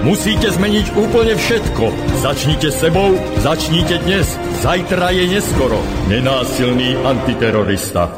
Musíte 0.00 0.48
zmeniť 0.48 0.96
úplne 0.96 1.36
všetko. 1.36 1.84
Začnite 2.24 2.72
sebou, 2.72 3.20
začnite 3.44 4.00
dnes. 4.00 4.24
Zajtra 4.64 5.12
je 5.12 5.28
neskoro. 5.28 5.76
Nenásilný 6.08 6.96
antiterorista. 7.04 8.08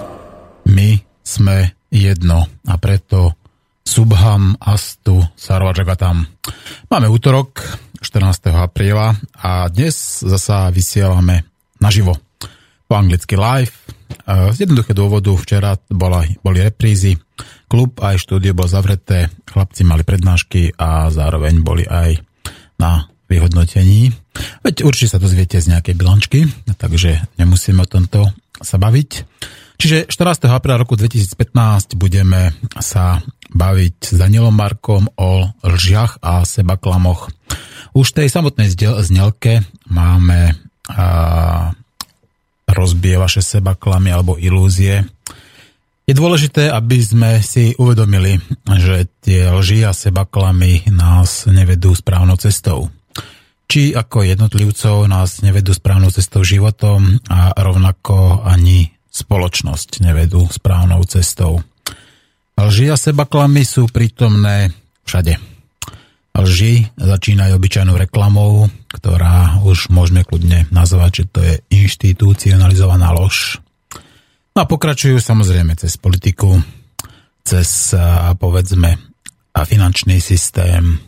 My 0.71 0.95
sme 1.27 1.75
jedno 1.91 2.47
a 2.71 2.79
preto 2.79 3.35
Subham 3.83 4.55
Astu 4.63 5.27
Sarvajagatam. 5.35 6.23
Máme 6.87 7.11
útorok 7.11 7.59
14. 7.99 8.55
apríla 8.55 9.19
a 9.43 9.67
dnes 9.67 10.23
zasa 10.23 10.71
vysielame 10.71 11.51
naživo 11.83 12.15
po 12.87 12.95
anglicky 12.95 13.35
live. 13.35 13.75
Z 14.23 14.55
jednoduchého 14.62 14.95
dôvodu 14.95 15.35
včera 15.35 15.75
bola, 15.91 16.23
boli 16.47 16.62
reprízy, 16.62 17.19
klub 17.73 18.05
aj 18.05 18.20
štúdio 18.20 18.53
bol 18.53 18.69
zavreté, 18.69 19.33
chlapci 19.48 19.89
mali 19.89 20.05
prednášky 20.05 20.77
a 20.77 21.09
zároveň 21.09 21.65
boli 21.65 21.89
aj 21.89 22.20
na 22.77 23.09
vyhodnotení. 23.33 24.12
Veď 24.61 24.84
určite 24.84 25.17
sa 25.17 25.23
dozviete 25.23 25.56
z 25.56 25.73
nejakej 25.73 25.97
bilančky, 25.97 26.45
takže 26.77 27.25
nemusíme 27.41 27.81
o 27.81 27.89
tomto 27.89 28.28
sa 28.61 28.77
baviť. 28.77 29.11
Čiže 29.81 30.06
14. 30.06 30.53
apríla 30.53 30.84
roku 30.84 30.95
2015 30.95 31.97
budeme 31.97 32.53
sa 32.77 33.25
baviť 33.50 34.15
s 34.15 34.15
Danielom 34.20 34.53
Markom 34.53 35.09
o 35.17 35.48
lžiach 35.65 36.20
a 36.20 36.45
sebaklamoch. 36.45 37.33
Už 37.97 38.12
v 38.12 38.17
tej 38.23 38.28
samotnej 38.28 38.69
znelke 39.03 39.65
máme 39.89 40.55
a, 40.93 41.73
rozbije 42.69 43.17
vaše 43.19 43.43
sebaklamy 43.43 44.12
alebo 44.15 44.39
ilúzie. 44.39 45.03
Je 46.03 46.19
dôležité, 46.19 46.67
aby 46.67 46.98
sme 46.98 47.39
si 47.39 47.78
uvedomili, 47.78 48.42
že 48.67 49.06
tie 49.22 49.47
lži 49.48 49.86
a 49.86 49.95
sebaklamy 49.95 50.91
nás 50.91 51.47
nevedú 51.47 51.94
správnou 51.94 52.34
cestou 52.36 52.91
či 53.72 53.97
ako 53.97 54.20
jednotlivcov 54.28 55.09
nás 55.09 55.41
nevedú 55.41 55.72
správnou 55.72 56.12
cestou 56.12 56.44
životom 56.44 57.17
a 57.33 57.56
rovnako 57.56 58.44
ani 58.44 58.92
spoločnosť 59.09 60.05
nevedú 60.05 60.44
správnou 60.53 61.00
cestou. 61.09 61.64
Lži 62.61 62.92
a 62.92 63.00
sebaklamy 63.00 63.64
sú 63.64 63.89
prítomné 63.89 64.77
všade. 65.09 65.41
Lži 66.37 66.84
začínajú 67.00 67.56
obyčajnou 67.56 67.97
reklamou, 67.97 68.69
ktorá 68.92 69.64
už 69.64 69.89
môžeme 69.89 70.20
kľudne 70.20 70.69
nazvať, 70.69 71.11
že 71.12 71.25
to 71.33 71.41
je 71.41 71.55
inštitucionalizovaná 71.72 73.09
lož. 73.16 73.56
No 74.53 74.58
a 74.62 74.69
pokračujú 74.69 75.17
samozrejme 75.17 75.72
cez 75.81 75.97
politiku, 75.97 76.61
cez 77.41 77.97
povedzme 78.36 79.00
finančný 79.53 80.20
systém, 80.20 81.00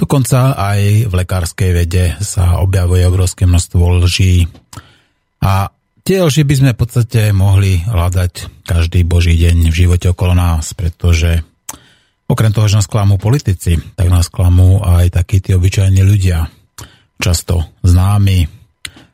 Dokonca 0.00 0.56
aj 0.56 1.12
v 1.12 1.12
lekárskej 1.12 1.70
vede 1.76 2.16
sa 2.24 2.64
objavuje 2.64 3.04
obrovské 3.04 3.44
množstvo 3.44 4.00
lží. 4.00 4.48
A 5.44 5.68
tie 6.00 6.24
lži 6.24 6.48
by 6.48 6.54
sme 6.56 6.70
v 6.72 6.80
podstate 6.80 7.36
mohli 7.36 7.84
hľadať 7.84 8.64
každý 8.64 9.04
boží 9.04 9.36
deň 9.36 9.68
v 9.68 9.76
živote 9.76 10.08
okolo 10.08 10.32
nás, 10.32 10.72
pretože 10.72 11.44
okrem 12.32 12.48
toho, 12.48 12.64
že 12.64 12.80
nás 12.80 12.88
klamú 12.88 13.20
politici, 13.20 13.76
tak 13.92 14.08
nás 14.08 14.32
klamú 14.32 14.80
aj 14.80 15.20
takí 15.20 15.44
tí 15.44 15.52
obyčajní 15.52 16.00
ľudia. 16.00 16.48
Často 17.20 17.76
známi, 17.84 18.48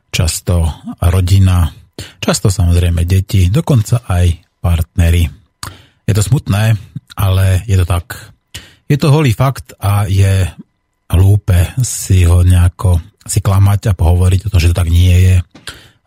často 0.07 0.71
rodina, 1.03 1.67
často 2.21 2.47
samozrejme 2.49 3.03
deti, 3.03 3.49
dokonca 3.49 4.05
aj 4.05 4.25
partnery. 4.61 5.27
Je 6.07 6.13
to 6.15 6.23
smutné, 6.23 6.77
ale 7.17 7.65
je 7.67 7.75
to 7.79 7.85
tak. 7.85 8.33
Je 8.87 8.95
to 8.95 9.11
holý 9.11 9.35
fakt 9.35 9.75
a 9.81 10.07
je 10.07 10.47
hlúpe 11.11 11.75
si 11.83 12.23
ho 12.27 12.43
nejako 12.43 12.99
si 13.27 13.43
klamať 13.43 13.91
a 13.91 13.97
pohovoriť 13.97 14.47
o 14.47 14.51
tom, 14.51 14.59
že 14.59 14.71
to 14.71 14.79
tak 14.79 14.87
nie 14.87 15.15
je, 15.19 15.35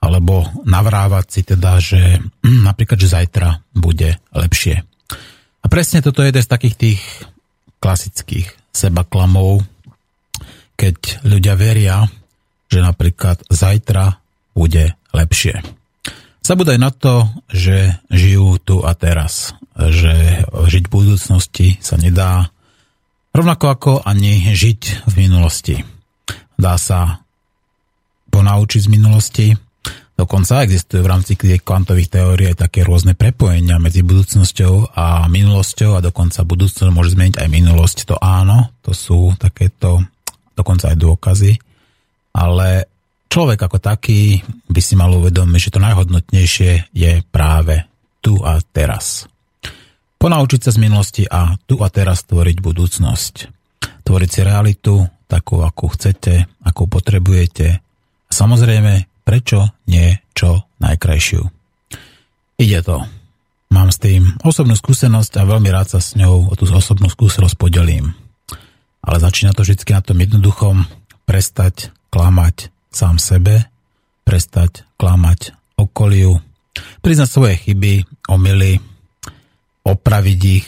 alebo 0.00 0.48
navrávať 0.64 1.26
si 1.28 1.40
teda, 1.44 1.76
že 1.76 2.00
napríklad, 2.68 2.96
že 2.96 3.12
zajtra 3.12 3.60
bude 3.76 4.16
lepšie. 4.32 4.80
A 5.60 5.66
presne 5.68 6.00
toto 6.00 6.24
je 6.24 6.32
jeden 6.32 6.44
z 6.44 6.52
takých 6.52 6.76
tých 6.80 7.00
klasických 7.80 8.48
sebaklamov, 8.72 9.60
keď 10.80 11.20
ľudia 11.28 11.54
veria, 11.60 12.08
že 12.72 12.80
napríklad 12.80 13.44
zajtra 13.52 14.16
bude 14.56 14.96
lepšie. 15.12 15.79
Zabúdaj 16.40 16.78
na 16.80 16.90
to, 16.90 17.28
že 17.52 18.00
žijú 18.10 18.58
tu 18.58 18.82
a 18.82 18.96
teraz, 18.96 19.54
že 19.76 20.44
žiť 20.48 20.84
v 20.88 20.92
budúcnosti 20.92 21.68
sa 21.78 22.00
nedá, 22.00 22.50
Rovnako 23.30 23.66
ako 23.70 23.92
ani 24.02 24.42
žiť 24.50 25.06
v 25.06 25.14
minulosti. 25.14 25.86
Dá 26.58 26.74
sa 26.74 27.22
ponaučiť 28.34 28.80
z 28.86 28.90
minulosti, 28.90 29.46
Dokonca 30.20 30.68
existujú 30.68 31.00
v 31.00 31.08
rámci 31.16 31.32
kvantových 31.40 32.12
teórií 32.12 32.52
aj 32.52 32.68
také 32.68 32.84
rôzne 32.84 33.16
prepojenia 33.16 33.80
medzi 33.80 34.04
budúcnosťou 34.04 34.92
a 34.92 35.24
minulosťou 35.32 35.96
a 35.96 36.04
dokonca 36.04 36.44
budúcnosť 36.44 36.92
môže 36.92 37.16
zmeniť 37.16 37.40
aj 37.40 37.48
minulosť. 37.48 37.98
To 38.12 38.20
áno, 38.20 38.68
to 38.84 38.92
sú 38.92 39.32
takéto 39.40 40.04
dokonca 40.52 40.92
aj 40.92 40.96
dôkazy. 41.00 41.52
Ale 42.36 42.84
človek 43.30 43.58
ako 43.62 43.78
taký 43.78 44.42
by 44.66 44.80
si 44.82 44.98
mal 44.98 45.14
uvedomiť, 45.14 45.70
že 45.70 45.72
to 45.72 45.80
najhodnotnejšie 45.80 46.90
je 46.90 47.12
práve 47.30 47.86
tu 48.18 48.42
a 48.42 48.58
teraz. 48.60 49.30
Ponaučiť 50.20 50.60
sa 50.60 50.70
z 50.74 50.82
minulosti 50.82 51.24
a 51.24 51.56
tu 51.64 51.80
a 51.80 51.88
teraz 51.88 52.28
tvoriť 52.28 52.60
budúcnosť. 52.60 53.34
Tvoriť 54.04 54.28
si 54.28 54.40
realitu 54.44 54.94
takú, 55.30 55.64
akú 55.64 55.88
chcete, 55.94 56.44
akú 56.60 56.90
potrebujete. 56.90 57.80
A 58.28 58.32
samozrejme, 58.34 59.24
prečo 59.24 59.72
nie 59.88 60.18
čo 60.36 60.68
najkrajšiu. 60.82 61.40
Ide 62.60 62.80
to. 62.84 62.98
Mám 63.70 63.94
s 63.94 64.02
tým 64.02 64.36
osobnú 64.42 64.74
skúsenosť 64.74 65.40
a 65.40 65.48
veľmi 65.48 65.70
rád 65.70 65.96
sa 65.96 66.00
s 66.02 66.18
ňou 66.18 66.50
o 66.50 66.54
tú 66.58 66.68
osobnú 66.68 67.08
skúsenosť 67.08 67.56
podelím. 67.56 68.12
Ale 69.00 69.16
začína 69.22 69.56
to 69.56 69.64
vždy 69.64 69.80
na 69.88 70.02
tom 70.04 70.18
jednoduchom 70.20 70.84
prestať 71.24 71.94
klamať 72.12 72.68
sám 72.90 73.22
sebe, 73.22 73.70
prestať 74.26 74.84
klamať 75.00 75.56
okoliu, 75.78 76.38
priznať 77.00 77.28
svoje 77.30 77.54
chyby, 77.58 78.04
omily, 78.28 78.78
opraviť 79.82 80.40
ich 80.44 80.66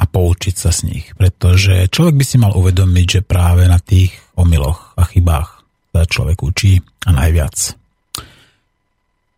a 0.00 0.04
poučiť 0.08 0.54
sa 0.56 0.74
z 0.74 0.80
nich. 0.90 1.06
Pretože 1.14 1.86
človek 1.92 2.14
by 2.18 2.24
si 2.24 2.36
mal 2.40 2.56
uvedomiť, 2.56 3.06
že 3.06 3.26
práve 3.26 3.68
na 3.68 3.78
tých 3.78 4.10
omyloch 4.34 4.96
a 4.98 5.06
chybách 5.06 5.48
sa 5.94 6.02
človek 6.02 6.38
učí 6.42 6.82
a 7.06 7.10
najviac. 7.14 7.54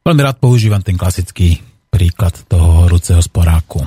Veľmi 0.07 0.23
rád 0.23 0.39
používam 0.39 0.81
ten 0.81 0.95
klasický 0.95 1.61
príklad 1.91 2.33
toho 2.47 2.87
horúceho 2.87 3.19
sporáku. 3.21 3.83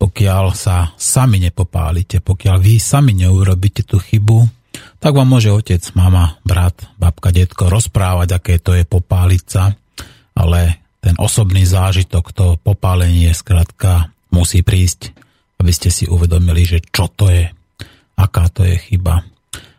Pokiaľ 0.00 0.44
sa 0.56 0.92
sami 0.96 1.40
nepopálite, 1.40 2.20
pokiaľ 2.20 2.56
vy 2.60 2.80
sami 2.80 3.12
neurobíte 3.16 3.84
tú 3.84 4.00
chybu, 4.00 4.59
tak 5.00 5.16
vám 5.16 5.28
môže 5.28 5.48
otec, 5.48 5.80
mama, 5.96 6.36
brat, 6.44 6.76
babka, 7.00 7.32
detko 7.32 7.72
rozprávať, 7.72 8.36
aké 8.36 8.54
to 8.60 8.76
je 8.76 8.84
popáliť 8.84 9.44
sa, 9.48 9.72
ale 10.36 10.76
ten 11.00 11.16
osobný 11.16 11.64
zážitok, 11.64 12.24
to 12.36 12.46
popálenie 12.60 13.32
skrátka 13.32 14.12
musí 14.28 14.60
prísť, 14.60 15.16
aby 15.56 15.72
ste 15.72 15.88
si 15.88 16.04
uvedomili, 16.04 16.68
že 16.68 16.78
čo 16.84 17.08
to 17.08 17.32
je, 17.32 17.48
aká 18.20 18.52
to 18.52 18.68
je 18.68 18.76
chyba. 18.76 19.24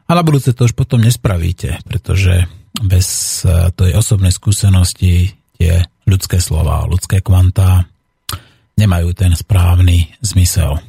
A 0.10 0.12
na 0.12 0.26
budúce 0.26 0.52
to 0.52 0.66
už 0.66 0.74
potom 0.74 1.00
nespravíte, 1.06 1.80
pretože 1.86 2.50
bez 2.82 3.42
eh, 3.46 3.70
tej 3.72 3.94
osobnej 3.96 4.34
skúsenosti 4.34 5.38
tie 5.62 5.86
ľudské 6.10 6.42
slova, 6.42 6.90
ľudské 6.90 7.22
kvantá 7.22 7.86
nemajú 8.76 9.14
ten 9.14 9.38
správny 9.38 10.10
zmysel. 10.26 10.82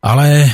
Ale 0.00 0.46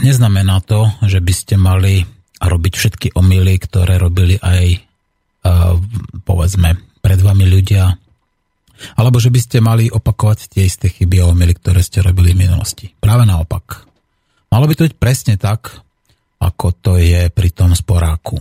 neznamená 0.00 0.60
to, 0.64 0.88
že 1.04 1.20
by 1.20 1.32
ste 1.32 1.54
mali 1.60 2.04
robiť 2.36 2.72
všetky 2.76 3.08
omily, 3.16 3.56
ktoré 3.60 3.96
robili 3.96 4.36
aj 4.40 4.84
povedzme 6.26 6.76
pred 7.00 7.18
vami 7.22 7.46
ľudia, 7.46 7.96
alebo 8.98 9.16
že 9.16 9.32
by 9.32 9.40
ste 9.40 9.64
mali 9.64 9.88
opakovať 9.88 10.52
tie 10.52 10.68
isté 10.68 10.92
chyby 10.92 11.22
a 11.22 11.30
omily, 11.32 11.56
ktoré 11.56 11.80
ste 11.80 12.04
robili 12.04 12.36
v 12.36 12.44
minulosti. 12.44 12.92
Práve 12.98 13.24
naopak. 13.24 13.88
Malo 14.52 14.68
by 14.68 14.74
to 14.76 14.84
byť 14.90 14.94
presne 15.00 15.40
tak, 15.40 15.80
ako 16.42 16.76
to 16.76 16.92
je 17.00 17.32
pri 17.32 17.48
tom 17.54 17.72
sporáku. 17.72 18.36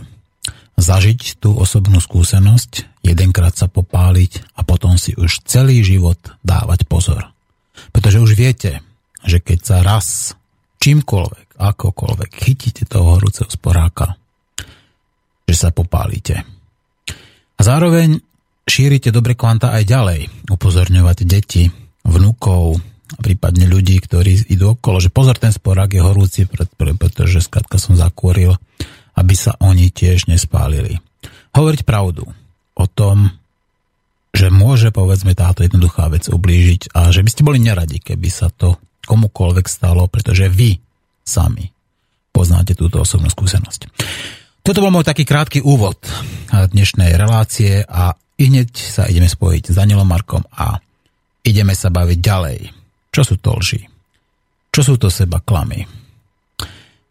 zažiť 0.76 1.40
tú 1.40 1.56
osobnú 1.56 2.04
skúsenosť, 2.04 3.00
jedenkrát 3.00 3.56
sa 3.56 3.72
popáliť 3.72 4.44
a 4.60 4.68
potom 4.68 5.00
si 5.00 5.16
už 5.16 5.48
celý 5.48 5.82
život 5.82 6.20
dávať 6.44 6.84
pozor. 6.88 7.32
Pretože 7.96 8.20
už 8.20 8.32
viete, 8.36 8.84
že 9.24 9.40
keď 9.40 9.60
sa 9.64 9.78
raz 9.84 10.36
čímkoľvek, 10.84 11.45
akokoľvek 11.56 12.32
chytíte 12.32 12.84
toho 12.86 13.18
horúceho 13.18 13.48
sporáka, 13.50 14.16
že 15.48 15.56
sa 15.56 15.70
popálite. 15.72 16.44
A 17.56 17.62
zároveň 17.64 18.20
šírite 18.68 19.14
dobre 19.14 19.38
kvanta 19.38 19.72
aj 19.72 19.84
ďalej. 19.88 20.22
Upozorňovať 20.52 21.18
deti, 21.24 21.64
vnúkov, 22.06 22.82
prípadne 23.22 23.70
ľudí, 23.70 24.02
ktorí 24.02 24.52
idú 24.52 24.76
okolo, 24.76 25.00
že 25.00 25.14
pozor, 25.14 25.38
ten 25.38 25.54
sporák 25.54 25.94
je 25.94 26.02
horúci, 26.02 26.42
pretože 26.50 27.46
skladka 27.46 27.80
som 27.80 27.96
zakúril, 27.96 28.58
aby 29.16 29.34
sa 29.38 29.56
oni 29.62 29.90
tiež 29.94 30.28
nespálili. 30.28 31.00
Hovoriť 31.56 31.82
pravdu 31.88 32.28
o 32.76 32.86
tom, 32.92 33.32
že 34.36 34.52
môže 34.52 34.92
povedzme 34.92 35.32
táto 35.32 35.64
jednoduchá 35.64 36.12
vec 36.12 36.28
ublížiť 36.28 36.92
a 36.92 37.08
že 37.16 37.24
by 37.24 37.30
ste 37.32 37.48
boli 37.48 37.64
neradi, 37.64 38.04
keby 38.04 38.28
sa 38.28 38.52
to 38.52 38.76
komukoľvek 39.08 39.66
stalo, 39.72 40.12
pretože 40.12 40.52
vy 40.52 40.84
sami 41.26 41.74
poznáte 42.30 42.78
túto 42.78 43.02
osobnú 43.02 43.32
skúsenosť. 43.32 43.90
Toto 44.62 44.82
bol 44.82 44.94
môj 44.94 45.08
taký 45.08 45.26
krátky 45.26 45.66
úvod 45.66 45.98
dnešnej 46.52 47.18
relácie 47.18 47.82
a 47.86 48.14
i 48.36 48.44
hneď 48.52 48.70
sa 48.76 49.08
ideme 49.08 49.30
spojiť 49.32 49.72
s 49.72 49.78
Danielom 49.78 50.06
Markom 50.06 50.44
a 50.54 50.76
ideme 51.48 51.72
sa 51.72 51.88
baviť 51.88 52.20
ďalej. 52.20 52.60
Čo 53.10 53.22
sú 53.24 53.36
to 53.40 53.56
lži? 53.56 53.82
Čo 54.76 54.82
sú 54.84 54.94
to 55.00 55.08
seba 55.08 55.40
klamy? 55.40 55.88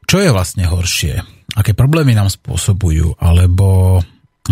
Čo 0.05 0.21
je 0.21 0.29
vlastne 0.29 0.69
horšie? 0.69 1.17
Aké 1.57 1.73
problémy 1.73 2.13
nám 2.13 2.29
spôsobujú? 2.29 3.17
Alebo 3.17 3.99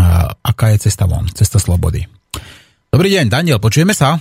a, 0.00 0.32
aká 0.32 0.72
je 0.72 0.88
cesta 0.88 1.04
von? 1.04 1.28
Cesta 1.28 1.60
slobody? 1.60 2.08
Dobrý 2.88 3.12
deň, 3.12 3.28
Daniel, 3.28 3.60
počujeme 3.60 3.92
sa? 3.92 4.16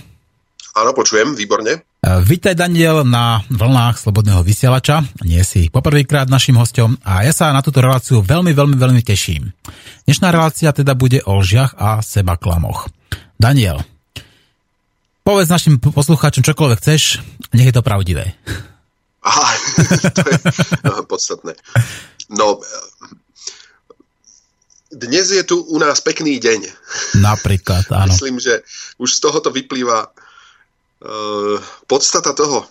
Áno, 0.72 0.96
počujem, 0.96 1.36
výborne. 1.36 1.84
Vítaj 2.02 2.56
Daniel 2.56 3.04
na 3.04 3.44
vlnách 3.52 4.00
Slobodného 4.00 4.40
vysielača. 4.40 5.04
Nie 5.22 5.44
si 5.44 5.68
poprvýkrát 5.68 6.32
našim 6.32 6.56
hostom 6.56 6.96
a 7.04 7.22
ja 7.22 7.32
sa 7.36 7.52
na 7.52 7.60
túto 7.60 7.84
reláciu 7.84 8.24
veľmi, 8.24 8.56
veľmi, 8.56 8.76
veľmi 8.80 9.02
teším. 9.04 9.52
Dnešná 10.08 10.32
relácia 10.32 10.72
teda 10.72 10.96
bude 10.96 11.20
o 11.28 11.44
lžiach 11.44 11.76
a 11.76 12.00
seba 12.00 12.40
klamoch. 12.40 12.88
Daniel, 13.36 13.84
Povedz 15.22 15.46
našim 15.46 15.78
poslucháčom 15.78 16.42
čokoľvek 16.42 16.78
chceš, 16.82 17.22
nech 17.54 17.70
je 17.70 17.74
to 17.78 17.86
pravdivé. 17.86 18.34
Aha, 19.22 19.48
to 20.18 20.26
je 20.26 21.06
podstatné. 21.06 21.54
No, 22.26 22.58
dnes 24.90 25.30
je 25.30 25.46
tu 25.46 25.62
u 25.62 25.78
nás 25.78 26.02
pekný 26.02 26.42
deň. 26.42 26.66
Napríklad, 27.22 27.86
áno. 27.94 28.10
Myslím, 28.10 28.42
že 28.42 28.66
už 28.98 29.14
z 29.14 29.18
tohoto 29.22 29.54
vyplýva 29.54 30.10
uh, 31.02 31.58
podstata 31.90 32.32
toho, 32.32 32.64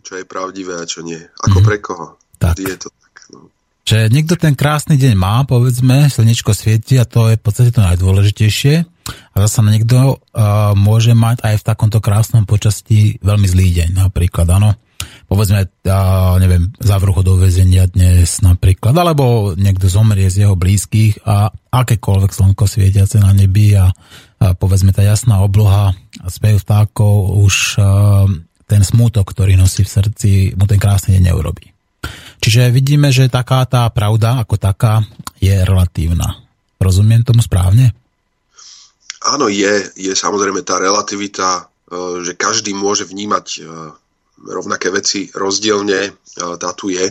čo 0.00 0.16
je 0.16 0.24
pravdivé 0.24 0.80
a 0.80 0.88
čo 0.88 1.04
nie. 1.04 1.20
Ako 1.20 1.60
mm. 1.60 1.64
pre 1.64 1.76
koho. 1.80 2.06
Tak. 2.40 2.60
je 2.60 2.76
to 2.76 2.88
tak. 2.88 3.14
No. 3.32 3.48
Že 3.86 4.10
niekto 4.10 4.34
ten 4.34 4.58
krásny 4.58 4.98
deň 4.98 5.14
má, 5.14 5.44
povedzme, 5.46 6.10
slnečko 6.10 6.52
svieti 6.56 6.98
a 6.98 7.06
to 7.06 7.30
je 7.30 7.38
v 7.38 7.42
podstate 7.44 7.70
to 7.70 7.84
najdôležitejšie 7.84 8.74
a 9.06 9.36
zase 9.46 9.62
niekto 9.62 10.18
uh, 10.18 10.74
môže 10.74 11.14
mať 11.14 11.46
aj 11.46 11.54
v 11.62 11.66
takomto 11.66 12.02
krásnom 12.02 12.42
počasí 12.42 13.22
veľmi 13.22 13.46
zlý 13.46 13.68
deň, 13.82 13.88
napríklad, 13.94 14.50
áno. 14.50 14.74
Povedzme, 15.26 15.66
uh, 15.66 16.38
neviem, 16.38 16.70
zavrucho 16.78 17.26
do 17.26 17.34
väzenia 17.34 17.90
dnes 17.90 18.38
napríklad, 18.46 18.94
alebo 18.94 19.58
niekto 19.58 19.90
zomrie 19.90 20.30
z 20.30 20.46
jeho 20.46 20.54
blízkych 20.54 21.26
a 21.26 21.50
akékoľvek 21.50 22.30
slnko 22.30 22.64
svietiace 22.64 23.18
na 23.18 23.34
nebi 23.34 23.74
a, 23.74 23.90
a 23.90 24.54
povedzme 24.54 24.94
tá 24.94 25.02
jasná 25.02 25.42
obloha 25.42 25.90
a 26.22 26.26
spev 26.30 26.62
vtákov 26.62 27.42
už 27.42 27.54
uh, 27.82 28.30
ten 28.70 28.82
smútok, 28.86 29.26
ktorý 29.26 29.58
nosí 29.58 29.82
v 29.82 29.90
srdci, 29.90 30.30
mu 30.54 30.66
ten 30.70 30.78
krásny 30.78 31.18
deň 31.18 31.22
neurobí. 31.30 31.74
Čiže 32.42 32.70
vidíme, 32.70 33.10
že 33.10 33.26
taká 33.26 33.66
tá 33.66 33.90
pravda 33.90 34.42
ako 34.42 34.54
taká 34.58 35.02
je 35.42 35.54
relatívna. 35.66 36.46
Rozumiem 36.78 37.26
tomu 37.26 37.42
správne? 37.42 37.90
Áno, 39.26 39.50
je, 39.50 39.90
je 39.98 40.12
samozrejme 40.14 40.62
tá 40.62 40.78
relativita, 40.78 41.66
e, 41.90 42.22
že 42.22 42.38
každý 42.38 42.70
môže 42.76 43.02
vnímať 43.08 43.46
e, 43.58 43.60
rovnaké 44.44 44.92
veci 44.92 45.32
rozdielne, 45.32 46.00
e, 46.06 46.10
tá 46.60 46.70
tu 46.76 46.92
je, 46.92 47.08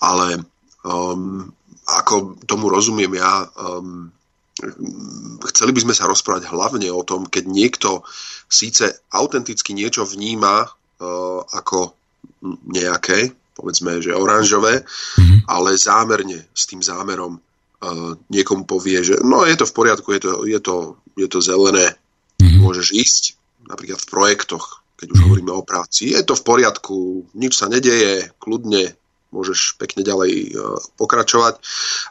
ale 0.00 0.40
um, 0.84 1.44
ako 1.84 2.40
tomu 2.48 2.72
rozumiem 2.72 3.12
ja, 3.20 3.44
um, 3.60 4.08
chceli 5.52 5.74
by 5.76 5.80
sme 5.84 5.94
sa 5.94 6.08
rozprávať 6.08 6.48
hlavne 6.48 6.88
o 6.88 7.04
tom, 7.04 7.28
keď 7.28 7.44
niekto 7.44 7.90
síce 8.48 9.04
autenticky 9.12 9.76
niečo 9.76 10.08
vníma 10.08 10.64
uh, 10.64 11.40
ako 11.44 11.92
nejaké, 12.70 13.34
povedzme, 13.52 14.00
že 14.00 14.16
oranžové, 14.16 14.84
mm-hmm. 14.84 15.48
ale 15.50 15.76
zámerne 15.76 16.48
s 16.52 16.64
tým 16.68 16.80
zámerom 16.80 17.40
niekomu 18.32 18.64
povie, 18.64 19.04
že 19.04 19.20
no 19.20 19.44
je 19.44 19.56
to 19.56 19.68
v 19.68 19.76
poriadku, 19.76 20.08
je 20.16 20.20
to, 20.24 20.30
je 20.48 20.60
to, 20.60 20.76
je 21.20 21.28
to 21.28 21.38
zelené, 21.44 21.92
mm-hmm. 22.40 22.60
môžeš 22.64 22.88
ísť, 22.96 23.22
napríklad 23.68 24.00
v 24.00 24.08
projektoch, 24.08 24.83
keď 24.94 25.06
už 25.10 25.12
mm-hmm. 25.14 25.24
hovoríme 25.26 25.52
o 25.52 25.66
práci, 25.66 26.14
je 26.14 26.22
to 26.22 26.38
v 26.38 26.46
poriadku, 26.46 26.96
nič 27.34 27.58
sa 27.58 27.66
nedeje, 27.66 28.30
kľudne, 28.38 28.94
môžeš 29.34 29.74
pekne 29.82 30.06
ďalej 30.06 30.54
uh, 30.54 30.78
pokračovať. 30.94 31.58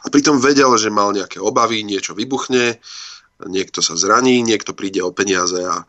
A 0.04 0.06
pritom 0.12 0.36
vedel, 0.36 0.68
že 0.76 0.92
mal 0.92 1.16
nejaké 1.16 1.40
obavy, 1.40 1.80
niečo 1.80 2.12
vybuchne, 2.12 2.76
niekto 3.48 3.80
sa 3.80 3.96
zraní, 3.96 4.44
niekto 4.44 4.76
príde 4.76 5.00
o 5.00 5.16
peniaze 5.16 5.58
a, 5.64 5.88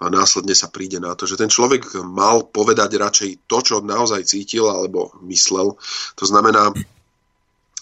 a 0.00 0.04
následne 0.06 0.54
sa 0.54 0.70
príde 0.70 1.02
na 1.02 1.18
to, 1.18 1.26
že 1.26 1.36
ten 1.36 1.50
človek 1.50 1.98
mal 2.06 2.46
povedať 2.46 2.90
radšej 2.94 3.30
to, 3.50 3.58
čo 3.66 3.74
naozaj 3.82 4.22
cítil 4.22 4.70
alebo 4.70 5.10
myslel. 5.26 5.74
To 6.16 6.24
znamená, 6.24 6.70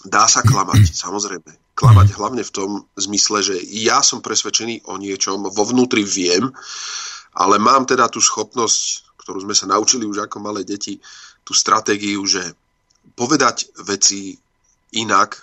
Dá 0.07 0.31
sa 0.31 0.39
klamať, 0.39 0.95
samozrejme. 0.95 1.75
Klamať 1.75 2.15
hlavne 2.15 2.43
v 2.43 2.51
tom 2.55 2.69
zmysle, 2.95 3.43
že 3.43 3.55
ja 3.59 3.99
som 3.99 4.23
presvedčený 4.23 4.87
o 4.87 4.95
niečom, 4.95 5.51
vo 5.51 5.63
vnútri 5.67 6.07
viem, 6.07 6.55
ale 7.39 7.55
mám 7.57 7.87
teda 7.87 8.11
tú 8.11 8.19
schopnosť, 8.19 9.15
ktorú 9.23 9.47
sme 9.47 9.55
sa 9.55 9.71
naučili 9.71 10.03
už 10.03 10.27
ako 10.27 10.37
malé 10.43 10.67
deti, 10.67 10.99
tú 11.47 11.55
stratégiu, 11.55 12.19
že 12.27 12.43
povedať 13.15 13.71
veci 13.87 14.35
inak, 14.99 15.39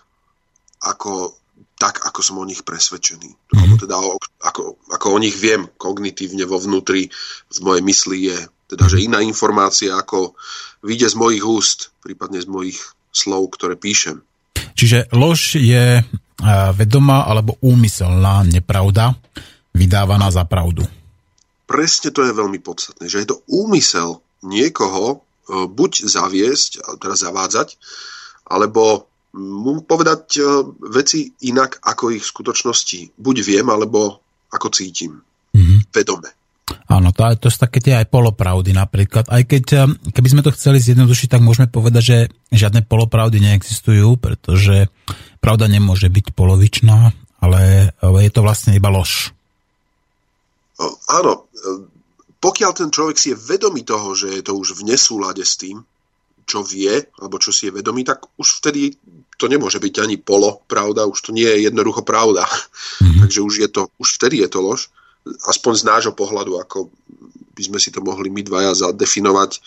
ako, 0.85 1.35
tak, 1.81 2.05
ako 2.05 2.21
som 2.21 2.37
o 2.37 2.45
nich 2.45 2.62
presvedčený. 2.62 3.31
Mm-hmm. 3.33 3.57
Alebo 3.57 3.75
teda 3.81 3.97
o, 3.97 4.21
ako, 4.45 4.62
ako 4.93 5.07
o 5.09 5.19
nich 5.19 5.35
viem 5.35 5.67
kognitívne 5.81 6.45
vo 6.45 6.61
vnútri, 6.61 7.09
v 7.49 7.59
mojej 7.65 7.83
mysli 7.83 8.19
je 8.29 8.38
teda, 8.67 8.91
že 8.91 9.03
iná 9.03 9.23
informácia, 9.23 9.95
ako 9.95 10.35
vyjde 10.83 11.15
z 11.15 11.17
mojich 11.17 11.45
úst, 11.47 11.79
prípadne 12.03 12.43
z 12.43 12.50
mojich 12.50 12.79
slov, 13.15 13.55
ktoré 13.55 13.79
píšem. 13.79 14.21
Čiže 14.76 15.09
lož 15.15 15.57
je 15.57 16.03
vedomá 16.75 17.25
alebo 17.25 17.57
úmyselná 17.62 18.45
nepravda, 18.45 19.15
vydávaná 19.73 20.29
za 20.35 20.45
pravdu. 20.45 20.85
Presne 21.67 22.15
to 22.15 22.23
je 22.23 22.33
veľmi 22.33 22.63
podstatné, 22.63 23.11
že 23.11 23.23
je 23.23 23.29
to 23.35 23.43
úmysel 23.51 24.23
niekoho 24.47 25.05
e, 25.11 25.17
buď 25.67 26.07
zaviesť, 26.07 27.03
teda 27.03 27.19
zavádzať, 27.19 27.75
alebo 28.47 29.11
mu 29.35 29.83
povedať 29.83 30.39
e, 30.39 30.43
veci 30.95 31.35
inak, 31.43 31.83
ako 31.83 32.15
ich 32.15 32.23
v 32.23 32.33
skutočnosti 32.33 33.19
buď 33.19 33.37
viem, 33.43 33.67
alebo 33.67 34.23
ako 34.55 34.71
cítim. 34.71 35.19
Mm-hmm. 35.53 35.79
Vedome. 35.91 36.31
Áno, 36.87 37.15
to, 37.15 37.23
to 37.39 37.47
sú 37.51 37.63
také 37.63 37.79
tie 37.79 37.95
aj 37.99 38.11
polopravdy 38.11 38.75
napríklad. 38.75 39.31
Aj 39.31 39.43
keď, 39.47 39.65
eh, 39.75 39.87
keby 40.11 40.29
sme 40.31 40.43
to 40.43 40.55
chceli 40.55 40.83
zjednodušiť, 40.83 41.29
tak 41.31 41.43
môžeme 41.43 41.71
povedať, 41.71 42.03
že 42.03 42.19
žiadne 42.51 42.87
polopravdy 42.87 43.39
neexistujú, 43.39 44.19
pretože 44.19 44.91
pravda 45.39 45.71
nemôže 45.71 46.11
byť 46.11 46.35
polovičná, 46.35 47.15
ale 47.39 47.91
je 48.03 48.31
to 48.35 48.43
vlastne 48.43 48.75
iba 48.75 48.91
lož. 48.91 49.31
Áno, 51.09 51.46
pokiaľ 52.41 52.71
ten 52.77 52.89
človek 52.93 53.17
si 53.17 53.33
je 53.33 53.39
vedomý 53.39 53.83
toho, 53.83 54.15
že 54.15 54.31
je 54.31 54.43
to 54.45 54.55
už 54.55 54.79
v 54.79 54.93
nesúlade 54.93 55.43
s 55.43 55.59
tým, 55.59 55.83
čo 56.47 56.63
vie, 56.63 56.95
alebo 57.19 57.43
čo 57.43 57.51
si 57.51 57.67
je 57.67 57.75
vedomý, 57.75 58.07
tak 58.07 58.23
už 58.39 58.63
vtedy 58.63 58.95
to 59.35 59.51
nemôže 59.51 59.83
byť 59.83 59.95
ani 59.99 60.17
polo 60.17 60.63
pravda, 60.71 61.11
už 61.11 61.19
to 61.19 61.31
nie 61.35 61.47
je 61.47 61.67
jednoducho 61.67 62.07
pravda. 62.07 62.47
Mm-hmm. 62.47 63.19
Takže 63.27 63.41
už, 63.43 63.55
je 63.67 63.69
to, 63.69 63.83
už 63.99 64.09
vtedy 64.23 64.47
je 64.47 64.49
to 64.49 64.63
lož 64.63 64.89
aspoň 65.27 65.73
z 65.75 65.85
nášho 65.91 66.15
pohľadu, 66.15 66.63
ako 66.63 66.87
by 67.57 67.63
sme 67.67 67.79
si 67.83 67.91
to 67.91 68.05
mohli 68.05 68.31
my 68.31 68.47
dvaja 68.47 68.77
zadefinovať. 68.77 69.59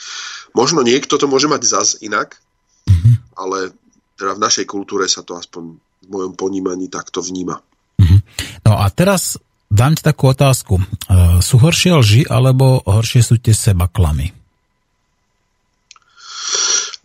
Možno 0.56 0.86
niekto 0.86 1.20
to 1.20 1.28
môže 1.28 1.52
mať 1.52 1.62
zas 1.68 1.90
inak, 2.00 2.40
mm-hmm. 2.88 3.36
ale 3.36 3.76
teda 4.16 4.40
v 4.40 4.44
našej 4.44 4.66
kultúre 4.70 5.10
sa 5.12 5.26
to 5.26 5.36
aspoň 5.36 5.76
v 5.76 6.08
mojom 6.08 6.34
ponímaní 6.40 6.88
takto 6.88 7.20
vníma. 7.20 7.60
Mm-hmm. 8.00 8.20
No 8.64 8.80
a 8.80 8.88
teraz 8.94 9.36
dám 9.70 9.94
ti 9.96 10.04
takú 10.04 10.34
otázku. 10.34 10.82
Uh, 10.82 11.40
sú 11.40 11.62
horšie 11.62 11.94
lži, 11.96 12.22
alebo 12.28 12.82
horšie 12.84 13.22
sú 13.22 13.38
tie 13.40 13.54
seba 13.54 13.88
klamy? 13.88 14.34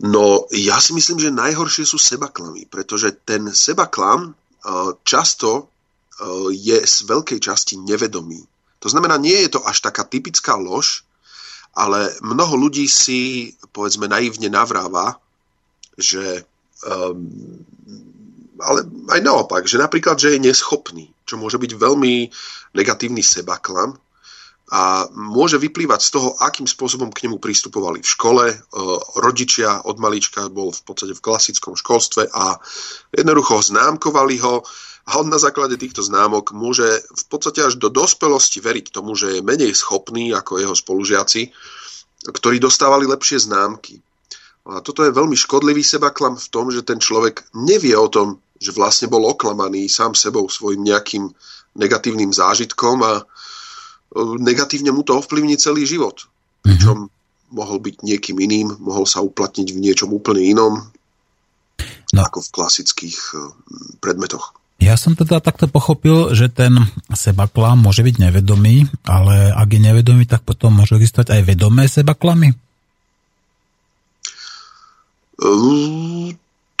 No, 0.03 0.43
ja 0.51 0.83
si 0.83 0.91
myslím, 0.91 1.23
že 1.23 1.31
najhoršie 1.31 1.87
sú 1.87 1.95
seba 1.95 2.27
klamy, 2.27 2.67
pretože 2.67 3.15
ten 3.23 3.47
seba 3.55 3.87
klam 3.87 4.35
často 5.05 5.71
je 6.51 6.77
z 6.83 6.95
veľkej 7.05 7.39
časti 7.39 7.79
nevedomý. 7.79 8.43
To 8.83 8.87
znamená, 8.91 9.15
nie 9.15 9.45
je 9.45 9.55
to 9.55 9.63
až 9.63 9.79
taká 9.85 10.03
typická 10.03 10.59
lož, 10.59 11.07
ale 11.71 12.11
mnoho 12.19 12.67
ľudí 12.67 12.89
si, 12.91 13.53
povedzme, 13.71 14.09
naivne 14.11 14.51
navráva, 14.51 15.15
že 15.95 16.43
um, 16.83 17.31
ale 18.59 18.87
aj 19.11 19.19
naopak, 19.23 19.63
že 19.67 19.79
napríklad, 19.79 20.15
že 20.15 20.35
je 20.35 20.43
neschopný, 20.43 21.11
čo 21.25 21.41
môže 21.41 21.57
byť 21.57 21.71
veľmi 21.75 22.29
negatívny 22.77 23.25
sebaklam 23.25 23.97
a 24.65 25.05
môže 25.13 25.61
vyplývať 25.61 26.01
z 26.01 26.09
toho, 26.09 26.33
akým 26.41 26.65
spôsobom 26.65 27.13
k 27.13 27.29
nemu 27.29 27.37
pristupovali 27.37 28.01
v 28.01 28.09
škole. 28.09 28.45
E, 28.49 28.55
rodičia 29.21 29.85
od 29.85 30.01
malička 30.01 30.49
bol 30.49 30.73
v 30.73 30.81
podstate 30.81 31.13
v 31.13 31.21
klasickom 31.21 31.77
školstve 31.77 32.33
a 32.33 32.57
jednoducho 33.13 33.61
známkovali 33.61 34.41
ho 34.41 34.65
a 35.05 35.21
on 35.21 35.29
na 35.29 35.37
základe 35.37 35.77
týchto 35.77 36.01
známok 36.01 36.49
môže 36.49 37.05
v 37.13 37.25
podstate 37.29 37.61
až 37.61 37.77
do 37.77 37.93
dospelosti 37.93 38.57
veriť 38.57 38.89
tomu, 38.89 39.13
že 39.13 39.37
je 39.37 39.45
menej 39.45 39.77
schopný 39.77 40.33
ako 40.33 40.57
jeho 40.57 40.73
spolužiaci, 40.73 41.53
ktorí 42.25 42.57
dostávali 42.57 43.05
lepšie 43.05 43.45
známky. 43.45 44.01
A 44.65 44.81
toto 44.81 45.05
je 45.05 45.13
veľmi 45.13 45.37
škodlivý 45.37 45.85
sebaklam 45.85 46.41
v 46.41 46.47
tom, 46.49 46.73
že 46.73 46.81
ten 46.81 46.97
človek 46.97 47.45
nevie 47.53 47.93
o 47.93 48.09
tom, 48.09 48.41
že 48.59 48.71
vlastne 48.71 49.11
bol 49.11 49.27
oklamaný 49.27 49.91
sám 49.91 50.15
sebou 50.15 50.47
svojim 50.47 50.83
nejakým 50.83 51.27
negatívnym 51.75 52.31
zážitkom 52.31 53.03
a 53.03 53.13
e, 53.19 53.23
negatívne 54.39 54.95
mu 54.95 55.03
to 55.03 55.19
ovplyvní 55.19 55.59
celý 55.59 55.83
život. 55.83 56.25
Pričom 56.63 57.11
mohol 57.51 57.77
byť 57.77 58.01
niekým 58.01 58.37
iným, 58.41 58.79
mohol 58.81 59.05
sa 59.05 59.21
uplatniť 59.21 59.67
v 59.69 59.81
niečom 59.83 60.09
úplne 60.09 60.41
inom, 60.41 60.73
no. 62.15 62.21
ako 62.23 62.41
v 62.41 62.53
klasických 62.55 63.17
e, 63.35 63.37
predmetoch. 63.99 64.55
Ja 64.75 64.99
som 64.99 65.15
teda 65.15 65.39
takto 65.39 65.71
pochopil, 65.71 66.35
že 66.35 66.51
ten 66.51 66.75
sebaklam 67.15 67.79
môže 67.87 68.03
byť 68.03 68.15
nevedomý, 68.19 68.83
ale 69.07 69.55
ak 69.55 69.71
je 69.71 69.81
nevedomý, 69.81 70.27
tak 70.27 70.43
potom 70.43 70.75
môžu 70.75 70.99
existovať 70.99 71.31
aj 71.31 71.41
vedomé 71.47 71.87
sebaklamy? 71.87 72.51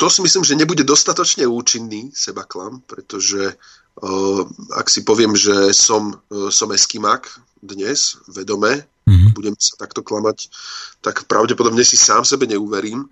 Uh, 0.05 0.09
to 0.09 0.13
si 0.13 0.21
myslím, 0.21 0.43
že 0.45 0.53
nebude 0.53 0.85
dostatočne 0.85 1.49
účinný 1.49 2.13
sebaklam, 2.13 2.85
pretože 2.85 3.57
uh, 3.57 4.41
ak 4.77 4.85
si 4.85 5.01
poviem, 5.01 5.33
že 5.33 5.73
som, 5.73 6.13
uh, 6.29 6.53
som 6.53 6.69
eskimak 6.69 7.25
dnes, 7.57 8.21
vedome, 8.29 8.85
mm-hmm. 9.09 9.33
budem 9.33 9.57
sa 9.57 9.81
takto 9.81 10.05
klamať, 10.05 10.53
tak 11.01 11.25
pravdepodobne 11.25 11.81
si 11.81 11.97
sám 11.97 12.21
sebe 12.21 12.45
neuverím 12.45 13.09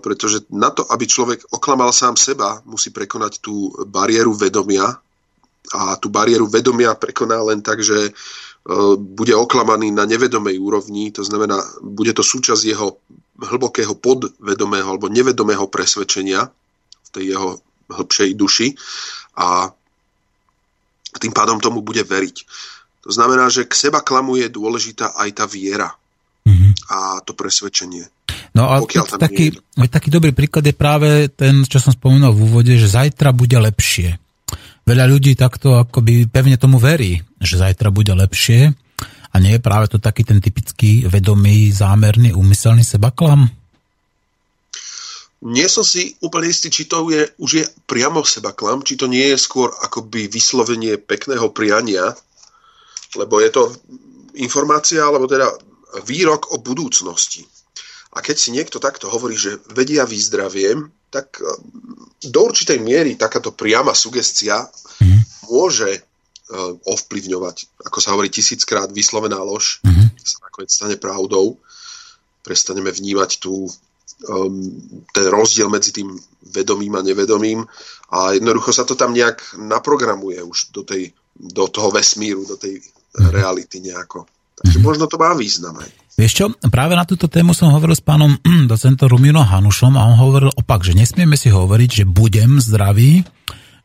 pretože 0.00 0.48
na 0.48 0.72
to, 0.72 0.80
aby 0.88 1.04
človek 1.04 1.52
oklamal 1.52 1.92
sám 1.92 2.16
seba, 2.16 2.64
musí 2.64 2.88
prekonať 2.88 3.44
tú 3.44 3.68
bariéru 3.84 4.32
vedomia 4.32 4.96
a 5.76 5.92
tú 6.00 6.08
bariéru 6.08 6.48
vedomia 6.48 6.96
prekoná 6.96 7.36
len 7.44 7.60
tak, 7.60 7.84
že 7.84 8.16
bude 8.96 9.36
oklamaný 9.36 9.92
na 9.92 10.08
nevedomej 10.08 10.56
úrovni, 10.56 11.12
to 11.12 11.20
znamená, 11.20 11.60
bude 11.84 12.16
to 12.16 12.24
súčasť 12.24 12.62
jeho 12.64 12.96
hlbokého 13.38 13.94
podvedomého 13.94 14.88
alebo 14.90 15.06
nevedomého 15.06 15.70
presvedčenia 15.70 16.50
v 16.50 17.08
tej 17.14 17.24
jeho 17.34 17.62
hĺbšej 17.88 18.30
duši 18.34 18.68
a 19.38 19.70
tým 21.16 21.32
pádom 21.32 21.62
tomu 21.62 21.80
bude 21.80 22.02
veriť. 22.04 22.36
To 23.08 23.10
znamená, 23.14 23.48
že 23.48 23.64
k 23.64 23.72
seba 23.72 24.04
klamu 24.04 24.36
je 24.36 24.52
dôležitá 24.52 25.16
aj 25.16 25.28
tá 25.32 25.44
viera 25.48 25.88
mm-hmm. 26.44 26.72
a 26.92 26.98
to 27.24 27.32
presvedčenie. 27.32 28.04
No 28.52 28.68
a 28.68 28.82
taký, 29.16 29.54
taký 29.88 30.08
dobrý 30.10 30.34
príklad 30.34 30.66
je 30.66 30.74
práve 30.74 31.30
ten, 31.32 31.62
čo 31.64 31.78
som 31.78 31.94
spomínal 31.94 32.34
v 32.34 32.42
úvode, 32.44 32.74
že 32.74 32.90
zajtra 32.90 33.30
bude 33.30 33.54
lepšie. 33.54 34.18
Veľa 34.82 35.04
ľudí 35.04 35.36
takto 35.38 35.78
akoby 35.84 36.26
pevne 36.26 36.56
tomu 36.56 36.80
verí, 36.80 37.20
že 37.38 37.60
zajtra 37.60 37.92
bude 37.92 38.12
lepšie 38.12 38.72
a 39.32 39.36
nie 39.38 39.56
je 39.56 39.64
práve 39.64 39.86
to 39.92 40.00
taký 40.00 40.24
ten 40.24 40.40
typický 40.40 41.04
vedomý, 41.06 41.70
zámerný, 41.70 42.32
úmyselný 42.32 42.82
sebaklam? 42.82 43.48
Nie 45.38 45.70
som 45.70 45.86
si 45.86 46.18
úplne 46.18 46.50
istý, 46.50 46.66
či 46.66 46.90
to 46.90 47.06
je, 47.14 47.22
už 47.38 47.50
je 47.54 47.64
priamo 47.86 48.26
sebaklam, 48.26 48.82
či 48.82 48.98
to 48.98 49.06
nie 49.06 49.30
je 49.30 49.38
skôr 49.38 49.70
akoby 49.70 50.26
vyslovenie 50.26 50.98
pekného 50.98 51.54
priania, 51.54 52.10
lebo 53.14 53.38
je 53.38 53.50
to 53.54 53.62
informácia, 54.34 55.06
alebo 55.06 55.30
teda 55.30 55.46
výrok 56.02 56.50
o 56.52 56.58
budúcnosti. 56.58 57.46
A 58.16 58.24
keď 58.24 58.36
si 58.36 58.50
niekto 58.50 58.82
takto 58.82 59.06
hovorí, 59.06 59.38
že 59.38 59.62
vedia 59.70 60.02
vyzdraviem, 60.02 60.90
tak 61.12 61.38
eh, 61.38 61.46
do 62.28 62.40
určitej 62.42 62.82
miery 62.82 63.14
takáto 63.14 63.54
priama 63.54 63.94
sugestia 63.94 64.66
mm. 65.00 65.46
môže 65.46 66.07
ovplyvňovať, 66.84 67.56
ako 67.84 67.98
sa 68.00 68.16
hovorí 68.16 68.32
tisíckrát, 68.32 68.88
vyslovená 68.88 69.36
lož, 69.44 69.84
mm. 69.84 70.16
sa 70.24 70.38
nakoniec 70.48 70.72
stane 70.72 70.96
pravdou. 70.96 71.60
Prestaneme 72.40 72.88
vnímať 72.88 73.30
tú, 73.36 73.68
um, 74.28 74.52
ten 75.12 75.26
rozdiel 75.28 75.68
medzi 75.68 75.92
tým 75.92 76.16
vedomým 76.48 76.96
a 76.96 77.04
nevedomým 77.04 77.68
a 78.08 78.32
jednoducho 78.32 78.72
sa 78.72 78.88
to 78.88 78.96
tam 78.96 79.12
nejak 79.12 79.60
naprogramuje 79.60 80.40
už 80.40 80.72
do, 80.72 80.80
tej, 80.88 81.12
do 81.36 81.68
toho 81.68 81.92
vesmíru, 81.92 82.48
do 82.48 82.56
tej 82.56 82.80
mm. 82.80 83.28
reality 83.28 83.84
nejako. 83.84 84.24
Takže 84.58 84.78
možno 84.82 85.06
to 85.06 85.20
má 85.20 85.36
význam 85.38 85.78
aj. 85.78 85.90
Vieš 86.18 86.32
čo, 86.34 86.46
práve 86.66 86.98
na 86.98 87.06
túto 87.06 87.30
tému 87.30 87.54
som 87.54 87.70
hovoril 87.70 87.94
s 87.94 88.02
pánom 88.02 88.34
docentom 88.72 89.06
Rumino 89.06 89.44
Hanušom 89.44 89.94
a 89.94 90.02
on 90.08 90.18
hovoril 90.18 90.50
opak, 90.50 90.82
že 90.82 90.98
nesmieme 90.98 91.38
si 91.38 91.52
hovoriť, 91.52 92.02
že 92.02 92.04
budem 92.08 92.58
zdravý, 92.58 93.22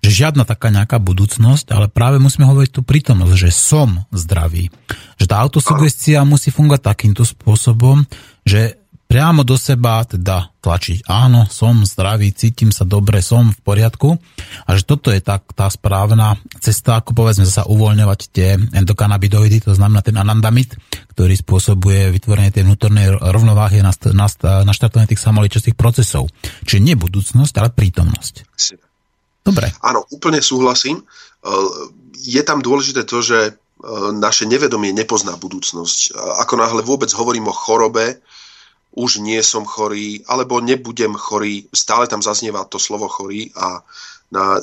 že 0.03 0.11
žiadna 0.11 0.43
taká 0.43 0.67
nejaká 0.67 0.99
budúcnosť, 0.99 1.71
ale 1.71 1.87
práve 1.87 2.19
musíme 2.19 2.43
hovoriť 2.43 2.71
tú 2.75 2.81
prítomnosť, 2.83 3.33
že 3.39 3.49
som 3.55 4.03
zdravý. 4.11 4.67
Že 5.15 5.25
tá 5.31 5.39
autosugestia 5.39 6.27
musí 6.27 6.51
fungovať 6.51 6.81
takýmto 6.83 7.23
spôsobom, 7.23 8.03
že 8.43 8.83
priamo 9.07 9.47
do 9.47 9.55
seba 9.55 10.03
teda 10.03 10.51
tlačiť, 10.59 11.05
áno, 11.05 11.45
som 11.45 11.85
zdravý, 11.85 12.33
cítim 12.33 12.73
sa 12.73 12.81
dobre, 12.81 13.21
som 13.21 13.53
v 13.53 13.59
poriadku 13.61 14.17
a 14.65 14.69
že 14.73 14.83
toto 14.89 15.13
je 15.13 15.21
tá, 15.21 15.37
tá 15.37 15.69
správna 15.69 16.35
cesta, 16.59 16.97
ako 16.97 17.13
povedzme 17.13 17.45
sa 17.45 17.63
uvoľňovať 17.69 18.19
tie 18.33 18.57
endokanabidoidy, 18.73 19.69
to 19.69 19.77
znamená 19.77 20.01
ten 20.01 20.17
anandamid, 20.17 20.73
ktorý 21.13 21.37
spôsobuje 21.37 22.09
vytvorenie 22.09 22.49
tej 22.49 22.65
vnútornej 22.65 23.13
rovnováhy 23.13 23.85
na, 23.85 23.93
na, 24.17 24.27
na 24.65 24.73
štartovanie 24.73 25.13
tých 25.13 25.21
samoličastých 25.21 25.77
procesov. 25.77 26.33
Čiže 26.65 26.81
nie 26.81 26.95
budúcnosť, 26.97 27.53
ale 27.61 27.69
prítomnosť. 27.69 28.49
Dobre. 29.43 29.69
Áno, 29.83 30.07
úplne 30.09 30.39
súhlasím. 30.39 31.03
Je 32.23 32.41
tam 32.47 32.63
dôležité 32.63 33.03
to, 33.03 33.19
že 33.19 33.59
naše 34.15 34.47
nevedomie 34.47 34.95
nepozná 34.95 35.35
budúcnosť. 35.35 36.15
Ako 36.39 36.55
náhle 36.55 36.81
vôbec 36.87 37.11
hovorím 37.11 37.51
o 37.51 37.55
chorobe, 37.55 38.23
už 38.95 39.19
nie 39.19 39.41
som 39.43 39.67
chorý, 39.67 40.23
alebo 40.29 40.63
nebudem 40.63 41.17
chorý, 41.17 41.67
stále 41.73 42.07
tam 42.07 42.21
zaznieva 42.21 42.63
to 42.69 42.79
slovo 42.79 43.09
chorý 43.09 43.51
a 43.57 43.81
na 44.31 44.61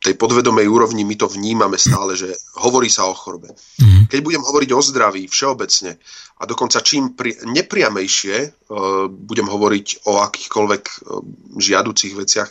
tej 0.00 0.16
podvedomej 0.16 0.64
úrovni 0.64 1.04
my 1.04 1.12
to 1.12 1.28
vnímame 1.28 1.76
stále, 1.76 2.16
že 2.16 2.32
hovorí 2.56 2.88
sa 2.88 3.04
o 3.04 3.12
chorobe. 3.12 3.52
Mm-hmm. 3.52 4.08
Keď 4.08 4.20
budem 4.24 4.40
hovoriť 4.40 4.70
o 4.72 4.80
zdraví 4.80 5.28
všeobecne 5.28 6.00
a 6.40 6.42
dokonca 6.48 6.80
čím 6.80 7.12
pri, 7.12 7.36
nepriamejšie 7.44 8.36
uh, 8.40 9.12
budem 9.12 9.44
hovoriť 9.44 10.08
o 10.08 10.24
akýchkoľvek 10.24 10.82
uh, 10.88 11.20
žiaducich 11.60 12.16
veciach, 12.16 12.50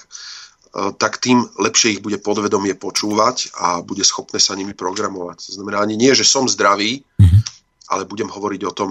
tak 0.74 1.18
tým 1.18 1.42
lepšie 1.58 1.98
ich 1.98 2.02
bude 2.06 2.22
podvedomie 2.22 2.78
počúvať 2.78 3.58
a 3.58 3.82
bude 3.82 4.06
schopné 4.06 4.38
sa 4.38 4.54
nimi 4.54 4.78
programovať. 4.78 5.50
To 5.50 5.52
znamená 5.58 5.82
ani 5.82 5.98
nie, 5.98 6.14
že 6.14 6.28
som 6.28 6.46
zdravý, 6.46 7.02
mm-hmm. 7.02 7.42
ale 7.90 8.06
budem 8.06 8.30
hovoriť 8.30 8.62
o 8.70 8.76
tom, 8.76 8.90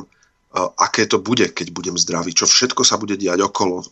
aké 0.58 1.04
to 1.06 1.20
bude, 1.20 1.44
keď 1.52 1.70
budem 1.70 1.94
zdravý, 2.00 2.32
čo 2.32 2.48
všetko 2.48 2.80
sa 2.80 2.96
bude 2.96 3.20
diať 3.20 3.44
okolo, 3.44 3.84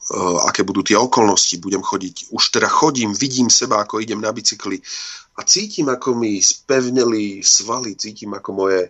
aké 0.48 0.64
budú 0.64 0.82
tie 0.82 0.96
okolnosti, 0.96 1.52
budem 1.60 1.84
chodiť. 1.84 2.32
Už 2.32 2.42
teda 2.48 2.66
chodím, 2.66 3.12
vidím 3.12 3.52
seba, 3.52 3.84
ako 3.84 4.00
idem 4.00 4.18
na 4.18 4.32
bicykli 4.32 4.80
a 5.36 5.44
cítim, 5.44 5.86
ako 5.92 6.16
mi 6.16 6.40
spevneli 6.40 7.44
svaly, 7.44 7.94
cítim, 7.94 8.32
ako 8.32 8.50
moje 8.56 8.80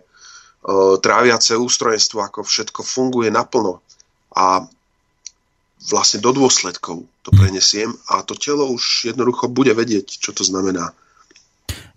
tráviace 1.03 1.59
ústrojenstvo, 1.59 2.23
ako 2.23 2.47
všetko 2.47 2.81
funguje 2.87 3.29
naplno. 3.29 3.83
A 4.31 4.63
vlastne 5.89 6.19
do 6.19 6.33
dôsledkov 6.33 7.05
to 7.21 7.29
hm. 7.33 7.37
prenesiem 7.37 7.89
a 8.09 8.25
to 8.25 8.33
telo 8.33 8.67
už 8.73 9.13
jednoducho 9.13 9.47
bude 9.51 9.71
vedieť, 9.77 10.07
čo 10.19 10.33
to 10.33 10.41
znamená. 10.41 10.91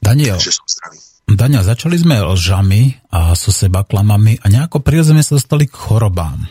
Daniel, 0.00 0.40
že 0.40 0.56
som 0.56 0.64
zdravý. 0.64 0.98
Dania, 1.30 1.62
začali 1.62 1.94
sme 1.94 2.18
lžami 2.26 3.06
a 3.14 3.38
so 3.38 3.54
seba 3.54 3.86
klamami 3.86 4.42
a 4.42 4.50
nejako 4.50 4.82
prirodzene 4.82 5.22
sa 5.22 5.38
dostali 5.38 5.70
k 5.70 5.78
chorobám. 5.78 6.42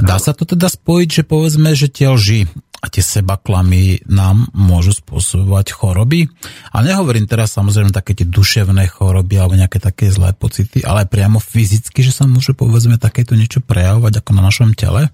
Dá 0.00 0.16
sa 0.16 0.32
to 0.32 0.48
teda 0.48 0.72
spojiť, 0.72 1.08
že 1.20 1.22
povedzme, 1.28 1.76
že 1.76 1.92
tie 1.92 2.08
lži 2.08 2.48
a 2.80 2.88
tie 2.88 3.04
seba 3.04 3.36
klamy 3.36 4.00
nám 4.08 4.48
môžu 4.56 4.96
spôsobovať 4.96 5.76
choroby? 5.76 6.32
A 6.72 6.80
nehovorím 6.80 7.28
teraz 7.28 7.52
samozrejme 7.52 7.92
také 7.92 8.16
tie 8.16 8.24
duševné 8.24 8.88
choroby 8.88 9.36
alebo 9.36 9.60
nejaké 9.60 9.76
také 9.76 10.08
zlé 10.08 10.32
pocity, 10.32 10.80
ale 10.80 11.04
priamo 11.04 11.36
fyzicky, 11.36 12.00
že 12.00 12.16
sa 12.16 12.24
môže 12.24 12.56
povedzme 12.56 12.96
takéto 12.96 13.36
niečo 13.36 13.60
prejavovať 13.60 14.24
ako 14.24 14.30
na 14.32 14.42
našom 14.48 14.72
tele? 14.72 15.12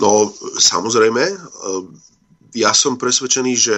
No 0.00 0.32
samozrejme, 0.56 1.24
ja 2.56 2.72
som 2.72 2.96
presvedčený, 2.96 3.52
že 3.54 3.76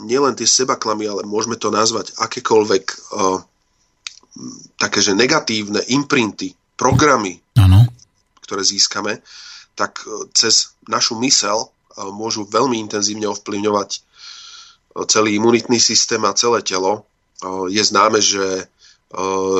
nielen 0.00 0.36
tie 0.36 0.46
sebaklamy, 0.46 1.08
ale 1.08 1.22
môžeme 1.26 1.56
to 1.56 1.72
nazvať 1.72 2.14
akékoľvek 2.16 2.84
uh, 3.12 3.38
také, 4.78 5.02
že 5.02 5.16
negatívne 5.16 5.82
imprinty, 5.90 6.54
programy, 6.78 7.40
ano. 7.58 7.84
ktoré 8.44 8.62
získame, 8.64 9.20
tak 9.74 10.00
uh, 10.06 10.28
cez 10.32 10.76
našu 10.88 11.18
mysel 11.20 11.68
uh, 11.68 12.08
môžu 12.12 12.46
veľmi 12.46 12.78
intenzívne 12.78 13.28
ovplyvňovať 13.28 13.90
uh, 13.98 15.04
celý 15.10 15.36
imunitný 15.36 15.80
systém 15.82 16.22
a 16.24 16.36
celé 16.36 16.62
telo. 16.62 17.04
Uh, 17.40 17.66
je 17.68 17.82
známe, 17.82 18.20
že 18.20 18.68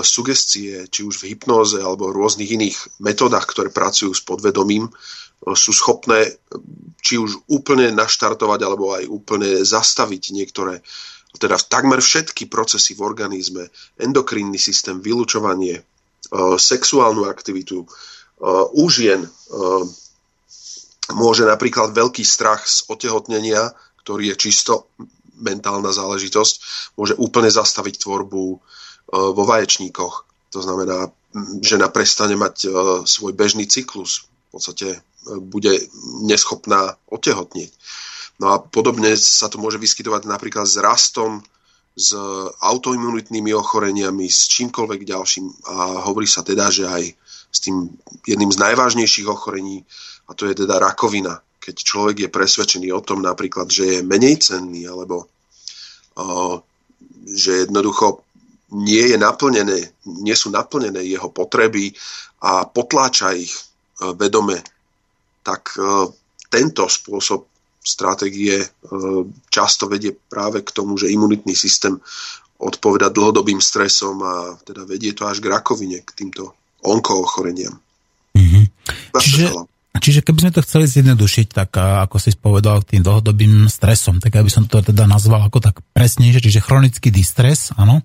sugestie, 0.07 0.87
či 0.95 1.02
už 1.02 1.19
v 1.19 1.35
hypnóze 1.35 1.83
alebo 1.83 2.07
v 2.07 2.23
rôznych 2.23 2.55
iných 2.55 3.02
metodách, 3.02 3.50
ktoré 3.50 3.75
pracujú 3.75 4.14
s 4.14 4.23
podvedomím, 4.23 4.87
sú 5.40 5.73
schopné 5.73 6.37
či 7.00 7.16
už 7.16 7.49
úplne 7.49 7.88
naštartovať 7.97 8.61
alebo 8.61 8.92
aj 8.92 9.09
úplne 9.09 9.64
zastaviť 9.64 10.37
niektoré, 10.37 10.85
teda 11.38 11.56
takmer 11.56 12.02
všetky 12.02 12.50
procesy 12.50 12.92
v 12.99 13.06
organizme, 13.06 13.70
endokrinný 13.97 14.59
systém, 14.59 14.99
vylúčovanie, 14.99 15.80
e, 15.80 15.82
sexuálnu 16.59 17.25
aktivitu. 17.25 17.87
E, 17.87 17.87
u 18.75 18.85
žien 18.90 19.25
e, 19.25 19.30
môže 21.14 21.47
napríklad 21.47 21.94
veľký 21.94 22.26
strach 22.26 22.66
z 22.66 22.85
otehotnenia, 22.90 23.70
ktorý 24.02 24.35
je 24.35 24.50
čisto 24.50 24.90
mentálna 25.40 25.94
záležitosť, 25.94 26.54
môže 27.00 27.14
úplne 27.16 27.49
zastaviť 27.49 28.04
tvorbu 28.04 28.44
vo 29.11 29.42
vaječníkoch. 29.49 30.14
To 30.54 30.61
znamená, 30.61 31.09
žena 31.64 31.88
prestane 31.88 32.37
mať 32.37 32.68
svoj 33.09 33.32
bežný 33.32 33.64
cyklus. 33.66 34.28
V 34.52 34.61
podstate 34.61 35.00
bude 35.26 35.72
neschopná 36.24 36.96
otehotnieť. 37.12 37.70
No 38.40 38.56
a 38.56 38.56
podobne 38.56 39.12
sa 39.20 39.52
to 39.52 39.60
môže 39.60 39.76
vyskytovať 39.76 40.24
napríklad 40.24 40.64
s 40.64 40.80
rastom, 40.80 41.44
s 41.92 42.16
autoimunitnými 42.64 43.52
ochoreniami, 43.52 44.24
s 44.30 44.48
čímkoľvek 44.48 45.00
ďalším. 45.04 45.46
A 45.68 46.08
hovorí 46.08 46.24
sa 46.24 46.40
teda, 46.40 46.72
že 46.72 46.88
aj 46.88 47.04
s 47.50 47.58
tým 47.60 47.92
jedným 48.24 48.48
z 48.48 48.62
najvážnejších 48.62 49.28
ochorení, 49.28 49.84
a 50.30 50.32
to 50.32 50.48
je 50.48 50.54
teda 50.54 50.80
rakovina. 50.80 51.42
Keď 51.60 51.76
človek 51.76 52.16
je 52.24 52.32
presvedčený 52.32 52.88
o 52.94 53.04
tom 53.04 53.20
napríklad, 53.20 53.68
že 53.68 54.00
je 54.00 54.06
menej 54.06 54.40
cenný, 54.40 54.88
alebo 54.88 55.26
uh, 55.26 56.56
že 57.28 57.68
jednoducho 57.68 58.24
nie 58.70 59.12
je 59.12 59.18
naplnené, 59.18 59.78
nie 60.06 60.36
sú 60.38 60.48
naplnené 60.48 61.02
jeho 61.04 61.28
potreby 61.28 61.92
a 62.40 62.64
potláča 62.64 63.34
ich 63.34 63.52
uh, 63.52 64.14
vedome 64.14 64.62
tak 65.42 65.75
e, 65.76 66.11
tento 66.50 66.85
spôsob 66.87 67.47
stratégie 67.80 68.61
e, 68.61 68.68
často 69.49 69.88
vedie 69.88 70.12
práve 70.12 70.61
k 70.61 70.70
tomu, 70.70 71.00
že 71.00 71.09
imunitný 71.09 71.56
systém 71.56 71.97
odpoveda 72.61 73.09
dlhodobým 73.09 73.59
stresom 73.59 74.20
a 74.20 74.35
teda 74.61 74.85
vedie 74.85 75.16
to 75.16 75.25
až 75.25 75.40
k 75.40 75.49
rakovine, 75.49 76.04
k 76.04 76.11
týmto 76.12 76.52
onkoochoreniam. 76.85 77.80
Mm-hmm. 78.37 78.64
Čiže, 79.16 79.44
čiže 79.97 80.20
keby 80.20 80.38
sme 80.44 80.52
to 80.52 80.64
chceli 80.64 80.85
zjednodušiť, 80.85 81.47
tak 81.56 81.70
ako 81.80 82.16
si 82.20 82.37
spovedal 82.37 82.85
tým 82.85 83.00
dlhodobým 83.00 83.64
stresom, 83.64 84.20
tak 84.20 84.37
aby 84.37 84.52
som 84.52 84.68
to 84.68 84.85
teda 84.85 85.09
nazval 85.09 85.49
ako 85.49 85.64
tak 85.64 85.80
presnejšie, 85.97 86.44
čiže 86.44 86.61
chronický 86.61 87.09
distres, 87.09 87.73
áno. 87.80 88.04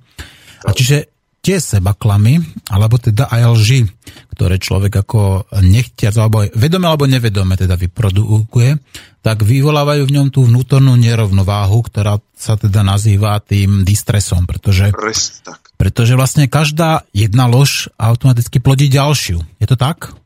A 0.63 0.71
čiže 0.71 1.14
tie 1.45 1.61
seba 1.61 1.93
klamy, 1.93 2.41
alebo 2.73 2.97
teda 2.97 3.29
aj 3.29 3.41
lži, 3.53 3.85
ktoré 4.33 4.57
človek 4.57 5.05
ako 5.05 5.45
nechtiac, 5.61 6.17
alebo 6.17 6.41
aj 6.41 6.57
vedome 6.57 6.89
alebo 6.89 7.05
nevedome 7.05 7.53
teda 7.53 7.77
vyprodukuje, 7.77 8.81
tak 9.21 9.45
vyvolávajú 9.45 10.09
v 10.09 10.15
ňom 10.17 10.27
tú 10.33 10.49
vnútornú 10.49 10.97
nerovnováhu, 10.97 11.85
ktorá 11.85 12.17
sa 12.33 12.57
teda 12.57 12.81
nazýva 12.81 13.37
tým 13.45 13.85
distresom, 13.85 14.49
pretože, 14.49 14.89
pretože 15.77 16.17
vlastne 16.17 16.49
každá 16.49 17.05
jedna 17.13 17.45
lož 17.45 17.93
automaticky 18.01 18.57
plodí 18.57 18.89
ďalšiu. 18.89 19.37
Je 19.61 19.67
to 19.69 19.77
tak? 19.77 20.17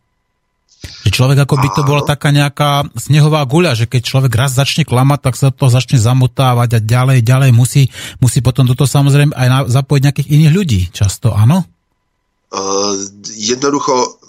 Že 0.79 1.11
človek 1.11 1.43
ako 1.43 1.55
by 1.59 1.69
to 1.75 1.81
bola 1.83 2.03
taká 2.07 2.31
nejaká 2.31 2.87
snehová 2.95 3.43
guľa, 3.43 3.75
že 3.75 3.85
keď 3.91 4.01
človek 4.03 4.31
raz 4.31 4.55
začne 4.55 4.87
klamať, 4.87 5.19
tak 5.19 5.35
sa 5.35 5.51
to 5.51 5.67
začne 5.67 5.99
zamotávať 5.99 6.69
a 6.75 6.79
ďalej, 6.79 7.19
ďalej 7.19 7.51
musí, 7.51 7.91
musí 8.23 8.39
potom 8.39 8.63
toto 8.63 8.87
samozrejme 8.87 9.35
aj 9.35 9.47
na, 9.51 9.59
zapojiť 9.67 10.01
nejakých 10.07 10.31
iných 10.31 10.51
ľudí. 10.55 10.81
Často, 10.95 11.35
áno? 11.35 11.67
Uh, 12.49 12.95
jednoducho 13.35 14.19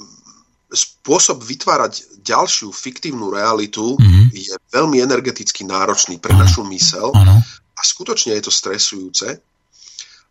spôsob 0.71 1.43
vytvárať 1.43 2.23
ďalšiu 2.23 2.71
fiktívnu 2.71 3.33
realitu 3.33 3.97
mm-hmm. 3.97 4.27
je 4.35 4.55
veľmi 4.71 5.03
energeticky 5.03 5.67
náročný 5.67 6.23
pre 6.23 6.37
ano. 6.37 6.47
našu 6.47 6.63
mysel 6.71 7.11
ano. 7.11 7.43
a 7.75 7.81
skutočne 7.81 8.37
je 8.39 8.43
to 8.45 8.53
stresujúce 8.55 9.41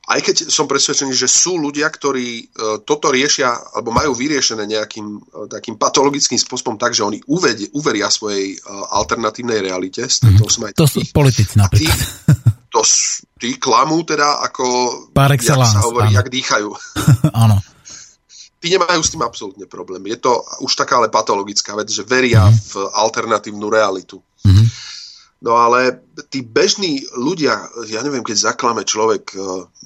aj 0.10 0.20
keď 0.26 0.36
som 0.50 0.66
presvedčený, 0.66 1.14
že 1.14 1.30
sú 1.30 1.62
ľudia, 1.62 1.86
ktorí 1.86 2.28
e, 2.42 2.44
toto 2.82 3.14
riešia 3.14 3.54
alebo 3.78 3.94
majú 3.94 4.18
vyriešené 4.18 4.66
nejakým 4.66 5.06
e, 5.06 5.20
takým 5.46 5.78
patologickým 5.78 6.42
spôsobom 6.42 6.82
tak, 6.82 6.98
že 6.98 7.06
oni 7.06 7.22
uvedi, 7.30 7.70
uveria 7.78 8.10
svojej 8.10 8.54
e, 8.54 8.68
alternatívnej 8.90 9.62
realite. 9.62 10.10
Mm, 10.10 10.42
som 10.50 10.66
aj 10.66 10.74
to 10.74 10.90
sú 10.90 11.06
politici 11.14 11.62
napríklad. 11.62 11.94
Tí, 11.94 12.34
to, 12.74 12.82
tí 13.38 13.50
klamú 13.62 14.02
teda 14.02 14.42
ako, 14.50 14.66
Par 15.14 15.30
jak 15.30 15.46
sa 15.46 15.86
hovorí, 15.86 16.10
áno. 16.10 16.18
jak 16.18 16.28
dýchajú. 16.34 16.70
Áno. 17.46 17.58
Tí 18.60 18.76
nemajú 18.76 19.00
s 19.00 19.14
tým 19.16 19.24
absolútne 19.24 19.72
problém. 19.72 20.04
Je 20.12 20.20
to 20.20 20.44
už 20.68 20.76
taká 20.76 21.00
ale 21.00 21.08
patologická 21.08 21.80
vec, 21.80 21.88
že 21.88 22.04
veria 22.04 22.44
mm-hmm. 22.44 22.66
v 22.68 22.74
alternatívnu 22.92 23.72
realitu. 23.72 24.20
Mm-hmm. 24.44 24.68
No 25.40 25.56
ale 25.56 26.04
tí 26.28 26.44
bežní 26.44 27.08
ľudia, 27.16 27.72
ja 27.88 28.04
neviem, 28.04 28.24
keď 28.24 28.52
zaklame 28.52 28.84
človek 28.84 29.24
e, 29.32 29.38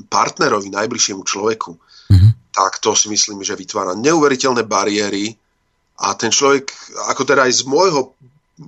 partnerovi, 0.10 0.74
najbližšiemu 0.74 1.22
človeku, 1.22 1.78
mm-hmm. 1.78 2.32
tak 2.50 2.82
to 2.82 2.98
si 2.98 3.06
myslím, 3.14 3.46
že 3.46 3.54
vytvára 3.54 3.94
neuveriteľné 3.94 4.66
bariéry 4.66 5.38
a 6.02 6.18
ten 6.18 6.34
človek, 6.34 6.74
ako 7.14 7.22
teda 7.22 7.46
aj 7.46 7.54
z 7.54 7.64
môjho 7.70 8.18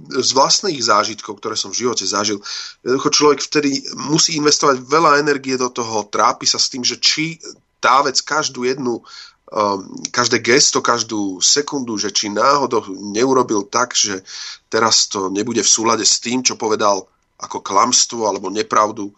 z 0.10 0.30
vlastných 0.34 0.82
zážitkov, 0.82 1.38
ktoré 1.38 1.54
som 1.54 1.70
v 1.70 1.86
živote 1.86 2.06
zažil, 2.10 2.42
jednoducho 2.82 3.10
človek 3.14 3.40
vtedy 3.46 3.86
musí 4.10 4.34
investovať 4.34 4.82
veľa 4.82 5.22
energie 5.22 5.58
do 5.62 5.70
toho, 5.70 6.10
trápi 6.10 6.50
sa 6.50 6.58
s 6.58 6.74
tým, 6.74 6.82
že 6.82 6.98
či 6.98 7.38
tá 7.78 8.02
vec 8.02 8.18
každú 8.26 8.66
jednu 8.66 9.06
každé 10.12 10.44
gesto, 10.44 10.84
každú 10.84 11.40
sekundu, 11.40 11.96
že 11.96 12.12
či 12.12 12.28
náhodou 12.28 12.84
neurobil 12.92 13.64
tak, 13.72 13.96
že 13.96 14.20
teraz 14.68 15.08
to 15.08 15.32
nebude 15.32 15.64
v 15.64 15.74
súlade 15.74 16.04
s 16.04 16.20
tým, 16.20 16.44
čo 16.44 16.60
povedal 16.60 17.08
ako 17.40 17.64
klamstvo 17.64 18.28
alebo 18.28 18.52
nepravdu. 18.52 19.16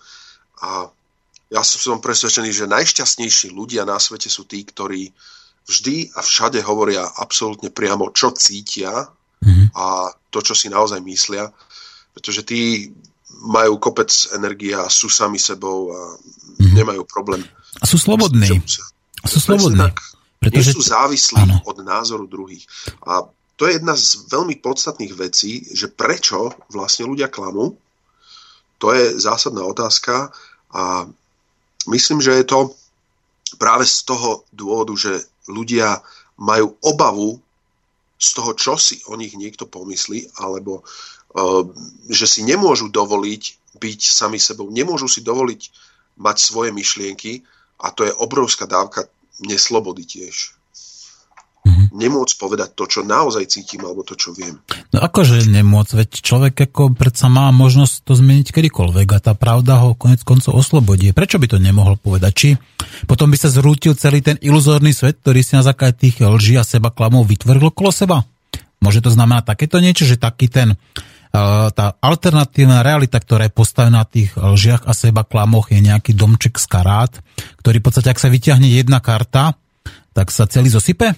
A 0.62 0.90
ja 1.50 1.62
som 1.66 1.98
presvedčený, 1.98 2.54
že 2.54 2.70
najšťastnejší 2.70 3.50
ľudia 3.50 3.88
na 3.88 3.98
svete 3.98 4.30
sú 4.30 4.46
tí, 4.46 4.62
ktorí 4.62 5.10
vždy 5.66 6.14
a 6.14 6.22
všade 6.22 6.62
hovoria 6.62 7.02
absolútne 7.18 7.74
priamo, 7.74 8.14
čo 8.14 8.30
cítia 8.36 9.10
mm-hmm. 9.42 9.74
a 9.74 10.14
to, 10.30 10.40
čo 10.46 10.54
si 10.54 10.70
naozaj 10.70 11.02
myslia. 11.02 11.50
Pretože 12.14 12.46
tí 12.46 12.94
majú 13.42 13.78
kopec 13.82 14.10
energie 14.38 14.74
a 14.74 14.86
sú 14.90 15.10
sami 15.10 15.42
sebou 15.42 15.94
a 15.94 16.00
mm-hmm. 16.18 16.74
nemajú 16.78 17.02
problém. 17.10 17.42
A 17.82 17.86
sú 17.90 17.98
slobodní. 17.98 18.62
Sú 19.26 19.42
slobodní. 19.42 19.82
Pretože... 20.38 20.72
Nie 20.72 20.76
sú 20.78 20.84
závislí 20.86 21.42
ano. 21.44 21.58
od 21.66 21.78
názoru 21.82 22.30
druhých. 22.30 22.64
A 23.06 23.26
to 23.58 23.66
je 23.66 23.82
jedna 23.82 23.98
z 23.98 24.30
veľmi 24.30 24.62
podstatných 24.62 25.14
vecí, 25.18 25.66
že 25.74 25.90
prečo 25.90 26.54
vlastne 26.70 27.10
ľudia 27.10 27.28
klamú. 27.28 27.74
To 28.78 28.94
je 28.94 29.18
zásadná 29.18 29.66
otázka 29.66 30.30
a 30.70 31.10
myslím, 31.90 32.22
že 32.22 32.38
je 32.38 32.46
to 32.46 32.60
práve 33.58 33.90
z 33.90 34.06
toho 34.06 34.46
dôvodu, 34.54 34.94
že 34.94 35.26
ľudia 35.50 36.06
majú 36.38 36.78
obavu 36.86 37.42
z 38.22 38.30
toho, 38.38 38.54
čo 38.54 38.78
si 38.78 39.02
o 39.10 39.18
nich 39.18 39.34
niekto 39.34 39.66
pomyslí, 39.66 40.38
alebo 40.38 40.86
uh, 40.86 41.66
že 42.14 42.30
si 42.30 42.46
nemôžu 42.46 42.94
dovoliť 42.94 43.44
byť 43.78 44.00
sami 44.02 44.42
sebou, 44.42 44.74
nemôžu 44.74 45.06
si 45.06 45.22
dovoliť 45.22 45.62
mať 46.18 46.38
svoje 46.38 46.74
myšlienky 46.74 47.46
a 47.78 47.94
to 47.94 48.10
je 48.10 48.14
obrovská 48.18 48.66
dávka 48.66 49.06
neslobody 49.44 50.04
tiež. 50.06 50.58
Mm-hmm. 51.68 51.88
Nemôcť 52.00 52.34
povedať 52.40 52.70
to, 52.80 52.88
čo 52.88 53.00
naozaj 53.04 53.44
cítim, 53.52 53.84
alebo 53.84 54.00
to, 54.08 54.16
čo 54.16 54.32
viem. 54.32 54.56
No 54.96 55.04
akože 55.04 55.52
nemôcť, 55.52 55.92
veď 56.00 56.10
človek 56.24 56.56
ako 56.72 56.96
predsa 56.96 57.28
má 57.28 57.52
možnosť 57.52 58.08
to 58.08 58.16
zmeniť 58.16 58.56
kedykoľvek 58.56 59.08
a 59.12 59.20
tá 59.20 59.34
pravda 59.36 59.84
ho 59.84 59.92
konec 59.92 60.24
koncov 60.24 60.56
oslobodí. 60.56 61.12
Prečo 61.12 61.36
by 61.36 61.48
to 61.52 61.60
nemohol 61.60 62.00
povedať? 62.00 62.32
Či 62.32 62.50
potom 63.04 63.28
by 63.28 63.38
sa 63.38 63.52
zrútil 63.52 64.00
celý 64.00 64.24
ten 64.24 64.40
iluzórny 64.40 64.96
svet, 64.96 65.20
ktorý 65.20 65.44
si 65.44 65.60
na 65.60 65.64
základe 65.66 66.00
tých 66.00 66.24
lží 66.24 66.56
a 66.56 66.64
seba 66.64 66.88
klamov 66.88 67.28
vytvoril 67.28 67.68
okolo 67.68 67.92
seba? 67.92 68.24
Môže 68.80 69.04
to 69.04 69.12
znamenať 69.12 69.52
takéto 69.52 69.84
niečo, 69.84 70.08
že 70.08 70.22
taký 70.22 70.48
ten 70.48 70.80
tá 71.74 71.86
alternatívna 72.00 72.82
realita, 72.82 73.20
ktorá 73.20 73.46
je 73.46 73.54
postavená 73.54 74.02
na 74.02 74.06
tých 74.08 74.34
lžiach 74.36 74.88
a 74.88 74.94
seba 74.96 75.28
klamoch, 75.28 75.70
je 75.70 75.80
nejaký 75.84 76.16
domček 76.16 76.58
z 76.58 76.66
karát, 76.66 77.14
ktorý 77.62 77.80
v 77.80 77.86
podstate, 77.86 78.10
ak 78.10 78.22
sa 78.22 78.32
vyťahne 78.32 78.68
jedna 78.68 79.04
karta, 79.04 79.54
tak 80.16 80.34
sa 80.34 80.50
celý 80.50 80.74
zosype? 80.74 81.14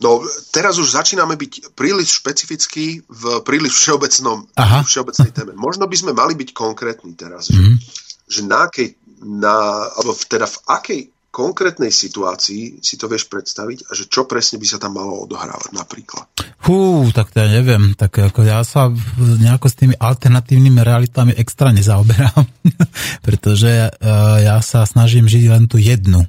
No, 0.00 0.24
teraz 0.48 0.80
už 0.80 0.96
začíname 0.96 1.36
byť 1.36 1.76
príliš 1.76 2.24
špecifický 2.24 3.04
v 3.04 3.22
príliš 3.44 3.84
všeobecnom, 3.84 4.48
Aha. 4.56 4.80
všeobecnej 4.80 5.28
téme. 5.28 5.52
Možno 5.52 5.84
by 5.84 5.96
sme 5.96 6.12
mali 6.16 6.32
byť 6.32 6.56
konkrétni 6.56 7.12
teraz, 7.12 7.52
mm-hmm. 7.52 7.76
že, 8.24 8.40
že 8.40 8.40
na 8.48 8.64
akej, 8.64 8.96
na, 9.20 9.84
alebo 10.00 10.16
teda 10.16 10.48
v 10.48 10.58
akej 10.72 11.00
konkrétnej 11.28 11.92
situácii 11.92 12.80
si 12.80 12.96
to 12.96 13.12
vieš 13.12 13.28
predstaviť 13.28 13.86
a 13.86 13.90
že 13.92 14.08
čo 14.08 14.24
presne 14.24 14.56
by 14.56 14.66
sa 14.66 14.80
tam 14.80 14.96
malo 14.96 15.20
odohrávať 15.28 15.76
napríklad? 15.76 16.26
Fú, 16.60 17.08
tak 17.16 17.32
to 17.32 17.40
ja 17.40 17.48
neviem. 17.48 17.96
Tak 17.96 18.32
ako 18.32 18.44
ja 18.44 18.60
sa 18.60 18.92
nejako 19.16 19.66
s 19.72 19.78
tými 19.80 19.94
alternatívnymi 19.96 20.80
realitami 20.84 21.32
extra 21.32 21.72
nezaoberám, 21.72 22.44
pretože 23.26 23.88
uh, 23.88 24.36
ja 24.44 24.60
sa 24.60 24.84
snažím 24.84 25.24
žiť 25.24 25.44
len 25.48 25.64
tú 25.64 25.80
jednu 25.80 26.28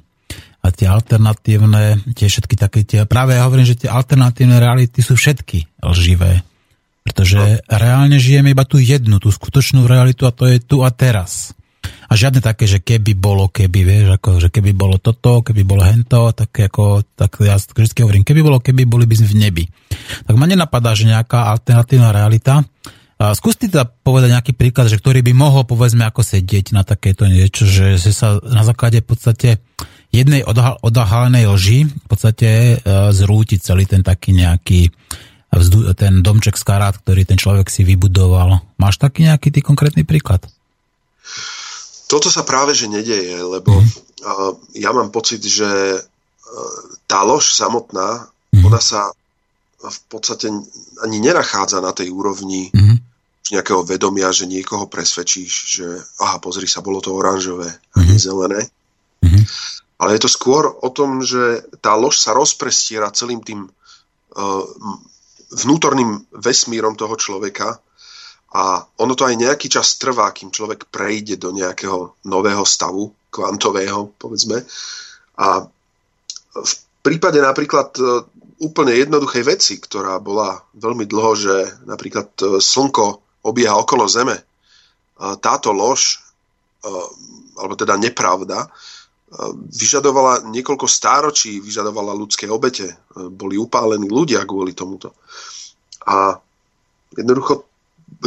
a 0.62 0.70
tie 0.70 0.86
alternatívne, 0.86 2.14
tie 2.14 2.30
všetky 2.30 2.54
také 2.54 2.86
tie, 2.86 3.02
práve 3.02 3.34
ja 3.34 3.44
hovorím, 3.44 3.66
že 3.66 3.82
tie 3.82 3.90
alternatívne 3.90 4.62
reality 4.62 5.02
sú 5.02 5.18
všetky 5.18 5.82
lživé. 5.82 6.46
Pretože 7.02 7.58
no. 7.58 7.66
reálne 7.66 8.14
žijeme 8.22 8.54
iba 8.54 8.62
tú 8.62 8.78
jednu, 8.78 9.18
tú 9.18 9.34
skutočnú 9.34 9.90
realitu 9.90 10.22
a 10.22 10.30
to 10.30 10.46
je 10.46 10.62
tu 10.62 10.86
a 10.86 10.90
teraz. 10.94 11.50
A 12.12 12.20
žiadne 12.20 12.44
také, 12.44 12.68
že 12.68 12.84
keby 12.84 13.16
bolo, 13.16 13.48
keby, 13.48 13.80
vieš, 13.88 14.20
ako, 14.20 14.36
že 14.36 14.52
keby 14.52 14.76
bolo 14.76 15.00
toto, 15.00 15.40
keby 15.40 15.64
bolo 15.64 15.80
hento, 15.80 16.28
tak 16.36 16.52
ako, 16.52 17.00
tak 17.16 17.40
ja 17.40 17.56
vždy 17.56 18.04
hovorím, 18.04 18.20
keby 18.20 18.44
bolo, 18.44 18.60
keby, 18.60 18.84
boli 18.84 19.08
by 19.08 19.16
sme 19.16 19.32
v 19.32 19.40
nebi. 19.40 19.64
Tak 20.28 20.36
ma 20.36 20.44
nenapadá, 20.44 20.92
že 20.92 21.08
nejaká 21.08 21.48
alternatívna 21.56 22.12
realita. 22.12 22.68
A 23.16 23.32
skúste 23.32 23.64
teda 23.72 23.88
povedať 23.88 24.28
nejaký 24.28 24.52
príklad, 24.52 24.92
že 24.92 25.00
ktorý 25.00 25.24
by 25.24 25.32
mohol, 25.32 25.64
povedzme, 25.64 26.04
ako 26.04 26.20
sedieť 26.20 26.76
na 26.76 26.84
takéto 26.84 27.24
niečo, 27.24 27.64
že 27.64 27.96
sa 28.12 28.36
na 28.44 28.60
základe 28.60 29.00
v 29.00 29.08
podstate 29.08 29.48
jednej 30.12 30.44
odhalenej 30.84 31.48
lži 31.48 31.88
v 31.88 32.06
podstate 32.06 32.48
e, 32.48 32.74
zrúti 33.16 33.56
celý 33.56 33.88
ten 33.88 34.04
taký 34.04 34.36
nejaký 34.36 34.92
ten 35.96 36.24
domček 36.24 36.56
z 36.56 36.64
karát, 36.64 36.96
ktorý 36.96 37.24
ten 37.28 37.36
človek 37.40 37.68
si 37.72 37.84
vybudoval. 37.84 38.60
Máš 38.80 39.00
taký 39.00 39.28
nejaký 39.28 39.52
ty 39.52 39.60
konkrétny 39.60 40.04
príklad? 40.04 40.44
Toto 42.12 42.28
sa 42.28 42.44
práve 42.44 42.76
že 42.76 42.92
nedeje, 42.92 43.40
lebo 43.40 43.72
mm. 43.72 43.88
uh, 44.20 44.52
ja 44.76 44.92
mám 44.92 45.08
pocit, 45.08 45.40
že 45.40 45.96
uh, 45.96 46.80
tá 47.08 47.24
lož 47.24 47.56
samotná, 47.56 48.28
mm. 48.52 48.68
ona 48.68 48.76
sa 48.76 49.08
v 49.80 49.98
podstate 50.12 50.52
ani 51.00 51.16
nenachádza 51.24 51.80
na 51.80 51.96
tej 51.96 52.12
úrovni 52.12 52.68
mm. 52.68 52.96
nejakého 53.48 53.80
vedomia, 53.80 54.28
že 54.28 54.44
niekoho 54.44 54.92
presvedčíš, 54.92 55.52
že 55.72 55.86
aha, 56.20 56.36
pozri 56.36 56.68
sa, 56.68 56.84
bolo 56.84 57.00
to 57.00 57.16
oranžové 57.16 57.72
a 57.96 58.04
nie 58.04 58.20
zelené. 58.20 58.68
Mm. 59.24 59.48
Ale 59.96 60.20
je 60.20 60.28
to 60.28 60.30
skôr 60.30 60.68
o 60.68 60.92
tom, 60.92 61.24
že 61.24 61.64
tá 61.80 61.96
lož 61.96 62.20
sa 62.20 62.36
rozprestiera 62.36 63.08
celým 63.08 63.40
tým 63.40 63.64
uh, 63.64 64.64
vnútorným 65.48 66.28
vesmírom 66.36 66.92
toho 66.92 67.16
človeka 67.16 67.80
a 68.52 68.84
ono 69.00 69.16
to 69.16 69.24
aj 69.24 69.40
nejaký 69.40 69.72
čas 69.72 69.96
trvá, 69.96 70.28
kým 70.36 70.52
človek 70.52 70.92
prejde 70.92 71.40
do 71.40 71.56
nejakého 71.56 72.20
nového 72.28 72.68
stavu, 72.68 73.08
kvantového, 73.32 74.12
povedzme. 74.20 74.60
A 75.40 75.64
v 76.52 76.72
prípade 77.00 77.40
napríklad 77.40 77.96
uh, 77.96 78.28
úplne 78.60 78.92
jednoduchej 78.92 79.42
veci, 79.48 79.80
ktorá 79.80 80.20
bola 80.20 80.60
veľmi 80.76 81.08
dlho, 81.08 81.32
že 81.32 81.56
napríklad 81.88 82.28
uh, 82.44 82.60
Slnko 82.60 83.40
obieha 83.42 83.74
okolo 83.74 84.06
Zeme, 84.06 84.38
táto 85.42 85.70
lož, 85.70 86.18
alebo 87.54 87.74
teda 87.78 87.94
nepravda, 87.94 88.66
vyžadovala 89.70 90.50
niekoľko 90.50 90.86
stáročí, 90.90 91.62
vyžadovala 91.62 92.10
ľudské 92.10 92.50
obete. 92.50 92.90
Boli 93.14 93.54
upálení 93.54 94.10
ľudia 94.10 94.42
kvôli 94.42 94.74
tomuto. 94.74 95.14
A 96.10 96.36
jednoducho 97.14 97.71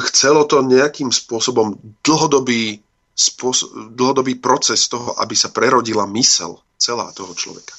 chcelo 0.09 0.47
to 0.49 0.65
nejakým 0.65 1.13
spôsobom 1.13 1.77
dlhodobý, 2.01 2.81
spôsob, 3.13 3.95
dlhodobý 3.95 4.39
proces 4.41 4.87
toho, 4.89 5.13
aby 5.19 5.35
sa 5.37 5.53
prerodila 5.53 6.09
mysel 6.15 6.59
celá 6.75 7.11
toho 7.15 7.31
človeka. 7.31 7.71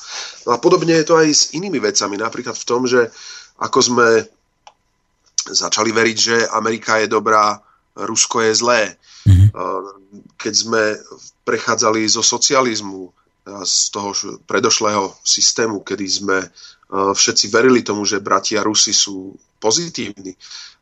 No 0.49 0.55
a 0.55 0.59
podobne 0.63 0.97
je 0.97 1.07
to 1.07 1.21
aj 1.21 1.29
s 1.29 1.43
inými 1.53 1.83
vecami. 1.83 2.17
Napríklad 2.17 2.57
v 2.57 2.69
tom, 2.69 2.89
že 2.89 3.13
ako 3.61 3.79
sme 3.83 4.09
začali 5.47 5.93
veriť, 5.93 6.17
že 6.17 6.37
Amerika 6.51 6.99
je 6.99 7.11
dobrá, 7.11 7.61
Rusko 7.97 8.45
je 8.45 8.53
zlé. 8.53 8.83
Mm-hmm. 9.29 9.49
Keď 10.37 10.55
sme 10.55 10.83
prechádzali 11.45 12.05
zo 12.09 12.21
socializmu, 12.25 13.13
z 13.47 13.95
toho 13.95 14.11
predošlého 14.43 15.15
systému, 15.23 15.87
kedy 15.87 16.07
sme 16.11 16.51
všetci 16.91 17.47
verili 17.47 17.87
tomu, 17.87 18.03
že 18.03 18.19
bratia 18.19 18.67
Rusi 18.67 18.91
sú 18.91 19.39
pozitívni. 19.63 20.35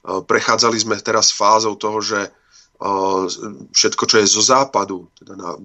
Prechádzali 0.04 0.76
sme 0.76 1.00
teraz 1.00 1.32
fázou 1.32 1.80
toho, 1.80 2.04
že 2.04 2.28
všetko, 3.72 4.04
čo 4.04 4.16
je 4.20 4.26
zo 4.28 4.44
západu, 4.44 5.08
teda 5.16 5.32
na 5.38 5.56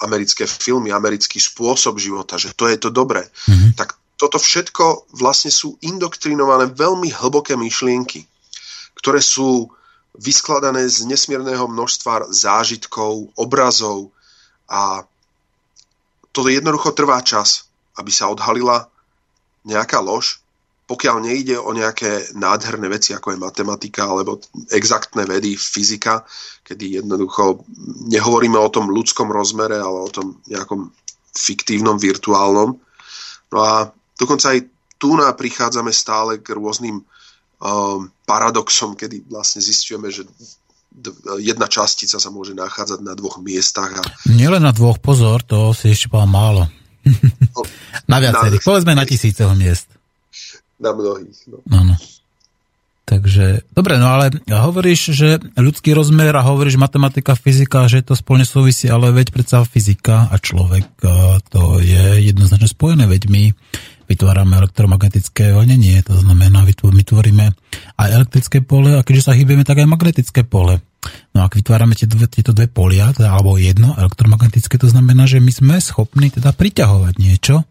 americké 0.00 0.48
filmy, 0.48 0.88
americký 0.88 1.36
spôsob 1.36 2.00
života, 2.00 2.40
že 2.40 2.56
to 2.56 2.64
je 2.70 2.80
to 2.80 2.88
dobré. 2.88 3.20
Mm-hmm. 3.20 3.76
Tak 3.76 3.98
toto 4.16 4.40
všetko 4.40 5.12
vlastne 5.18 5.52
sú 5.52 5.76
indoktrinované 5.84 6.70
veľmi 6.72 7.12
hlboké 7.12 7.58
myšlienky, 7.58 8.24
ktoré 8.96 9.20
sú 9.20 9.68
vyskladané 10.14 10.86
z 10.86 11.10
nesmierneho 11.10 11.66
množstva 11.66 12.30
zážitkov, 12.30 13.34
obrazov 13.34 14.14
a 14.70 15.02
to 16.30 16.46
jednoducho 16.46 16.94
trvá 16.94 17.18
čas, 17.20 17.66
aby 17.98 18.14
sa 18.14 18.30
odhalila 18.30 18.86
nejaká 19.66 19.98
lož, 19.98 20.43
pokiaľ 20.84 21.16
nejde 21.24 21.56
o 21.56 21.72
nejaké 21.72 22.36
nádherné 22.36 22.92
veci, 22.92 23.16
ako 23.16 23.32
je 23.32 23.40
matematika 23.40 24.04
alebo 24.04 24.36
exaktné 24.68 25.24
vedy, 25.24 25.56
fyzika, 25.56 26.28
kedy 26.60 27.00
jednoducho 27.00 27.64
nehovoríme 28.12 28.60
o 28.60 28.68
tom 28.68 28.92
ľudskom 28.92 29.32
rozmere, 29.32 29.80
ale 29.80 30.04
o 30.04 30.10
tom 30.12 30.44
nejakom 30.44 30.92
fiktívnom, 31.32 31.96
virtuálnom. 31.96 32.76
No 33.52 33.58
a 33.64 33.88
dokonca 34.20 34.52
aj 34.52 34.60
tu 35.00 35.16
prichádzame 35.16 35.92
stále 35.92 36.40
k 36.44 36.52
rôznym 36.52 37.00
um, 37.00 37.04
paradoxom, 38.28 38.92
kedy 38.96 39.24
vlastne 39.28 39.64
zistujeme, 39.64 40.12
že 40.12 40.28
jedna 41.42 41.66
častica 41.66 42.20
sa 42.20 42.30
môže 42.30 42.54
nachádzať 42.54 43.00
na 43.02 43.16
dvoch 43.16 43.42
miestach. 43.42 43.90
A... 43.98 44.02
Nielen 44.30 44.62
na 44.62 44.70
dvoch, 44.70 45.00
pozor, 45.02 45.42
to 45.42 45.74
si 45.74 45.90
ešte 45.90 46.12
povedal 46.12 46.30
málo. 46.30 46.62
No, 47.04 47.60
na 48.12 48.18
viacerých, 48.20 48.62
povedzme 48.62 48.92
na 48.94 49.04
tisíceho 49.08 49.52
miest. 49.56 49.90
Na 50.80 50.90
mnohých, 50.90 51.38
no. 51.50 51.62
Áno. 51.70 51.94
Takže, 53.04 53.68
dobre, 53.76 54.00
no 54.00 54.08
ale 54.08 54.32
hovoríš, 54.48 55.12
že 55.12 55.36
ľudský 55.60 55.92
rozmer 55.92 56.32
a 56.32 56.40
hovoríš 56.40 56.80
matematika, 56.80 57.36
fyzika, 57.36 57.84
že 57.84 58.00
to 58.00 58.16
spolne 58.16 58.48
súvisí, 58.48 58.88
ale 58.88 59.12
veď 59.12 59.28
predsa 59.28 59.60
fyzika 59.68 60.32
a 60.32 60.40
človek 60.40 60.88
to 61.52 61.62
je 61.84 62.32
jednoznačne 62.32 62.72
spojené, 62.72 63.04
veď 63.04 63.28
my 63.28 63.42
vytvárame 64.08 64.56
elektromagnetické 64.56 65.52
vlnenie, 65.52 66.00
to 66.00 66.16
znamená, 66.16 66.64
my 66.64 67.02
tvoríme 67.04 67.52
aj 68.00 68.08
elektrické 68.08 68.64
pole 68.64 68.96
a 68.96 69.04
keďže 69.04 69.28
sa 69.28 69.36
hýbeme, 69.36 69.68
tak 69.68 69.84
aj 69.84 69.88
magnetické 69.88 70.40
pole. 70.48 70.80
No 71.36 71.44
ak 71.44 71.60
vytvárame 71.60 71.92
tieto 71.92 72.16
tieto 72.24 72.56
dve 72.56 72.72
polia, 72.72 73.12
teda, 73.12 73.36
alebo 73.36 73.60
jedno 73.60 73.92
elektromagnetické, 74.00 74.80
to 74.80 74.88
znamená, 74.88 75.28
že 75.28 75.44
my 75.44 75.52
sme 75.52 75.76
schopní 75.76 76.32
teda 76.32 76.56
priťahovať 76.56 77.14
niečo. 77.20 77.68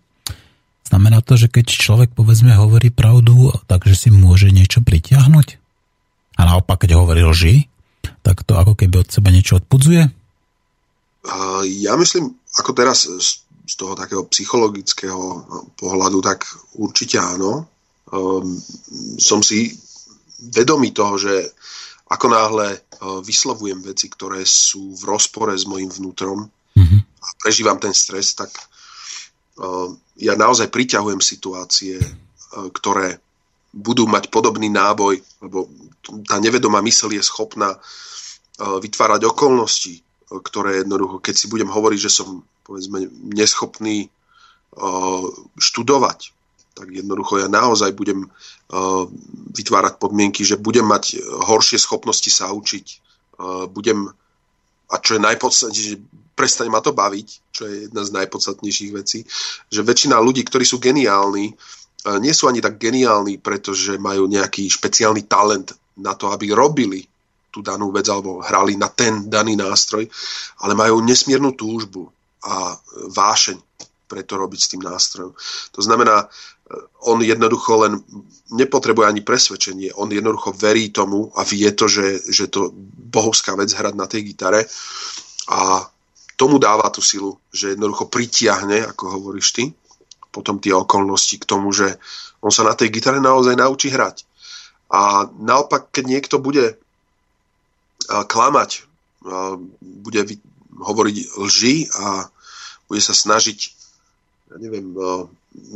Znamená 0.84 1.24
to, 1.24 1.40
že 1.40 1.48
keď 1.48 1.66
človek 1.72 2.10
povedzme 2.12 2.54
hovorí 2.54 2.92
pravdu, 2.92 3.56
takže 3.72 3.96
si 3.96 4.10
môže 4.12 4.52
niečo 4.52 4.84
pritiahnuť. 4.84 5.48
A 6.38 6.42
naopak, 6.44 6.84
keď 6.84 7.00
hovorí 7.00 7.24
lži, 7.24 7.72
tak 8.26 8.44
to 8.44 8.60
ako 8.60 8.76
keby 8.76 9.04
od 9.04 9.10
seba 9.10 9.32
niečo 9.32 9.64
odpudzuje? 9.64 10.12
Ja 11.64 11.96
myslím, 11.96 12.36
ako 12.60 12.72
teraz 12.76 13.08
z 13.64 13.74
toho 13.80 13.96
takého 13.96 14.28
psychologického 14.28 15.48
pohľadu, 15.80 16.20
tak 16.20 16.44
určite 16.76 17.16
áno. 17.16 17.64
Um, 18.12 18.60
som 19.18 19.40
si 19.40 19.72
vedomý 20.52 20.92
toho, 20.92 21.16
že 21.16 21.34
ako 22.12 22.28
náhle 22.28 22.68
uh, 22.76 23.24
vyslovujem 23.24 23.80
veci, 23.82 24.12
ktoré 24.12 24.44
sú 24.44 24.94
v 24.94 25.08
rozpore 25.08 25.56
s 25.56 25.64
mojim 25.64 25.90
vnútrom 25.90 26.46
mm-hmm. 26.76 27.00
a 27.24 27.28
prežívam 27.42 27.80
ten 27.80 27.96
stres, 27.96 28.36
tak 28.36 28.52
ja 30.18 30.34
naozaj 30.34 30.74
priťahujem 30.74 31.22
situácie, 31.22 32.02
uh, 32.02 32.68
ktoré 32.74 33.22
budú 33.74 34.06
mať 34.06 34.30
podobný 34.30 34.70
náboj, 34.70 35.22
lebo 35.42 35.70
tá 36.30 36.38
nevedomá 36.38 36.82
mysel 36.86 37.14
je 37.14 37.24
schopná 37.26 37.78
uh, 37.78 38.78
vytvárať 38.82 39.26
okolnosti, 39.30 40.02
ktoré 40.30 40.82
jednoducho, 40.82 41.22
keď 41.22 41.36
si 41.38 41.46
budem 41.46 41.70
hovoriť, 41.70 42.00
že 42.00 42.10
som 42.10 42.42
povedzme 42.66 43.06
neschopný 43.38 44.10
študovať, 45.62 46.34
tak 46.74 46.90
jednoducho 46.90 47.38
ja 47.38 47.46
naozaj 47.46 47.94
budem 47.94 48.26
vytvárať 49.54 50.02
podmienky, 50.02 50.42
že 50.42 50.58
budem 50.58 50.90
mať 50.90 51.22
horšie 51.22 51.78
schopnosti 51.78 52.34
sa 52.34 52.50
učiť, 52.50 52.86
budem, 53.70 54.10
a 54.90 54.96
čo 54.98 55.22
je 55.22 55.22
najpodstatnejšie, 55.22 56.02
prestane 56.34 56.70
ma 56.70 56.82
to 56.82 56.94
baviť, 56.94 57.28
čo 57.54 57.64
je 57.70 57.76
jedna 57.90 58.02
z 58.02 58.14
najpodstatnejších 58.18 58.92
vecí, 58.94 59.26
že 59.70 59.86
väčšina 59.86 60.18
ľudí, 60.18 60.42
ktorí 60.46 60.66
sú 60.66 60.82
geniálni, 60.82 61.54
nie 62.20 62.34
sú 62.36 62.52
ani 62.52 62.60
tak 62.60 62.76
geniálni, 62.82 63.40
pretože 63.40 63.96
majú 63.96 64.28
nejaký 64.28 64.68
špeciálny 64.68 65.24
talent 65.30 65.72
na 66.04 66.18
to, 66.18 66.34
aby 66.34 66.52
robili 66.52 67.06
tú 67.54 67.62
danú 67.62 67.94
vec 67.94 68.10
alebo 68.10 68.42
hrali 68.42 68.74
na 68.74 68.90
ten 68.90 69.30
daný 69.30 69.54
nástroj, 69.54 70.10
ale 70.66 70.74
majú 70.74 71.06
nesmiernu 71.06 71.54
túžbu 71.54 72.10
a 72.44 72.76
vášeň 73.14 73.62
preto 74.10 74.36
robiť 74.36 74.60
s 74.60 74.72
tým 74.74 74.82
nástrojom. 74.84 75.32
To 75.74 75.82
znamená, 75.82 76.28
on 77.06 77.22
jednoducho 77.22 77.88
len 77.88 77.94
nepotrebuje 78.54 79.06
ani 79.08 79.22
presvedčenie, 79.22 79.90
on 79.98 80.10
jednoducho 80.10 80.54
verí 80.54 80.90
tomu 80.90 81.30
a 81.38 81.46
vie 81.46 81.70
to, 81.74 81.86
že, 81.86 82.26
že 82.30 82.50
to 82.50 82.74
bohovská 83.14 83.54
vec 83.58 83.70
hrať 83.74 83.94
na 83.94 84.10
tej 84.10 84.34
gitare 84.34 84.66
a 85.50 85.86
tomu 86.36 86.58
dáva 86.58 86.90
tú 86.90 87.02
silu, 87.02 87.38
že 87.54 87.74
jednoducho 87.74 88.10
pritiahne, 88.10 88.90
ako 88.94 89.20
hovoríš 89.20 89.48
ty, 89.54 89.64
potom 90.34 90.58
tie 90.58 90.74
okolnosti 90.74 91.38
k 91.38 91.46
tomu, 91.46 91.70
že 91.70 91.98
on 92.42 92.50
sa 92.50 92.66
na 92.66 92.74
tej 92.74 92.90
gitare 92.90 93.22
naozaj 93.22 93.56
naučí 93.56 93.94
hrať. 93.94 94.26
A 94.94 95.30
naopak, 95.40 95.90
keď 95.94 96.06
niekto 96.06 96.36
bude 96.42 96.78
klamať, 98.08 98.86
bude 99.82 100.22
hovoriť 100.74 101.18
lži 101.40 101.76
a 101.96 102.28
bude 102.90 103.02
sa 103.02 103.16
snažiť 103.16 103.60
ja 104.54 104.56
neviem, 104.62 104.94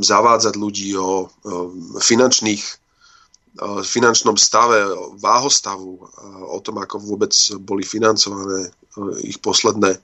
zavádzať 0.02 0.54
ľudí 0.54 0.94
o 0.98 1.32
finančných 1.98 2.62
finančnom 3.82 4.38
stave, 4.38 4.86
váhostavu, 5.18 5.98
o 6.46 6.60
tom, 6.62 6.78
ako 6.78 7.02
vôbec 7.02 7.34
boli 7.58 7.82
financované 7.82 8.70
ich 9.26 9.42
posledné, 9.42 9.98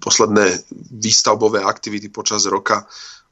posledné 0.00 0.46
výstavbové 0.96 1.62
aktivity 1.62 2.08
počas 2.08 2.48
roka, 2.48 2.88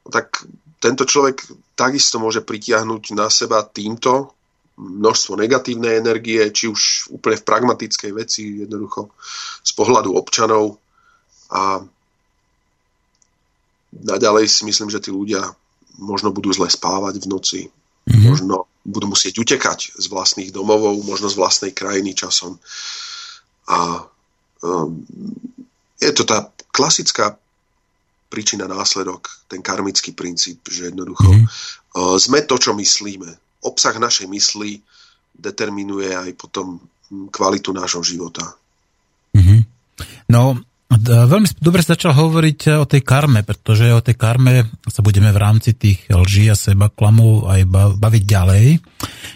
tak 0.09 0.45
tento 0.79 1.05
človek 1.05 1.43
takisto 1.75 2.23
môže 2.23 2.41
pritiahnuť 2.47 3.03
na 3.19 3.27
seba 3.29 3.67
týmto 3.67 4.33
množstvo 4.79 5.35
negatívnej 5.35 5.99
energie, 5.99 6.39
či 6.55 6.71
už 6.71 7.11
úplne 7.11 7.35
v 7.35 7.47
pragmatickej 7.47 8.13
veci, 8.15 8.63
jednoducho 8.63 9.11
z 9.67 9.71
pohľadu 9.75 10.15
občanov. 10.15 10.79
A 11.51 11.83
naďalej 13.91 14.47
si 14.47 14.63
myslím, 14.71 14.87
že 14.87 15.03
tí 15.03 15.11
ľudia 15.11 15.43
možno 15.99 16.31
budú 16.31 16.55
zle 16.55 16.71
spávať 16.71 17.19
v 17.19 17.27
noci, 17.27 17.61
mm-hmm. 17.67 18.23
možno 18.23 18.71
budú 18.87 19.11
musieť 19.11 19.43
utekať 19.43 19.99
z 19.99 20.07
vlastných 20.07 20.55
domovov, 20.55 21.03
možno 21.03 21.27
z 21.27 21.35
vlastnej 21.35 21.73
krajiny 21.75 22.15
časom. 22.15 22.63
A 23.67 24.07
je 25.99 26.11
to 26.15 26.23
tá 26.27 26.51
klasická 26.75 27.39
príčina 28.29 28.69
následok, 28.69 29.49
ten 29.49 29.65
karmický 29.65 30.13
princíp, 30.13 30.69
že 30.69 30.93
jednoducho 30.93 31.33
uh, 31.33 32.17
sme 32.21 32.45
to, 32.45 32.61
čo 32.61 32.77
myslíme 32.77 33.31
obsah 33.65 33.97
našej 33.99 34.27
mysli 34.31 34.79
determinuje 35.35 36.15
aj 36.15 36.31
potom 36.35 36.79
hm, 37.11 37.31
kvalitu 37.31 37.71
nášho 37.75 38.03
života. 38.03 38.43
Mm-hmm. 39.35 39.61
No, 40.31 40.59
veľmi 40.89 41.61
dobre 41.61 41.85
sa 41.85 41.93
začal 41.95 42.17
hovoriť 42.17 42.61
eh, 42.69 42.81
o 42.81 42.89
tej 42.89 43.05
karme, 43.05 43.45
pretože 43.45 43.93
o 43.93 44.01
tej 44.01 44.17
karme 44.17 44.65
sa 44.89 45.05
budeme 45.05 45.29
v 45.29 45.39
rámci 45.39 45.77
tých 45.77 46.09
lží 46.09 46.49
a 46.49 46.57
seba 46.57 46.89
klamov 46.89 47.45
aj 47.45 47.69
baviť 48.01 48.23
ďalej. 48.25 48.65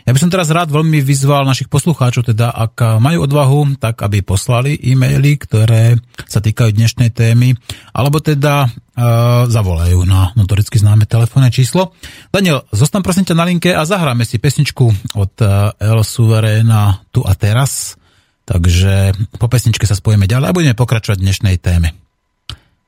Ja 0.09 0.11
by 0.11 0.19
som 0.19 0.33
teraz 0.33 0.51
rád 0.51 0.73
veľmi 0.73 1.05
vyzval 1.05 1.45
našich 1.47 1.71
poslucháčov, 1.71 2.33
teda 2.33 2.51
ak 2.51 2.99
majú 2.99 3.29
odvahu, 3.29 3.79
tak 3.79 4.03
aby 4.03 4.25
poslali 4.25 4.75
e-maily, 4.75 5.39
ktoré 5.39 5.95
sa 6.27 6.43
týkajú 6.43 6.75
dnešnej 6.75 7.15
témy, 7.15 7.55
alebo 7.95 8.19
teda 8.19 8.67
uh, 8.67 9.47
zavolajú 9.47 10.03
na 10.03 10.35
notoricky 10.35 10.83
známe 10.83 11.07
telefónne 11.07 11.55
číslo. 11.55 11.95
Daniel, 12.35 12.67
zostan 12.75 13.07
prosím 13.07 13.31
ťa 13.31 13.39
na 13.39 13.47
linke 13.47 13.71
a 13.71 13.87
zahráme 13.87 14.27
si 14.27 14.43
pesničku 14.43 14.91
od 15.15 15.33
uh, 15.39 15.71
El 15.79 16.03
Suverena 16.03 16.99
Tu 17.15 17.23
a 17.23 17.39
teraz. 17.39 18.02
Takže 18.43 19.15
po 19.39 19.47
pesničke 19.47 19.87
sa 19.87 19.95
spojíme 19.95 20.27
ďalej 20.27 20.51
a 20.51 20.57
budeme 20.57 20.77
pokračovať 20.77 21.19
v 21.23 21.27
dnešnej 21.31 21.57
téme. 21.63 21.95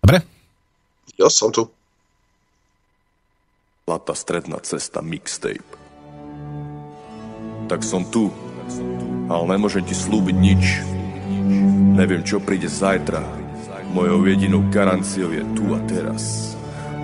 Dobre? 0.03 0.27
Ja 1.15 1.31
som 1.31 1.55
tu. 1.55 1.71
Zlatá 3.87 4.17
stredná 4.17 4.59
cesta 4.65 5.05
mixtape 5.05 5.85
tak 7.67 7.81
som 7.85 8.05
tu. 8.05 8.31
Ale 9.29 9.57
nemôžem 9.57 9.85
ti 9.85 9.97
slúbiť 9.97 10.37
nič. 10.37 10.65
Neviem, 11.97 12.23
čo 12.25 12.41
príde 12.41 12.69
zajtra. 12.69 13.25
Mojou 13.95 14.27
jedinou 14.27 14.67
garanciou 14.69 15.31
je 15.33 15.45
tu 15.55 15.65
a 15.73 15.81
teraz. 15.87 16.55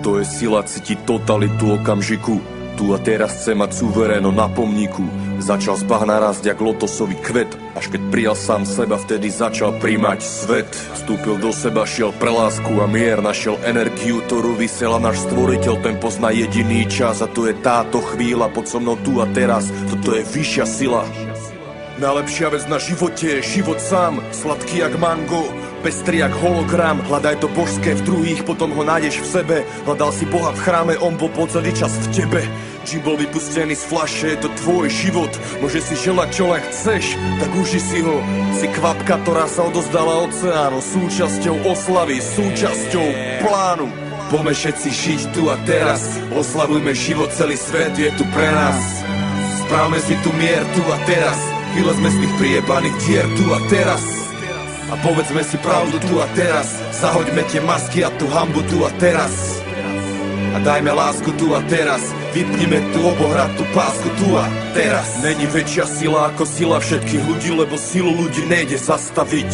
To 0.05 0.17
je 0.17 0.25
sila 0.25 0.65
cítiť 0.65 1.05
totalitu 1.05 1.77
okamžiku. 1.81 2.41
Tu 2.77 2.85
a 2.93 2.97
teraz 3.01 3.41
chce 3.41 3.53
mať 3.57 3.71
suveréno 3.73 4.29
na 4.33 4.49
pomníku. 4.49 5.05
Začal 5.41 5.73
z 5.73 5.89
bahna 5.89 6.21
rásť 6.21 6.53
jak 6.53 6.61
lotosový 6.61 7.17
kvet 7.17 7.49
Až 7.73 7.89
keď 7.89 8.01
prijal 8.13 8.37
sám 8.37 8.61
seba, 8.61 9.01
vtedy 9.01 9.33
začal 9.33 9.73
príjmať 9.81 10.21
svet 10.21 10.69
Vstúpil 10.69 11.41
do 11.41 11.49
seba, 11.49 11.81
šiel 11.81 12.13
pre 12.13 12.29
lásku 12.29 12.69
a 12.77 12.85
mier 12.85 13.25
Našiel 13.25 13.57
energiu, 13.65 14.21
ktorú 14.21 14.53
vysiela 14.53 15.01
náš 15.01 15.25
stvoriteľ 15.25 15.81
Ten 15.81 15.97
pozná 15.97 16.29
jediný 16.29 16.85
čas 16.85 17.25
a 17.25 17.27
to 17.27 17.49
je 17.49 17.57
táto 17.57 18.05
chvíľa 18.13 18.53
Pod 18.53 18.69
so 18.69 18.77
mnou 18.77 19.01
tu 19.01 19.17
a 19.17 19.25
teraz, 19.33 19.65
toto 19.89 20.13
je 20.13 20.21
vyššia 20.21 20.65
sila 20.69 21.09
Najlepšia 22.01 22.49
vec 22.49 22.65
na 22.65 22.81
živote 22.81 23.29
je 23.29 23.45
život 23.45 23.77
sám, 23.77 24.25
sladký 24.33 24.81
jak 24.81 24.97
mango, 24.97 25.45
pestrý 25.85 26.25
jak 26.25 26.33
hologram. 26.33 26.97
Hľadaj 27.05 27.45
to 27.45 27.47
božské 27.53 27.93
v 27.93 28.01
druhých, 28.01 28.41
potom 28.41 28.73
ho 28.73 28.81
nájdeš 28.81 29.21
v 29.21 29.27
sebe. 29.29 29.57
Hľadal 29.85 30.09
si 30.09 30.25
Boha 30.25 30.49
v 30.49 30.61
chráme, 30.65 30.93
on 30.97 31.13
bol 31.13 31.29
po 31.29 31.45
celý 31.45 31.69
čas 31.77 31.93
v 31.93 32.25
tebe. 32.25 32.41
Čím 32.81 33.05
bol 33.05 33.13
vypustený 33.13 33.77
z 33.77 33.85
flaše, 33.85 34.27
je 34.33 34.39
to 34.41 34.49
tvoj 34.65 34.89
život. 34.89 35.29
Môže 35.61 35.85
si 35.85 35.93
želať, 35.93 36.29
čo 36.33 36.43
len 36.49 36.61
chceš, 36.65 37.13
tak 37.37 37.51
uži 37.53 37.77
si 37.77 38.01
ho. 38.01 38.17
Si 38.57 38.65
kvapka, 38.73 39.21
ktorá 39.21 39.45
sa 39.45 39.69
odozdala 39.69 40.25
oceánu, 40.25 40.81
súčasťou 40.81 41.61
oslavy, 41.69 42.17
súčasťou 42.17 43.07
plánu. 43.45 43.87
Pome 44.33 44.55
všetci 44.55 44.89
žiť 44.89 45.21
tu 45.35 45.51
a 45.51 45.59
teraz, 45.67 46.17
oslavujme 46.33 46.95
život, 46.95 47.29
celý 47.35 47.59
svet 47.59 47.93
je 47.99 48.09
tu 48.17 48.23
pre 48.33 48.49
nás. 48.49 48.79
Správme 49.61 49.99
si 50.01 50.17
tu 50.25 50.33
mier 50.39 50.63
tu 50.73 50.81
a 50.87 50.97
teraz, 51.05 51.37
vylezme 51.77 52.09
z 52.09 52.17
tých 52.17 52.33
priebaných 52.39 52.95
dier 53.05 53.27
tu 53.37 53.45
a 53.53 53.59
teraz. 53.69 54.03
A 54.89 54.97
povedzme 54.99 55.45
si 55.45 55.55
pravdu 55.61 56.01
tu 56.01 56.17
a 56.17 56.27
teraz, 56.33 56.81
zahoďme 56.97 57.45
tie 57.47 57.61
masky 57.63 58.03
a 58.03 58.09
tú 58.17 58.27
hambu 58.27 58.65
tu 58.67 58.83
a 58.83 58.91
teraz. 58.97 59.60
A 60.51 60.59
dajme 60.59 60.91
lásku 60.91 61.31
tu 61.39 61.55
a 61.55 61.63
teraz, 61.71 62.11
Vypnime 62.35 62.79
tu 62.91 62.99
obohratú 63.03 63.63
pásku 63.71 64.07
tu 64.19 64.35
a 64.35 64.47
teraz. 64.71 65.19
Není 65.23 65.47
väčšia 65.47 65.83
sila 65.87 66.31
ako 66.31 66.43
sila 66.43 66.79
všetkých 66.79 67.23
ľudí 67.23 67.49
Lebo 67.55 67.75
silu 67.79 68.11
ľudí 68.11 68.47
nejde 68.47 68.75
zastaviť 68.75 69.51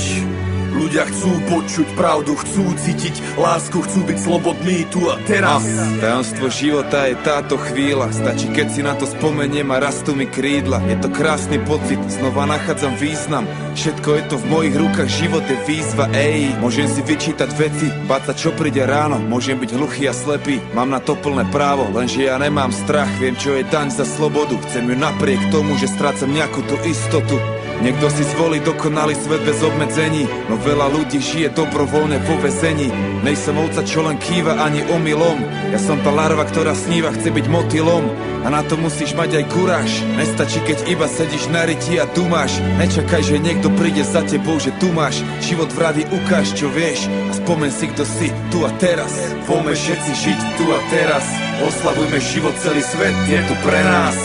Ľudia 0.77 1.09
chcú 1.09 1.31
počuť 1.49 1.87
pravdu, 1.97 2.37
chcú 2.37 2.69
cítiť 2.77 3.33
lásku, 3.33 3.81
chcú 3.81 3.99
byť 4.05 4.17
slobodní 4.21 4.85
tu 4.93 5.09
a 5.09 5.17
teraz. 5.25 5.65
Tajomstvo 5.97 6.53
života 6.53 7.09
je 7.09 7.17
táto 7.25 7.57
chvíľa, 7.57 8.13
stačí 8.13 8.53
keď 8.53 8.67
si 8.69 8.81
na 8.85 8.93
to 8.93 9.09
spomeniem 9.09 9.73
a 9.73 9.81
rastú 9.81 10.13
mi 10.13 10.29
krídla. 10.29 10.77
Je 10.85 11.01
to 11.01 11.09
krásny 11.09 11.57
pocit, 11.65 11.97
znova 12.13 12.45
nachádzam 12.45 12.93
význam, 12.93 13.49
všetko 13.73 14.09
je 14.21 14.23
to 14.29 14.35
v 14.37 14.45
mojich 14.53 14.75
rukách, 14.77 15.09
život 15.09 15.41
je 15.49 15.57
výzva, 15.65 16.13
ej. 16.13 16.53
Môžem 16.61 16.85
si 16.85 17.01
vyčítať 17.01 17.49
veci, 17.57 17.89
báť 18.05 18.21
sa 18.29 18.33
čo 18.37 18.53
príde 18.53 18.85
ráno, 18.85 19.17
môžem 19.17 19.57
byť 19.57 19.73
hluchý 19.73 20.05
a 20.05 20.13
slepý, 20.13 20.61
mám 20.77 20.93
na 20.93 21.01
to 21.01 21.17
plné 21.17 21.49
právo, 21.49 21.89
lenže 21.89 22.29
ja 22.29 22.37
nemám 22.37 22.69
strach, 22.69 23.09
viem 23.17 23.33
čo 23.33 23.57
je 23.57 23.65
daň 23.65 23.89
za 23.89 24.05
slobodu, 24.05 24.53
chcem 24.69 24.85
ju 24.85 24.93
napriek 24.93 25.41
tomu, 25.49 25.73
že 25.81 25.89
strácam 25.89 26.29
nejakú 26.29 26.61
tú 26.69 26.77
istotu. 26.85 27.56
Niekto 27.77 28.09
si 28.09 28.25
zvolí 28.33 28.57
dokonalý 28.65 29.13
svet 29.13 29.45
bez 29.45 29.61
obmedzení 29.61 30.25
No 30.49 30.57
veľa 30.57 30.89
ľudí 30.97 31.21
žije 31.21 31.53
dobrovoľne 31.53 32.17
vo 32.25 32.35
vezení 32.41 32.89
Nejsem 33.21 33.53
ovca, 33.57 33.85
čo 33.85 34.05
len 34.05 34.15
kýva 34.21 34.61
ani 34.61 34.85
omylom. 34.87 35.41
Ja 35.73 35.79
som 35.81 35.99
tá 35.99 36.13
larva, 36.13 36.45
ktorá 36.47 36.71
sníva, 36.77 37.11
chce 37.11 37.33
byť 37.33 37.45
motylom. 37.49 38.07
A 38.45 38.47
na 38.47 38.63
to 38.63 38.79
musíš 38.79 39.17
mať 39.17 39.41
aj 39.41 39.45
kuráž 39.51 39.91
Nestačí, 40.15 40.63
keď 40.63 40.87
iba 40.87 41.09
sedíš 41.09 41.49
na 41.51 41.67
ryti 41.67 41.99
a 41.99 42.07
dumáš. 42.07 42.55
Nečakaj, 42.79 43.25
že 43.25 43.43
niekto 43.43 43.67
príde 43.75 44.05
za 44.07 44.23
tebou, 44.23 44.61
že 44.61 44.71
tu 44.79 44.93
máš. 44.95 45.19
Život 45.43 45.73
vraví, 45.75 46.07
ukáž, 46.07 46.55
čo 46.55 46.71
vieš. 46.71 47.09
A 47.27 47.35
spomen 47.35 47.73
si, 47.73 47.89
kto 47.91 48.07
si 48.07 48.31
tu 48.53 48.63
a 48.63 48.71
teraz. 48.79 49.11
Poďme 49.43 49.75
všetci 49.75 50.11
žiť 50.13 50.39
tu 50.55 50.65
a 50.71 50.79
teraz. 50.87 51.25
Oslavujme 51.67 52.19
život, 52.21 52.55
celý 52.63 52.85
svet 52.85 53.17
je 53.27 53.39
tu 53.43 53.53
pre 53.65 53.81
nás. 53.81 54.15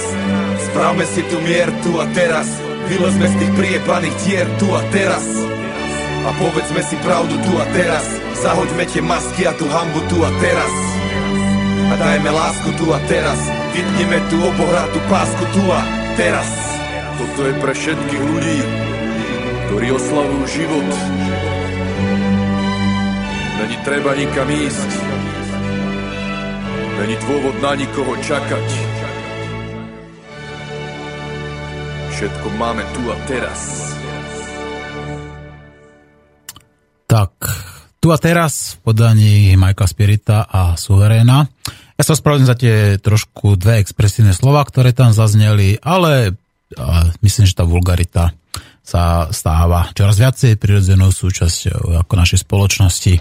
Správme 0.71 1.05
si 1.11 1.27
tu 1.27 1.43
mier 1.43 1.75
tu 1.83 1.99
a 1.99 2.07
teraz 2.15 2.72
Vylezme 2.91 3.27
z 3.27 3.35
tých 3.39 3.53
priepaných 3.55 4.17
dier 4.27 4.47
tu 4.59 4.67
a 4.75 4.83
teraz 4.91 5.27
A 6.23 6.31
povedzme 6.39 6.83
si 6.83 6.97
pravdu 7.03 7.35
tu 7.43 7.53
a 7.59 7.67
teraz 7.71 8.07
Zahoďme 8.43 8.85
tie 8.91 9.03
masky 9.05 9.47
a 9.47 9.53
tú 9.55 9.67
hambu 9.71 10.01
tu 10.11 10.19
a 10.23 10.31
teraz 10.43 10.73
A 11.91 11.95
dajme 11.99 12.31
lásku 12.31 12.71
tu 12.81 12.91
a 12.91 12.99
teraz 13.07 13.39
Vypneme 13.75 14.19
tú 14.31 14.39
obohratú 14.43 14.99
pásku 15.07 15.45
tu 15.55 15.63
a 15.71 15.81
teraz 16.19 16.73
Toto 17.23 17.45
je 17.47 17.55
pre 17.61 17.71
všetkých 17.77 18.23
ľudí, 18.25 18.59
ktorí 19.69 19.89
oslavujú 19.95 20.45
život. 20.49 20.89
Není 23.63 23.77
treba 23.87 24.17
nikam 24.17 24.49
ísť. 24.51 24.91
Není 26.99 27.17
dôvod 27.25 27.57
na 27.63 27.73
nikoho 27.79 28.17
čakať. 28.19 28.67
Všetko 32.23 32.55
máme 32.55 32.87
tu 32.95 33.03
a 33.11 33.19
teraz. 33.27 33.59
Tak, 37.11 37.35
tu 37.99 38.15
a 38.15 38.19
teraz 38.23 38.79
v 38.79 38.87
podaní 38.87 39.59
Majka 39.59 39.91
Spirita 39.91 40.47
a 40.47 40.79
Suveréna. 40.79 41.51
Ja 41.99 42.03
sa 42.07 42.15
ospravedlňujem 42.15 42.47
za 42.47 42.55
tie 42.55 43.03
trošku 43.03 43.59
dve 43.59 43.83
expresívne 43.83 44.31
slova, 44.39 44.63
ktoré 44.63 44.95
tam 44.95 45.11
zazneli, 45.11 45.83
ale 45.83 46.39
myslím, 47.27 47.43
že 47.43 47.59
tá 47.59 47.67
vulgarita 47.67 48.31
sa 48.87 49.27
stáva 49.35 49.91
čoraz 49.91 50.23
viacej 50.23 50.63
prirodzenou 50.63 51.11
súčasťou 51.11 52.07
ako 52.07 52.13
našej 52.23 52.47
spoločnosti. 52.47 53.19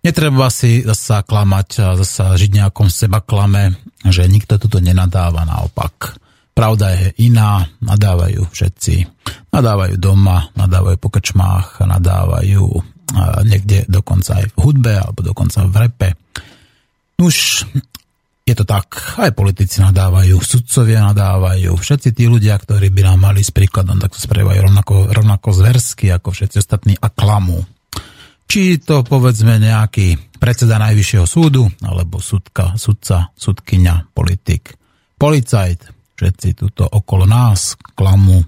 Netreba 0.00 0.48
si 0.48 0.88
zasa 0.88 1.20
klamať 1.20 1.68
a 1.84 1.88
zasa 2.00 2.32
žiť 2.32 2.64
nejakom 2.64 2.88
seba 2.88 3.20
klame, 3.20 3.76
že 4.08 4.24
nikto 4.24 4.56
toto 4.56 4.80
nenadáva 4.80 5.44
naopak. 5.44 6.16
Pravda 6.58 6.90
je 6.90 7.14
iná, 7.22 7.70
nadávajú 7.78 8.50
všetci. 8.50 9.06
Nadávajú 9.54 9.94
doma, 9.94 10.50
nadávajú 10.58 10.98
po 10.98 11.06
krčmách, 11.06 11.86
nadávajú 11.86 12.66
niekde 13.46 13.86
dokonca 13.86 14.42
aj 14.42 14.50
v 14.52 14.56
hudbe 14.66 14.98
alebo 14.98 15.22
dokonca 15.22 15.62
v 15.70 15.76
repe. 15.86 16.08
Už 17.22 17.62
je 18.42 18.54
to 18.56 18.64
tak, 18.66 18.90
aj 19.22 19.38
politici 19.38 19.78
nadávajú, 19.78 20.40
sudcovia 20.40 21.04
nadávajú, 21.12 21.78
všetci 21.78 22.16
tí 22.16 22.24
ľudia, 22.26 22.56
ktorí 22.56 22.88
by 22.90 23.12
nám 23.12 23.28
mali 23.28 23.44
s 23.44 23.52
príkladom, 23.52 24.00
tak 24.00 24.16
to 24.16 24.20
správajú 24.24 24.58
rovnako, 24.66 25.12
rovnako 25.12 25.48
zversky 25.52 26.08
ako 26.10 26.32
všetci 26.32 26.56
ostatní 26.58 26.94
a 26.96 27.12
klamú. 27.12 27.60
Či 28.48 28.80
to 28.80 29.04
povedzme 29.04 29.60
nejaký 29.60 30.16
predseda 30.40 30.80
najvyššieho 30.80 31.26
súdu, 31.28 31.68
alebo 31.84 32.24
sudka, 32.24 32.72
sudca, 32.80 33.28
sudkyňa, 33.36 34.16
politik, 34.16 34.80
policajt, 35.20 35.97
všetci 36.18 36.58
tuto 36.58 36.82
okolo 36.82 37.30
nás 37.30 37.78
klamú. 37.94 38.42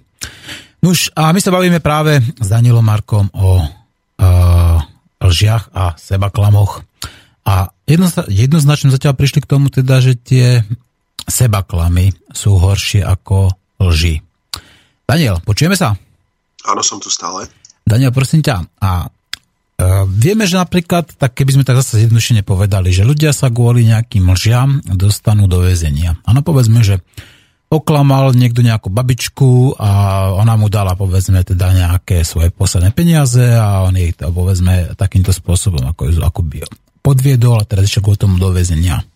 Nuž, 0.83 1.15
a 1.15 1.31
my 1.31 1.39
sa 1.39 1.55
bavíme 1.55 1.79
práve 1.79 2.19
s 2.19 2.47
Danilom 2.51 2.83
Markom 2.83 3.31
o 3.31 3.63
uh, 3.63 4.79
lžiach 5.23 5.71
a 5.71 5.95
sebaklamoch. 5.95 6.83
A 7.47 7.71
jednoznačne 8.35 8.91
zatiaľ 8.91 9.15
prišli 9.15 9.45
k 9.45 9.51
tomu 9.51 9.71
teda, 9.71 10.03
že 10.03 10.19
tie 10.19 10.67
sebaklamy 11.29 12.11
sú 12.35 12.59
horšie 12.59 13.07
ako 13.07 13.55
lži. 13.81 14.19
Daniel, 15.07 15.39
počujeme 15.45 15.77
sa? 15.79 15.95
Áno, 16.67 16.83
som 16.83 16.99
tu 16.99 17.13
stále. 17.13 17.47
Daniel, 17.85 18.13
prosím 18.15 18.41
ťa, 18.41 18.63
a 18.81 19.09
uh, 19.09 20.05
vieme, 20.09 20.49
že 20.49 20.57
napríklad, 20.57 21.13
tak 21.19 21.37
keby 21.37 21.61
sme 21.61 21.65
tak 21.67 21.81
zase 21.81 22.09
jednoduše 22.09 22.41
povedali, 22.41 22.89
že 22.95 23.05
ľudia 23.05 23.37
sa 23.37 23.53
kvôli 23.53 23.85
nejakým 23.89 24.25
lžiam 24.33 24.81
dostanú 24.87 25.45
do 25.45 25.61
väzenia. 25.61 26.17
Áno, 26.25 26.41
povedzme, 26.41 26.81
že 26.87 27.05
oklamal 27.71 28.35
niekto 28.35 28.67
nejakú 28.67 28.91
babičku 28.91 29.79
a 29.79 29.91
ona 30.35 30.59
mu 30.59 30.67
dala 30.67 30.99
povedzme 30.99 31.47
teda 31.47 31.71
nejaké 31.71 32.27
svoje 32.27 32.51
posledné 32.51 32.91
peniaze 32.91 33.47
a 33.55 33.87
on 33.87 33.95
jej 33.95 34.11
to 34.11 34.27
povedzme 34.35 34.99
takýmto 34.99 35.31
spôsobom 35.31 35.87
ako, 35.87 36.11
ako 36.19 36.41
by 36.43 36.67
podviedol 36.99 37.63
a 37.63 37.65
teraz 37.65 37.87
išiel 37.87 38.03
kvôli 38.03 38.19
tomu 38.19 38.43
do 38.43 38.51
väzenia. 38.51 39.07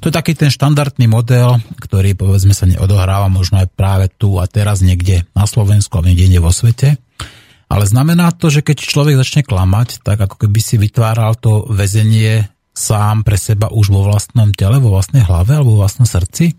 To 0.00 0.08
je 0.08 0.16
taký 0.16 0.32
ten 0.32 0.48
štandardný 0.48 1.12
model, 1.12 1.60
ktorý 1.76 2.16
povedzme 2.16 2.56
sa 2.56 2.64
neodohráva 2.64 3.28
možno 3.28 3.60
aj 3.60 3.68
práve 3.76 4.08
tu 4.08 4.40
a 4.40 4.48
teraz 4.48 4.80
niekde 4.80 5.28
na 5.36 5.44
Slovensku 5.44 5.92
a 6.00 6.00
niekde 6.00 6.40
vo 6.40 6.48
svete. 6.48 6.96
Ale 7.68 7.84
znamená 7.84 8.32
to, 8.32 8.48
že 8.48 8.64
keď 8.64 8.80
človek 8.80 9.20
začne 9.20 9.44
klamať, 9.44 10.00
tak 10.00 10.24
ako 10.24 10.40
keby 10.40 10.58
si 10.58 10.80
vytváral 10.80 11.36
to 11.36 11.68
väzenie 11.68 12.48
sám 12.72 13.28
pre 13.28 13.36
seba 13.36 13.68
už 13.68 13.92
vo 13.92 14.08
vlastnom 14.08 14.56
tele, 14.56 14.80
vo 14.80 14.96
vlastnej 14.96 15.20
hlave 15.20 15.60
alebo 15.60 15.76
vo 15.76 15.84
vlastnom 15.84 16.08
srdci? 16.08 16.56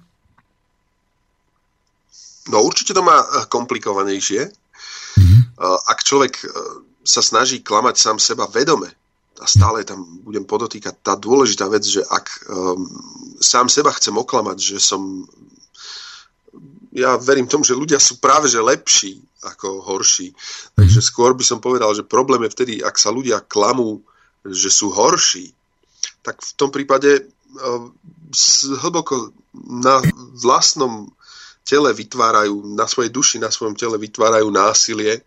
No 2.49 2.65
určite 2.65 2.97
to 2.97 3.06
má 3.06 3.21
eh, 3.21 3.45
komplikovanejšie. 3.45 4.41
Mm-hmm. 4.49 5.41
Ak 5.62 6.01
človek 6.01 6.34
eh, 6.41 6.49
sa 7.06 7.21
snaží 7.21 7.62
klamať 7.62 7.95
sám 7.97 8.17
seba 8.17 8.49
vedome, 8.49 8.89
a 9.41 9.45
stále 9.49 9.82
tam 9.82 10.06
budem 10.21 10.45
podotýkať 10.45 11.01
tá 11.01 11.17
dôležitá 11.17 11.65
vec, 11.65 11.82
že 11.82 12.06
ak 12.06 12.45
um, 12.45 12.86
sám 13.41 13.73
seba 13.73 13.89
chcem 13.97 14.13
oklamať, 14.13 14.58
že 14.62 14.77
som 14.77 15.25
ja 16.93 17.17
verím 17.17 17.49
tomu, 17.49 17.65
že 17.65 17.73
ľudia 17.73 17.97
sú 17.97 18.21
práve 18.21 18.51
že 18.51 18.62
lepší 18.62 19.17
ako 19.41 19.82
horší. 19.82 20.36
Takže 20.77 21.01
skôr 21.01 21.34
by 21.34 21.41
som 21.41 21.63
povedal, 21.63 21.89
že 21.97 22.06
problém 22.06 22.45
je 22.45 22.54
vtedy, 22.54 22.73
ak 22.86 22.99
sa 23.01 23.10
ľudia 23.10 23.41
klamú, 23.41 24.06
že 24.45 24.69
sú 24.69 24.93
horší, 24.93 25.56
tak 26.21 26.43
v 26.43 26.51
tom 26.54 26.69
prípade 26.69 27.25
uh, 27.25 27.82
hlboko 28.86 29.34
na 29.56 30.04
vlastnom 30.38 31.10
tele 31.71 31.95
vytvárajú, 31.95 32.75
na 32.75 32.84
svojej 32.84 33.07
duši, 33.15 33.39
na 33.39 33.47
svojom 33.47 33.79
tele 33.79 33.95
vytvárajú 33.95 34.51
násilie 34.51 35.23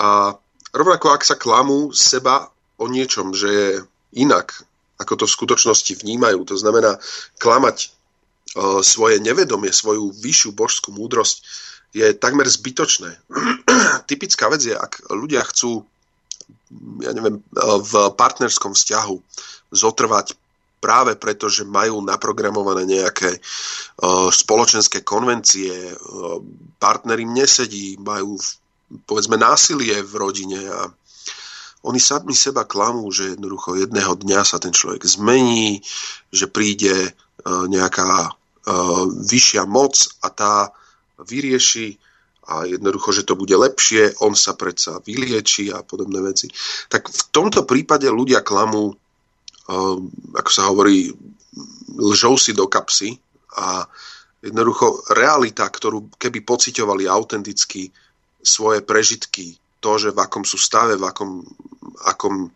a 0.00 0.32
rovnako 0.72 1.12
ak 1.12 1.28
sa 1.28 1.36
klamú 1.36 1.92
seba 1.92 2.48
o 2.80 2.88
niečom, 2.88 3.36
že 3.36 3.48
je 3.52 3.68
inak, 4.16 4.56
ako 4.96 5.12
to 5.20 5.24
v 5.28 5.36
skutočnosti 5.36 5.92
vnímajú, 6.00 6.48
to 6.48 6.56
znamená 6.56 6.96
klamať 7.36 7.92
uh, 8.56 8.80
svoje 8.80 9.20
nevedomie, 9.20 9.68
svoju 9.68 10.08
vyššiu 10.16 10.56
božskú 10.56 10.96
múdrosť, 10.96 11.44
je 11.92 12.16
takmer 12.16 12.48
zbytočné. 12.48 13.20
Typická 14.10 14.48
vec 14.48 14.64
je, 14.64 14.72
ak 14.72 15.12
ľudia 15.12 15.44
chcú 15.44 15.84
ja 17.00 17.12
neviem, 17.16 17.40
v 17.80 17.92
partnerskom 18.16 18.72
vzťahu 18.76 19.16
zotrvať 19.72 20.36
práve 20.78 21.18
preto, 21.18 21.50
že 21.50 21.66
majú 21.66 22.00
naprogramované 22.00 22.86
nejaké 22.86 23.38
uh, 23.38 24.30
spoločenské 24.32 25.02
konvencie, 25.02 25.74
uh, 25.94 26.40
partner 26.78 27.18
im 27.18 27.34
nesedí, 27.34 27.98
majú 28.00 28.38
povedzme 29.04 29.36
násilie 29.36 30.00
v 30.00 30.12
rodine 30.16 30.60
a 30.64 30.88
oni 31.86 32.02
sami 32.02 32.34
seba 32.34 32.66
klamú, 32.66 33.06
že 33.14 33.38
jednoducho 33.38 33.78
jedného 33.78 34.18
dňa 34.18 34.40
sa 34.42 34.58
ten 34.58 34.74
človek 34.74 35.06
zmení, 35.06 35.78
že 36.34 36.50
príde 36.50 37.12
uh, 37.14 37.66
nejaká 37.70 38.34
vyššia 39.24 39.64
moc 39.64 39.96
a 40.20 40.28
tá 40.28 40.54
vyrieši 41.16 41.96
a 42.48 42.64
jednoducho, 42.64 43.12
že 43.12 43.26
to 43.28 43.36
bude 43.36 43.52
lepšie, 43.52 44.24
on 44.24 44.32
sa 44.32 44.56
predsa 44.56 45.04
vylieči 45.04 45.68
a 45.68 45.84
podobné 45.84 46.24
veci. 46.24 46.48
Tak 46.88 47.12
v 47.12 47.22
tomto 47.28 47.68
prípade 47.68 48.08
ľudia 48.08 48.40
klamú 48.40 48.96
ako 50.32 50.50
sa 50.50 50.72
hovorí, 50.72 51.12
lžou 51.98 52.40
si 52.40 52.56
do 52.56 52.64
kapsy 52.64 53.20
a 53.58 53.84
jednoducho 54.40 55.04
realita, 55.12 55.68
ktorú 55.68 56.14
keby 56.16 56.40
pociťovali 56.46 57.04
autenticky 57.10 57.92
svoje 58.40 58.80
prežitky, 58.80 59.58
to, 59.78 59.92
že 59.98 60.10
v 60.14 60.18
akom 60.24 60.42
sú 60.42 60.58
stave, 60.58 60.96
v 60.96 61.04
akom, 61.04 61.42
akom 62.06 62.50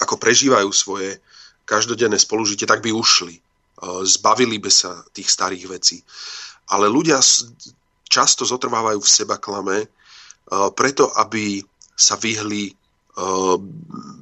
ako 0.00 0.14
prežívajú 0.16 0.70
svoje 0.72 1.20
každodenné 1.68 2.16
spolužitie, 2.16 2.64
tak 2.64 2.80
by 2.80 2.94
ušli. 2.94 3.36
Ehm, 3.36 4.04
zbavili 4.04 4.56
by 4.60 4.70
sa 4.72 5.04
tých 5.12 5.28
starých 5.28 5.66
vecí. 5.68 5.96
Ale 6.70 6.86
ľudia 6.86 7.20
často 8.06 8.42
zotrvávajú 8.46 9.00
v 9.00 9.12
seba 9.12 9.36
klame, 9.36 9.84
ehm, 9.84 10.70
preto 10.72 11.12
aby 11.12 11.60
sa 11.96 12.16
vyhli 12.16 12.72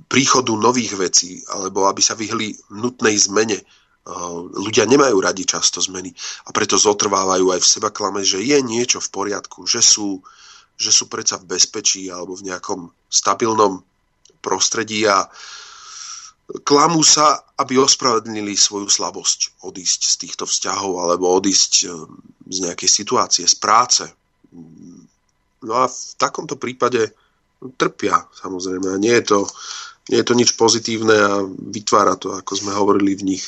príchodu 0.08 0.52
nových 0.56 0.96
vecí, 0.96 1.44
alebo 1.52 1.86
aby 1.86 2.00
sa 2.00 2.16
vyhli 2.16 2.56
nutnej 2.72 3.14
zmene. 3.20 3.60
Eh, 4.08 4.38
ľudia 4.56 4.88
nemajú 4.88 5.20
radi 5.20 5.44
často 5.44 5.84
zmeny 5.84 6.08
a 6.48 6.50
preto 6.56 6.80
zotrvávajú 6.80 7.52
aj 7.52 7.60
v 7.60 7.70
seba 7.76 7.92
klame, 7.92 8.24
že 8.24 8.40
je 8.40 8.56
niečo 8.64 9.04
v 9.04 9.12
poriadku, 9.12 9.68
že 9.68 9.84
sú, 9.84 10.24
že 10.80 10.88
sú 10.88 11.12
predsa 11.12 11.36
v 11.36 11.52
bezpečí 11.52 12.08
alebo 12.08 12.32
v 12.32 12.48
nejakom 12.48 12.88
stabilnom 13.12 13.84
prostredí 14.40 15.04
a 15.04 15.28
klamú 16.64 17.04
sa, 17.04 17.36
aby 17.60 17.76
ospravedlnili 17.76 18.56
svoju 18.56 18.88
slabosť 18.88 19.60
odísť 19.68 20.00
z 20.00 20.14
týchto 20.24 20.44
vzťahov 20.48 21.04
alebo 21.04 21.28
odísť 21.28 21.72
eh, 21.84 21.92
z 22.48 22.56
nejakej 22.64 22.88
situácie, 22.88 23.44
z 23.44 23.60
práce. 23.60 24.08
No 25.60 25.84
a 25.84 25.84
v 25.84 26.00
takomto 26.16 26.56
prípade 26.56 27.12
trpia 27.76 28.26
samozrejme. 28.38 28.98
Nie 29.02 29.18
je 29.22 29.24
to, 29.34 29.38
nie 30.08 30.18
je 30.22 30.26
to 30.26 30.34
nič 30.38 30.54
pozitívne 30.54 31.16
a 31.16 31.32
vytvára 31.46 32.14
to, 32.14 32.34
ako 32.38 32.52
sme 32.54 32.72
hovorili 32.74 33.18
v 33.18 33.36
nich, 33.36 33.44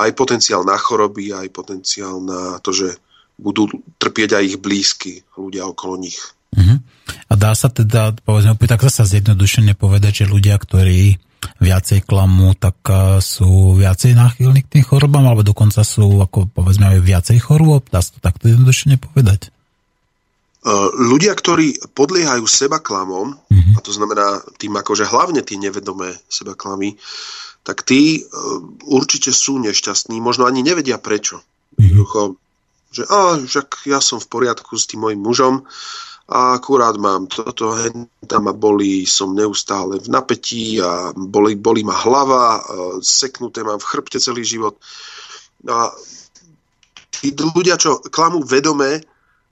aj 0.00 0.16
potenciál 0.16 0.64
na 0.64 0.80
choroby, 0.80 1.36
aj 1.36 1.48
potenciál 1.52 2.18
na 2.24 2.56
to, 2.64 2.72
že 2.72 2.96
budú 3.40 3.68
trpieť 3.96 4.36
aj 4.36 4.44
ich 4.44 4.58
blízky 4.60 5.12
ľudia 5.36 5.64
okolo 5.68 5.96
nich. 5.96 6.20
Uh-huh. 6.50 6.82
A 7.30 7.32
dá 7.38 7.54
sa 7.54 7.70
teda, 7.70 8.12
povedzme, 8.26 8.58
tak 8.58 8.82
zase 8.84 9.16
zjednodušene 9.16 9.78
povedať, 9.78 10.24
že 10.24 10.32
ľudia, 10.32 10.58
ktorí 10.58 11.16
viacej 11.60 12.04
klamú, 12.04 12.52
tak 12.56 12.76
sú 13.24 13.76
viacej 13.76 14.12
náchylní 14.12 14.60
k 14.64 14.72
tým 14.76 14.84
chorobám, 14.84 15.24
alebo 15.24 15.44
dokonca 15.44 15.80
sú, 15.84 16.20
ako 16.20 16.52
povedzme, 16.52 16.96
aj 16.96 17.00
viacej 17.00 17.38
chorôb? 17.40 17.88
Dá 17.88 18.04
sa 18.04 18.12
to 18.16 18.20
takto 18.20 18.52
jednodušene 18.52 19.00
povedať? 19.00 19.52
Ľudia, 20.92 21.32
ktorí 21.32 21.96
podliehajú 21.96 22.44
seba 22.44 22.84
klamom, 22.84 23.32
mm-hmm. 23.32 23.74
a 23.76 23.78
to 23.80 23.96
znamená 23.96 24.44
tým 24.60 24.76
akože 24.76 25.08
hlavne 25.08 25.40
tí 25.40 25.56
nevedomé 25.56 26.12
seba 26.28 26.52
klamy, 26.52 27.00
tak 27.64 27.84
tí 27.84 28.20
uh, 28.20 28.60
určite 28.84 29.32
sú 29.32 29.56
nešťastní, 29.60 30.20
možno 30.20 30.44
ani 30.44 30.60
nevedia 30.60 31.00
prečo. 31.00 31.40
Mm-hmm. 31.80 32.36
že 32.92 33.02
a, 33.08 33.40
však 33.40 33.88
ja 33.88 34.04
som 34.04 34.20
v 34.20 34.28
poriadku 34.28 34.76
s 34.76 34.84
tým 34.84 35.00
mojim 35.00 35.22
mužom 35.22 35.64
a 36.28 36.60
akurát 36.60 36.94
mám 37.00 37.24
toto, 37.26 37.72
tam 38.28 38.42
ma 38.46 38.54
bolí, 38.54 39.08
som 39.08 39.32
neustále 39.32 39.96
v 39.98 40.08
napätí 40.12 40.78
a 40.78 41.10
bolí, 41.16 41.56
bolí 41.56 41.82
ma 41.82 41.96
hlava, 41.96 42.62
seknuté 43.02 43.64
mám 43.64 43.80
v 43.80 43.88
chrbte 43.88 44.20
celý 44.22 44.44
život. 44.44 44.78
A 45.66 45.90
tí 47.10 47.34
ľudia, 47.34 47.80
čo 47.80 47.98
klamú 48.12 48.46
vedome, 48.46 49.02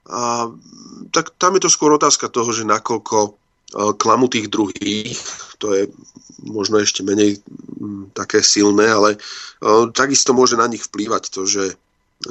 a, 0.09 0.49
tak 1.13 1.37
tam 1.37 1.61
je 1.61 1.69
to 1.69 1.71
skôr 1.71 1.93
otázka 1.95 2.33
toho, 2.33 2.51
že 2.51 2.65
nakoľko 2.65 3.17
a, 3.21 3.29
klamu 3.95 4.27
tých 4.33 4.49
druhých, 4.49 5.21
to 5.61 5.77
je 5.77 5.83
možno 6.49 6.81
ešte 6.81 7.05
menej 7.05 7.45
m, 7.79 8.09
také 8.17 8.41
silné, 8.41 8.89
ale 8.89 9.21
a, 9.61 9.87
takisto 9.93 10.33
môže 10.33 10.57
na 10.57 10.67
nich 10.67 10.83
vplývať 10.89 11.29
to, 11.29 11.45
že 11.45 11.77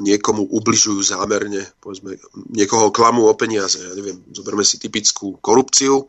niekomu 0.02 0.44
ubližujú 0.52 1.00
zámerne, 1.00 1.64
povedzme, 1.80 2.20
niekoho 2.52 2.92
klamú 2.92 3.24
o 3.24 3.34
peniaze. 3.40 3.80
Ja 3.80 3.96
neviem, 3.96 4.20
zoberme 4.36 4.68
si 4.68 4.76
typickú 4.82 5.40
korupciu. 5.40 6.04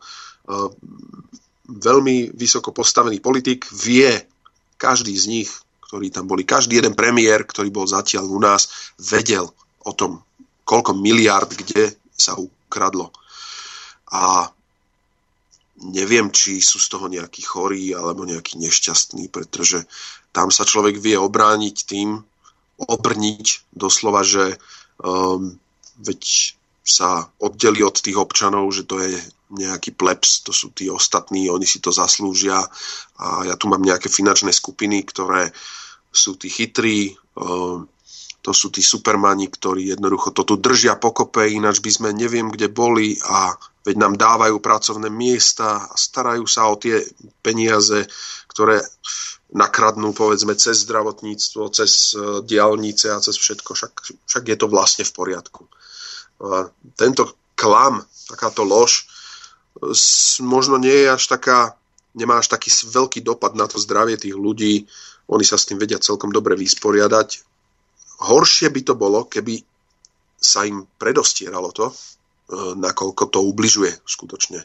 A, 0.49 0.67
veľmi 1.69 2.33
vysoko 2.33 2.73
postavený 2.73 3.21
politik 3.21 3.69
vie, 3.69 4.09
každý 4.81 5.13
z 5.13 5.25
nich, 5.29 5.49
ktorí 5.85 6.09
tam 6.09 6.25
boli, 6.25 6.41
každý 6.41 6.81
jeden 6.81 6.97
premiér, 6.97 7.45
ktorý 7.45 7.69
bol 7.69 7.85
zatiaľ 7.85 8.25
u 8.25 8.39
nás, 8.41 8.93
vedel 8.97 9.45
o 9.85 9.91
tom, 9.93 10.21
koľko 10.69 10.93
miliard 10.93 11.49
kde 11.49 11.97
sa 12.13 12.37
ukradlo. 12.37 13.09
A 14.13 14.53
neviem, 15.81 16.29
či 16.29 16.61
sú 16.61 16.77
z 16.77 16.87
toho 16.93 17.09
nejakí 17.09 17.41
chorí 17.41 17.95
alebo 17.95 18.29
nejakí 18.29 18.61
nešťastní, 18.61 19.33
pretože 19.33 19.89
tam 20.29 20.53
sa 20.53 20.67
človek 20.67 21.01
vie 21.01 21.17
obrániť 21.17 21.75
tým, 21.89 22.21
obrniť 22.77 23.73
doslova, 23.73 24.21
že 24.21 24.61
um, 25.01 25.57
veď 26.05 26.53
sa 26.85 27.27
oddeli 27.41 27.81
od 27.85 27.97
tých 27.97 28.17
občanov, 28.17 28.69
že 28.73 28.85
to 28.85 29.01
je 29.01 29.17
nejaký 29.49 29.97
plebs, 29.97 30.45
to 30.45 30.53
sú 30.53 30.69
tí 30.73 30.89
ostatní, 30.89 31.49
oni 31.49 31.65
si 31.65 31.81
to 31.81 31.89
zaslúžia 31.89 32.61
a 33.17 33.49
ja 33.49 33.57
tu 33.57 33.65
mám 33.65 33.81
nejaké 33.81 34.09
finančné 34.09 34.53
skupiny, 34.53 35.01
ktoré 35.05 35.49
sú 36.09 36.37
tí 36.37 36.49
chytrí, 36.49 37.17
um, 37.37 37.89
to 38.39 38.55
sú 38.55 38.71
tí 38.71 38.79
supermani, 38.79 39.51
ktorí 39.51 39.91
jednoducho 39.91 40.31
to 40.31 40.47
tu 40.47 40.55
držia 40.55 40.95
pokope, 40.95 41.43
ináč 41.43 41.83
by 41.83 41.91
sme 41.91 42.09
neviem, 42.15 42.47
kde 42.47 42.71
boli 42.71 43.19
a 43.27 43.51
veď 43.83 43.95
nám 43.99 44.15
dávajú 44.15 44.59
pracovné 44.63 45.11
miesta 45.11 45.87
a 45.87 45.95
starajú 45.95 46.47
sa 46.47 46.71
o 46.71 46.79
tie 46.79 47.03
peniaze, 47.43 48.07
ktoré 48.47 48.79
nakradnú 49.49 50.13
povedzme 50.13 50.53
cez 50.55 50.85
zdravotníctvo, 50.85 51.73
cez 51.73 52.13
e, 52.13 52.45
diálnice 52.45 53.09
a 53.09 53.17
cez 53.17 53.33
všetko, 53.33 53.71
však, 53.73 53.93
však 54.29 54.43
je 54.45 54.57
to 54.59 54.67
vlastne 54.69 55.03
v 55.03 55.15
poriadku. 55.15 55.65
A 56.39 56.69
tento 56.93 57.33
klam, 57.57 58.05
takáto 58.29 58.61
lož, 58.61 59.09
možno 60.45 60.77
nie 60.77 60.93
je 60.93 61.09
až 61.09 61.23
taká, 61.27 61.73
nemá 62.13 62.39
až 62.39 62.53
taký 62.53 62.69
veľký 62.69 63.25
dopad 63.25 63.57
na 63.57 63.65
to 63.65 63.81
zdravie 63.81 64.21
tých 64.21 64.37
ľudí, 64.37 64.85
oni 65.29 65.45
sa 65.45 65.57
s 65.57 65.65
tým 65.69 65.77
vedia 65.81 66.01
celkom 66.01 66.33
dobre 66.33 66.53
vysporiadať, 66.57 67.48
Horšie 68.19 68.67
by 68.69 68.81
to 68.83 68.93
bolo, 68.99 69.31
keby 69.31 69.63
sa 70.39 70.67
im 70.67 70.83
predostieralo 70.99 71.71
to, 71.71 71.87
e, 71.87 71.93
nakoľko 72.79 73.23
to 73.31 73.39
ubližuje 73.43 73.91
skutočne 74.03 74.59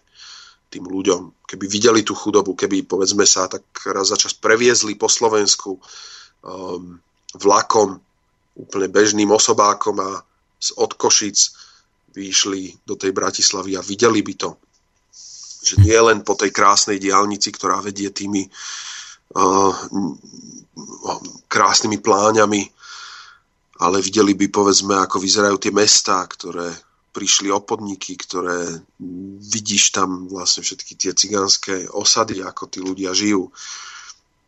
tým 0.74 0.90
ľuďom. 0.90 1.46
Keby 1.46 1.70
videli 1.70 2.02
tú 2.02 2.18
chudobu, 2.18 2.58
keby 2.58 2.82
povedzme 2.82 3.22
sa 3.22 3.46
tak 3.46 3.62
raz 3.94 4.10
za 4.10 4.18
čas 4.18 4.34
previezli 4.34 4.98
po 4.98 5.06
Slovensku 5.06 5.78
um, 5.78 6.98
vlakom, 7.38 8.02
úplne 8.58 8.90
bežným 8.90 9.30
osobákom 9.30 10.02
a 10.02 10.18
z 10.58 10.74
Košic 10.74 11.38
vyšli 12.10 12.82
do 12.82 12.98
tej 12.98 13.14
Bratislavy 13.14 13.78
a 13.78 13.86
videli 13.86 14.18
by 14.26 14.34
to. 14.34 14.50
Že 15.62 15.74
nie 15.86 15.98
len 15.98 16.26
po 16.26 16.34
tej 16.34 16.50
krásnej 16.50 16.98
diálnici, 16.98 17.54
ktorá 17.54 17.78
vedie 17.78 18.10
tými 18.10 18.42
uh, 18.42 19.74
krásnymi 21.46 22.02
pláňami 22.02 22.73
ale 23.80 23.98
videli 23.98 24.38
by 24.38 24.46
povedzme, 24.50 24.94
ako 25.02 25.18
vyzerajú 25.18 25.56
tie 25.58 25.72
mestá, 25.74 26.22
ktoré 26.26 26.70
prišli 27.14 27.50
o 27.54 27.62
podniky, 27.62 28.18
ktoré 28.18 28.66
vidíš 29.38 29.94
tam 29.94 30.26
vlastne 30.26 30.66
všetky 30.66 30.92
tie 30.98 31.12
cigánske 31.14 31.86
osady, 31.94 32.42
ako 32.42 32.66
tí 32.66 32.82
ľudia 32.82 33.14
žijú. 33.14 33.54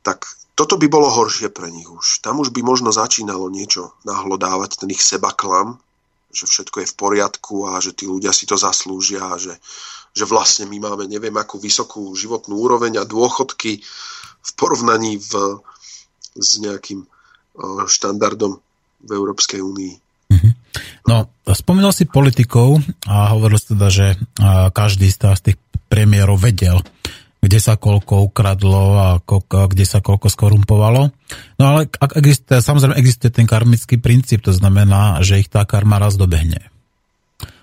Tak 0.03 0.27
toto 0.59 0.75
by 0.75 0.91
bolo 0.91 1.07
horšie 1.07 1.55
pre 1.55 1.71
nich 1.71 1.87
už. 1.87 2.27
Tam 2.27 2.43
už 2.43 2.51
by 2.51 2.67
možno 2.67 2.91
začínalo 2.91 3.47
niečo 3.47 3.95
nahlodávať, 4.03 4.83
ten 4.83 4.91
ich 4.91 5.03
sebaklam, 5.03 5.79
že 6.35 6.51
všetko 6.51 6.83
je 6.83 6.91
v 6.91 6.99
poriadku 6.99 7.71
a 7.71 7.79
že 7.79 7.95
tí 7.95 8.11
ľudia 8.11 8.35
si 8.35 8.51
to 8.51 8.59
zaslúžia 8.59 9.23
a 9.31 9.39
že, 9.39 9.55
že 10.11 10.27
vlastne 10.27 10.67
my 10.67 10.83
máme 10.83 11.07
neviem 11.07 11.35
akú 11.39 11.63
vysokú 11.63 12.11
životnú 12.19 12.59
úroveň 12.59 12.99
a 12.99 13.09
dôchodky 13.09 13.79
v 14.43 14.51
porovnaní 14.59 15.23
v, 15.23 15.63
s 16.35 16.59
nejakým 16.59 17.07
štandardom 17.87 18.59
v 19.07 19.15
Európskej 19.15 19.63
únii. 19.63 19.95
Mhm. 20.35 20.51
No, 21.07 21.31
spomínal 21.55 21.95
si 21.95 22.05
politikov 22.05 22.83
a 23.07 23.31
hovoril 23.33 23.63
si 23.63 23.79
teda, 23.79 23.89
že 23.89 24.07
každý 24.75 25.07
z 25.09 25.23
tých 25.39 25.59
premiérov 25.87 26.37
vedel, 26.43 26.83
kde 27.39 27.63
sa 27.63 27.79
koľko 27.79 28.27
ukradlo 28.27 28.99
a 28.99 29.09
kde 29.23 29.87
sa 29.87 30.03
koľko 30.03 30.27
skorumpovalo. 30.27 31.15
No 31.63 31.65
ale 31.65 31.87
ak 31.87 32.19
existuje, 32.19 32.59
samozrejme 32.59 32.99
existuje 32.99 33.31
ten 33.31 33.47
karmický 33.47 34.03
princíp, 34.03 34.43
to 34.43 34.51
znamená, 34.51 35.23
že 35.23 35.39
ich 35.39 35.47
tá 35.47 35.63
karma 35.63 36.03
raz 36.03 36.19
dobehne. 36.19 36.75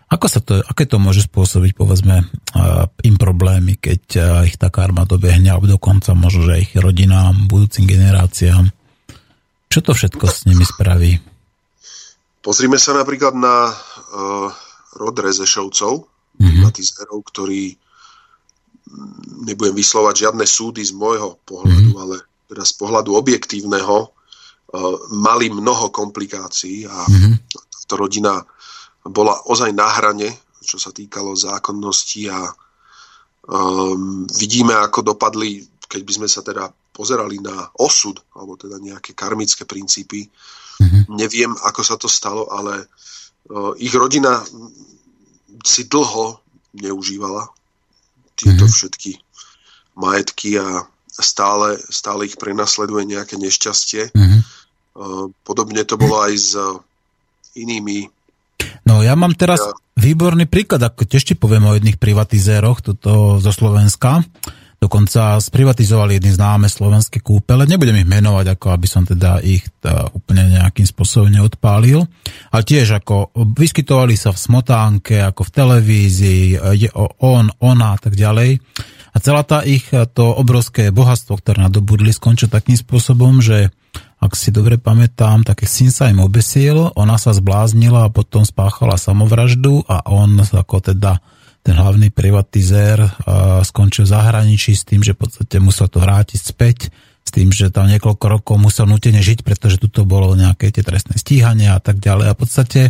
Ako 0.08 0.30
sa 0.32 0.40
to, 0.40 0.64
aké 0.64 0.88
to 0.88 1.02
môže 1.02 1.28
spôsobiť, 1.28 1.76
povedzme, 1.76 2.24
im 3.04 3.16
problémy, 3.20 3.76
keď 3.76 4.02
ich 4.48 4.56
tá 4.56 4.72
karma 4.72 5.04
dobehne, 5.04 5.52
alebo 5.52 5.68
dokonca 5.68 6.16
možno, 6.16 6.48
že 6.48 6.64
ich 6.64 6.72
rodinám, 6.80 7.52
budúcim 7.52 7.84
generáciám? 7.84 8.72
Čo 9.68 9.80
to 9.84 9.92
všetko 9.92 10.26
s 10.30 10.46
nimi 10.48 10.64
spraví? 10.64 11.18
Pozrime 12.44 12.76
sa 12.76 12.92
napríklad 12.92 13.40
na 13.40 13.72
uh, 13.72 14.52
rod 15.00 15.16
Rezešovcov, 15.16 16.04
mm-hmm. 16.44 17.24
ktorí 17.32 17.72
mm, 17.72 19.48
nebudem 19.48 19.72
vyslovať 19.72 20.28
žiadne 20.28 20.44
súdy 20.44 20.84
z 20.84 20.92
môjho 20.92 21.40
pohľadu, 21.48 21.96
mm-hmm. 21.96 22.04
ale 22.04 22.16
teda 22.52 22.68
z 22.68 22.74
pohľadu 22.76 23.16
objektívneho, 23.16 23.98
uh, 24.12 24.96
mali 25.16 25.48
mnoho 25.48 25.88
komplikácií 25.88 26.84
a 26.84 26.98
mm-hmm. 27.08 27.34
táto 27.48 27.96
rodina 27.96 28.44
bola 29.08 29.40
ozaj 29.48 29.72
na 29.72 29.88
hrane, 29.88 30.28
čo 30.60 30.76
sa 30.76 30.92
týkalo 30.92 31.36
zákonnosti 31.36 32.28
a 32.28 32.40
um, 33.48 34.24
vidíme, 34.32 34.76
ako 34.76 35.16
dopadli, 35.16 35.64
keď 35.88 36.02
by 36.04 36.12
sme 36.12 36.28
sa 36.32 36.40
teda 36.40 36.72
pozerali 36.96 37.40
na 37.44 37.68
osud, 37.80 38.16
alebo 38.36 38.56
teda 38.56 38.80
nejaké 38.80 39.12
karmické 39.12 39.68
princípy. 39.68 40.28
Mm-hmm. 40.84 41.04
Neviem, 41.16 41.52
ako 41.56 41.82
sa 41.82 41.96
to 41.96 42.12
stalo, 42.12 42.52
ale 42.52 42.86
uh, 43.50 43.72
ich 43.80 43.96
rodina 43.96 44.44
si 45.64 45.88
dlho 45.88 46.44
neužívala 46.76 47.48
tieto 48.36 48.68
mm-hmm. 48.68 48.76
všetky 48.76 49.12
majetky 49.96 50.60
a 50.60 50.84
stále, 51.08 51.78
stále 51.88 52.28
ich 52.28 52.36
prenasleduje 52.36 53.16
nejaké 53.16 53.40
nešťastie. 53.40 54.12
Mm-hmm. 54.12 54.42
Uh, 54.94 55.32
podobne 55.48 55.88
to 55.88 55.98
bolo 55.98 56.22
aj 56.22 56.34
s 56.36 56.54
uh, 56.54 56.78
inými 57.58 58.12
No 58.84 59.00
ja 59.00 59.16
mám 59.16 59.32
teraz 59.36 59.64
výborný 59.96 60.48
príklad, 60.48 60.84
ako 60.84 61.08
tiež 61.08 61.24
ti 61.24 61.36
poviem 61.40 61.72
o 61.72 61.76
jedných 61.76 61.96
privatizéroch 61.96 62.84
toto 62.84 63.40
zo 63.40 63.52
Slovenska. 63.52 64.24
Dokonca 64.84 65.40
sprivatizovali 65.40 66.20
jedny 66.20 66.36
známe 66.36 66.68
slovenské 66.68 67.24
kúpele. 67.24 67.64
Nebudem 67.64 68.04
ich 68.04 68.10
menovať, 68.12 68.52
ako 68.52 68.68
aby 68.76 68.84
som 68.84 69.08
teda 69.08 69.40
ich 69.40 69.64
tá, 69.80 70.12
úplne 70.12 70.60
nejakým 70.60 70.84
spôsobom 70.84 71.32
neodpálil. 71.32 72.04
Ale 72.52 72.64
tiež 72.68 73.00
ako 73.00 73.32
vyskytovali 73.56 74.20
sa 74.20 74.36
v 74.36 74.44
smotánke, 74.44 75.24
ako 75.24 75.48
v 75.48 75.54
televízii, 75.56 76.44
je 76.76 76.92
on, 77.24 77.48
ona 77.64 77.96
a 77.96 77.98
tak 77.98 78.20
ďalej. 78.20 78.60
A 79.14 79.18
celá 79.24 79.48
tá 79.48 79.64
ich 79.64 79.88
to 79.88 80.26
obrovské 80.36 80.92
bohatstvo, 80.92 81.40
ktoré 81.40 81.64
nadobudli, 81.64 82.12
skončilo 82.12 82.52
takým 82.52 82.76
spôsobom, 82.76 83.40
že 83.40 83.72
ak 84.20 84.36
si 84.36 84.52
dobre 84.52 84.76
pamätám, 84.76 85.48
tak 85.48 85.64
syn 85.64 85.96
sa 85.96 86.12
im 86.12 86.20
obesil, 86.20 86.92
ona 87.00 87.16
sa 87.16 87.32
zbláznila 87.32 88.08
a 88.08 88.12
potom 88.12 88.44
spáchala 88.44 89.00
samovraždu 89.00 89.88
a 89.88 90.04
on 90.12 90.44
ako 90.44 90.92
teda 90.92 91.24
ten 91.64 91.80
hlavný 91.80 92.12
privatizér 92.12 93.00
skončil 93.64 94.04
v 94.04 94.14
zahraničí 94.14 94.76
s 94.76 94.84
tým, 94.84 95.00
že 95.00 95.16
v 95.16 95.24
podstate 95.24 95.64
musel 95.64 95.88
to 95.88 96.04
vrátiť 96.04 96.40
späť, 96.44 96.92
s 97.24 97.32
tým, 97.32 97.56
že 97.56 97.72
tam 97.72 97.88
niekoľko 97.88 98.26
rokov 98.28 98.60
musel 98.60 98.84
nutene 98.84 99.24
žiť, 99.24 99.48
pretože 99.48 99.80
tuto 99.80 100.04
bolo 100.04 100.36
nejaké 100.36 100.76
tie 100.76 100.84
trestné 100.84 101.16
stíhania 101.16 101.80
a 101.80 101.80
tak 101.80 102.04
ďalej. 102.04 102.28
A 102.28 102.36
v 102.36 102.40
podstate 102.44 102.82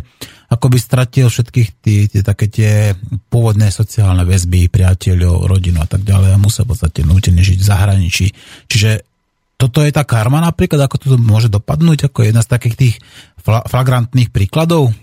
ako 0.50 0.74
by 0.74 0.78
stratil 0.82 1.30
všetkých 1.30 1.70
tí, 1.86 2.10
tie, 2.10 2.22
také 2.26 2.50
tie 2.50 2.98
pôvodné 3.30 3.70
sociálne 3.70 4.26
väzby, 4.26 4.74
priateľov, 4.74 5.46
rodinu 5.46 5.86
a 5.86 5.88
tak 5.90 6.02
ďalej 6.02 6.34
a 6.34 6.42
musel 6.42 6.66
v 6.66 6.74
podstate 6.74 7.06
nutene 7.06 7.46
žiť 7.46 7.62
v 7.62 7.70
zahraničí. 7.70 8.26
Čiže 8.74 9.06
toto 9.54 9.86
je 9.86 9.94
tá 9.94 10.02
karma 10.02 10.42
napríklad, 10.42 10.82
ako 10.82 10.96
to 10.98 11.08
môže 11.22 11.54
dopadnúť, 11.54 12.10
ako 12.10 12.26
jedna 12.26 12.42
z 12.42 12.50
takých 12.50 12.76
tých 12.76 12.96
flagrantných 13.46 14.34
príkladov? 14.34 14.98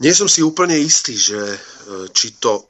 Nie 0.00 0.16
som 0.16 0.32
si 0.32 0.40
úplne 0.40 0.80
istý, 0.80 1.12
že 1.12 1.36
e, 1.36 1.58
či 2.08 2.32
to 2.40 2.64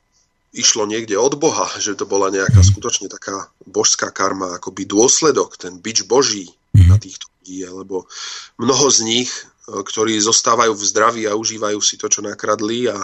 išlo 0.51 0.83
niekde 0.83 1.15
od 1.15 1.39
Boha, 1.39 1.71
že 1.79 1.95
to 1.95 2.03
bola 2.11 2.27
nejaká 2.35 2.59
mm. 2.59 2.69
skutočne 2.75 3.07
taká 3.07 3.47
božská 3.63 4.11
karma, 4.11 4.59
akoby 4.59 4.83
dôsledok, 4.83 5.55
ten 5.55 5.79
bič 5.79 6.03
boží 6.11 6.51
mm. 6.75 6.91
na 6.91 6.99
týchto 6.99 7.31
ľudí, 7.39 7.63
lebo 7.71 8.11
mnoho 8.59 8.87
z 8.91 8.99
nich, 9.07 9.31
e, 9.31 9.79
ktorí 9.79 10.19
zostávajú 10.19 10.75
v 10.75 10.87
zdraví 10.91 11.23
a 11.31 11.39
užívajú 11.39 11.79
si 11.79 11.95
to, 11.95 12.11
čo 12.11 12.19
nakradli 12.27 12.91
a 12.91 12.99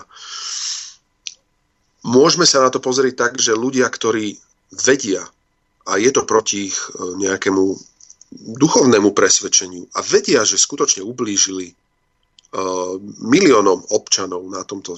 môžeme 2.02 2.50
sa 2.50 2.66
na 2.66 2.70
to 2.74 2.82
pozrieť 2.82 3.14
tak, 3.14 3.32
že 3.38 3.54
ľudia, 3.54 3.86
ktorí 3.86 4.34
vedia 4.74 5.22
a 5.86 6.02
je 6.02 6.10
to 6.10 6.26
proti 6.26 6.74
ich 6.74 6.78
e, 6.98 7.14
nejakému 7.30 7.62
duchovnému 8.58 9.14
presvedčeniu 9.14 9.86
a 9.94 10.02
vedia, 10.02 10.42
že 10.42 10.58
skutočne 10.58 11.06
ublížili 11.06 11.78
miliónom 13.22 13.90
občanov 13.92 14.46
na 14.48 14.62
tomto, 14.62 14.96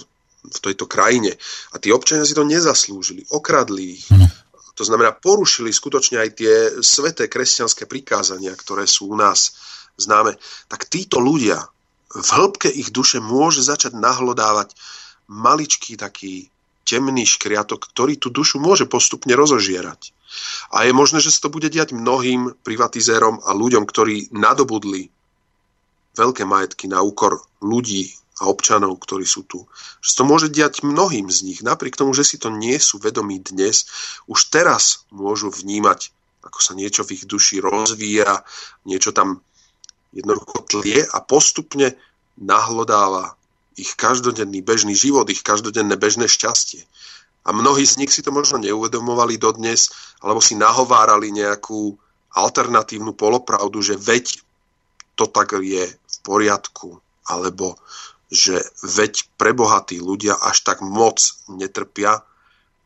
v 0.48 0.58
tejto 0.62 0.86
krajine 0.86 1.34
a 1.74 1.76
tí 1.82 1.90
občania 1.90 2.24
si 2.24 2.36
to 2.36 2.46
nezaslúžili, 2.46 3.26
okradli 3.34 3.98
ich. 3.98 4.06
To 4.78 4.86
znamená, 4.86 5.10
porušili 5.10 5.74
skutočne 5.74 6.22
aj 6.22 6.30
tie 6.38 6.54
sveté 6.86 7.26
kresťanské 7.26 7.90
prikázania, 7.90 8.54
ktoré 8.54 8.86
sú 8.86 9.10
u 9.10 9.18
nás 9.18 9.58
známe. 9.98 10.38
Tak 10.70 10.86
títo 10.86 11.18
ľudia 11.18 11.66
v 12.14 12.28
hĺbke 12.30 12.70
ich 12.70 12.94
duše 12.94 13.18
môže 13.18 13.66
začať 13.66 13.98
nahlodávať 13.98 14.78
maličký 15.26 15.98
taký 15.98 16.46
temný 16.86 17.26
škriatok, 17.28 17.90
ktorý 17.90 18.16
tú 18.16 18.32
dušu 18.32 18.62
môže 18.62 18.88
postupne 18.88 19.34
rozožierať. 19.34 20.14
A 20.72 20.88
je 20.88 20.92
možné, 20.94 21.20
že 21.20 21.34
sa 21.34 21.44
to 21.44 21.52
bude 21.52 21.68
diať 21.68 21.92
mnohým 21.92 22.56
privatizérom 22.64 23.42
a 23.44 23.52
ľuďom, 23.52 23.84
ktorí 23.84 24.32
nadobudli 24.32 25.12
veľké 26.18 26.42
majetky 26.42 26.90
na 26.90 26.98
úkor 27.00 27.38
ľudí 27.62 28.10
a 28.42 28.50
občanov, 28.50 28.98
ktorí 29.02 29.26
sú 29.26 29.46
tu. 29.46 29.66
Že 30.02 30.10
to 30.14 30.22
môže 30.26 30.48
diať 30.50 30.82
mnohým 30.86 31.30
z 31.30 31.38
nich, 31.46 31.60
napriek 31.62 31.98
tomu, 31.98 32.14
že 32.14 32.26
si 32.26 32.38
to 32.38 32.50
nie 32.50 32.78
sú 32.78 32.98
vedomí 32.98 33.38
dnes, 33.42 33.86
už 34.30 34.50
teraz 34.50 35.06
môžu 35.10 35.50
vnímať, 35.50 36.10
ako 36.42 36.58
sa 36.62 36.72
niečo 36.78 37.02
v 37.02 37.18
ich 37.18 37.24
duši 37.26 37.58
rozvíja, 37.58 38.46
niečo 38.86 39.10
tam 39.10 39.42
jednoducho 40.14 40.66
tlie 40.70 41.02
a 41.02 41.18
postupne 41.22 41.98
nahlodáva 42.38 43.34
ich 43.78 43.94
každodenný 43.94 44.62
bežný 44.62 44.94
život, 44.94 45.30
ich 45.30 45.42
každodenné 45.42 45.94
bežné 45.94 46.26
šťastie. 46.26 46.82
A 47.46 47.54
mnohí 47.54 47.86
z 47.86 48.02
nich 48.02 48.10
si 48.10 48.22
to 48.22 48.34
možno 48.34 48.58
neuvedomovali 48.58 49.38
dodnes, 49.38 49.90
alebo 50.22 50.42
si 50.42 50.58
nahovárali 50.58 51.30
nejakú 51.30 51.94
alternatívnu 52.34 53.14
polopravdu, 53.14 53.78
že 53.82 53.94
veď 53.94 54.42
to 55.18 55.26
tak 55.26 55.58
je 55.58 55.90
poriadku, 56.28 57.00
alebo 57.24 57.80
že 58.28 58.60
veď 58.84 59.24
prebohatí 59.40 59.96
ľudia 60.04 60.36
až 60.36 60.60
tak 60.60 60.84
moc 60.84 61.16
netrpia, 61.48 62.20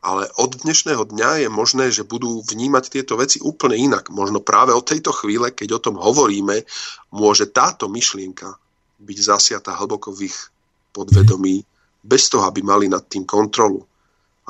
ale 0.03 0.31
od 0.39 0.63
dnešného 0.63 1.03
dňa 1.11 1.47
je 1.47 1.49
možné, 1.51 1.91
že 1.91 2.07
budú 2.07 2.43
vnímať 2.43 2.85
tieto 2.91 3.19
veci 3.19 3.43
úplne 3.43 3.79
inak. 3.79 4.11
Možno 4.11 4.43
práve 4.43 4.75
od 4.75 4.87
tejto 4.87 5.15
chvíle, 5.15 5.55
keď 5.55 5.79
o 5.79 5.83
tom 5.83 5.95
hovoríme, 5.99 6.67
môže 7.15 7.51
táto 7.51 7.87
myšlienka 7.87 8.55
byť 9.03 9.19
zasiata 9.19 9.75
hlboko 9.79 10.15
v 10.15 10.31
ich 10.31 10.39
podvedomí, 10.95 11.63
bez 12.03 12.27
toho, 12.27 12.43
aby 12.51 12.67
mali 12.67 12.91
nad 12.91 13.07
tým 13.07 13.23
kontrolu 13.23 13.87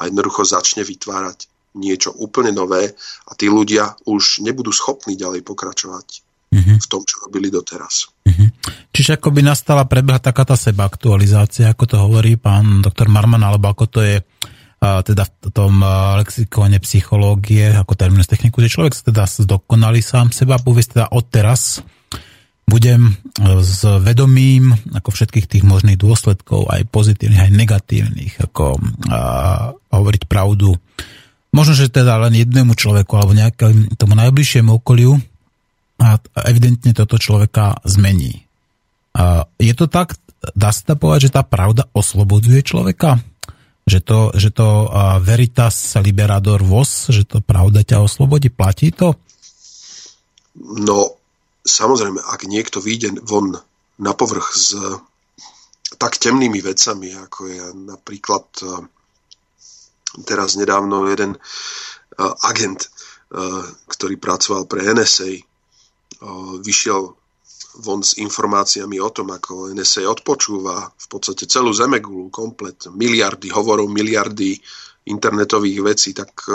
a 0.01 0.09
jednoducho 0.09 0.45
začne 0.45 0.89
vytvárať 0.89 1.53
niečo 1.77 2.13
úplne 2.17 2.53
nové 2.53 2.93
a 3.29 3.33
tí 3.37 3.49
ľudia 3.49 3.97
už 4.09 4.45
nebudú 4.45 4.73
schopní 4.73 5.17
ďalej 5.17 5.45
pokračovať 5.45 6.07
uh-huh. 6.53 6.77
v 6.81 6.87
tom, 6.89 7.05
čo 7.05 7.29
robili 7.29 7.53
doteraz. 7.53 8.09
Čiže 8.93 9.21
ako 9.21 9.29
by 9.33 9.41
nastala 9.41 9.89
prebehla 9.89 10.21
taká 10.21 10.45
tá 10.45 10.57
seba 10.57 10.85
aktualizácia, 10.85 11.73
ako 11.73 11.85
to 11.89 11.97
hovorí 11.97 12.37
pán 12.37 12.85
doktor 12.85 13.09
Marman, 13.09 13.43
alebo 13.43 13.73
ako 13.73 13.85
to 13.89 14.01
je 14.05 14.17
teda 14.83 15.23
v 15.23 15.51
tom 15.55 15.79
lexikóne 16.19 16.83
psychológie, 16.83 17.71
ako 17.71 17.95
terminus 17.95 18.27
techniku, 18.27 18.59
že 18.59 18.75
človek 18.75 18.99
teda 18.99 19.31
zdokonalí 19.31 20.03
sám 20.03 20.35
seba, 20.35 20.59
povie 20.59 20.83
teda 20.83 21.07
odteraz 21.15 21.87
budem 22.67 23.15
s 23.63 23.87
vedomím 24.03 24.75
ako 24.91 25.15
všetkých 25.15 25.47
tých 25.47 25.65
možných 25.67 25.99
dôsledkov, 25.99 26.67
aj 26.67 26.89
pozitívnych, 26.91 27.47
aj 27.47 27.53
negatívnych, 27.55 28.33
ako 28.43 28.79
a, 29.07 29.71
hovoriť 29.77 30.23
pravdu. 30.27 30.75
Možno, 31.53 31.79
že 31.79 31.93
teda 31.93 32.19
len 32.19 32.33
jednému 32.33 32.73
človeku 32.75 33.13
alebo 33.15 33.39
nejakému 33.39 33.95
tomu 33.95 34.19
najbližšiemu 34.19 34.83
okoliu 34.83 35.15
a 36.01 36.19
evidentne 36.49 36.91
toto 36.91 37.21
človeka 37.21 37.79
zmení. 37.87 38.42
Je 39.61 39.75
to 39.77 39.87
tak, 39.87 40.17
dá 40.57 40.73
sa 40.73 40.83
to 40.83 40.97
povedať, 40.97 41.29
že 41.29 41.35
tá 41.37 41.43
pravda 41.45 41.87
oslobodzuje 41.93 42.65
človeka? 42.65 43.21
Že 43.83 43.99
to, 44.07 44.19
že 44.39 44.51
to 44.55 44.69
veritas 45.21 45.99
liberador 45.99 46.63
vos, 46.63 47.11
že 47.11 47.27
to 47.27 47.43
pravda 47.43 47.83
ťa 47.83 47.99
oslobodí, 48.05 48.49
platí 48.49 48.95
to? 48.95 49.19
No, 50.59 51.19
samozrejme, 51.67 52.23
ak 52.23 52.47
niekto 52.47 52.79
vyjde 52.79 53.21
von 53.27 53.59
na 53.99 54.13
povrch 54.15 54.49
s 54.55 54.77
tak 56.01 56.17
temnými 56.17 56.63
vecami, 56.65 57.13
ako 57.15 57.41
je 57.51 57.65
napríklad 57.75 58.47
teraz 60.25 60.55
nedávno 60.57 61.11
jeden 61.11 61.37
agent, 62.45 62.89
ktorý 63.89 64.15
pracoval 64.21 64.69
pre 64.69 64.93
NSA, 64.93 65.43
vyšiel 66.63 67.17
von 67.81 68.05
s 68.05 68.21
informáciami 68.21 69.01
o 69.01 69.09
tom, 69.09 69.33
ako 69.33 69.73
NSA 69.73 70.05
odpočúva 70.05 70.93
v 70.93 71.07
podstate 71.09 71.49
celú 71.49 71.73
Zemegulu, 71.73 72.29
komplet, 72.29 72.93
miliardy 72.93 73.49
hovorov, 73.49 73.89
miliardy 73.89 74.61
internetových 75.09 75.79
vecí, 75.81 76.11
tak 76.13 76.47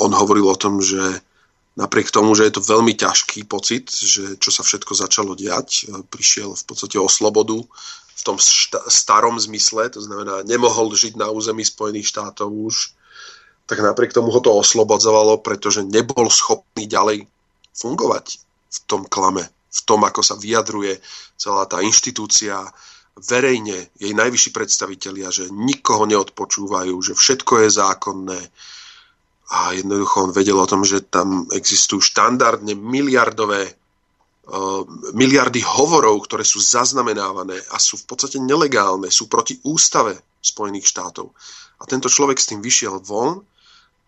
on 0.00 0.12
hovoril 0.14 0.46
o 0.48 0.56
tom, 0.56 0.78
že 0.78 1.02
napriek 1.76 2.14
tomu, 2.14 2.32
že 2.34 2.48
je 2.48 2.54
to 2.56 2.62
veľmi 2.62 2.94
ťažký 2.96 3.44
pocit, 3.46 3.90
že 3.90 4.36
čo 4.36 4.50
sa 4.52 4.62
všetko 4.64 4.92
začalo 4.96 5.32
diať, 5.38 5.86
e, 5.86 6.02
prišiel 6.04 6.52
v 6.52 6.64
podstate 6.66 6.96
o 7.00 7.08
slobodu 7.08 7.56
v 8.20 8.22
tom 8.26 8.36
starom 8.90 9.40
zmysle, 9.40 9.88
to 9.88 10.04
znamená, 10.04 10.44
nemohol 10.44 10.92
žiť 10.92 11.16
na 11.16 11.32
území 11.32 11.64
Spojených 11.64 12.12
štátov 12.12 12.52
už, 12.52 12.92
tak 13.64 13.80
napriek 13.80 14.12
tomu 14.12 14.28
ho 14.28 14.40
to 14.44 14.52
oslobodzovalo, 14.52 15.40
pretože 15.40 15.80
nebol 15.86 16.28
schopný 16.28 16.84
ďalej 16.84 17.24
fungovať 17.72 18.49
v 18.70 18.78
tom 18.86 19.02
klame, 19.04 19.42
v 19.50 19.80
tom, 19.82 20.06
ako 20.06 20.22
sa 20.22 20.38
vyjadruje 20.38 20.98
celá 21.34 21.66
tá 21.66 21.82
inštitúcia, 21.82 22.62
verejne, 23.20 23.90
jej 23.98 24.12
najvyšší 24.14 24.50
predstavitelia, 24.54 25.28
že 25.34 25.50
nikoho 25.50 26.06
neodpočúvajú, 26.06 26.94
že 27.02 27.12
všetko 27.18 27.66
je 27.66 27.68
zákonné, 27.76 28.40
a 29.50 29.74
jednoducho 29.74 30.30
on 30.30 30.32
vedel 30.32 30.62
o 30.62 30.70
tom, 30.70 30.86
že 30.86 31.02
tam 31.10 31.50
existujú 31.50 31.98
štandardne 31.98 32.78
miliardové 32.78 33.66
uh, 33.66 34.86
miliardy 35.10 35.58
hovorov, 35.66 36.22
ktoré 36.30 36.46
sú 36.46 36.62
zaznamenávané 36.62 37.58
a 37.74 37.82
sú 37.82 37.98
v 37.98 38.14
podstate 38.14 38.38
nelegálne, 38.38 39.10
sú 39.10 39.26
proti 39.26 39.58
ústave 39.66 40.14
Spojených 40.38 40.86
štátov. 40.86 41.34
A 41.82 41.84
tento 41.90 42.06
človek 42.06 42.38
s 42.38 42.46
tým 42.54 42.62
vyšiel 42.62 43.02
von 43.02 43.42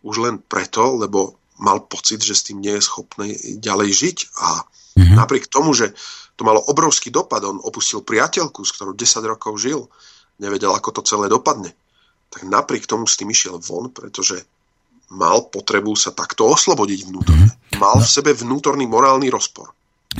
už 0.06 0.22
len 0.22 0.38
preto, 0.38 0.94
lebo 0.94 1.41
mal 1.62 1.86
pocit, 1.86 2.18
že 2.18 2.34
s 2.34 2.50
tým 2.50 2.58
nie 2.58 2.74
je 2.74 2.82
schopný 2.82 3.38
ďalej 3.62 3.90
žiť 3.94 4.18
a 4.42 4.66
mm-hmm. 4.66 5.14
napriek 5.14 5.46
tomu, 5.46 5.70
že 5.70 5.94
to 6.34 6.42
malo 6.42 6.58
obrovský 6.58 7.14
dopad, 7.14 7.46
on 7.46 7.62
opustil 7.62 8.02
priateľku, 8.02 8.66
s 8.66 8.74
ktorou 8.74 8.98
10 8.98 9.22
rokov 9.30 9.62
žil, 9.62 9.86
nevedel, 10.42 10.74
ako 10.74 10.98
to 10.98 11.02
celé 11.06 11.30
dopadne, 11.30 11.70
tak 12.34 12.42
napriek 12.42 12.90
tomu 12.90 13.06
s 13.06 13.14
tým 13.14 13.30
išiel 13.30 13.62
von, 13.62 13.94
pretože 13.94 14.42
mal 15.12 15.46
potrebu 15.46 15.94
sa 15.94 16.10
takto 16.10 16.50
oslobodiť 16.50 17.00
vnútorne. 17.06 17.46
Mm-hmm. 17.46 17.78
Mal 17.78 17.96
no. 18.00 18.02
v 18.02 18.08
sebe 18.10 18.34
vnútorný 18.34 18.90
morálny 18.90 19.30
rozpor. 19.30 19.70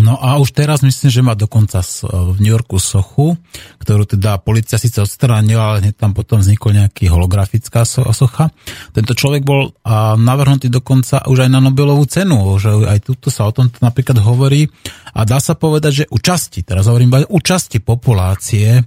No 0.01 0.16
a 0.16 0.40
už 0.40 0.57
teraz 0.57 0.80
myslím, 0.80 1.11
že 1.12 1.20
má 1.20 1.36
dokonca 1.36 1.84
v 2.09 2.40
New 2.40 2.49
Yorku 2.49 2.80
sochu, 2.80 3.36
ktorú 3.76 4.09
teda 4.09 4.40
policia 4.40 4.80
síce 4.80 5.05
odstránila, 5.05 5.76
ale 5.76 5.93
tam 5.93 6.16
potom 6.16 6.40
vznikol 6.40 6.72
nejaký 6.72 7.12
holografická 7.12 7.84
socha. 7.84 8.49
Tento 8.97 9.12
človek 9.12 9.45
bol 9.45 9.76
navrhnutý 10.16 10.72
dokonca 10.72 11.28
už 11.28 11.45
aj 11.45 11.51
na 11.53 11.61
Nobelovú 11.61 12.09
cenu, 12.09 12.40
že 12.57 12.72
aj 12.72 13.05
tuto 13.05 13.28
sa 13.28 13.45
o 13.45 13.53
tom 13.53 13.68
napríklad 13.68 14.16
hovorí 14.24 14.64
a 15.12 15.28
dá 15.28 15.36
sa 15.36 15.53
povedať, 15.61 15.93
že 15.93 16.05
u 16.09 16.16
časti, 16.16 16.64
teraz 16.64 16.88
hovorím 16.88 17.28
u 17.28 17.38
časti 17.45 17.84
populácie 17.84 18.80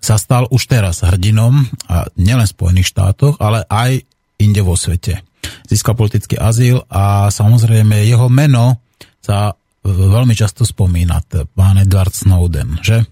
sa 0.00 0.16
stal 0.16 0.48
už 0.48 0.64
teraz 0.64 1.04
hrdinom, 1.04 1.60
a 1.92 2.08
nielen 2.16 2.48
v 2.48 2.54
Spojených 2.56 2.88
štátoch, 2.96 3.36
ale 3.36 3.68
aj 3.68 4.00
inde 4.40 4.64
vo 4.64 4.80
svete. 4.80 5.20
získal 5.68 5.94
politický 5.94 6.40
azyl 6.40 6.82
a 6.88 7.28
samozrejme 7.28 8.06
jeho 8.08 8.32
meno 8.32 8.80
sa 9.20 9.52
veľmi 9.92 10.34
často 10.36 10.66
spomína, 10.66 11.22
pán 11.52 11.80
Edward 11.80 12.12
Snowden, 12.12 12.80
že? 12.84 13.04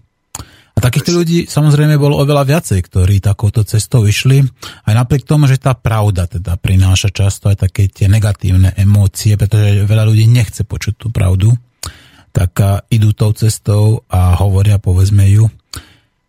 A 0.77 0.85
takýchto 0.85 1.17
ľudí 1.17 1.49
samozrejme 1.49 1.97
bolo 1.97 2.21
oveľa 2.21 2.45
viacej, 2.45 2.85
ktorí 2.85 3.25
takouto 3.25 3.65
cestou 3.65 4.05
išli, 4.05 4.45
aj 4.85 4.93
napriek 4.93 5.25
tomu, 5.25 5.49
že 5.49 5.57
tá 5.57 5.73
pravda 5.73 6.29
teda 6.29 6.61
prináša 6.61 7.09
často 7.09 7.49
aj 7.49 7.65
také 7.65 7.89
tie 7.89 8.13
negatívne 8.13 8.77
emócie, 8.77 9.41
pretože 9.41 9.89
veľa 9.89 10.05
ľudí 10.05 10.29
nechce 10.29 10.69
počuť 10.69 10.95
tú 11.01 11.09
pravdu, 11.09 11.57
tak 12.29 12.61
idú 12.93 13.17
tou 13.17 13.33
cestou 13.33 14.05
a 14.13 14.37
hovoria, 14.37 14.77
povedzme 14.77 15.25
ju. 15.33 15.49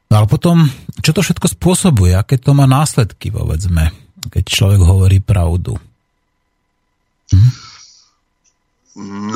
No 0.07 0.13
ale 0.23 0.31
potom, 0.31 0.63
čo 1.03 1.11
to 1.11 1.19
všetko 1.19 1.51
spôsobuje, 1.51 2.15
aké 2.15 2.39
to 2.39 2.55
má 2.55 2.63
následky, 2.63 3.27
povedzme, 3.27 3.91
keď 4.31 4.43
človek 4.47 4.79
hovorí 4.79 5.19
pravdu? 5.19 5.75
Hm? 7.35 7.51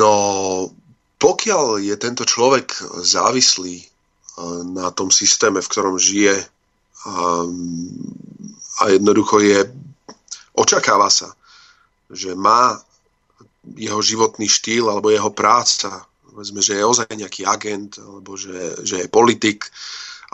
No, 0.00 0.14
pokiaľ 1.22 1.78
je 1.78 1.94
tento 1.94 2.26
človek 2.26 2.74
závislý 2.98 3.86
na 4.74 4.90
tom 4.90 5.14
systéme, 5.14 5.62
v 5.62 5.70
ktorom 5.70 5.94
žije 5.94 6.34
a, 6.34 7.46
a 8.80 8.82
jednoducho 8.90 9.38
je, 9.38 9.70
očakáva 10.58 11.06
sa, 11.06 11.30
že 12.10 12.34
má 12.34 12.74
jeho 13.78 14.02
životný 14.02 14.50
štýl 14.50 14.90
alebo 14.90 15.14
jeho 15.14 15.30
práca, 15.30 16.02
povedzme, 16.26 16.58
že 16.58 16.80
je 16.80 16.82
ozaj 16.82 17.06
nejaký 17.14 17.46
agent 17.46 18.02
alebo 18.02 18.34
že, 18.34 18.82
že 18.82 19.06
je 19.06 19.12
politik 19.12 19.70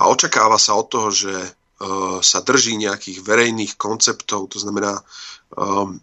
a 0.00 0.08
očakáva 0.08 0.56
sa 0.56 0.78
od 0.78 0.88
toho, 0.88 1.08
že 1.12 1.34
uh, 1.34 2.22
sa 2.24 2.40
drží 2.40 2.80
nejakých 2.80 3.20
verejných 3.20 3.76
konceptov, 3.76 4.48
to 4.48 4.56
znamená 4.62 4.96
um, 5.52 6.00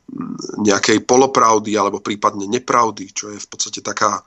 nejakej 0.62 1.02
polopravdy 1.08 1.74
alebo 1.74 2.04
prípadne 2.04 2.46
nepravdy, 2.46 3.10
čo 3.16 3.34
je 3.34 3.40
v 3.42 3.48
podstate 3.50 3.82
taká 3.82 4.22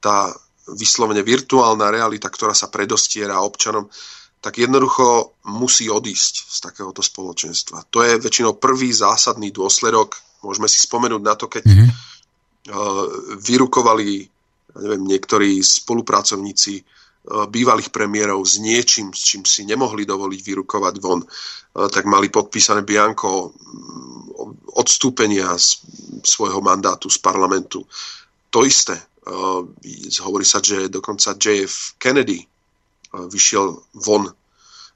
tá 0.00 0.32
vyslovene 0.74 1.22
virtuálna 1.22 1.92
realita, 1.92 2.32
ktorá 2.32 2.56
sa 2.56 2.72
predostiera 2.72 3.44
občanom, 3.44 3.86
tak 4.40 4.56
jednoducho 4.56 5.36
musí 5.52 5.92
odísť 5.92 6.34
z 6.48 6.58
takéhoto 6.64 7.04
spoločenstva. 7.04 7.92
To 7.92 8.00
je 8.00 8.16
väčšinou 8.16 8.56
prvý 8.56 8.88
zásadný 8.88 9.52
dôsledok. 9.52 10.16
Môžeme 10.40 10.64
si 10.64 10.80
spomenúť 10.80 11.20
na 11.20 11.34
to, 11.36 11.52
keď 11.52 11.64
mm-hmm. 11.68 11.90
vyrukovali 13.44 14.24
neviem, 14.80 15.02
niektorí 15.04 15.60
spolupracovníci 15.60 16.80
bývalých 17.52 17.92
premiérov 17.92 18.40
s 18.48 18.56
niečím, 18.56 19.12
s 19.12 19.20
čím 19.28 19.44
si 19.44 19.68
nemohli 19.68 20.08
dovoliť 20.08 20.40
vyrukovať 20.40 20.94
von, 21.04 21.20
tak 21.92 22.08
mali 22.08 22.32
podpísané 22.32 22.80
Bianko 22.80 23.52
odstúpenia 24.72 25.52
z 25.60 25.84
svojho 26.24 26.64
mandátu 26.64 27.12
z 27.12 27.20
parlamentu. 27.20 27.84
To 28.48 28.64
isté. 28.64 28.96
Uh, 29.20 29.68
hovorí 30.24 30.48
sa, 30.48 30.64
že 30.64 30.88
dokonca 30.88 31.36
JF 31.36 32.00
Kennedy 32.00 32.40
uh, 32.40 33.28
vyšiel 33.28 33.76
von 34.00 34.32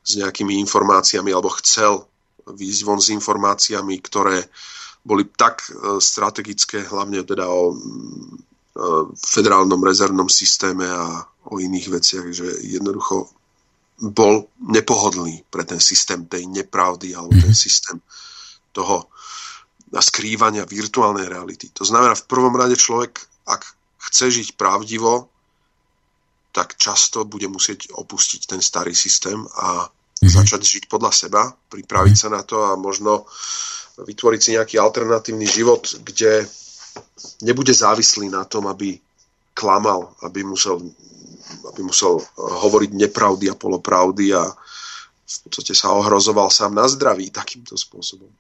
s 0.05 0.11
nejakými 0.17 0.57
informáciami, 0.65 1.33
alebo 1.33 1.53
chcel 1.61 2.05
výjsť 2.45 2.83
von 2.85 3.01
s 3.01 3.13
informáciami, 3.13 3.95
ktoré 4.01 4.49
boli 5.05 5.29
tak 5.33 5.65
uh, 5.69 6.01
strategické, 6.01 6.85
hlavne 6.85 7.25
teda 7.25 7.45
o 7.49 7.77
federálnom 9.15 9.79
rezervnom 9.87 10.27
systéme 10.27 10.83
a 10.83 11.23
o 11.47 11.63
iných 11.63 11.95
veciach, 11.95 12.27
že 12.35 12.59
jednoducho 12.67 13.31
bol 14.11 14.51
nepohodlný 14.59 15.47
pre 15.47 15.63
ten 15.63 15.79
systém 15.79 16.27
tej 16.27 16.51
nepravdy 16.51 17.15
alebo 17.15 17.31
ten 17.39 17.55
mhm. 17.55 17.63
systém 17.63 17.99
toho 18.75 19.07
skrývania 19.95 20.67
virtuálnej 20.67 21.31
reality. 21.31 21.71
To 21.79 21.87
znamená, 21.87 22.19
v 22.19 22.27
prvom 22.27 22.51
rade 22.59 22.75
človek, 22.75 23.15
ak 23.47 23.63
chce 24.11 24.31
žiť 24.31 24.49
pravdivo, 24.61 25.29
tak 26.55 26.79
často 26.79 27.27
bude 27.27 27.51
musieť 27.51 27.91
opustiť 27.91 28.47
ten 28.47 28.61
starý 28.63 28.95
systém 28.95 29.43
a 29.59 29.91
mm-hmm. 29.91 30.31
začať 30.31 30.63
žiť 30.63 30.85
podľa 30.87 31.11
seba, 31.11 31.43
pripraviť 31.51 32.15
sa 32.15 32.29
na 32.31 32.47
to 32.47 32.63
a 32.63 32.79
možno 32.79 33.27
vytvoriť 33.99 34.41
si 34.41 34.51
nejaký 34.55 34.77
alternatívny 34.79 35.47
život, 35.47 35.83
kde 36.03 36.47
nebude 37.43 37.75
závislý 37.75 38.31
na 38.31 38.47
tom, 38.47 38.71
aby 38.71 38.99
klamal, 39.55 40.15
aby 40.23 40.47
musel, 40.47 40.79
aby 41.71 41.81
musel 41.83 42.23
hovoriť 42.39 42.91
nepravdy 42.95 43.51
a 43.51 43.59
polopravdy 43.59 44.35
a 44.35 44.47
v 45.25 45.39
podstate 45.47 45.75
sa 45.75 45.95
ohrozoval 45.95 46.51
sám 46.51 46.75
na 46.75 46.87
zdraví 46.87 47.31
takýmto 47.31 47.75
spôsobom. 47.75 48.31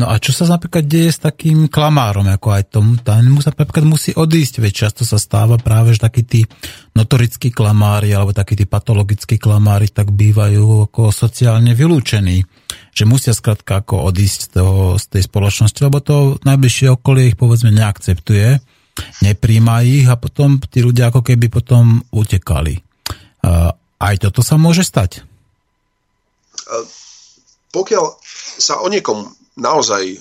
No 0.00 0.08
a 0.08 0.16
čo 0.16 0.32
sa 0.32 0.48
napríklad 0.48 0.88
deje 0.88 1.12
s 1.12 1.20
takým 1.20 1.68
klamárom, 1.68 2.24
ako 2.24 2.48
aj 2.56 2.62
tomu, 2.72 2.96
ten 2.96 3.28
sa 3.44 3.52
napríklad 3.52 3.84
musí 3.84 4.16
odísť, 4.16 4.64
veď 4.64 4.72
často 4.88 5.02
sa 5.04 5.20
stáva 5.20 5.60
práve, 5.60 5.92
že 5.92 6.00
takí 6.06 6.24
tí 6.24 6.40
notorickí 6.96 7.52
klamári 7.52 8.16
alebo 8.16 8.32
takí 8.32 8.56
tí 8.56 8.64
patologickí 8.64 9.36
klamári 9.36 9.92
tak 9.92 10.08
bývajú 10.08 10.88
ako 10.88 11.12
sociálne 11.12 11.76
vylúčení, 11.76 12.42
že 12.96 13.04
musia 13.04 13.36
skrátka 13.36 13.84
ako 13.84 14.08
odísť 14.08 14.38
z, 14.40 14.48
toho, 14.56 14.96
z 14.96 15.04
tej 15.12 15.22
spoločnosti, 15.28 15.80
lebo 15.84 15.98
to 16.00 16.16
najbližšie 16.42 16.88
okolie 16.96 17.34
ich 17.34 17.36
povedzme 17.36 17.68
neakceptuje, 17.74 18.58
nepríjma 19.22 19.84
ich 19.84 20.08
a 20.08 20.16
potom 20.16 20.58
tí 20.58 20.80
ľudia 20.80 21.12
ako 21.12 21.22
keby 21.22 21.52
potom 21.52 22.02
utekali. 22.10 22.80
Aj 23.98 24.14
toto 24.18 24.40
sa 24.42 24.56
môže 24.58 24.82
stať? 24.82 25.22
Pokiaľ 27.68 28.04
sa 28.58 28.82
o 28.82 28.88
niekom 28.90 29.37
naozaj 29.58 30.04
uh, 30.14 30.20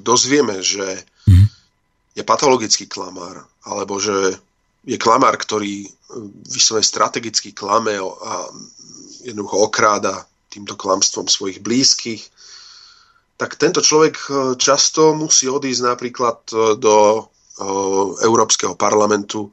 dozvieme, 0.00 0.64
že 0.64 1.04
mm. 1.28 1.46
je 2.16 2.22
patologický 2.24 2.88
klamár, 2.88 3.44
alebo 3.68 4.00
že 4.00 4.34
je 4.88 4.96
klamár, 4.96 5.36
ktorý 5.36 5.84
e, 5.84 5.88
vyslovene 6.48 6.86
strategicky 6.86 7.52
klame 7.52 8.00
a 8.00 8.48
jednoducho 9.20 9.68
okráda 9.68 10.24
týmto 10.48 10.80
klamstvom 10.80 11.28
svojich 11.28 11.60
blízkych, 11.60 12.24
tak 13.36 13.60
tento 13.60 13.84
človek 13.84 14.16
e, 14.16 14.30
často 14.56 15.12
musí 15.12 15.44
odísť 15.44 15.82
napríklad 15.84 16.38
do 16.80 17.28
Európskeho 18.22 18.78
parlamentu. 18.78 19.50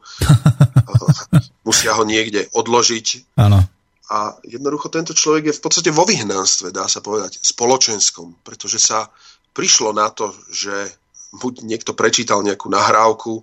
Musia 1.67 1.97
ho 1.97 2.05
niekde 2.05 2.45
odložiť. 2.53 3.33
Áno. 3.41 3.65
A 4.05 4.37
jednoducho 4.45 4.93
tento 4.93 5.17
človek 5.17 5.49
je 5.49 5.57
v 5.57 5.63
podstate 5.65 5.89
vo 5.89 6.05
vyhnanstve, 6.05 6.69
dá 6.69 6.85
sa 6.85 7.01
povedať, 7.01 7.41
spoločenskom, 7.41 8.37
pretože 8.45 8.77
sa 8.77 9.09
prišlo 9.57 9.97
na 9.97 10.13
to, 10.13 10.29
že 10.53 10.93
buď 11.33 11.65
niekto 11.65 11.97
prečítal 11.97 12.45
nejakú 12.45 12.69
nahrávku 12.69 13.41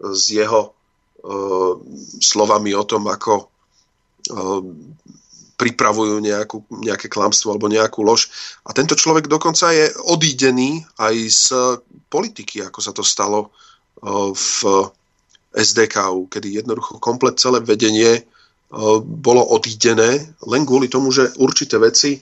s 0.00 0.32
jeho 0.32 0.72
uh, 0.72 1.72
slovami 2.24 2.72
o 2.72 2.84
tom, 2.88 3.04
ako 3.06 3.46
uh, 4.32 4.60
pripravujú 5.60 6.18
nejakú, 6.18 6.64
nejaké 6.82 7.06
klamstvo 7.06 7.54
alebo 7.54 7.70
nejakú 7.70 8.02
lož. 8.02 8.32
A 8.66 8.74
tento 8.74 8.96
človek 8.98 9.28
dokonca 9.28 9.70
je 9.70 9.92
odídený 10.08 10.82
aj 10.98 11.14
z 11.28 11.46
politiky, 12.08 12.64
ako 12.64 12.80
sa 12.80 12.90
to 12.96 13.04
stalo 13.04 13.52
uh, 14.00 14.32
v 14.32 14.90
SDK, 15.52 16.26
kedy 16.32 16.64
jednoducho 16.64 16.96
komplet 16.96 17.36
celé 17.36 17.60
vedenie 17.60 18.24
bolo 19.04 19.42
odídené 19.52 20.32
len 20.48 20.62
kvôli 20.64 20.88
tomu, 20.88 21.12
že 21.12 21.28
určité 21.36 21.76
veci 21.76 22.16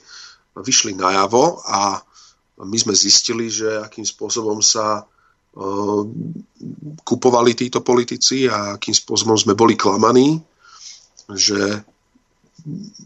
vyšli 0.51 0.99
najavo 0.99 1.63
a 1.63 2.03
my 2.61 2.77
sme 2.77 2.93
zistili, 2.93 3.47
že 3.47 3.79
akým 3.79 4.03
spôsobom 4.03 4.59
sa 4.59 5.07
kupovali 7.03 7.51
títo 7.55 7.83
politici 7.83 8.47
a 8.47 8.75
akým 8.79 8.95
spôsobom 8.95 9.35
sme 9.35 9.55
boli 9.55 9.75
klamaní, 9.75 10.39
že 11.31 11.83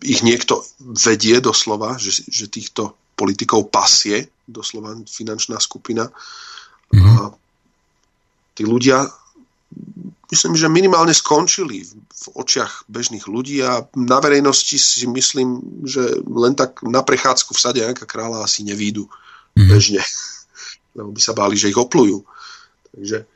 ich 0.05 0.21
niekto 0.21 0.61
vedie 0.81 1.41
doslova, 1.41 1.97
že, 1.97 2.25
že 2.27 2.51
týchto 2.51 2.93
politikov 3.15 3.71
pasie, 3.71 4.29
doslova 4.45 4.93
finančná 5.07 5.57
skupina. 5.57 6.05
Mm-hmm. 6.91 7.15
A 7.17 7.33
tí 8.53 8.67
ľudia 8.67 9.07
myslím, 10.31 10.53
že 10.57 10.71
minimálne 10.71 11.13
skončili 11.13 11.85
v 11.89 12.25
očiach 12.33 12.89
bežných 12.89 13.25
ľudí 13.29 13.61
a 13.61 13.85
na 13.93 14.17
verejnosti 14.21 14.77
si 14.77 15.05
myslím, 15.05 15.81
že 15.85 16.21
len 16.25 16.57
tak 16.57 16.81
na 16.85 17.05
prechádzku 17.05 17.53
v 17.53 17.61
sade 17.61 17.79
Janka 17.81 18.09
kráľa 18.09 18.45
asi 18.45 18.65
nevídu 18.65 19.05
mm. 19.57 19.69
bežne, 19.69 20.01
lebo 20.97 21.13
by 21.13 21.21
sa 21.21 21.33
báli, 21.37 21.55
že 21.57 21.69
ich 21.69 21.77
oplujú. 21.77 22.25
Takže 22.95 23.27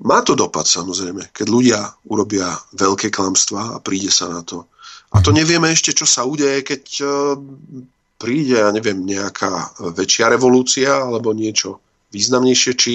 má 0.00 0.24
to 0.24 0.32
dopad 0.32 0.64
samozrejme, 0.64 1.28
keď 1.30 1.46
ľudia 1.46 1.78
urobia 2.08 2.56
veľké 2.72 3.12
klamstvá 3.12 3.76
a 3.76 3.82
príde 3.84 4.08
sa 4.08 4.32
na 4.32 4.40
to. 4.40 4.64
A 5.12 5.20
to 5.20 5.34
nevieme 5.34 5.68
ešte, 5.68 5.92
čo 5.92 6.06
sa 6.06 6.22
udeje, 6.22 6.62
keď 6.62 6.84
e, 7.02 7.06
príde, 8.16 8.62
ja 8.62 8.70
neviem, 8.70 9.02
nejaká 9.02 9.74
väčšia 9.92 10.30
revolúcia 10.30 11.02
alebo 11.04 11.34
niečo 11.34 11.82
významnejšie, 12.14 12.72
či 12.78 12.94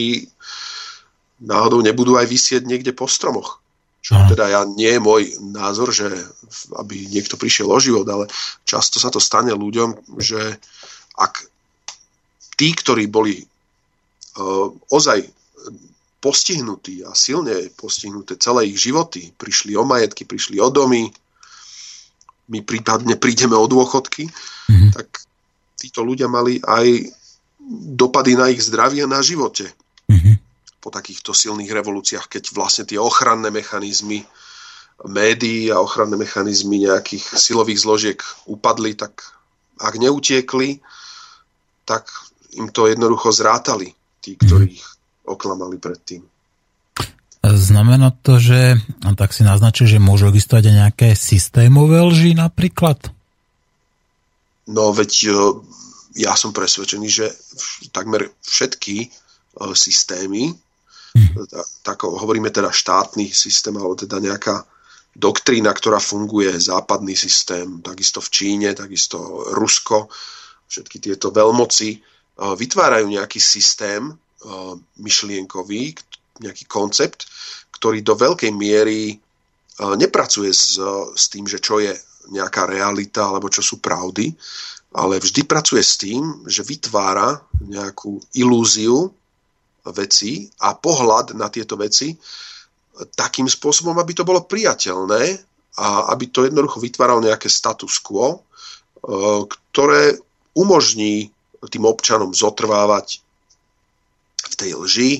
náhodou 1.42 1.84
nebudú 1.84 2.16
aj 2.16 2.28
vysieť 2.28 2.64
niekde 2.64 2.96
po 2.96 3.10
stromoch. 3.10 3.60
Čo 4.06 4.22
teda 4.30 4.46
ja, 4.54 4.62
nie 4.70 4.86
je 4.86 5.02
môj 5.02 5.22
názor, 5.42 5.90
že 5.90 6.06
aby 6.78 7.10
niekto 7.10 7.42
prišiel 7.42 7.74
o 7.74 7.82
život, 7.82 8.06
ale 8.06 8.30
často 8.62 9.02
sa 9.02 9.10
to 9.10 9.18
stane 9.18 9.50
ľuďom, 9.50 10.22
že 10.22 10.62
ak 11.18 11.42
tí, 12.54 12.70
ktorí 12.70 13.10
boli 13.10 13.42
ozaj 14.94 15.26
postihnutí 16.22 17.02
a 17.02 17.18
silne 17.18 17.70
postihnuté 17.74 18.38
celé 18.38 18.70
ich 18.70 18.78
životy, 18.78 19.34
prišli 19.34 19.74
o 19.74 19.86
majetky, 19.86 20.26
prišli 20.26 20.62
o 20.62 20.70
domy, 20.70 21.10
my 22.50 22.60
prípadne 22.62 23.18
prídeme 23.18 23.58
o 23.58 23.66
dôchodky, 23.66 24.30
mm-hmm. 24.30 24.92
tak 24.94 25.26
títo 25.78 26.06
ľudia 26.06 26.30
mali 26.30 26.62
aj 26.62 27.10
dopady 27.98 28.38
na 28.38 28.54
ich 28.54 28.62
zdravie 28.62 29.06
a 29.06 29.10
na 29.10 29.26
živote. 29.26 29.66
Po 30.86 30.94
takýchto 30.94 31.34
silných 31.34 31.74
revolúciách, 31.74 32.30
keď 32.30 32.54
vlastne 32.54 32.86
tie 32.86 33.02
ochranné 33.02 33.50
mechanizmy 33.50 34.22
médií 35.10 35.74
a 35.74 35.82
ochranné 35.82 36.14
mechanizmy 36.14 36.86
nejakých 36.86 37.26
silových 37.34 37.82
zložiek 37.82 38.20
upadli, 38.46 38.94
tak 38.94 39.34
ak 39.82 39.98
neutiekli, 39.98 40.80
tak 41.84 42.08
im 42.56 42.70
to 42.70 42.88
jednoducho 42.88 43.34
zrátali 43.34 43.92
tí, 44.22 44.38
ktorých 44.40 44.82
oklamali 45.28 45.82
predtým. 45.82 46.24
Znamená 47.46 48.10
to, 48.26 48.42
že 48.42 48.82
tak 49.14 49.30
si 49.30 49.46
naznačil, 49.46 49.86
že 49.86 50.02
môžu 50.02 50.34
existovať 50.34 50.64
aj 50.66 50.76
nejaké 50.82 51.08
systémové 51.14 52.02
lži 52.02 52.34
napríklad? 52.34 52.98
No 54.66 54.90
veď 54.90 55.30
e, 55.30 55.32
ja 56.26 56.34
som 56.34 56.50
presvedčený, 56.50 57.06
že 57.06 57.30
takmer 57.94 58.34
všetky 58.42 58.98
e, 58.98 59.08
systémy. 59.78 60.58
Tak 61.84 62.04
hovoríme 62.04 62.52
teda 62.52 62.72
štátny 62.72 63.32
systém, 63.32 63.76
alebo 63.78 63.96
teda 63.96 64.20
nejaká 64.20 64.68
doktrína, 65.16 65.72
ktorá 65.72 66.04
funguje, 66.04 66.52
západný 66.60 67.16
systém, 67.16 67.80
takisto 67.80 68.20
v 68.20 68.30
Číne, 68.30 68.70
takisto 68.76 69.48
Rusko, 69.56 70.12
všetky 70.68 71.00
tieto 71.00 71.32
veľmoci 71.32 71.90
e, 71.96 71.98
vytvárajú 72.36 73.08
nejaký 73.08 73.40
systém 73.40 74.12
myšlienkový, 75.02 75.98
nejaký 76.38 76.66
koncept, 76.70 77.26
ktorý 77.74 78.06
do 78.06 78.14
veľkej 78.14 78.52
miery 78.54 79.18
nepracuje 79.80 80.52
s, 80.54 80.80
s 81.16 81.26
tým, 81.28 81.50
že 81.50 81.60
čo 81.60 81.82
je 81.82 81.92
nejaká 82.32 82.66
realita 82.70 83.28
alebo 83.28 83.52
čo 83.52 83.66
sú 83.66 83.84
pravdy, 83.84 84.32
ale 84.96 85.20
vždy 85.20 85.44
pracuje 85.44 85.84
s 85.84 86.00
tým, 86.00 86.48
že 86.48 86.64
vytvára 86.64 87.44
nejakú 87.60 88.22
ilúziu 88.40 89.12
veci 89.94 90.50
a 90.66 90.74
pohľad 90.74 91.38
na 91.38 91.52
tieto 91.52 91.78
veci 91.78 92.16
takým 93.14 93.46
spôsobom, 93.46 93.94
aby 94.00 94.14
to 94.16 94.24
bolo 94.24 94.48
priateľné 94.48 95.24
a 95.76 96.16
aby 96.16 96.32
to 96.32 96.48
jednoducho 96.48 96.80
vytváral 96.80 97.20
nejaké 97.20 97.52
status 97.52 98.00
quo, 98.00 98.48
ktoré 99.70 100.16
umožní 100.56 101.28
tým 101.68 101.84
občanom 101.84 102.32
zotrvávať 102.32 103.20
v 104.48 104.54
tej 104.56 104.72
lži, 104.80 105.12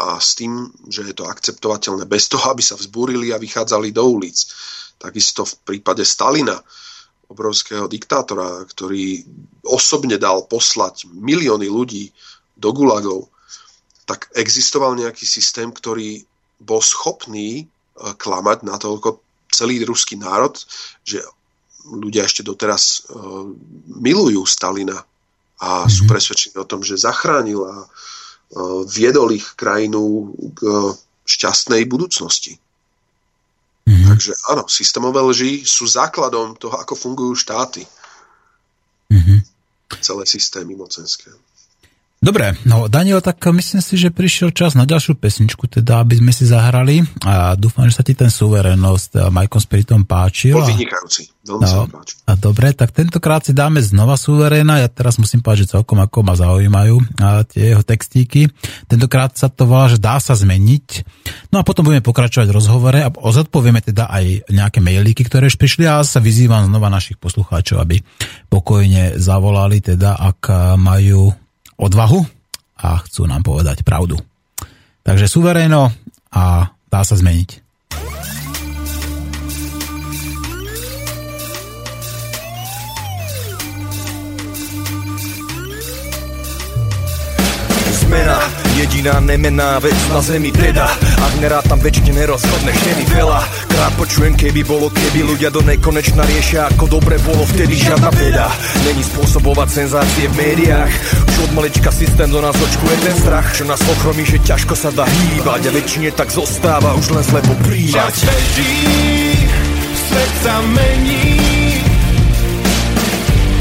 a 0.00 0.16
s 0.16 0.32
tým, 0.40 0.72
že 0.88 1.04
je 1.04 1.14
to 1.16 1.28
akceptovateľné 1.28 2.08
bez 2.08 2.32
toho, 2.32 2.48
aby 2.48 2.64
sa 2.64 2.80
vzbúrili 2.80 3.28
a 3.32 3.42
vychádzali 3.42 3.92
do 3.92 4.04
ulic. 4.08 4.48
Takisto 4.96 5.44
v 5.44 5.54
prípade 5.68 6.00
Stalina, 6.06 6.56
obrovského 7.28 7.88
diktátora, 7.88 8.64
ktorý 8.64 9.24
osobne 9.68 10.16
dal 10.16 10.48
poslať 10.48 11.08
milióny 11.12 11.68
ľudí 11.68 12.08
do 12.56 12.72
gulagov, 12.72 13.28
tak 14.12 14.28
existoval 14.36 15.00
nejaký 15.00 15.24
systém, 15.24 15.72
ktorý 15.72 16.20
bol 16.60 16.84
schopný 16.84 17.64
e, 17.64 17.64
klamať 17.96 18.68
natoľko 18.68 19.24
celý 19.48 19.80
ruský 19.88 20.20
národ, 20.20 20.52
že 21.00 21.24
ľudia 21.82 22.22
ešte 22.22 22.46
doteraz 22.46 23.10
uh, 23.10 23.42
milujú 23.98 24.46
Stalina 24.46 25.02
a 25.58 25.90
sú 25.90 26.06
mhm. 26.06 26.10
presvedčení 26.14 26.54
o 26.62 26.64
tom, 26.64 26.80
že 26.86 26.94
zachránil 26.94 27.58
a 27.66 27.90
Eh, 28.52 28.82
viedol 28.84 29.32
ich 29.32 29.56
krajinu 29.56 30.28
k 30.52 30.60
šťastnej 31.24 31.88
budúcnosti. 31.88 32.60
Mm-hmm. 33.88 34.08
Takže 34.12 34.32
áno, 34.52 34.68
systémové 34.68 35.24
lži 35.24 35.64
sú 35.64 35.88
základom 35.88 36.60
toho, 36.60 36.76
ako 36.76 36.92
fungujú 36.92 37.32
štáty. 37.32 37.88
Mm-hmm. 39.08 39.38
Celé 40.04 40.24
systémy 40.28 40.76
mocenské. 40.76 41.32
Dobre, 42.22 42.54
no 42.70 42.86
Daniel, 42.86 43.18
tak 43.18 43.42
myslím 43.50 43.82
si, 43.82 43.98
že 43.98 44.14
prišiel 44.14 44.54
čas 44.54 44.78
na 44.78 44.86
ďalšiu 44.86 45.18
pesničku, 45.18 45.66
teda 45.66 46.06
aby 46.06 46.22
sme 46.22 46.30
si 46.30 46.46
zahrali 46.46 47.02
a 47.26 47.58
dúfam, 47.58 47.90
že 47.90 47.98
sa 47.98 48.06
ti 48.06 48.14
ten 48.14 48.30
suverenosť 48.30 49.26
Majkom 49.26 49.58
Spiritom 49.58 50.06
páčil. 50.06 50.54
Bol 50.54 50.70
vynikajúci, 50.70 51.26
veľmi 51.42 51.66
no, 51.66 51.90
páči. 51.90 52.22
A 52.30 52.38
dobre, 52.38 52.70
tak 52.78 52.94
tentokrát 52.94 53.42
si 53.42 53.50
dáme 53.50 53.82
znova 53.82 54.14
suveréna, 54.14 54.78
ja 54.78 54.86
teraz 54.86 55.18
musím 55.18 55.42
povedať, 55.42 55.66
že 55.66 55.74
celkom 55.74 55.98
ako 55.98 56.22
ma 56.22 56.38
zaujímajú 56.38 56.96
a 57.18 57.42
tie 57.42 57.74
jeho 57.74 57.82
textíky. 57.82 58.46
Tentokrát 58.86 59.34
sa 59.34 59.50
to 59.50 59.66
volá, 59.66 59.90
že 59.90 59.98
dá 59.98 60.22
sa 60.22 60.38
zmeniť. 60.38 61.02
No 61.50 61.58
a 61.58 61.66
potom 61.66 61.82
budeme 61.82 62.06
pokračovať 62.06 62.46
v 62.46 62.54
rozhovore 62.54 62.98
a 63.02 63.10
ozodpovieme 63.10 63.82
teda 63.82 64.06
aj 64.06 64.46
nejaké 64.46 64.78
mailíky, 64.78 65.26
ktoré 65.26 65.50
už 65.50 65.58
prišli 65.58 65.90
a 65.90 65.98
sa 66.06 66.22
vyzývam 66.22 66.70
znova 66.70 66.86
našich 66.86 67.18
poslucháčov, 67.18 67.82
aby 67.82 67.98
pokojne 68.46 69.18
zavolali 69.18 69.82
teda, 69.82 70.22
ak 70.22 70.78
majú 70.78 71.34
odvahu 71.82 72.22
a 72.78 73.02
chcú 73.02 73.26
nám 73.26 73.42
povedať 73.42 73.82
pravdu. 73.82 74.14
Takže 75.02 75.26
suveréno 75.26 75.90
a 76.30 76.70
dá 76.86 77.00
sa 77.02 77.18
zmeniť. 77.18 77.58
Zmena 88.02 88.61
Jediná 88.82 89.22
nemená 89.22 89.78
vec 89.78 89.94
na 90.10 90.18
zemi 90.18 90.50
teda. 90.50 90.82
Ak 90.98 91.38
nerátam 91.38 91.78
väčšine 91.78 92.18
nerozhodne 92.18 92.74
vtedy 92.74 93.06
veľa. 93.14 93.38
Krát 93.70 93.94
počujem 93.94 94.34
keby 94.34 94.66
bolo 94.66 94.90
keby 94.90 95.22
Ľudia 95.22 95.54
do 95.54 95.62
nekonečna 95.62 96.26
riešia 96.26 96.66
ako 96.66 96.98
dobre 96.98 97.14
bolo 97.22 97.46
vtedy 97.46 97.78
žiadna 97.78 98.10
veda. 98.10 98.50
Není 98.82 99.06
spôsobovať 99.06 99.68
senzácie 99.70 100.26
v 100.26 100.34
médiách. 100.34 100.90
Už 101.14 101.36
od 101.46 101.50
malička 101.54 101.94
systém 101.94 102.26
do 102.26 102.42
nás 102.42 102.58
očkuje 102.58 102.96
ten 103.06 103.14
strach. 103.22 103.54
Čo 103.54 103.70
nás 103.70 103.78
ochromí, 103.86 104.26
že 104.26 104.42
ťažko 104.42 104.74
sa 104.74 104.90
dá 104.90 105.06
hýbať. 105.06 105.70
A 105.70 105.74
väčšine 105.78 106.10
tak 106.18 106.34
zostáva 106.34 106.98
už 106.98 107.14
len 107.14 107.22
slepo 107.22 107.54
príjmať. 107.62 108.02
Čas 108.02 108.18
beží, 108.26 108.74
svet 110.10 110.32
sa 110.42 110.58
mení. 110.74 111.38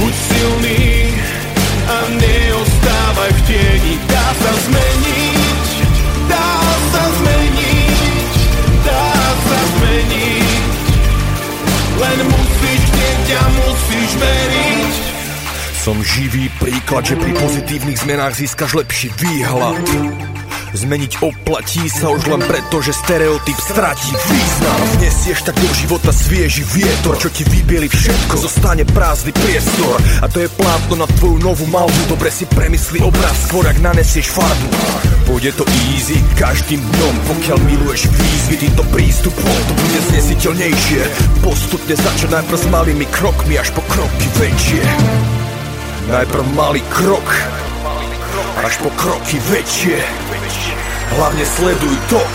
Buď 0.02 0.14
silný 0.18 1.14
a 1.86 1.98
neostávaj 2.10 3.32
v 3.38 3.42
tieni 3.46 3.96
sa 4.42 4.54
zmeniť, 4.66 5.66
dá 6.26 6.50
sa 6.90 7.04
zmeniť, 7.22 8.34
dá 8.86 9.08
sa 9.46 9.60
zmeniť. 9.78 10.74
Len 12.02 12.20
musíš 12.26 12.84
a 13.32 13.44
musíš 13.54 14.12
veriť. 14.18 14.94
Som 15.82 15.98
živý 16.06 16.46
príklad, 16.62 17.10
že 17.10 17.16
pri 17.18 17.34
pozitívnych 17.34 18.02
zmenách 18.06 18.38
získaš 18.38 18.78
lepší 18.78 19.10
výhľad 19.18 19.82
Zmeniť 20.72 21.20
oplatí 21.20 21.84
sa 21.92 22.08
už 22.16 22.32
len 22.32 22.40
preto, 22.48 22.80
že 22.80 22.96
stereotyp 22.96 23.60
stratí 23.60 24.08
význam. 24.08 24.80
Vnesieš 24.96 25.44
tak 25.44 25.60
do 25.60 25.68
života 25.76 26.16
svieži 26.16 26.64
vietor, 26.64 27.20
čo 27.20 27.28
ti 27.28 27.44
vybieli 27.44 27.92
všetko 27.92 28.40
Zostane 28.40 28.88
prázdny 28.88 29.36
priestor. 29.36 30.00
A 30.24 30.32
to 30.32 30.40
je 30.40 30.48
plátno 30.48 30.96
na 30.96 31.08
tvoju 31.20 31.44
novú 31.44 31.68
malbu 31.68 32.08
Dobre 32.08 32.32
si 32.32 32.48
premysli 32.48 33.04
obraz, 33.04 33.52
skôr 33.52 33.68
ak 33.68 33.84
nanesieš 33.84 34.32
farbu. 34.32 34.70
Pôjde 35.28 35.52
to 35.60 35.68
easy 35.92 36.24
každým 36.40 36.80
dňom, 36.80 37.16
pokiaľ 37.28 37.58
miluješ 37.68 38.08
výzvy 38.08 38.56
týmto 38.64 38.88
prístupom 38.96 39.52
To 39.68 39.74
bude 39.76 40.00
znesiteľnejšie. 40.08 41.02
Postupne 41.44 42.00
začať 42.00 42.32
najprv 42.32 42.58
s 42.58 42.66
malými 42.72 43.06
krokmi 43.12 43.60
až 43.60 43.76
po 43.76 43.84
kroky 43.92 44.28
väčšie. 44.40 44.84
Najprv 46.08 46.44
malý 46.56 46.80
krok 46.88 47.28
až 48.64 48.74
po 48.80 48.90
kroky 48.96 49.36
väčšie 49.52 50.31
Hlavne 51.12 51.46
sleduj 51.46 51.98
tok, 52.08 52.34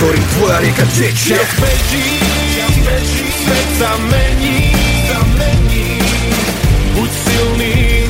ktorý 0.00 0.20
tvoja 0.36 0.56
rieka 0.64 0.86
tečie. 0.96 1.36
Beží, 1.60 2.08
svet 3.44 3.68
sa 3.76 3.92
mení, 4.08 4.72
Buď 6.94 7.10
silný 7.10 8.08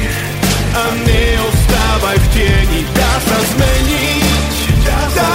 a 0.74 0.85
neostávaj 1.03 2.18
v 2.20 2.26
tieni. 2.30 2.80
Dá 2.95 3.12
sa 3.26 3.39
zmeniť, 3.55 4.55
dá 4.87 5.01
sa 5.11 5.30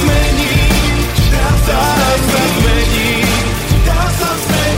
zmeniť, 0.00 1.16
dá 1.30 1.48
sa 1.64 2.42
zmeniť 2.58 3.30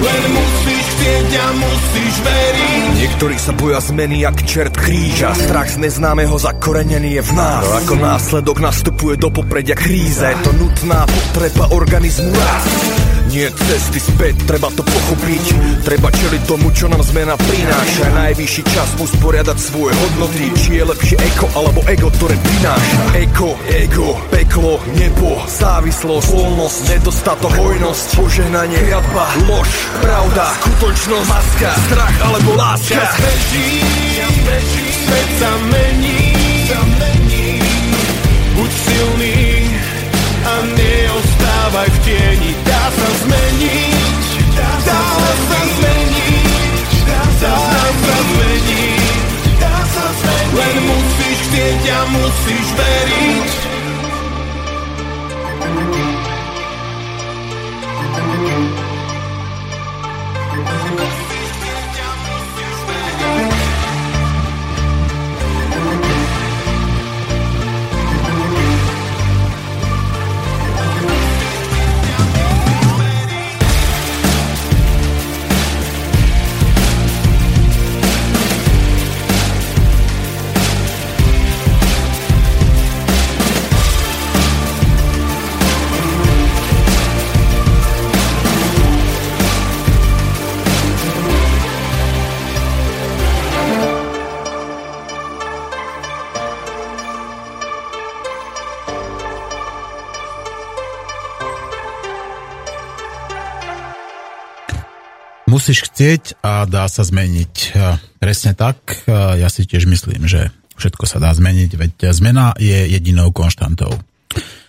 Len 0.02 0.22
musíš 0.34 0.61
chcieť 1.02 1.30
a 1.34 1.46
musíš 1.58 2.14
veriť. 2.22 2.82
Niektorí 3.02 3.36
sa 3.42 3.52
boja 3.58 3.82
zmeny 3.82 4.22
jak 4.22 4.38
čert 4.46 4.74
kríža. 4.78 5.34
Strach 5.34 5.74
z 5.74 5.82
neznámeho 5.82 6.38
zakorenený 6.38 7.18
je 7.18 7.22
v 7.26 7.32
nás. 7.34 7.66
No 7.66 7.74
ako 7.82 7.94
následok 7.98 8.62
nastupuje 8.62 9.18
do 9.18 9.34
popredia 9.34 9.74
kríza 9.74 10.30
Je 10.30 10.38
to 10.46 10.54
nutná 10.54 11.02
potreba 11.10 11.74
organizmu 11.74 12.30
rast 12.30 13.01
Nie 13.32 13.48
cesty 13.48 13.96
späť, 13.96 14.44
treba 14.44 14.68
to 14.76 14.84
pochopiť. 14.84 15.56
Treba 15.88 16.12
čeliť 16.12 16.42
tomu, 16.44 16.68
čo 16.76 16.84
nám 16.92 17.00
zmena 17.00 17.32
prináša. 17.40 18.12
Najvyšší 18.12 18.62
čas 18.68 18.92
usporiadať 19.00 19.56
svoje 19.56 19.96
hodnoty. 19.96 20.52
Či 20.52 20.76
je 20.76 20.84
lepšie 20.84 21.16
eko 21.16 21.48
alebo 21.56 21.80
ego, 21.88 22.12
ktoré 22.12 22.36
prináša. 22.36 23.00
Eko, 23.16 23.56
ego, 23.72 24.20
peklo, 24.28 24.76
nebo 25.00 25.40
Závislosť, 25.48 26.28
voľnosť, 26.28 26.78
nedostatok, 26.92 27.52
hojnosť 27.56 28.06
Požehnanie, 28.20 28.80
kliatba, 28.84 29.24
lož, 29.48 29.70
pravda 30.04 30.44
Skutočnosť, 30.60 31.28
maska, 31.32 31.70
strach 31.88 32.16
alebo 32.28 32.50
láska. 32.52 33.00
Čas 33.00 33.16
beží, 33.16 33.68
čas 34.12 34.36
beží, 34.44 34.86
svet 35.08 35.30
sa 35.40 35.52
mení, 35.72 36.20
sa 36.68 36.80
mení. 36.84 37.11
Neostávaj 41.72 41.88
v 41.88 41.98
tieni. 42.04 42.52
Dá 42.64 42.82
sa 42.92 43.08
zmeniť, 43.24 44.28
dá 44.56 44.72
sa 44.84 45.00
zmeniť, 45.72 46.90
dá 47.08 47.22
sa 47.40 47.52
zmeniť, 48.28 49.00
dá 49.56 49.76
sa 49.88 50.06
zmeniť. 50.20 50.52
Len 50.52 50.76
musíš 50.84 51.38
chcieť 51.48 51.82
a 51.88 52.00
musíš 52.12 52.66
Musíš 105.62 105.86
chcieť 105.86 106.42
a 106.42 106.66
dá 106.66 106.90
sa 106.90 107.06
zmeniť. 107.06 107.78
Presne 108.18 108.50
tak. 108.50 109.06
Ja 109.06 109.46
si 109.46 109.62
tiež 109.62 109.86
myslím, 109.86 110.26
že 110.26 110.50
všetko 110.74 111.06
sa 111.06 111.22
dá 111.22 111.30
zmeniť, 111.30 111.70
veď 111.78 112.10
zmena 112.10 112.50
je 112.58 112.90
jedinou 112.90 113.30
konštantou. 113.30 113.94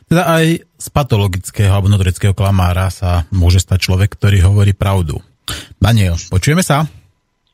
Teda 0.06 0.30
aj 0.30 0.62
z 0.62 0.88
patologického 0.94 1.74
alebo 1.74 1.90
notorického 1.90 2.38
klamára 2.38 2.94
sa 2.94 3.26
môže 3.34 3.58
stať 3.58 3.90
človek, 3.90 4.14
ktorý 4.14 4.46
hovorí 4.46 4.78
pravdu. 4.78 5.18
Daniel, 5.82 6.14
počujeme 6.30 6.62
sa? 6.62 6.86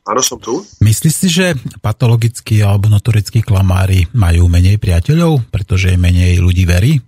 Áno, 0.03 0.19
som 0.19 0.35
tu. 0.35 0.59
Myslíš 0.83 1.13
si, 1.15 1.31
že 1.31 1.55
patologickí 1.79 2.59
alebo 2.59 2.91
notorickí 2.91 3.39
klamári 3.39 4.03
majú 4.11 4.51
menej 4.51 4.83
priateľov, 4.83 5.47
pretože 5.47 5.95
menej 5.95 6.43
ľudí 6.43 6.67
verí? 6.67 6.99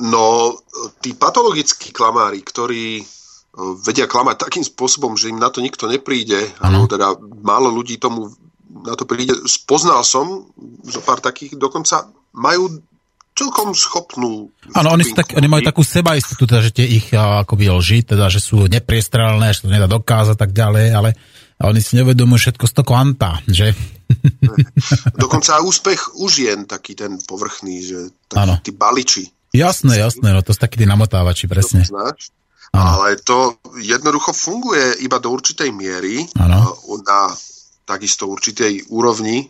No, 0.00 0.56
tí 1.04 1.12
patologickí 1.12 1.92
klamári, 1.92 2.40
ktorí 2.40 3.04
vedia 3.54 4.10
klamať 4.10 4.36
takým 4.50 4.64
spôsobom, 4.66 5.14
že 5.14 5.30
im 5.30 5.38
na 5.38 5.48
to 5.48 5.62
nikto 5.62 5.86
nepríde, 5.86 6.58
alebo 6.58 6.90
teda 6.90 7.14
málo 7.42 7.70
ľudí 7.70 8.02
tomu 8.02 8.34
na 8.82 8.98
to 8.98 9.06
príde. 9.06 9.30
Spoznal 9.46 10.02
som 10.02 10.50
zo 10.82 11.00
pár 11.00 11.22
takých, 11.22 11.54
dokonca 11.54 12.10
majú 12.34 12.82
celkom 13.34 13.74
schopnú... 13.74 14.50
Áno, 14.74 14.94
oni, 14.94 15.10
tak, 15.10 15.34
oni 15.34 15.46
majú 15.50 15.62
takú 15.66 15.82
sebaistotu, 15.82 16.46
teda, 16.46 16.60
že 16.62 16.74
tie 16.74 16.86
ich 16.86 17.10
akoby 17.14 17.70
lži, 17.70 18.06
teda, 18.06 18.30
že 18.30 18.42
sú 18.42 18.66
nepriestrelné, 18.66 19.54
že 19.54 19.66
to 19.66 19.74
nedá 19.74 19.90
dokázať 19.90 20.38
tak 20.38 20.54
ďalej, 20.54 20.86
ale 20.94 21.10
oni 21.62 21.80
si 21.82 21.98
nevedomujú 21.98 22.50
všetko 22.50 22.64
z 22.66 22.72
toho 22.74 22.86
kvanta, 22.86 23.42
že? 23.46 23.74
Dokonca 25.22 25.62
úspech 25.62 26.18
už 26.18 26.32
je 26.46 26.52
taký 26.66 26.94
ten 26.94 27.18
povrchný, 27.22 27.82
že 27.82 27.98
takí 28.30 28.70
tí 28.70 28.72
baliči. 28.74 29.24
Jasné, 29.54 30.02
jasné, 30.02 30.34
no 30.34 30.42
to 30.42 30.50
sú 30.50 30.58
takí 30.58 30.82
tí 30.82 30.86
namotávači, 30.86 31.46
presne. 31.46 31.86
To 31.86 31.94
znáš? 31.94 32.34
Ale 32.74 33.16
to 33.22 33.54
jednoducho 33.78 34.34
funguje 34.34 34.98
iba 35.06 35.22
do 35.22 35.30
určitej 35.30 35.70
miery, 35.70 36.26
Áno. 36.34 36.74
e, 36.74 37.02
na 37.06 37.30
takisto 37.86 38.26
určitej 38.26 38.90
úrovni 38.90 39.46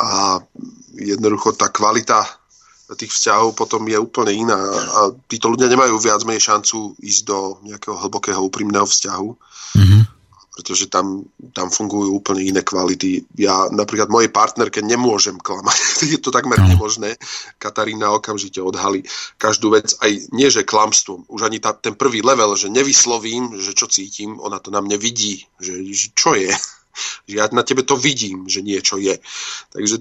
a 0.00 0.40
jednoducho 0.96 1.54
tá 1.54 1.68
kvalita 1.68 2.24
tých 2.94 3.12
vzťahov 3.12 3.56
potom 3.56 3.84
je 3.88 3.96
úplne 3.96 4.32
iná 4.32 4.60
a 4.70 5.10
títo 5.26 5.48
ľudia 5.48 5.66
nemajú 5.72 5.96
viac 5.98 6.20
menej 6.28 6.52
šancu 6.52 6.94
ísť 7.00 7.22
do 7.24 7.38
nejakého 7.64 7.96
hlbokého 7.96 8.40
úprimného 8.44 8.84
vzťahu, 8.84 9.28
Mhm. 9.74 10.00
Pretože 10.54 10.86
tam, 10.86 11.26
tam 11.50 11.66
fungujú 11.66 12.14
úplne 12.14 12.46
iné 12.46 12.62
kvality. 12.62 13.26
Ja 13.34 13.66
napríklad 13.74 14.06
mojej 14.06 14.30
partnerke 14.30 14.86
nemôžem 14.86 15.34
klamať, 15.34 15.78
je 16.14 16.18
to 16.22 16.30
takmer 16.30 16.62
nemožné. 16.62 17.18
Katarína 17.58 18.14
okamžite 18.14 18.62
odhalí 18.62 19.02
každú 19.34 19.74
vec, 19.74 19.98
aj 19.98 20.30
nie 20.30 20.46
že 20.46 20.62
klamstvom, 20.62 21.26
už 21.26 21.50
ani 21.50 21.58
tá, 21.58 21.74
ten 21.74 21.98
prvý 21.98 22.22
level, 22.22 22.54
že 22.54 22.70
nevyslovím, 22.70 23.58
že 23.58 23.74
čo 23.74 23.90
cítim, 23.90 24.38
ona 24.38 24.62
to 24.62 24.70
na 24.70 24.78
mne 24.78 24.94
vidí, 24.94 25.42
že, 25.58 25.82
že 25.90 26.14
čo 26.14 26.38
je. 26.38 26.48
Že 27.26 27.34
ja 27.34 27.50
na 27.50 27.66
tebe 27.66 27.82
to 27.82 27.98
vidím, 27.98 28.46
že 28.46 28.62
niečo 28.62 29.02
je. 29.02 29.18
Takže 29.74 29.98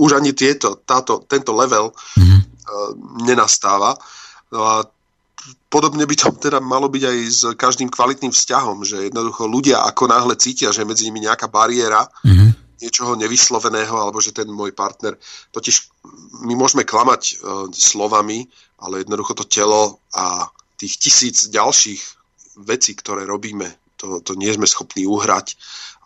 už 0.00 0.16
ani 0.16 0.32
tieto, 0.32 0.80
táto, 0.80 1.20
tento 1.28 1.52
level 1.52 1.92
Mhm. 2.16 2.38
uh, 2.64 2.90
nenastáva. 3.28 3.92
No 4.48 4.64
a 4.64 4.88
podobne 5.68 6.04
by 6.06 6.16
to 6.16 6.32
teda 6.36 6.58
malo 6.60 6.88
byť 6.88 7.02
aj 7.04 7.18
s 7.28 7.40
každým 7.54 7.88
kvalitným 7.92 8.32
vzťahom, 8.32 8.84
že 8.84 9.08
jednoducho 9.08 9.44
ľudia 9.44 9.84
ako 9.84 10.08
náhle 10.08 10.34
cítia, 10.36 10.72
že 10.72 10.82
je 10.82 10.90
medzi 10.90 11.04
nimi 11.08 11.24
nejaká 11.24 11.48
bariéra, 11.48 12.08
Mhm. 12.24 12.78
niečoho 12.78 13.18
nevysloveného, 13.18 13.90
alebo 13.90 14.22
že 14.22 14.30
ten 14.30 14.46
môj 14.46 14.70
partner, 14.70 15.18
totiž 15.50 15.90
my 16.46 16.54
môžeme 16.54 16.86
klamať 16.86 17.22
uh, 17.34 17.66
slovami, 17.74 18.46
ale 18.78 19.02
jednoducho 19.02 19.34
to 19.34 19.44
telo 19.50 19.98
a 20.14 20.46
tých 20.78 20.94
tisíc 21.02 21.50
ďalších 21.50 22.02
vecí, 22.62 22.94
ktoré 22.94 23.26
robíme, 23.26 23.66
to, 23.98 24.22
to 24.22 24.38
nie 24.38 24.54
sme 24.54 24.66
schopní 24.66 25.10
uhrať 25.10 25.58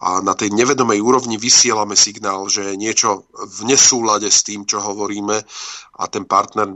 a 0.02 0.18
na 0.24 0.34
tej 0.34 0.50
nevedomej 0.50 0.98
úrovni 0.98 1.38
vysielame 1.38 1.94
signál, 1.94 2.48
že 2.48 2.72
je 2.72 2.80
niečo 2.80 3.28
v 3.36 3.68
nesúlade 3.68 4.26
s 4.26 4.42
tým, 4.42 4.66
čo 4.66 4.82
hovoríme 4.82 5.36
a 6.00 6.02
ten 6.10 6.24
partner 6.26 6.72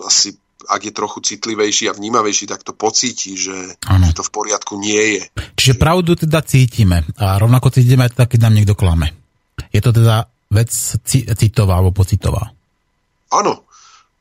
asi 0.00 0.32
ak 0.68 0.80
je 0.84 0.92
trochu 0.92 1.20
citlivejší 1.24 1.88
a 1.88 1.96
vnímavejší, 1.96 2.50
tak 2.50 2.60
to 2.66 2.76
pocíti, 2.76 3.36
že, 3.38 3.80
že 3.80 4.12
to 4.12 4.22
v 4.26 4.30
poriadku 4.34 4.76
nie 4.76 5.20
je. 5.20 5.22
Čiže 5.56 5.80
pravdu 5.80 6.16
teda 6.16 6.44
cítime 6.44 7.06
a 7.16 7.40
rovnako 7.40 7.72
cítime 7.72 8.04
aj 8.04 8.16
teda, 8.16 8.26
keď 8.28 8.40
nám 8.44 8.54
niekto 8.60 8.74
klame. 8.76 9.12
Je 9.72 9.80
to 9.80 9.94
teda 9.94 10.28
vec 10.50 10.70
ci- 11.06 11.24
citová 11.24 11.78
alebo 11.78 11.94
pocitová. 11.94 12.50
Áno, 13.30 13.70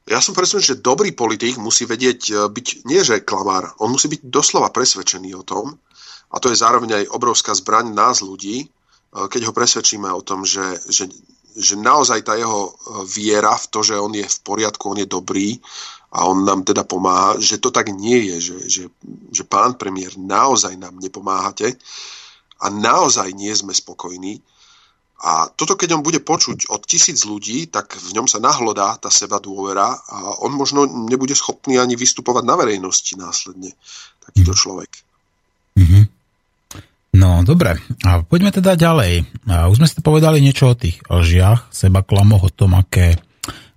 ja 0.10 0.22
som 0.22 0.34
presvedčený, 0.34 0.78
že 0.78 0.86
dobrý 0.86 1.14
politik 1.14 1.58
musí 1.62 1.86
vedieť 1.86 2.20
e, 2.30 2.34
byť, 2.50 2.68
nie 2.90 3.02
že 3.06 3.22
klamár, 3.22 3.78
on 3.78 3.94
musí 3.94 4.10
byť 4.10 4.26
doslova 4.26 4.74
presvedčený 4.74 5.38
o 5.38 5.46
tom, 5.46 5.78
a 6.30 6.38
to 6.38 6.54
je 6.54 6.62
zároveň 6.62 7.06
aj 7.06 7.14
obrovská 7.14 7.54
zbraň 7.58 7.94
nás 7.94 8.26
ľudí, 8.26 8.66
e, 8.66 8.68
keď 9.14 9.50
ho 9.50 9.54
presvedčíme 9.54 10.10
o 10.10 10.26
tom, 10.26 10.46
že, 10.50 10.82
že, 10.90 11.10
že 11.54 11.78
naozaj 11.78 12.26
tá 12.26 12.34
jeho 12.38 12.70
e, 12.70 12.72
viera 13.06 13.54
v 13.54 13.66
to, 13.70 13.86
že 13.86 14.02
on 14.02 14.14
je 14.18 14.26
v 14.26 14.40
poriadku, 14.42 14.94
on 14.94 15.02
je 15.02 15.10
dobrý 15.10 15.62
a 16.10 16.26
on 16.26 16.42
nám 16.42 16.66
teda 16.66 16.84
pomáha, 16.90 17.38
že 17.38 17.62
to 17.62 17.70
tak 17.70 17.94
nie 17.94 18.34
je, 18.34 18.38
že, 18.42 18.58
že, 18.66 18.84
že 19.30 19.44
pán 19.46 19.78
premiér, 19.78 20.18
naozaj 20.18 20.74
nám 20.74 20.98
nepomáhate 20.98 21.78
a 22.60 22.66
naozaj 22.74 23.30
nie 23.38 23.54
sme 23.54 23.72
spokojní. 23.72 24.42
A 25.20 25.52
toto, 25.52 25.76
keď 25.76 26.00
on 26.00 26.04
bude 26.04 26.24
počuť 26.24 26.72
od 26.72 26.82
tisíc 26.88 27.28
ľudí, 27.28 27.68
tak 27.68 27.92
v 28.00 28.16
ňom 28.16 28.26
sa 28.26 28.40
nahlodá 28.40 28.96
tá 28.98 29.12
seba 29.12 29.38
dôvera 29.44 29.92
a 29.92 30.40
on 30.42 30.56
možno 30.56 30.88
nebude 30.88 31.36
schopný 31.36 31.76
ani 31.76 32.00
vystupovať 32.00 32.44
na 32.48 32.56
verejnosti 32.56 33.20
následne, 33.20 33.76
takýto 34.24 34.56
človek. 34.56 34.90
No, 37.20 37.44
dobre. 37.44 37.76
A 38.08 38.24
poďme 38.24 38.56
teda 38.56 38.80
ďalej. 38.80 39.28
Už 39.44 39.76
sme 39.84 39.92
si 39.92 40.00
povedali 40.00 40.40
niečo 40.40 40.72
o 40.72 40.80
tých 40.80 41.04
lžiach, 41.12 41.68
seba 41.68 42.00
klamoch, 42.00 42.48
o 42.48 42.56
tom, 42.56 42.80
aké 42.80 43.20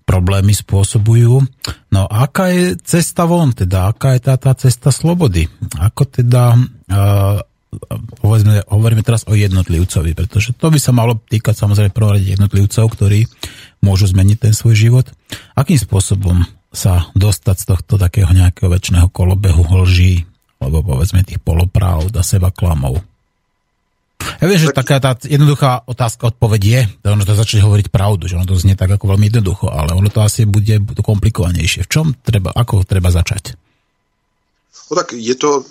problémy 0.03 0.53
spôsobujú. 0.53 1.40
No, 1.94 2.00
aká 2.11 2.50
je 2.50 2.76
cesta 2.82 3.24
von, 3.24 3.55
teda? 3.55 3.90
Aká 3.90 4.18
je 4.18 4.20
tá, 4.26 4.34
tá 4.36 4.53
cesta 4.59 4.90
slobody? 4.90 5.46
Ako 5.78 6.07
teda, 6.11 6.59
uh, 6.59 7.38
povedzme, 8.20 8.66
hovoríme 8.68 9.07
teraz 9.07 9.24
o 9.30 9.34
jednotlivcovi, 9.38 10.12
pretože 10.12 10.53
to 10.59 10.68
by 10.68 10.78
sa 10.78 10.92
malo 10.92 11.22
týkať 11.22 11.55
samozrejme 11.55 11.94
prvom 11.94 12.12
rade 12.18 12.28
jednotlivcov, 12.28 12.84
ktorí 12.98 13.24
môžu 13.80 14.11
zmeniť 14.11 14.50
ten 14.50 14.53
svoj 14.55 14.74
život. 14.76 15.07
Akým 15.55 15.78
spôsobom 15.78 16.42
sa 16.72 17.12
dostať 17.12 17.57
z 17.57 17.64
tohto 17.68 17.94
takého 18.00 18.32
nejakého 18.32 18.72
väčšného 18.72 19.12
kolobehu 19.12 19.62
lží, 19.84 20.24
alebo 20.57 20.80
povedzme 20.94 21.26
tých 21.26 21.42
polopravd 21.42 22.16
a 22.16 22.22
seba 22.24 22.48
klamov. 22.48 23.03
Ja 24.43 24.45
viem, 24.51 24.59
že 24.59 24.70
tak... 24.70 24.87
taká 24.87 24.97
tá 24.99 25.11
jednoduchá 25.23 25.87
otázka, 25.87 26.35
odpoveď 26.35 26.62
je, 26.62 26.81
že 27.03 27.09
ono 27.09 27.23
to 27.23 27.35
začne 27.35 27.61
hovoriť 27.62 27.87
pravdu, 27.91 28.27
že 28.27 28.37
ono 28.39 28.47
to 28.47 28.59
znie 28.59 28.75
tak 28.75 28.91
ako 28.91 29.14
veľmi 29.14 29.31
jednoducho, 29.31 29.70
ale 29.70 29.95
ono 29.95 30.11
to 30.11 30.23
asi 30.23 30.47
bude 30.49 30.83
komplikovanejšie. 30.99 31.87
V 31.87 31.91
čom 31.91 32.07
treba, 32.18 32.51
ako 32.55 32.83
treba 32.83 33.11
začať? 33.11 33.55
No 34.91 34.93
tak 34.99 35.14
je 35.16 35.35
to 35.39 35.64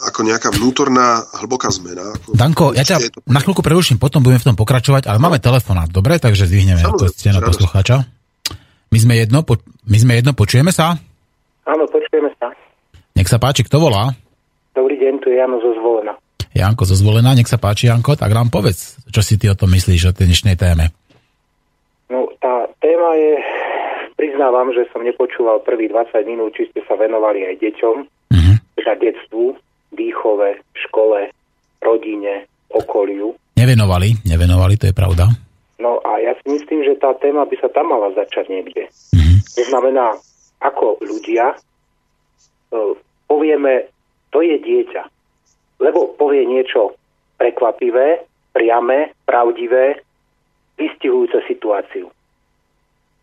ako 0.00 0.24
nejaká 0.24 0.48
vnútorná 0.54 1.20
hlboká 1.36 1.68
zmena. 1.68 2.16
Ako 2.16 2.32
Danko, 2.32 2.72
ja 2.72 2.80
ťa 2.80 3.12
to... 3.12 3.20
na 3.28 3.44
chvíľku 3.44 3.60
preruším, 3.60 4.00
potom 4.00 4.24
budeme 4.24 4.40
v 4.40 4.48
tom 4.48 4.56
pokračovať, 4.56 5.04
ale 5.04 5.20
máme 5.20 5.36
telefonát, 5.42 5.92
dobre? 5.92 6.16
Takže 6.16 6.48
zdvihneme 6.48 6.80
to 6.96 7.12
ste 7.12 7.34
na 7.34 7.44
poslucháča. 7.44 8.08
My 8.90 8.98
sme 8.98 9.20
jedno, 9.20 9.44
po... 9.44 9.60
my 9.84 9.98
sme 10.00 10.16
jedno, 10.18 10.32
počujeme 10.32 10.72
sa? 10.72 10.96
Áno, 11.68 11.84
počujeme 11.86 12.32
sa. 12.40 12.48
Nech 13.12 13.28
sa 13.28 13.36
páči, 13.36 13.62
kto 13.62 13.76
volá? 13.76 14.16
Dobrý 14.72 14.96
deň, 14.96 15.14
tu 15.20 15.28
je 15.28 15.36
Jano 15.36 15.60
zo 15.60 15.76
Zvolena. 15.76 16.16
Janko 16.50 16.82
zo 16.82 16.98
Zvolena, 16.98 17.30
nech 17.30 17.46
sa 17.46 17.62
páči, 17.62 17.86
Janko, 17.86 18.18
tak 18.18 18.34
nám 18.34 18.50
povedz, 18.50 18.98
čo 19.14 19.22
si 19.22 19.38
ty 19.38 19.46
o 19.46 19.54
tom 19.54 19.70
myslíš, 19.70 20.10
o 20.10 20.16
tej 20.16 20.26
dnešnej 20.26 20.58
téme. 20.58 20.90
No, 22.10 22.26
tá 22.42 22.66
téma 22.82 23.14
je, 23.14 23.38
priznávam, 24.18 24.74
že 24.74 24.90
som 24.90 25.06
nepočúval 25.06 25.62
prvých 25.62 25.94
20 26.10 26.26
minút, 26.26 26.50
či 26.58 26.66
ste 26.74 26.82
sa 26.90 26.98
venovali 26.98 27.46
aj 27.46 27.54
deťom, 27.62 27.96
uh-huh. 28.34 28.54
teda 28.82 28.92
detstvu, 28.98 29.54
výchove, 29.94 30.58
škole, 30.74 31.30
rodine, 31.78 32.50
okoliu. 32.74 33.30
Nevenovali, 33.54 34.26
nevenovali, 34.26 34.74
to 34.74 34.90
je 34.90 34.94
pravda. 34.94 35.30
No 35.78 36.02
a 36.02 36.18
ja 36.18 36.34
si 36.42 36.50
myslím, 36.50 36.82
že 36.82 36.98
tá 36.98 37.14
téma 37.22 37.46
by 37.46 37.56
sa 37.62 37.70
tam 37.70 37.94
mala 37.94 38.10
začať 38.18 38.50
niekde. 38.50 38.90
Uh-huh. 39.14 39.38
To 39.54 39.62
znamená, 39.70 40.18
ako 40.58 40.98
ľudia 40.98 41.54
uh, 41.54 42.92
povieme, 43.30 43.86
to 44.34 44.42
je 44.42 44.58
dieťa 44.58 45.19
lebo 45.80 46.14
povie 46.14 46.44
niečo 46.44 46.94
prekvapivé, 47.40 48.22
priame, 48.52 49.16
pravdivé, 49.24 50.04
vystihujúce 50.76 51.40
situáciu. 51.48 52.12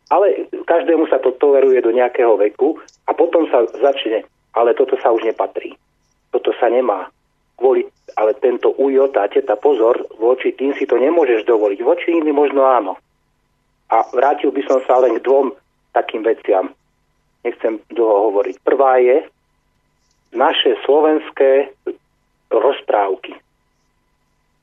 Ale 0.10 0.50
každému 0.66 1.06
sa 1.12 1.20
to 1.20 1.36
toleruje 1.38 1.84
do 1.84 1.92
nejakého 1.92 2.34
veku 2.40 2.80
a 3.06 3.12
potom 3.14 3.46
sa 3.52 3.68
začne, 3.78 4.24
ale 4.56 4.74
toto 4.74 4.98
sa 4.98 5.14
už 5.14 5.28
nepatrí. 5.28 5.78
Toto 6.34 6.56
sa 6.58 6.72
nemá. 6.72 7.12
Kvôli, 7.58 7.86
ale 8.16 8.38
tento 8.38 8.72
ujo, 8.78 9.10
tá 9.12 9.28
teta, 9.28 9.58
pozor, 9.58 10.08
voči 10.16 10.54
tým 10.54 10.74
si 10.78 10.88
to 10.88 10.96
nemôžeš 10.96 11.44
dovoliť. 11.44 11.80
Voči 11.84 12.14
iným 12.14 12.38
možno 12.38 12.64
áno. 12.64 12.94
A 13.92 14.06
vrátil 14.14 14.54
by 14.54 14.62
som 14.68 14.80
sa 14.86 15.02
len 15.04 15.20
k 15.20 15.26
dvom 15.26 15.52
takým 15.92 16.24
veciam. 16.24 16.72
Nechcem 17.44 17.80
dlho 17.92 18.32
hovoriť. 18.32 18.56
Prvá 18.64 19.00
je, 19.02 19.28
naše 20.36 20.76
slovenské 20.84 21.72
rozprávky. 22.52 23.36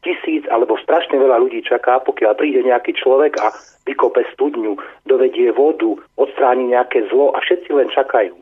Tisíc 0.05 0.45
alebo 0.53 0.77
strašne 0.77 1.17
veľa 1.17 1.41
ľudí 1.41 1.65
čaká, 1.65 2.01
pokiaľ 2.05 2.37
príde 2.37 2.61
nejaký 2.61 2.93
človek 2.93 3.41
a 3.41 3.57
vykope 3.89 4.21
studňu, 4.37 4.77
dovedie 5.09 5.49
vodu, 5.53 5.97
odstráni 6.21 6.77
nejaké 6.77 7.09
zlo 7.09 7.33
a 7.33 7.41
všetci 7.41 7.73
len 7.73 7.89
čakajú. 7.89 8.37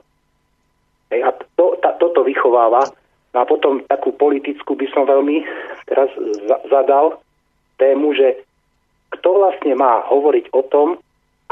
Hej, 1.15 1.21
a 1.23 1.31
to, 1.55 1.79
ta, 1.79 1.95
toto 2.03 2.27
vychováva. 2.27 2.83
No 3.33 3.39
a 3.41 3.45
potom 3.49 3.81
takú 3.89 4.13
politickú 4.13 4.75
by 4.77 4.87
som 4.93 5.07
veľmi 5.09 5.47
teraz 5.87 6.11
za, 6.51 6.59
zadal 6.69 7.23
tému, 7.79 8.13
že 8.13 8.43
kto 9.19 9.29
vlastne 9.39 9.77
má 9.77 10.03
hovoriť 10.09 10.51
o 10.53 10.63
tom, 10.67 10.89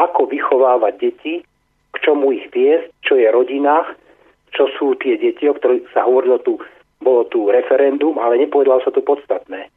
ako 0.00 0.26
vychovávať 0.32 0.94
deti, 0.96 1.34
k 1.92 1.96
čomu 2.00 2.32
ich 2.32 2.48
viesť, 2.50 2.88
čo 3.04 3.20
je 3.20 3.28
rodina, 3.28 3.84
čo 4.56 4.66
sú 4.78 4.96
tie 4.96 5.20
deti, 5.20 5.44
o 5.44 5.54
ktorých 5.54 5.92
sa 5.92 6.08
hovorilo 6.08 6.40
tu 6.40 6.56
bolo 7.00 7.24
tu 7.28 7.48
referendum, 7.48 8.16
ale 8.20 8.40
nepovedalo 8.40 8.84
sa 8.84 8.92
tu 8.92 9.00
podstatné. 9.00 9.72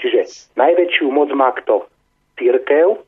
Čiže 0.00 0.52
najväčšiu 0.58 1.06
moc 1.12 1.30
má 1.36 1.52
kto? 1.56 1.84
Církev. 2.40 2.98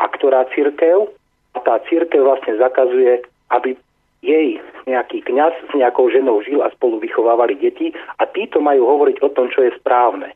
A 0.00 0.04
ktorá 0.08 0.48
církev? 0.54 1.10
A 1.54 1.58
tá 1.60 1.82
církev 1.90 2.24
vlastne 2.24 2.56
zakazuje, 2.56 3.20
aby 3.50 3.76
jej 4.22 4.62
nejaký 4.84 5.24
kňaz 5.24 5.52
s 5.68 5.72
nejakou 5.74 6.08
ženou 6.12 6.40
žil 6.44 6.60
a 6.60 6.72
spolu 6.72 7.00
vychovávali 7.00 7.56
deti 7.56 7.92
a 8.20 8.28
títo 8.28 8.60
majú 8.60 8.86
hovoriť 8.86 9.16
o 9.24 9.28
tom, 9.32 9.48
čo 9.48 9.64
je 9.64 9.76
správne. 9.80 10.32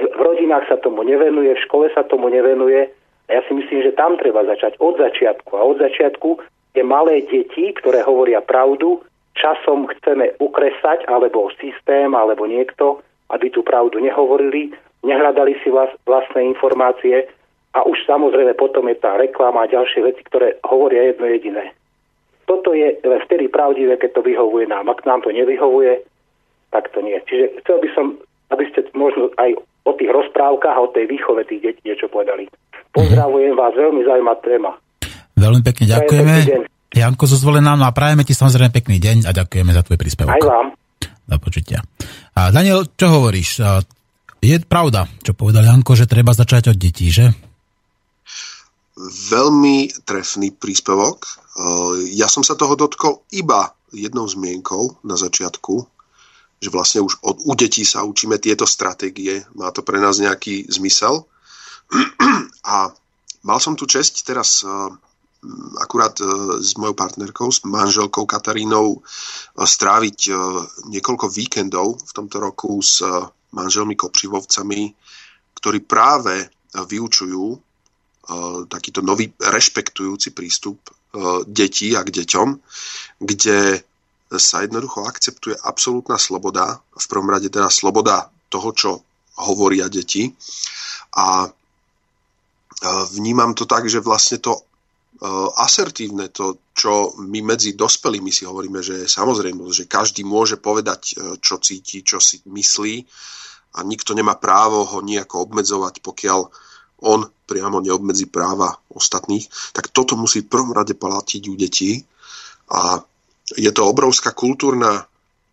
V 0.00 0.08
rodinách 0.18 0.68
sa 0.68 0.76
tomu 0.80 1.04
nevenuje, 1.04 1.52
v 1.56 1.64
škole 1.68 1.86
sa 1.92 2.04
tomu 2.04 2.28
nevenuje 2.28 2.88
a 3.28 3.30
ja 3.32 3.40
si 3.48 3.52
myslím, 3.54 3.80
že 3.86 3.96
tam 3.96 4.18
treba 4.18 4.44
začať 4.44 4.76
od 4.82 4.98
začiatku. 4.98 5.50
A 5.56 5.62
od 5.62 5.78
začiatku 5.80 6.42
je 6.76 6.82
malé 6.84 7.24
deti, 7.28 7.72
ktoré 7.76 8.04
hovoria 8.04 8.40
pravdu, 8.44 9.00
časom 9.34 9.88
chceme 9.88 10.36
ukresať, 10.38 11.08
alebo 11.08 11.50
systém, 11.56 12.12
alebo 12.12 12.44
niekto, 12.44 13.00
aby 13.32 13.48
tú 13.48 13.64
pravdu 13.64 13.98
nehovorili, 13.98 14.72
nehľadali 15.02 15.56
si 15.64 15.72
vlast, 15.72 15.96
vlastné 16.04 16.44
informácie 16.46 17.26
a 17.72 17.82
už 17.88 17.96
samozrejme 18.04 18.52
potom 18.54 18.86
je 18.92 18.96
tá 19.00 19.16
reklama 19.16 19.64
a 19.64 19.72
ďalšie 19.72 20.04
veci, 20.04 20.22
ktoré 20.28 20.60
hovoria 20.68 21.08
jedno 21.10 21.26
jediné. 21.26 21.72
Toto 22.44 22.76
je 22.76 23.00
vtedy 23.00 23.48
pravdivé, 23.48 23.96
keď 23.96 24.20
to 24.20 24.22
vyhovuje 24.26 24.68
nám. 24.68 24.92
Ak 24.92 25.06
nám 25.08 25.24
to 25.24 25.32
nevyhovuje, 25.32 26.04
tak 26.68 26.92
to 26.92 27.00
nie. 27.00 27.16
Čiže 27.24 27.64
chcel 27.64 27.80
by 27.80 27.88
som, 27.96 28.06
aby 28.52 28.68
ste 28.68 28.84
možno 28.92 29.32
aj 29.40 29.56
o 29.88 29.92
tých 29.96 30.12
rozprávkach 30.12 30.76
a 30.76 30.84
o 30.84 30.92
tej 30.92 31.08
výchove 31.08 31.48
tých 31.48 31.72
detí 31.72 31.80
niečo 31.88 32.12
povedali. 32.12 32.50
Pozdravujem 32.92 33.56
vás, 33.56 33.72
veľmi 33.72 34.04
zaujímavá 34.04 34.36
téma. 34.44 34.70
Veľmi 35.40 35.62
pekne 35.64 35.86
ďakujeme. 35.96 36.34
Janko 36.92 37.24
zo 37.24 37.40
Zvolená, 37.40 37.72
no 37.72 37.88
a 37.88 37.96
prajeme 37.96 38.22
ti 38.22 38.36
samozrejme 38.36 38.68
pekný 38.68 39.00
deň 39.00 39.16
a 39.24 39.30
ďakujeme 39.32 39.72
za 39.72 39.82
tvoj 39.82 39.96
príspevok. 39.96 40.36
Aj 40.36 40.44
vám. 40.44 40.66
Do 41.24 41.36
počutia. 41.40 41.80
A 42.36 42.52
Daniel, 42.52 42.84
čo 42.92 43.08
hovoríš? 43.08 43.64
Je 44.42 44.56
pravda, 44.60 45.08
čo 45.24 45.32
povedal 45.32 45.64
Janko, 45.64 45.96
že 45.96 46.10
treba 46.10 46.36
začať 46.36 46.74
od 46.74 46.76
detí, 46.76 47.08
že? 47.08 47.32
Veľmi 49.32 50.04
trefný 50.04 50.52
príspevok. 50.52 51.40
Ja 52.12 52.28
som 52.28 52.44
sa 52.44 52.58
toho 52.58 52.76
dotkol 52.76 53.24
iba 53.32 53.72
jednou 53.94 54.28
zmienkou 54.28 55.00
na 55.06 55.16
začiatku, 55.16 55.88
že 56.60 56.68
vlastne 56.68 57.00
už 57.00 57.24
od, 57.24 57.40
u 57.48 57.52
detí 57.56 57.88
sa 57.88 58.04
učíme 58.04 58.36
tieto 58.36 58.68
stratégie. 58.68 59.48
Má 59.56 59.72
to 59.72 59.80
pre 59.80 59.96
nás 59.96 60.20
nejaký 60.20 60.68
zmysel. 60.68 61.24
A 62.68 62.92
mal 63.42 63.58
som 63.58 63.74
tu 63.74 63.88
česť 63.88 64.28
teraz 64.28 64.62
akurát 65.80 66.20
e, 66.20 66.24
s 66.62 66.74
mojou 66.74 66.94
partnerkou, 66.94 67.52
s 67.52 67.62
manželkou 67.66 68.26
Katarínou 68.26 68.98
e, 68.98 69.00
stráviť 69.66 70.18
e, 70.28 70.32
niekoľko 70.94 71.26
víkendov 71.28 71.98
v 71.98 72.12
tomto 72.14 72.38
roku 72.38 72.78
s 72.78 73.02
manželmi 73.52 73.98
Kopřivovcami, 73.98 74.94
ktorí 75.58 75.84
práve 75.84 76.48
vyučujú 76.72 77.60
takýto 78.70 79.04
nový 79.04 79.28
rešpektujúci 79.36 80.32
prístup 80.32 80.78
detí 81.44 81.92
a 81.92 82.00
k 82.00 82.22
deťom, 82.22 82.48
kde 83.20 83.84
sa 84.32 84.64
jednoducho 84.64 85.04
akceptuje 85.04 85.58
absolútna 85.60 86.16
sloboda, 86.16 86.80
v 86.96 87.06
prvom 87.12 87.28
rade 87.28 87.52
teda 87.52 87.68
sloboda 87.68 88.32
toho, 88.48 88.72
čo 88.72 88.90
hovoria 89.36 89.92
deti. 89.92 90.32
A 91.12 91.44
vnímam 93.12 93.52
to 93.52 93.68
tak, 93.68 93.84
že 93.84 94.00
vlastne 94.00 94.40
to 94.40 94.64
asertívne, 95.54 96.34
to, 96.34 96.58
čo 96.74 97.14
my 97.22 97.46
medzi 97.46 97.78
dospelými 97.78 98.34
si 98.34 98.42
hovoríme, 98.42 98.82
že 98.82 99.06
je 99.06 99.08
samozrejme, 99.08 99.62
že 99.70 99.86
každý 99.86 100.26
môže 100.26 100.58
povedať, 100.58 101.14
eh, 101.14 101.38
čo 101.38 101.62
cíti, 101.62 102.02
čo 102.02 102.18
si 102.18 102.42
myslí 102.50 103.06
a 103.78 103.86
nikto 103.86 104.12
nemá 104.18 104.34
právo 104.36 104.82
ho 104.84 104.98
nejako 105.00 105.46
obmedzovať, 105.48 106.02
pokiaľ 106.02 106.40
on 107.02 107.26
priamo 107.46 107.82
neobmedzí 107.82 108.30
práva 108.30 108.74
ostatných, 108.94 109.46
tak 109.74 109.90
toto 109.94 110.14
musí 110.18 110.42
v 110.42 110.50
prvom 110.50 110.74
rade 110.74 110.94
platiť 110.94 111.42
u 111.50 111.54
detí 111.54 112.02
a 112.70 113.02
je 113.52 113.70
to 113.74 113.82
obrovská 113.84 114.34
kultúrna 114.34 115.06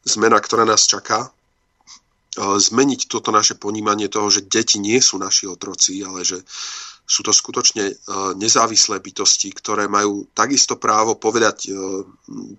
zmena, 0.05 0.39
ktorá 0.39 0.65
nás 0.65 0.89
čaká. 0.89 1.29
Eh, 1.29 2.57
zmeniť 2.57 3.05
toto 3.05 3.29
naše 3.29 3.53
ponímanie 3.53 4.09
toho, 4.09 4.33
že 4.33 4.49
deti 4.49 4.81
nie 4.81 4.97
sú 4.97 5.21
naši 5.21 5.45
otroci, 5.45 6.01
ale 6.01 6.25
že 6.25 6.41
sú 7.09 7.25
to 7.25 7.33
skutočne 7.33 7.89
e, 7.89 7.93
nezávislé 8.37 9.01
bytosti, 9.01 9.49
ktoré 9.57 9.89
majú 9.89 10.29
takisto 10.37 10.77
právo 10.77 11.17
povedať, 11.17 11.65
e, 11.65 11.69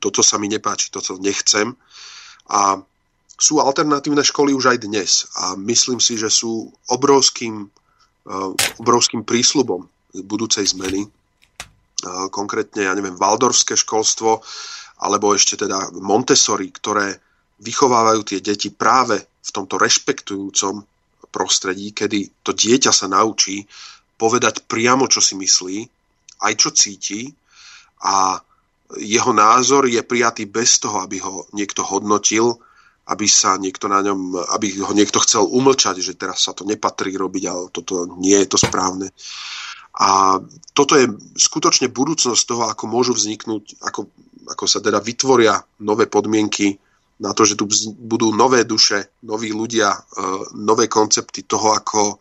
toto 0.02 0.26
sa 0.26 0.42
mi 0.42 0.50
nepáči, 0.50 0.90
toto 0.90 1.14
nechcem. 1.22 1.70
A 2.50 2.82
sú 3.38 3.62
alternatívne 3.62 4.26
školy 4.26 4.50
už 4.50 4.74
aj 4.74 4.78
dnes 4.82 5.30
a 5.38 5.54
myslím 5.54 6.02
si, 6.02 6.18
že 6.18 6.26
sú 6.26 6.66
obrovským, 6.90 7.62
e, 7.62 8.36
obrovským 8.82 9.22
prísľubom 9.22 9.86
budúcej 10.26 10.66
zmeny. 10.66 11.06
Konkrétne, 12.34 12.88
ja 12.88 12.96
neviem, 12.96 13.14
Valdorské 13.14 13.76
školstvo 13.76 14.40
alebo 15.04 15.36
ešte 15.36 15.68
teda 15.68 15.92
Montessori, 16.00 16.72
ktoré 16.72 17.12
vychovávajú 17.60 18.20
tie 18.24 18.40
deti 18.40 18.72
práve 18.72 19.20
v 19.20 19.50
tomto 19.52 19.76
rešpektujúcom 19.76 20.80
prostredí, 21.28 21.92
kedy 21.92 22.42
to 22.42 22.56
dieťa 22.56 22.90
sa 22.90 23.06
naučí 23.06 23.68
povedať 24.20 24.68
priamo, 24.68 25.08
čo 25.08 25.24
si 25.24 25.32
myslí, 25.40 25.78
aj 26.44 26.52
čo 26.60 26.68
cíti 26.76 27.32
a 28.04 28.36
jeho 29.00 29.32
názor 29.32 29.88
je 29.88 30.04
prijatý 30.04 30.44
bez 30.44 30.76
toho, 30.82 31.00
aby 31.00 31.22
ho 31.24 31.48
niekto 31.56 31.80
hodnotil, 31.80 32.58
aby 33.08 33.26
sa 33.26 33.56
niekto 33.56 33.88
na 33.88 34.04
ňom, 34.04 34.36
aby 34.54 34.82
ho 34.82 34.92
niekto 34.92 35.22
chcel 35.24 35.46
umlčať, 35.46 36.04
že 36.04 36.18
teraz 36.18 36.44
sa 36.44 36.52
to 36.52 36.66
nepatrí 36.68 37.14
robiť, 37.16 37.44
ale 37.48 37.62
toto 37.72 38.04
nie 38.18 38.36
je 38.44 38.48
to 38.50 38.58
správne. 38.58 39.08
A 40.00 40.38
toto 40.74 40.94
je 40.94 41.10
skutočne 41.34 41.90
budúcnosť 41.90 42.42
toho, 42.46 42.64
ako 42.70 42.84
môžu 42.86 43.12
vzniknúť, 43.14 43.82
ako, 43.82 44.10
ako 44.46 44.64
sa 44.66 44.78
teda 44.78 45.02
vytvoria 45.02 45.58
nové 45.82 46.06
podmienky 46.06 46.78
na 47.20 47.36
to, 47.36 47.44
že 47.44 47.58
tu 47.58 47.68
budú 48.00 48.32
nové 48.32 48.64
duše, 48.64 49.20
noví 49.28 49.52
ľudia, 49.52 49.92
e, 49.92 50.00
nové 50.56 50.88
koncepty 50.88 51.44
toho, 51.44 51.76
ako 51.76 52.16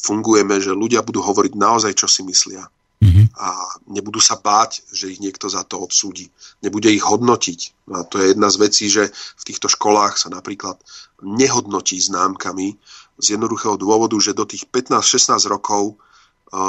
fungujeme, 0.00 0.56
že 0.58 0.72
ľudia 0.72 1.04
budú 1.04 1.20
hovoriť 1.20 1.52
naozaj, 1.54 1.92
čo 1.94 2.08
si 2.08 2.24
myslia. 2.24 2.64
Mm-hmm. 3.00 3.32
A 3.40 3.48
nebudú 3.88 4.20
sa 4.20 4.36
báť, 4.36 4.84
že 4.92 5.08
ich 5.08 5.24
niekto 5.24 5.48
za 5.48 5.64
to 5.64 5.80
odsúdi. 5.80 6.28
Nebude 6.60 6.92
ich 6.92 7.00
hodnotiť. 7.00 7.88
No 7.88 8.00
a 8.00 8.02
to 8.04 8.20
je 8.20 8.36
jedna 8.36 8.52
z 8.52 8.56
vecí, 8.60 8.92
že 8.92 9.08
v 9.08 9.42
týchto 9.48 9.72
školách 9.72 10.20
sa 10.20 10.28
napríklad 10.28 10.76
nehodnotí 11.24 11.96
známkami 11.96 12.76
z 13.16 13.26
jednoduchého 13.36 13.80
dôvodu, 13.80 14.16
že 14.20 14.36
do 14.36 14.44
tých 14.44 14.68
15-16 14.68 15.32
rokov 15.48 15.92
e, 15.92 15.94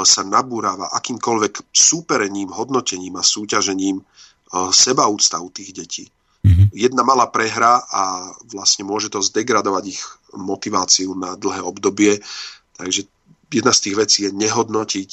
sa 0.08 0.24
nabúráva 0.24 0.88
akýmkoľvek 0.96 1.68
súperením, 1.68 2.48
hodnotením 2.48 3.20
a 3.20 3.24
súťažením 3.24 4.00
e, 4.00 4.04
sebaúcta 4.72 5.36
u 5.36 5.52
tých 5.52 5.76
detí. 5.76 6.04
Mm-hmm. 6.48 6.72
Jedna 6.72 7.04
malá 7.04 7.28
prehra 7.28 7.84
a 7.92 8.32
vlastne 8.48 8.88
môže 8.88 9.12
to 9.12 9.20
zdegradovať 9.20 9.84
ich 9.84 10.00
motiváciu 10.32 11.12
na 11.12 11.36
dlhé 11.36 11.60
obdobie. 11.60 12.24
Takže 12.72 13.04
jedna 13.52 13.72
z 13.72 13.82
tých 13.88 13.96
vecí 13.96 14.18
je 14.24 14.32
nehodnotiť 14.32 15.10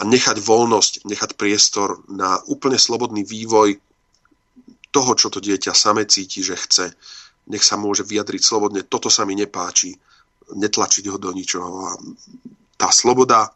a 0.00 0.08
nechať 0.08 0.36
voľnosť, 0.40 0.92
nechať 1.04 1.30
priestor 1.36 2.00
na 2.08 2.40
úplne 2.48 2.80
slobodný 2.80 3.24
vývoj 3.24 3.76
toho, 4.92 5.12
čo 5.16 5.32
to 5.32 5.40
dieťa 5.40 5.72
same 5.72 6.04
cíti, 6.04 6.44
že 6.44 6.56
chce. 6.56 6.86
Nech 7.48 7.64
sa 7.64 7.80
môže 7.80 8.04
vyjadriť 8.04 8.42
slobodne, 8.44 8.84
toto 8.84 9.08
sa 9.08 9.24
mi 9.24 9.34
nepáči, 9.34 9.96
netlačiť 10.52 11.04
ho 11.08 11.16
do 11.16 11.32
ničoho. 11.32 11.70
A 11.88 11.90
tá 12.76 12.88
sloboda 12.92 13.50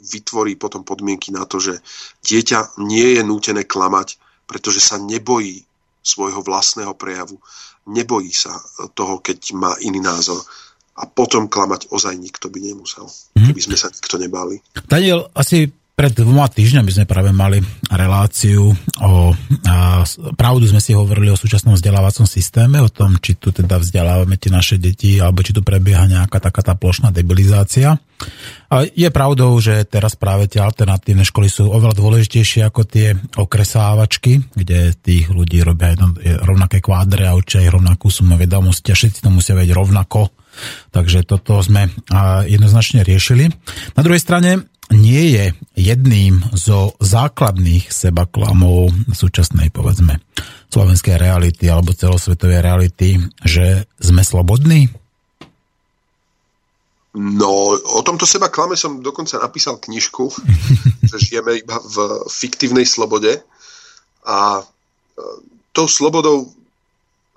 vytvorí 0.00 0.56
potom 0.56 0.82
podmienky 0.82 1.30
na 1.30 1.46
to, 1.46 1.60
že 1.60 1.78
dieťa 2.24 2.80
nie 2.82 3.18
je 3.18 3.22
nútené 3.22 3.64
klamať, 3.64 4.18
pretože 4.48 4.82
sa 4.82 4.98
nebojí 4.98 5.62
svojho 6.02 6.42
vlastného 6.42 6.96
prejavu. 6.96 7.38
Nebojí 7.86 8.32
sa 8.32 8.56
toho, 8.96 9.20
keď 9.20 9.54
má 9.54 9.76
iný 9.84 10.00
názor 10.00 10.40
a 10.96 11.06
potom 11.06 11.46
klamať 11.46 11.88
ozaj 11.92 12.14
nikto 12.18 12.50
by 12.50 12.58
nemusel, 12.60 13.06
mm. 13.36 13.46
keby 13.50 13.60
sme 13.60 13.76
sa 13.78 13.88
nikto 13.88 14.16
nebali. 14.18 14.60
Daniel, 14.88 15.30
asi 15.32 15.70
pred 16.00 16.16
dvoma 16.16 16.48
týždňami 16.48 16.88
sme 16.96 17.04
práve 17.04 17.28
mali 17.28 17.60
reláciu 17.92 18.72
o 19.04 19.36
a, 19.68 20.00
pravdu 20.32 20.64
sme 20.64 20.80
si 20.80 20.96
hovorili 20.96 21.28
o 21.28 21.36
súčasnom 21.36 21.76
vzdelávacom 21.76 22.24
systéme, 22.24 22.80
o 22.80 22.88
tom, 22.88 23.20
či 23.20 23.36
tu 23.36 23.52
teda 23.52 23.76
vzdelávame 23.76 24.40
tie 24.40 24.48
naše 24.48 24.80
deti, 24.80 25.20
alebo 25.20 25.44
či 25.44 25.52
tu 25.52 25.60
prebieha 25.60 26.08
nejaká 26.08 26.40
taká 26.40 26.64
tá 26.64 26.72
plošná 26.72 27.12
debilizácia. 27.12 28.00
A 28.72 28.88
je 28.88 29.12
pravdou, 29.12 29.52
že 29.60 29.84
teraz 29.84 30.16
práve 30.16 30.48
tie 30.48 30.64
alternatívne 30.64 31.20
školy 31.20 31.52
sú 31.52 31.68
oveľa 31.68 31.92
dôležitejšie 31.92 32.64
ako 32.64 32.80
tie 32.88 33.12
okresávačky, 33.36 34.56
kde 34.56 34.96
tých 34.96 35.28
ľudí 35.28 35.60
robia 35.60 35.92
jedno, 35.92 36.16
rovnaké 36.48 36.80
kvádre 36.80 37.28
a 37.28 37.36
učia 37.36 37.68
rovnakú 37.68 38.08
sumu 38.08 38.40
vedomosti 38.40 38.88
a 38.88 38.96
všetci 38.96 39.20
to 39.20 39.28
musia 39.28 39.52
vedieť 39.52 39.76
rovnako 39.76 40.32
Takže 40.90 41.24
toto 41.24 41.62
sme 41.62 41.88
jednoznačne 42.46 43.06
riešili. 43.06 43.48
Na 43.94 44.02
druhej 44.02 44.20
strane 44.20 44.66
nie 44.90 45.38
je 45.38 45.44
jedným 45.78 46.42
zo 46.54 46.98
základných 46.98 47.88
sebaklamov 47.88 48.90
súčasnej, 49.14 49.70
povedzme, 49.70 50.18
slovenskej 50.70 51.14
reality 51.14 51.70
alebo 51.70 51.94
celosvetovej 51.94 52.60
reality, 52.62 53.22
že 53.46 53.86
sme 54.02 54.26
slobodní? 54.26 54.90
No, 57.10 57.74
o 57.74 58.00
tomto 58.06 58.22
seba 58.22 58.54
klame 58.54 58.78
som 58.78 59.02
dokonca 59.02 59.42
napísal 59.42 59.82
knižku, 59.82 60.30
že 61.10 61.16
žijeme 61.18 61.58
iba 61.58 61.82
v 61.82 62.22
fiktívnej 62.30 62.86
slobode 62.86 63.42
a 64.22 64.62
e, 64.62 64.64
tou 65.74 65.90
slobodou 65.90 66.54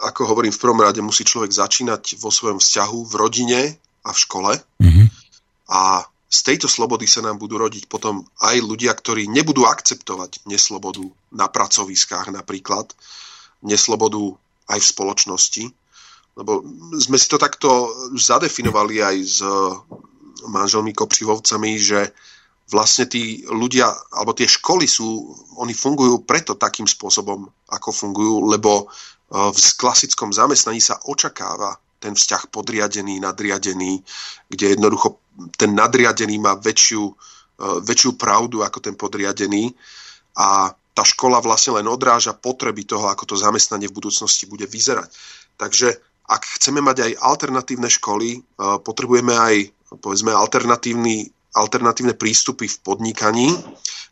ako 0.03 0.27
hovorím 0.35 0.51
v 0.51 0.61
prvom 0.61 0.83
rade, 0.83 0.99
musí 0.99 1.23
človek 1.23 1.51
začínať 1.51 2.19
vo 2.19 2.27
svojom 2.27 2.59
vzťahu, 2.59 2.99
v 3.07 3.13
rodine 3.15 3.61
a 4.03 4.09
v 4.11 4.17
škole. 4.19 4.51
Mm-hmm. 4.83 5.07
A 5.71 6.03
z 6.33 6.39
tejto 6.41 6.65
slobody 6.65 7.05
sa 7.05 7.21
nám 7.21 7.37
budú 7.37 7.61
rodiť 7.61 7.85
potom 7.85 8.25
aj 8.41 8.57
ľudia, 8.57 8.91
ktorí 8.91 9.29
nebudú 9.29 9.69
akceptovať 9.69 10.49
neslobodu 10.49 11.05
na 11.29 11.45
pracoviskách 11.45 12.33
napríklad, 12.33 12.89
neslobodu 13.61 14.33
aj 14.67 14.79
v 14.81 14.89
spoločnosti. 14.89 15.63
Lebo 16.33 16.65
sme 16.97 17.21
si 17.21 17.29
to 17.29 17.37
takto 17.37 17.93
zadefinovali 18.17 19.05
aj 19.05 19.17
s 19.21 19.37
manželmi 20.49 20.91
Kopřivovcami, 20.97 21.77
že 21.77 22.09
vlastne 22.73 23.05
tí 23.05 23.45
ľudia, 23.45 23.85
alebo 24.09 24.33
tie 24.33 24.49
školy 24.49 24.89
sú, 24.89 25.29
oni 25.61 25.77
fungujú 25.77 26.25
preto 26.25 26.57
takým 26.57 26.89
spôsobom, 26.89 27.45
ako 27.69 27.89
fungujú, 27.93 28.49
lebo 28.49 28.89
v 29.33 29.57
klasickom 29.81 30.29
zamestnaní 30.29 30.77
sa 30.77 31.01
očakáva 31.09 31.73
ten 32.03 32.13
vzťah 32.13 32.51
podriadený, 32.51 33.23
nadriadený, 33.23 34.03
kde 34.51 34.75
jednoducho 34.77 35.23
ten 35.55 35.71
nadriadený 35.71 36.35
má 36.35 36.59
väčšiu, 36.59 37.03
e, 37.07 37.13
väčšiu 37.81 38.19
pravdu 38.19 38.59
ako 38.59 38.83
ten 38.83 38.99
podriadený 38.99 39.71
a 40.35 40.75
tá 40.93 41.03
škola 41.07 41.41
vlastne 41.41 41.81
len 41.81 41.87
odráža 41.89 42.37
potreby 42.37 42.85
toho, 42.85 43.09
ako 43.09 43.33
to 43.33 43.35
zamestnanie 43.39 43.89
v 43.89 43.97
budúcnosti 43.97 44.45
bude 44.45 44.69
vyzerať. 44.69 45.09
Takže 45.57 45.97
ak 46.29 46.41
chceme 46.59 46.85
mať 46.85 46.97
aj 47.07 47.11
alternatívne 47.23 47.87
školy, 47.87 48.29
e, 48.35 48.39
potrebujeme 48.83 49.33
aj 49.33 49.55
povedzme 49.97 50.35
alternatívny, 50.35 51.31
alternatívne 51.55 52.19
prístupy 52.19 52.67
v 52.67 52.77
podnikaní, 52.83 53.49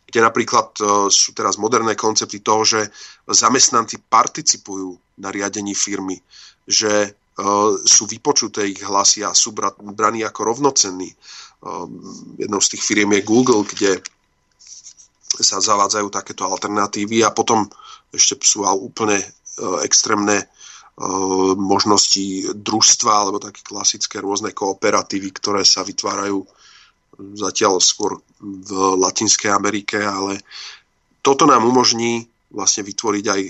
kde 0.08 0.18
napríklad 0.24 0.74
e, 0.80 1.12
sú 1.12 1.36
teraz 1.36 1.60
moderné 1.60 1.92
koncepty 1.92 2.40
toho, 2.40 2.64
že 2.64 2.80
zamestnanci 3.28 4.00
participujú 4.08 5.11
na 5.22 5.30
riadení 5.30 5.72
firmy, 5.78 6.18
že 6.66 6.90
e, 7.06 7.10
sú 7.86 8.10
vypočuté 8.10 8.66
ich 8.66 8.82
hlasy 8.82 9.22
a 9.22 9.30
sú 9.30 9.54
braní 9.94 10.26
ako 10.26 10.50
rovnocenní. 10.50 11.14
E, 11.14 11.16
jednou 12.42 12.58
z 12.58 12.70
tých 12.74 12.82
firiem 12.82 13.14
je 13.14 13.22
Google, 13.22 13.62
kde 13.62 14.02
sa 15.38 15.62
zavádzajú 15.62 16.10
takéto 16.10 16.44
alternatívy 16.44 17.22
a 17.22 17.30
potom 17.30 17.70
ešte 18.10 18.42
sú 18.42 18.66
úplne 18.66 19.22
e, 19.22 19.26
extrémne 19.86 20.50
možnosti 21.56 22.52
družstva 22.52 23.12
alebo 23.16 23.40
také 23.40 23.64
klasické 23.64 24.20
rôzne 24.20 24.52
kooperatívy, 24.52 25.32
ktoré 25.32 25.64
sa 25.64 25.80
vytvárajú 25.80 26.44
zatiaľ 27.32 27.80
skôr 27.80 28.20
v 28.38 28.70
Latinskej 29.00 29.56
Amerike, 29.56 30.04
ale 30.04 30.44
toto 31.24 31.48
nám 31.48 31.64
umožní 31.64 32.28
vlastne 32.52 32.84
vytvoriť 32.84 33.24
aj 33.24 33.40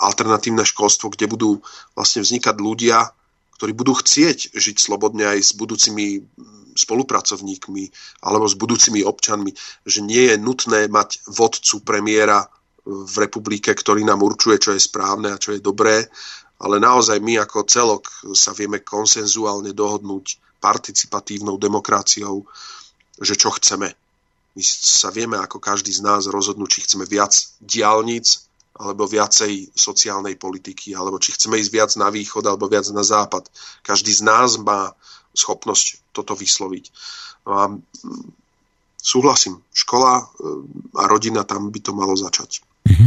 alternatívne 0.00 0.64
školstvo, 0.64 1.12
kde 1.12 1.28
budú 1.28 1.50
vlastne 1.92 2.24
vznikať 2.24 2.56
ľudia, 2.56 3.12
ktorí 3.60 3.72
budú 3.76 3.92
chcieť 3.94 4.56
žiť 4.56 4.76
slobodne 4.80 5.28
aj 5.36 5.38
s 5.38 5.52
budúcimi 5.52 6.24
spolupracovníkmi 6.72 7.84
alebo 8.24 8.48
s 8.48 8.56
budúcimi 8.56 9.04
občanmi, 9.04 9.52
že 9.84 10.00
nie 10.00 10.32
je 10.32 10.36
nutné 10.40 10.88
mať 10.88 11.20
vodcu 11.28 11.84
premiéra 11.84 12.48
v 12.82 13.14
republike, 13.20 13.70
ktorý 13.70 14.02
nám 14.02 14.24
určuje, 14.24 14.58
čo 14.58 14.70
je 14.74 14.80
správne 14.82 15.30
a 15.30 15.38
čo 15.38 15.54
je 15.54 15.62
dobré, 15.62 16.08
ale 16.62 16.82
naozaj 16.82 17.18
my 17.20 17.42
ako 17.42 17.68
celok 17.68 18.08
sa 18.34 18.56
vieme 18.56 18.82
konsenzuálne 18.82 19.70
dohodnúť 19.76 20.58
participatívnou 20.62 21.58
demokraciou, 21.58 22.46
že 23.18 23.34
čo 23.34 23.50
chceme. 23.54 23.90
My 24.52 24.62
sa 24.62 25.10
vieme 25.10 25.38
ako 25.38 25.58
každý 25.58 25.90
z 25.90 26.02
nás 26.06 26.30
rozhodnúť, 26.30 26.70
či 26.70 26.84
chceme 26.86 27.04
viac 27.06 27.34
diálnic, 27.58 28.46
alebo 28.72 29.04
viacej 29.04 29.76
sociálnej 29.76 30.40
politiky, 30.40 30.96
alebo 30.96 31.20
či 31.20 31.36
chceme 31.36 31.60
ísť 31.60 31.72
viac 31.72 31.90
na 32.00 32.08
východ 32.08 32.44
alebo 32.48 32.72
viac 32.72 32.88
na 32.90 33.04
západ. 33.04 33.44
Každý 33.84 34.12
z 34.12 34.22
nás 34.24 34.56
má 34.56 34.96
schopnosť 35.36 36.12
toto 36.16 36.32
vysloviť. 36.32 36.84
No 37.48 37.52
a 37.52 37.64
mm, 37.68 37.82
súhlasím, 38.96 39.60
škola 39.76 40.20
e, 40.20 40.24
a 40.96 41.02
rodina 41.04 41.44
tam 41.44 41.68
by 41.68 41.80
to 41.84 41.92
malo 41.92 42.16
začať. 42.16 42.64
Mhm. 42.92 43.06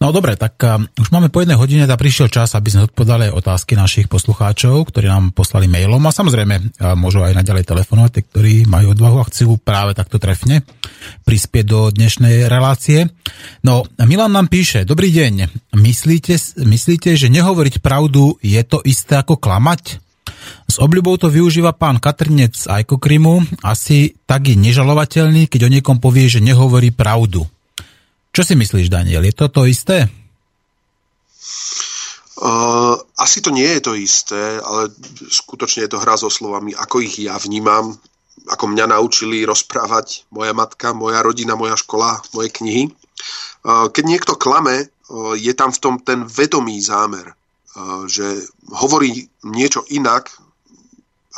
No 0.00 0.10
dobre, 0.14 0.40
tak 0.40 0.56
uh, 0.64 0.80
už 0.96 1.12
máme 1.12 1.28
po 1.28 1.44
jednej 1.44 1.60
hodine, 1.60 1.84
tak 1.84 2.00
prišiel 2.00 2.32
čas, 2.32 2.56
aby 2.56 2.72
sme 2.72 2.86
odpovedali 2.88 3.28
otázky 3.28 3.76
našich 3.76 4.08
poslucháčov, 4.08 4.88
ktorí 4.88 5.06
nám 5.10 5.36
poslali 5.36 5.68
mailom 5.68 6.00
a 6.08 6.14
samozrejme 6.14 6.54
uh, 6.56 6.96
môžu 6.96 7.20
aj 7.20 7.36
naďalej 7.36 7.68
telefonovať, 7.68 8.10
tí, 8.10 8.20
ktorí 8.24 8.54
majú 8.64 8.96
odvahu 8.96 9.16
a 9.20 9.28
chcú 9.28 9.60
práve 9.60 9.92
takto 9.92 10.16
trefne 10.16 10.64
prispieť 11.28 11.64
do 11.68 11.80
dnešnej 11.92 12.48
relácie. 12.48 13.12
No, 13.60 13.84
Milan 14.00 14.32
nám 14.32 14.48
píše, 14.48 14.88
dobrý 14.88 15.12
deň, 15.12 15.34
myslíte, 15.76 16.34
myslíte, 16.64 17.14
že 17.14 17.28
nehovoriť 17.28 17.84
pravdu 17.84 18.40
je 18.40 18.60
to 18.64 18.80
isté 18.86 19.20
ako 19.20 19.36
klamať? 19.36 20.00
S 20.68 20.76
obľubou 20.76 21.16
to 21.16 21.32
využíva 21.32 21.72
pán 21.72 21.96
Katrnec 21.96 22.52
z 22.52 22.68
Ajkokrimu, 22.68 23.64
asi 23.64 24.16
tak 24.28 24.52
je 24.52 24.56
nežalovateľný, 24.56 25.48
keď 25.48 25.68
o 25.68 25.72
niekom 25.72 25.96
povie, 25.98 26.28
že 26.28 26.44
nehovorí 26.44 26.92
pravdu. 26.92 27.48
Čo 28.38 28.46
si 28.46 28.54
myslíš, 28.54 28.86
Daniel? 28.86 29.26
Je 29.26 29.34
to 29.34 29.50
to 29.50 29.66
isté? 29.66 30.06
Uh, 32.38 32.94
asi 33.18 33.42
to 33.42 33.50
nie 33.50 33.66
je 33.66 33.82
to 33.82 33.98
isté, 33.98 34.62
ale 34.62 34.94
skutočne 35.26 35.82
je 35.82 35.90
to 35.90 35.98
hra 35.98 36.14
so 36.14 36.30
slovami, 36.30 36.70
ako 36.70 37.02
ich 37.02 37.18
ja 37.18 37.34
vnímam, 37.34 37.98
ako 38.46 38.64
mňa 38.70 38.94
naučili 38.94 39.42
rozprávať 39.42 40.30
moja 40.30 40.54
matka, 40.54 40.94
moja 40.94 41.18
rodina, 41.18 41.58
moja 41.58 41.74
škola, 41.74 42.22
moje 42.30 42.54
knihy. 42.54 42.94
Uh, 43.66 43.90
keď 43.90 44.04
niekto 44.06 44.38
klame, 44.38 44.86
uh, 44.86 45.34
je 45.34 45.50
tam 45.58 45.74
v 45.74 45.82
tom 45.82 45.98
ten 45.98 46.22
vedomý 46.22 46.78
zámer, 46.78 47.34
že 48.06 48.46
hovorí 48.70 49.26
niečo 49.46 49.82
inak 49.90 50.30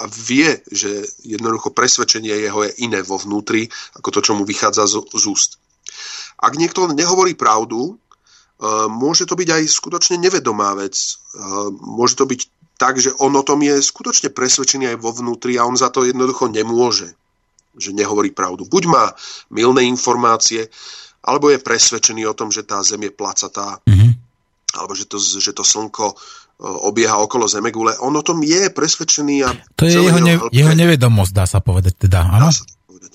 a 0.01 0.09
vie, 0.09 0.57
že 0.73 1.05
jednoducho 1.25 1.73
presvedčenie 1.73 2.33
jeho 2.33 2.65
je 2.65 2.73
iné 2.85 3.05
vo 3.05 3.21
vnútri, 3.21 3.69
ako 3.97 4.09
to, 4.09 4.21
čo 4.21 4.33
mu 4.37 4.49
vychádza 4.49 4.89
z, 4.89 5.05
z 5.17 5.25
úst. 5.29 5.60
Ak 6.41 6.57
niekto 6.57 6.89
nehovorí 6.89 7.37
pravdu, 7.37 8.01
môže 8.89 9.29
to 9.29 9.37
byť 9.37 9.49
aj 9.61 9.63
skutočne 9.69 10.17
nevedomá 10.17 10.73
vec. 10.77 10.97
Môže 11.81 12.17
to 12.17 12.25
byť 12.25 12.41
tak, 12.81 12.97
že 12.97 13.13
on 13.21 13.37
o 13.37 13.45
tom 13.45 13.61
je 13.61 13.77
skutočne 13.77 14.33
presvedčený 14.33 14.97
aj 14.97 14.99
vo 15.05 15.13
vnútri 15.13 15.61
a 15.61 15.69
on 15.69 15.77
za 15.77 15.93
to 15.93 16.09
jednoducho 16.09 16.49
nemôže, 16.49 17.13
že 17.77 17.93
nehovorí 17.93 18.33
pravdu. 18.33 18.65
Buď 18.65 18.89
má 18.89 19.05
milné 19.53 19.85
informácie, 19.85 20.65
alebo 21.21 21.53
je 21.53 21.61
presvedčený 21.61 22.25
o 22.25 22.33
tom, 22.33 22.49
že 22.49 22.65
tá 22.65 22.81
zem 22.81 23.05
je 23.05 23.13
placatá, 23.13 23.85
mm-hmm. 23.85 24.13
alebo 24.81 24.97
že 24.97 25.05
to, 25.05 25.21
že 25.21 25.53
to 25.53 25.61
slnko 25.61 26.17
obieha 26.61 27.21
okolo 27.21 27.49
Zemegule. 27.49 27.97
On 28.01 28.13
o 28.17 28.25
tom 28.25 28.41
je 28.41 28.73
presvedčený. 28.73 29.37
A 29.45 29.53
to 29.77 29.85
je 29.85 30.01
jeho, 30.01 30.21
ne, 30.21 30.41
jeho 30.53 30.73
nevedomosť, 30.73 31.33
dá 31.33 31.45
sa 31.45 31.61
povedať 31.61 32.09
teda. 32.09 32.25
Dá 32.25 32.49
sa 32.49 32.65
to 32.65 32.77
povedať. 32.89 33.13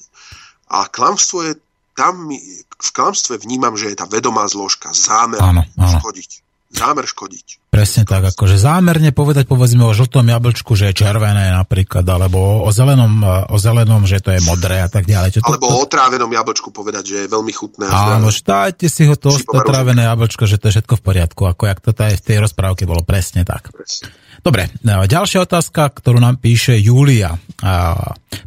A 0.70 0.90
klamstvo 0.90 1.46
je 1.46 1.54
tam 1.96 2.28
v 2.76 2.90
klamstve 2.92 3.40
vnímam, 3.40 3.80
že 3.80 3.96
je 3.96 3.98
tá 3.98 4.06
vedomá 4.06 4.44
zložka, 4.52 4.92
zámer 4.92 5.40
áno, 5.40 5.64
áno. 5.80 6.00
škodiť. 6.04 6.44
Zámer 6.76 7.08
škodiť. 7.08 7.72
Presne 7.72 8.04
tak, 8.04 8.36
akože 8.36 8.60
zámerne 8.60 9.16
povedať 9.16 9.48
povedzme 9.48 9.88
o 9.88 9.96
žltom 9.96 10.28
jablčku, 10.28 10.76
že 10.76 10.92
je 10.92 11.08
červené 11.08 11.56
napríklad, 11.56 12.04
alebo 12.04 12.68
o 12.68 12.70
zelenom, 12.72 13.24
o 13.48 13.56
zelenom 13.56 14.04
že 14.04 14.20
to 14.20 14.36
je 14.36 14.44
modré 14.44 14.84
a 14.84 14.92
tak 14.92 15.08
ďalej. 15.08 15.40
Čo 15.40 15.40
to, 15.40 15.56
alebo 15.56 15.72
to... 15.72 15.72
o 15.72 15.80
otrávenom 15.88 16.28
jablčku 16.28 16.76
povedať, 16.76 17.04
že 17.08 17.16
je 17.24 17.28
veľmi 17.32 17.54
chutné. 17.56 17.88
Áno, 17.88 18.28
dajte 18.28 18.92
si 18.92 19.08
ho 19.08 19.16
to 19.16 19.32
otrávené 19.32 20.04
jablčko, 20.04 20.44
že 20.52 20.60
to 20.60 20.68
je 20.68 20.80
všetko 20.80 21.00
v 21.00 21.04
poriadku, 21.04 21.42
ako 21.48 21.64
jak 21.64 21.80
to 21.80 21.96
aj 21.96 22.20
v 22.20 22.26
tej 22.28 22.38
rozprávke 22.44 22.84
bolo 22.84 23.08
presne 23.08 23.48
tak. 23.48 23.72
Presne. 23.72 24.12
Dobre, 24.44 24.68
ďalšia 24.84 25.48
otázka, 25.48 25.96
ktorú 25.96 26.20
nám 26.20 26.44
píše 26.44 26.76
Julia. 26.76 27.40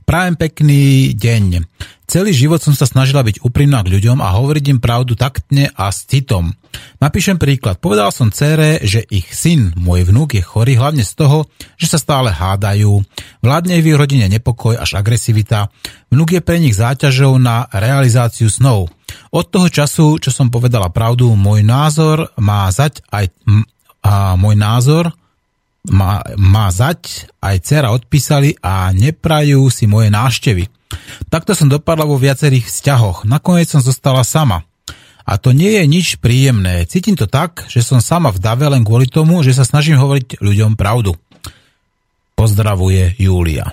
Prajem 0.04 0.34
pekný 0.36 1.16
deň. 1.16 1.64
Celý 2.08 2.32
život 2.32 2.64
som 2.64 2.72
sa 2.72 2.88
snažila 2.88 3.20
byť 3.20 3.44
úprimná 3.44 3.84
k 3.84 3.92
ľuďom 3.92 4.24
a 4.24 4.32
hovoriť 4.32 4.64
im 4.72 4.80
pravdu 4.80 5.12
taktne 5.12 5.68
a 5.76 5.92
s 5.92 6.08
citom. 6.08 6.56
Napíšem 7.04 7.36
príklad. 7.36 7.84
Povedal 7.84 8.08
som 8.16 8.32
cére, 8.32 8.80
že 8.80 9.04
ich 9.12 9.28
syn, 9.28 9.76
môj 9.76 10.08
vnúk, 10.08 10.32
je 10.32 10.40
chorý 10.40 10.80
hlavne 10.80 11.04
z 11.04 11.12
toho, 11.12 11.44
že 11.76 11.84
sa 11.84 12.00
stále 12.00 12.32
hádajú. 12.32 13.04
Vládne 13.44 13.84
v 13.84 13.92
ich 13.92 14.00
rodine 14.00 14.24
nepokoj 14.24 14.80
až 14.80 14.96
agresivita. 14.96 15.68
Vnúk 16.08 16.32
je 16.32 16.40
pre 16.40 16.56
nich 16.56 16.80
záťažou 16.80 17.36
na 17.36 17.68
realizáciu 17.68 18.48
snov. 18.48 18.88
Od 19.28 19.44
toho 19.44 19.68
času, 19.68 20.16
čo 20.16 20.32
som 20.32 20.48
povedala 20.48 20.88
pravdu, 20.88 21.36
môj 21.36 21.60
názor 21.60 22.32
má 22.40 22.72
zať 22.72 23.04
aj... 23.12 23.28
A 24.00 24.32
môj 24.40 24.56
názor 24.56 25.12
má, 25.92 26.24
má 26.40 26.72
zať, 26.72 27.28
aj 27.44 27.56
dcera 27.60 27.92
odpísali 27.92 28.56
a 28.64 28.88
neprajú 28.96 29.68
si 29.68 29.84
moje 29.84 30.08
náštevy. 30.08 30.77
Takto 31.28 31.52
som 31.52 31.68
dopadla 31.68 32.08
vo 32.08 32.16
viacerých 32.16 32.68
vzťahoch. 32.68 33.28
Nakoniec 33.28 33.68
som 33.68 33.84
zostala 33.84 34.24
sama. 34.24 34.64
A 35.28 35.36
to 35.36 35.52
nie 35.52 35.76
je 35.76 35.84
nič 35.84 36.16
príjemné. 36.24 36.88
Cítim 36.88 37.12
to 37.12 37.28
tak, 37.28 37.68
že 37.68 37.84
som 37.84 38.00
sama 38.00 38.32
v 38.32 38.40
dave 38.40 38.64
len 38.64 38.80
kvôli 38.80 39.04
tomu, 39.04 39.44
že 39.44 39.52
sa 39.52 39.68
snažím 39.68 40.00
hovoriť 40.00 40.40
ľuďom 40.40 40.72
pravdu. 40.72 41.12
Pozdravuje 42.32 43.20
Júlia. 43.20 43.68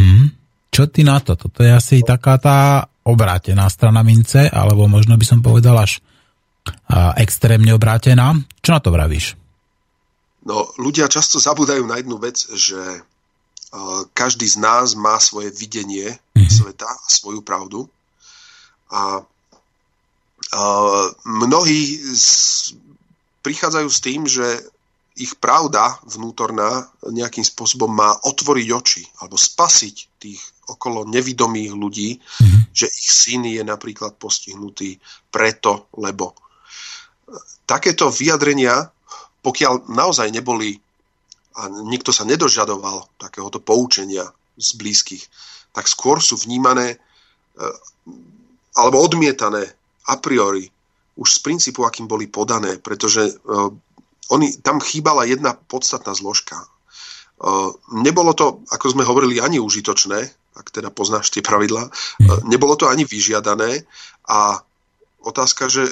Hm? 0.00 0.32
Čo 0.72 0.88
ty 0.88 1.04
na 1.04 1.20
to? 1.20 1.36
Toto 1.36 1.60
je 1.60 1.72
asi 1.72 2.00
taká 2.00 2.40
tá 2.40 2.88
obrátená 3.04 3.68
strana 3.68 4.00
mince, 4.00 4.48
alebo 4.48 4.88
možno 4.88 5.20
by 5.20 5.24
som 5.28 5.44
povedal 5.44 5.76
až 5.76 6.00
extrémne 7.20 7.76
obrátená. 7.76 8.32
Čo 8.64 8.70
na 8.74 8.80
to 8.80 8.88
vravíš? 8.88 9.36
No, 10.48 10.70
ľudia 10.80 11.12
často 11.12 11.36
zabúdajú 11.36 11.84
na 11.84 12.00
jednu 12.00 12.16
vec, 12.16 12.40
že 12.56 13.04
každý 14.16 14.48
z 14.48 14.56
nás 14.62 14.96
má 14.96 15.20
svoje 15.20 15.52
videnie 15.52 16.16
mm-hmm. 16.46 16.58
sveta, 16.62 16.90
svoju 17.06 17.42
pravdu. 17.42 17.90
A, 18.90 19.20
a 20.54 20.62
mnohí 21.26 21.98
z, 22.14 22.78
prichádzajú 23.42 23.88
s 23.90 24.00
tým, 24.02 24.22
že 24.30 24.46
ich 25.16 25.32
pravda 25.40 25.96
vnútorná 26.04 26.92
nejakým 27.08 27.42
spôsobom 27.42 27.88
má 27.88 28.12
otvoriť 28.20 28.68
oči 28.68 29.02
alebo 29.24 29.40
spasiť 29.40 29.96
tých 30.20 30.40
okolo 30.68 31.08
nevidomých 31.08 31.72
ľudí, 31.72 32.10
mm-hmm. 32.20 32.60
že 32.76 32.86
ich 32.86 33.10
syn 33.10 33.48
je 33.48 33.62
napríklad 33.64 34.20
postihnutý 34.20 35.00
preto, 35.32 35.88
lebo 35.96 36.36
takéto 37.66 38.12
vyjadrenia, 38.12 38.86
pokiaľ 39.42 39.88
naozaj 39.90 40.30
neboli 40.30 40.78
a 41.56 41.72
nikto 41.72 42.12
sa 42.12 42.28
nedožadoval 42.28 43.16
takéhoto 43.16 43.64
poučenia 43.64 44.28
z 44.60 44.68
blízkych, 44.76 45.24
tak 45.76 45.84
skôr 45.84 46.24
sú 46.24 46.40
vnímané 46.40 46.96
e, 46.96 46.98
alebo 48.72 49.04
odmietané 49.04 49.68
a 50.08 50.16
priori 50.16 50.72
už 51.16 51.28
z 51.32 51.38
princípu, 51.40 51.84
akým 51.84 52.04
boli 52.04 52.28
podané, 52.28 52.76
pretože 52.76 53.24
uh, 53.24 53.72
oni, 54.28 54.52
tam 54.60 54.84
chýbala 54.84 55.24
jedna 55.24 55.56
podstatná 55.56 56.12
zložka. 56.12 56.60
Uh, 57.40 57.72
nebolo 57.88 58.36
to, 58.36 58.60
ako 58.68 58.92
sme 58.92 59.08
hovorili, 59.08 59.40
ani 59.40 59.56
užitočné, 59.56 60.20
ak 60.56 60.66
teda 60.72 60.92
poznáš 60.92 61.32
tie 61.32 61.40
pravidlá, 61.40 61.88
nebolo 62.48 62.76
to 62.76 62.88
ani 62.88 63.04
vyžiadané 63.04 63.84
a 64.28 64.60
otázka, 65.24 65.68
že 65.68 65.88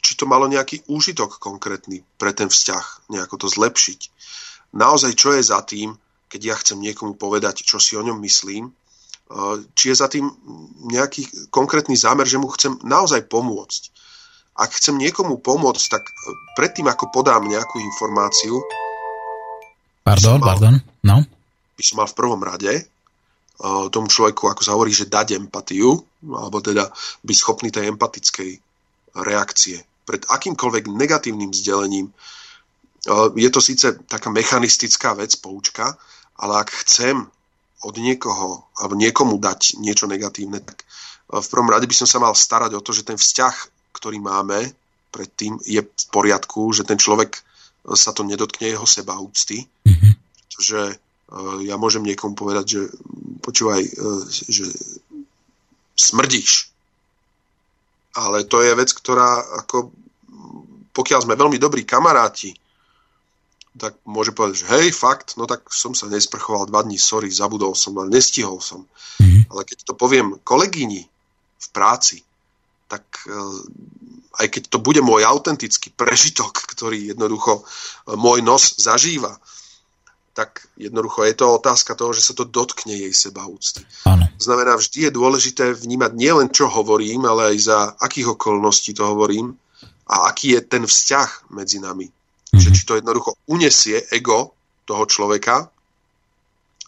či 0.00 0.12
to 0.16 0.28
malo 0.28 0.48
nejaký 0.48 0.84
úžitok 0.88 1.40
konkrétny 1.40 2.04
pre 2.20 2.32
ten 2.32 2.48
vzťah, 2.48 3.12
nejako 3.12 3.36
to 3.44 3.48
zlepšiť. 3.48 4.00
Naozaj, 4.76 5.12
čo 5.16 5.32
je 5.36 5.42
za 5.44 5.60
tým, 5.64 5.96
keď 6.28 6.40
ja 6.44 6.54
chcem 6.60 6.78
niekomu 6.78 7.16
povedať, 7.16 7.64
čo 7.64 7.80
si 7.80 7.96
o 7.96 8.04
ňom 8.04 8.20
myslím, 8.22 8.68
eh, 8.68 9.56
či 9.72 9.92
je 9.92 9.96
za 9.96 10.08
tým 10.08 10.28
nejaký 10.88 11.50
konkrétny 11.52 11.96
zámer, 11.96 12.28
že 12.28 12.40
mu 12.40 12.48
chcem 12.52 12.76
naozaj 12.84 13.26
pomôcť. 13.26 13.82
Ak 14.58 14.74
chcem 14.74 14.98
niekomu 14.98 15.38
pomôcť, 15.38 15.84
tak 15.86 16.02
predtým, 16.58 16.90
ako 16.90 17.14
podám 17.14 17.46
nejakú 17.46 17.78
informáciu... 17.78 18.58
Pardon, 20.02 20.42
mal, 20.42 20.58
pardon, 20.58 20.74
no? 21.06 21.22
By 21.78 21.82
som 21.86 22.02
mal 22.02 22.10
v 22.10 22.18
prvom 22.18 22.42
rade 22.42 22.74
uh, 22.74 23.86
tomu 23.86 24.10
človeku, 24.10 24.50
ako 24.50 24.66
sa 24.66 24.74
hovorí, 24.74 24.90
že 24.90 25.06
dať 25.06 25.38
empatiu, 25.38 26.02
alebo 26.26 26.58
teda 26.58 26.90
byť 27.22 27.36
schopný 27.38 27.70
tej 27.70 27.86
empatickej 27.94 28.50
reakcie 29.22 29.78
pred 30.08 30.24
akýmkoľvek 30.24 30.88
negatívnym 30.88 31.52
vzdelením. 31.52 32.08
Je 33.36 33.50
to 33.52 33.60
síce 33.60 33.84
taká 34.08 34.32
mechanistická 34.32 35.12
vec, 35.12 35.36
poučka, 35.36 36.00
ale 36.38 36.62
ak 36.62 36.70
chcem 36.86 37.26
od 37.82 37.94
niekoho 37.94 38.66
alebo 38.78 38.94
niekomu 38.98 39.38
dať 39.38 39.78
niečo 39.78 40.10
negatívne, 40.10 40.62
tak 40.62 40.82
v 41.28 41.50
prvom 41.52 41.70
rade 41.70 41.86
by 41.86 41.94
som 41.94 42.08
sa 42.08 42.18
mal 42.18 42.32
starať 42.32 42.74
o 42.74 42.82
to, 42.82 42.90
že 42.96 43.06
ten 43.06 43.20
vzťah, 43.20 43.54
ktorý 43.94 44.18
máme 44.18 44.72
predtým, 45.12 45.60
je 45.62 45.84
v 45.84 46.06
poriadku, 46.10 46.72
že 46.72 46.88
ten 46.88 46.96
človek 46.96 47.38
sa 47.94 48.16
to 48.16 48.24
nedotkne 48.24 48.72
jeho 48.72 48.84
seba 48.88 49.20
úcty. 49.20 49.68
Mm-hmm. 49.84 50.12
Že 50.58 50.80
ja 51.68 51.76
môžem 51.76 52.02
niekomu 52.02 52.32
povedať, 52.32 52.64
že 52.66 52.82
počúvaj, 53.44 53.84
že 54.32 54.66
smrdíš 55.94 56.72
ale 58.18 58.44
to 58.44 58.62
je 58.62 58.74
vec, 58.74 58.90
ktorá 58.90 59.62
ako 59.62 59.94
pokiaľ 60.90 61.20
sme 61.22 61.38
veľmi 61.38 61.62
dobrí 61.62 61.86
kamaráti, 61.86 62.50
tak 63.78 63.96
môže 64.04 64.34
povedať, 64.34 64.66
že 64.66 64.70
hej, 64.74 64.88
fakt, 64.90 65.38
no 65.38 65.46
tak 65.46 65.70
som 65.70 65.94
sa 65.94 66.10
nesprchoval 66.10 66.66
dva 66.66 66.82
dní, 66.82 66.98
sorry, 66.98 67.30
zabudol 67.30 67.72
som, 67.78 67.94
ale 67.96 68.10
nestihol 68.12 68.58
som. 68.58 68.84
Mm-hmm. 69.22 69.54
Ale 69.54 69.62
keď 69.64 69.78
to 69.86 69.94
poviem 69.94 70.36
kolegyni 70.42 71.06
v 71.58 71.66
práci, 71.70 72.26
tak 72.90 73.04
uh, 73.28 73.62
aj 74.42 74.46
keď 74.50 74.62
to 74.72 74.78
bude 74.82 75.00
môj 75.00 75.22
autentický 75.24 75.94
prežitok, 75.94 76.52
ktorý 76.74 77.14
jednoducho 77.14 77.62
uh, 77.62 78.18
môj 78.18 78.42
nos 78.42 78.76
zažíva, 78.76 79.38
tak 80.38 80.70
jednoducho 80.78 81.26
je 81.26 81.34
to 81.34 81.58
otázka 81.58 81.98
toho, 81.98 82.14
že 82.14 82.22
sa 82.22 82.32
to 82.34 82.46
dotkne 82.46 82.94
jej 82.94 83.10
sebaúcty. 83.10 83.82
Áno. 84.06 84.30
Znamená, 84.38 84.78
vždy 84.78 85.10
je 85.10 85.16
dôležité 85.18 85.74
vnímať 85.74 86.14
nielen, 86.14 86.54
čo 86.54 86.70
hovorím, 86.70 87.26
ale 87.26 87.54
aj 87.54 87.56
za 87.58 87.78
akých 87.98 88.38
okolností 88.38 88.94
to 88.94 89.02
hovorím 89.02 89.58
a 90.06 90.30
aký 90.30 90.54
je 90.54 90.60
ten 90.62 90.86
vzťah 90.86 91.50
medzi 91.50 91.82
nami. 91.82 92.06
Mm-hmm. 92.58 92.66
Že 92.66 92.74
či 92.74 92.82
to 92.82 92.98
jednoducho 92.98 93.30
unesie 93.46 94.02
ego 94.10 94.50
toho 94.82 95.06
človeka 95.06 95.70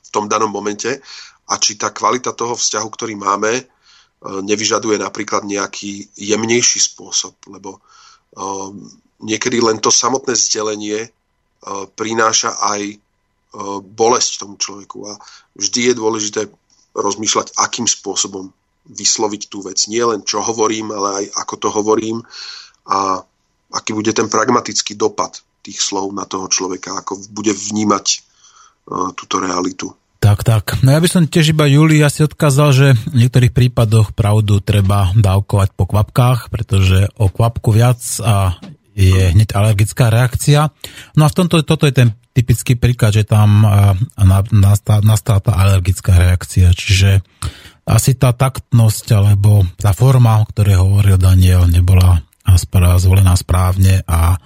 v 0.02 0.08
tom 0.10 0.26
danom 0.26 0.50
momente 0.50 0.98
a 1.46 1.54
či 1.62 1.78
tá 1.78 1.94
kvalita 1.94 2.34
toho 2.34 2.58
vzťahu, 2.58 2.88
ktorý 2.90 3.14
máme, 3.14 3.62
nevyžaduje 4.20 4.98
napríklad 4.98 5.46
nejaký 5.46 6.10
jemnejší 6.18 6.82
spôsob, 6.82 7.38
lebo 7.48 7.78
niekedy 9.22 9.62
len 9.62 9.80
to 9.80 9.88
samotné 9.88 10.36
zdelenie 10.36 11.08
prináša 11.96 12.58
aj 12.60 12.98
bolesť 13.82 14.44
tomu 14.44 14.60
človeku 14.60 14.98
a 15.10 15.18
vždy 15.58 15.90
je 15.90 15.94
dôležité 15.98 16.40
rozmýšľať, 16.94 17.54
akým 17.58 17.86
spôsobom 17.88 18.50
vysloviť 18.90 19.42
tú 19.50 19.62
vec. 19.62 19.78
Nie 19.90 20.06
len 20.06 20.22
čo 20.22 20.42
hovorím, 20.42 20.90
ale 20.94 21.08
aj 21.24 21.24
ako 21.46 21.54
to 21.56 21.68
hovorím 21.70 22.22
a 22.86 23.22
aký 23.70 23.94
bude 23.94 24.10
ten 24.10 24.26
pragmatický 24.26 24.94
dopad 24.98 25.42
tých 25.60 25.80
slov 25.80 26.12
na 26.16 26.24
toho 26.24 26.48
človeka, 26.48 27.00
ako 27.00 27.20
bude 27.32 27.52
vnímať 27.52 28.06
uh, 28.16 29.12
túto 29.16 29.40
realitu. 29.40 29.92
Tak, 30.20 30.44
tak. 30.44 30.64
No 30.84 30.92
ja 30.92 31.00
by 31.00 31.08
som 31.08 31.24
tiež 31.24 31.56
iba 31.56 31.64
Júli 31.64 32.04
asi 32.04 32.28
odkázal, 32.28 32.68
že 32.76 32.86
v 32.92 33.24
niektorých 33.24 33.56
prípadoch 33.56 34.12
pravdu 34.12 34.60
treba 34.60 35.16
dávkovať 35.16 35.72
po 35.72 35.88
kvapkách, 35.88 36.52
pretože 36.52 37.08
o 37.16 37.32
kvapku 37.32 37.72
viac 37.72 37.96
a 38.20 38.60
je 38.92 39.32
hneď 39.32 39.56
alergická 39.56 40.12
reakcia. 40.12 40.68
No 41.16 41.24
a 41.24 41.32
v 41.32 41.36
tomto, 41.40 41.64
toto 41.64 41.88
je 41.88 41.96
ten 41.96 42.12
typický 42.36 42.76
príklad, 42.76 43.16
že 43.16 43.24
tam 43.24 43.64
nastala 45.00 45.40
tá 45.40 45.52
alergická 45.56 46.12
reakcia. 46.20 46.68
Čiže 46.76 47.24
asi 47.88 48.12
tá 48.20 48.36
taktnosť 48.36 49.06
alebo 49.16 49.64
tá 49.80 49.96
forma, 49.96 50.36
o 50.36 50.44
ktorej 50.44 50.84
hovoril 50.84 51.16
Daniel, 51.16 51.64
nebola 51.64 52.20
zvolená 53.00 53.40
správne 53.40 54.04
a 54.04 54.36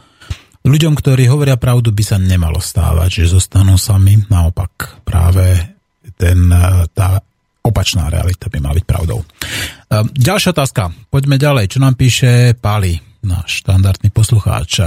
ľuďom, 0.65 0.97
ktorí 0.97 1.29
hovoria 1.29 1.61
pravdu, 1.61 1.93
by 1.93 2.05
sa 2.05 2.17
nemalo 2.17 2.59
stávať, 2.59 3.23
že 3.23 3.37
zostanú 3.37 3.77
sami. 3.77 4.17
Naopak 4.27 5.05
práve 5.05 5.77
ten, 6.17 6.49
tá 6.97 7.21
opačná 7.65 8.09
realita 8.09 8.49
by 8.49 8.59
mala 8.61 8.77
byť 8.81 8.87
pravdou. 8.89 9.25
Ďalšia 10.17 10.53
otázka. 10.57 10.93
Poďme 11.13 11.37
ďalej. 11.37 11.73
Čo 11.73 11.79
nám 11.81 11.97
píše 11.97 12.57
Pali, 12.61 12.97
náš 13.25 13.65
štandardný 13.65 14.13
poslucháč? 14.13 14.85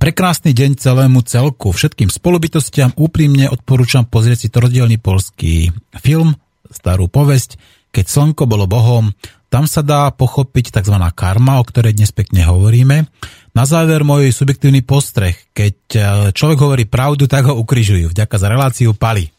Prekrásny 0.00 0.56
deň 0.56 0.80
celému 0.80 1.20
celku. 1.24 1.72
Všetkým 1.72 2.08
spolubytostiam 2.08 2.96
úprimne 2.96 3.52
odporúčam 3.52 4.08
pozrieť 4.08 4.44
si 4.44 4.48
trodielný 4.48 4.96
polský 5.00 5.68
film, 6.00 6.36
starú 6.68 7.08
povesť, 7.12 7.60
keď 7.92 8.04
slnko 8.08 8.44
bolo 8.44 8.68
bohom, 8.68 9.12
tam 9.48 9.64
sa 9.64 9.80
dá 9.80 10.12
pochopiť 10.12 10.80
tzv. 10.80 10.96
karma, 11.16 11.60
o 11.60 11.64
ktorej 11.64 11.96
dnes 11.96 12.12
pekne 12.12 12.44
hovoríme. 12.44 13.08
Na 13.56 13.64
záver 13.64 14.04
môj 14.04 14.28
subjektívny 14.30 14.84
postreh. 14.84 15.34
Keď 15.56 15.76
e, 15.96 16.00
človek 16.36 16.58
hovorí 16.60 16.84
pravdu, 16.84 17.24
tak 17.24 17.48
ho 17.48 17.56
ukrižujú. 17.56 18.12
Vďaka 18.12 18.36
za 18.36 18.48
reláciu 18.52 18.92
pali. 18.92 19.32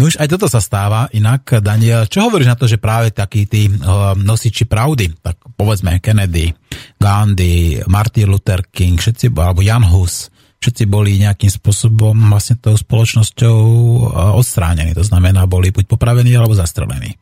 No 0.00 0.08
už 0.08 0.16
aj 0.16 0.28
toto 0.32 0.46
sa 0.48 0.64
stáva. 0.64 1.12
Inak, 1.12 1.60
Daniel, 1.60 2.08
čo 2.08 2.24
hovoríš 2.24 2.48
na 2.48 2.56
to, 2.56 2.64
že 2.64 2.80
práve 2.80 3.12
takí 3.12 3.44
tí 3.44 3.68
uh, 3.68 4.16
nosiči 4.16 4.64
pravdy, 4.64 5.20
tak 5.20 5.36
povedzme 5.60 6.00
Kennedy, 6.00 6.56
Gandhi, 6.96 7.84
Martin 7.84 8.32
Luther 8.32 8.64
King, 8.64 8.96
všetci, 8.96 9.28
alebo 9.34 9.60
Jan 9.60 9.84
Hus, 9.84 10.32
všetci 10.62 10.88
boli 10.88 11.20
nejakým 11.20 11.52
spôsobom 11.52 12.16
vlastne 12.32 12.56
tou 12.56 12.72
spoločnosťou 12.80 13.58
uh, 13.60 14.40
odstránení. 14.40 14.96
To 14.96 15.04
znamená, 15.04 15.44
boli 15.44 15.68
buď 15.68 15.84
popravení 15.84 16.32
alebo 16.32 16.56
zastrelení. 16.56 17.20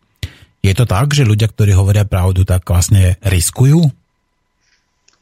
Je 0.58 0.74
to 0.74 0.84
tak, 0.84 1.14
že 1.14 1.22
ľudia, 1.22 1.46
ktorí 1.48 1.72
hovoria 1.72 2.02
pravdu, 2.02 2.42
tak 2.42 2.66
vlastne 2.66 3.16
riskujú? 3.22 3.78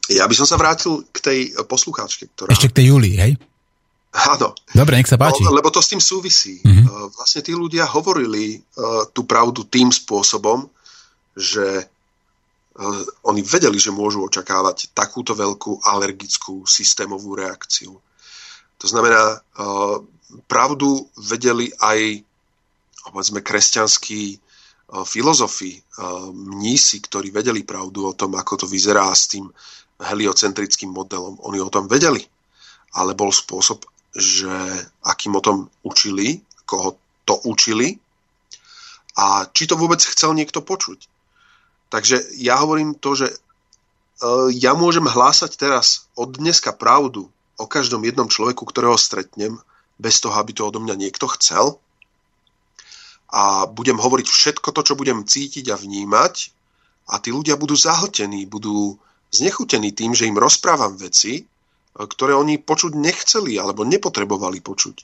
Ja 0.07 0.25
by 0.25 0.35
som 0.35 0.47
sa 0.47 0.55
vrátil 0.55 1.03
k 1.11 1.17
tej 1.19 1.39
poslucháčke, 1.67 2.31
ktorá... 2.31 2.49
Ešte 2.49 2.71
k 2.71 2.77
tej 2.81 2.85
Julii, 2.95 3.15
hej? 3.19 3.31
Áno. 4.17 4.55
Dobre, 4.73 4.97
nech 4.97 5.11
sa 5.11 5.19
páči. 5.19 5.43
No, 5.45 5.53
lebo 5.53 5.69
to 5.69 5.83
s 5.83 5.91
tým 5.93 6.01
súvisí. 6.01 6.63
Uh-huh. 6.63 7.11
Vlastne 7.13 7.43
tí 7.45 7.53
ľudia 7.53 7.85
hovorili 7.85 8.57
uh, 8.57 9.05
tú 9.13 9.27
pravdu 9.27 9.67
tým 9.67 9.93
spôsobom, 9.93 10.65
že 11.37 11.85
uh, 11.85 13.03
oni 13.29 13.45
vedeli, 13.45 13.77
že 13.77 13.93
môžu 13.93 14.25
očakávať 14.25 14.95
takúto 14.95 15.37
veľkú 15.37 15.85
alergickú 15.85 16.65
systémovú 16.65 17.37
reakciu. 17.37 17.93
To 18.79 18.85
znamená, 18.87 19.37
uh, 19.37 20.01
pravdu 20.49 21.05
vedeli 21.19 21.69
aj 21.77 22.25
povedzme 23.11 23.39
kresťanskí 23.43 24.39
filozofi, 24.87 25.83
mnísi, 26.31 27.03
ktorí 27.03 27.31
vedeli 27.31 27.67
pravdu 27.67 28.07
o 28.07 28.15
tom, 28.15 28.39
ako 28.39 28.63
to 28.63 28.65
vyzerá 28.71 29.11
s 29.11 29.27
tým 29.27 29.51
heliocentrickým 29.99 30.93
modelom. 30.93 31.35
Oni 31.43 31.59
o 31.59 31.73
tom 31.73 31.91
vedeli, 31.91 32.23
ale 32.95 33.11
bol 33.11 33.33
spôsob, 33.35 33.83
že 34.15 34.49
akým 35.03 35.35
o 35.35 35.43
tom 35.43 35.67
učili, 35.83 36.39
koho 36.63 36.95
to 37.27 37.35
učili 37.43 37.99
a 39.19 39.49
či 39.51 39.67
to 39.67 39.75
vôbec 39.75 39.99
chcel 39.99 40.31
niekto 40.31 40.63
počuť. 40.63 41.09
Takže 41.91 42.39
ja 42.39 42.59
hovorím 42.63 42.95
to, 42.95 43.15
že 43.15 43.27
ja 44.55 44.73
môžem 44.73 45.05
hlásať 45.05 45.59
teraz 45.59 46.07
od 46.15 46.33
dneska 46.39 46.73
pravdu 46.73 47.27
o 47.59 47.65
každom 47.67 48.01
jednom 48.07 48.31
človeku, 48.31 48.63
ktorého 48.65 48.95
stretnem, 48.95 49.59
bez 49.97 50.21
toho, 50.21 50.37
aby 50.37 50.53
to 50.53 50.69
odo 50.69 50.77
mňa 50.77 50.93
niekto 50.93 51.25
chcel, 51.37 51.81
a 53.27 53.67
budem 53.67 53.99
hovoriť 53.99 54.27
všetko 54.27 54.71
to, 54.71 54.81
čo 54.81 54.93
budem 54.95 55.27
cítiť 55.27 55.67
a 55.71 55.79
vnímať 55.79 56.35
a 57.11 57.19
tí 57.19 57.31
ľudia 57.31 57.59
budú 57.59 57.75
zahltení, 57.75 58.47
budú 58.47 58.95
znechutení 59.31 59.91
tým, 59.91 60.15
že 60.15 60.27
im 60.27 60.39
rozprávam 60.39 60.95
veci, 60.95 61.43
ktoré 61.97 62.37
oni 62.37 62.61
počuť 62.61 62.93
nechceli 62.95 63.57
alebo 63.59 63.83
nepotrebovali 63.83 64.61
počuť. 64.63 64.95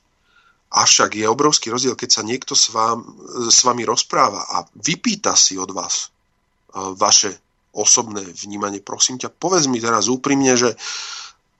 Avšak 0.73 1.17
je 1.21 1.29
obrovský 1.29 1.69
rozdiel, 1.69 1.93
keď 1.93 2.09
sa 2.09 2.23
niekto 2.25 2.57
s, 2.57 2.73
vám, 2.73 3.05
s 3.49 3.61
vami 3.61 3.85
rozpráva 3.85 4.41
a 4.41 4.65
vypýta 4.73 5.37
si 5.37 5.53
od 5.53 5.69
vás 5.69 6.09
e, 6.09 6.97
vaše 6.97 7.37
osobné 7.73 8.21
vnímanie. 8.21 8.81
Prosím 8.81 9.21
ťa, 9.21 9.33
povedz 9.33 9.69
mi 9.69 9.77
teraz 9.77 10.09
úprimne, 10.09 10.57
že 10.57 10.73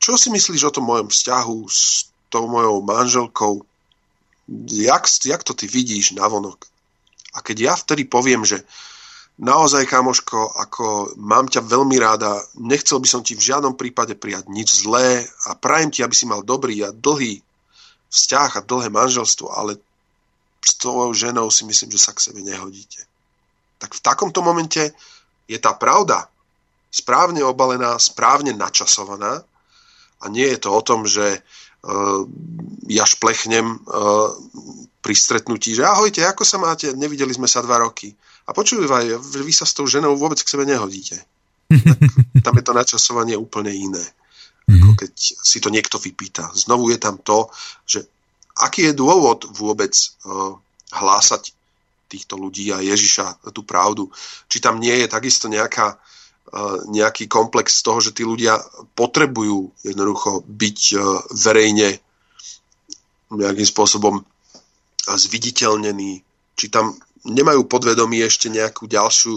čo 0.01 0.17
si 0.17 0.33
myslíš 0.33 0.69
o 0.69 0.73
tom 0.73 0.89
mojom 0.89 1.13
vzťahu 1.13 1.57
s 1.69 2.09
tou 2.33 2.49
mojou 2.49 2.81
manželkou, 2.81 3.61
jak, 4.67 5.03
jak 5.25 5.43
to 5.43 5.53
ty 5.53 5.67
vidíš 5.67 6.11
na 6.11 6.27
vonok. 6.27 6.65
A 7.33 7.41
keď 7.41 7.57
ja 7.59 7.73
vtedy 7.73 8.05
poviem, 8.05 8.45
že 8.45 8.61
naozaj, 9.41 9.89
kamoško, 9.89 10.53
ako 10.61 11.17
mám 11.17 11.49
ťa 11.49 11.65
veľmi 11.65 11.97
ráda, 11.97 12.43
nechcel 12.59 13.01
by 13.01 13.07
som 13.09 13.21
ti 13.25 13.33
v 13.33 13.45
žiadnom 13.49 13.73
prípade 13.73 14.13
prijať 14.13 14.45
nič 14.51 14.85
zlé 14.85 15.25
a 15.49 15.57
prajem 15.57 15.89
ti, 15.89 16.05
aby 16.05 16.13
si 16.13 16.29
mal 16.29 16.45
dobrý 16.45 16.85
a 16.85 16.93
dlhý 16.93 17.41
vzťah 18.13 18.61
a 18.61 18.65
dlhé 18.65 18.93
manželstvo, 18.93 19.49
ale 19.49 19.81
s 20.61 20.77
tvojou 20.77 21.11
ženou 21.17 21.49
si 21.49 21.65
myslím, 21.65 21.89
že 21.91 21.99
sa 21.99 22.13
k 22.13 22.23
sebe 22.29 22.45
nehodíte. 22.45 23.03
Tak 23.81 23.97
v 23.97 24.03
takomto 24.05 24.45
momente 24.45 24.93
je 25.49 25.57
tá 25.59 25.73
pravda 25.75 26.29
správne 26.93 27.41
obalená, 27.41 27.97
správne 27.97 28.53
načasovaná 28.53 29.41
a 30.21 30.25
nie 30.29 30.45
je 30.45 30.61
to 30.61 30.69
o 30.69 30.81
tom, 30.85 31.09
že 31.09 31.41
ja 32.87 33.03
šplechnem 33.03 33.67
uh, 33.75 34.31
pri 35.03 35.15
stretnutí, 35.15 35.75
že 35.75 35.83
ahojte, 35.83 36.23
ako 36.23 36.47
sa 36.47 36.55
máte, 36.55 36.95
nevideli 36.95 37.35
sme 37.35 37.47
sa 37.47 37.59
dva 37.59 37.83
roky. 37.83 38.15
A 38.47 38.55
počúvaj, 38.55 39.19
vy 39.19 39.53
sa 39.55 39.67
s 39.67 39.75
tou 39.75 39.83
ženou 39.83 40.15
vôbec 40.15 40.39
k 40.39 40.47
sebe 40.47 40.63
nehodíte. 40.63 41.19
Tak, 41.67 41.99
tam 42.47 42.55
je 42.55 42.63
to 42.63 42.73
načasovanie 42.75 43.35
úplne 43.35 43.75
iné. 43.75 44.03
Ako 44.63 44.95
mhm. 44.95 44.99
keď 44.99 45.11
si 45.19 45.59
to 45.59 45.67
niekto 45.67 45.99
vypýta. 45.99 46.47
Znovu 46.55 46.95
je 46.95 46.99
tam 46.99 47.19
to, 47.19 47.51
že 47.83 48.07
aký 48.63 48.91
je 48.91 48.93
dôvod 48.95 49.43
vôbec 49.51 49.91
uh, 50.23 50.55
hlásať 50.95 51.51
týchto 52.07 52.39
ľudí 52.39 52.71
a 52.71 52.79
Ježiša 52.79 53.51
tú 53.51 53.67
pravdu. 53.67 54.07
Či 54.47 54.63
tam 54.63 54.79
nie 54.79 55.03
je 55.03 55.07
takisto 55.11 55.51
nejaká 55.51 55.99
nejaký 56.93 57.25
komplex 57.25 57.81
z 57.81 57.85
toho, 57.85 57.99
že 57.99 58.13
tí 58.13 58.21
ľudia 58.21 58.61
potrebujú 58.93 59.73
jednoducho 59.81 60.45
byť 60.45 60.79
verejne 61.33 61.97
nejakým 63.33 63.65
spôsobom 63.65 64.21
zviditeľnení, 65.03 66.21
či 66.53 66.69
tam 66.69 66.93
nemajú 67.23 67.65
podvedomí 67.65 68.19
ešte 68.21 68.51
nejakú 68.51 68.85
ďalšiu, 68.85 69.35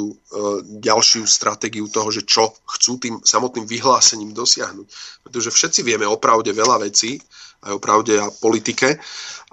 ďalšiu 0.82 1.22
stratégiu 1.24 1.86
toho, 1.88 2.10
že 2.10 2.26
čo 2.26 2.52
chcú 2.66 2.98
tým 2.98 3.14
samotným 3.22 3.64
vyhlásením 3.64 4.34
dosiahnuť. 4.34 4.86
Pretože 5.22 5.54
všetci 5.54 5.80
vieme 5.86 6.04
o 6.04 6.20
pravde 6.20 6.50
veľa 6.50 6.82
vecí, 6.82 7.16
aj 7.62 7.72
o 7.72 7.80
pravde 7.80 8.20
a 8.20 8.28
politike, 8.28 9.00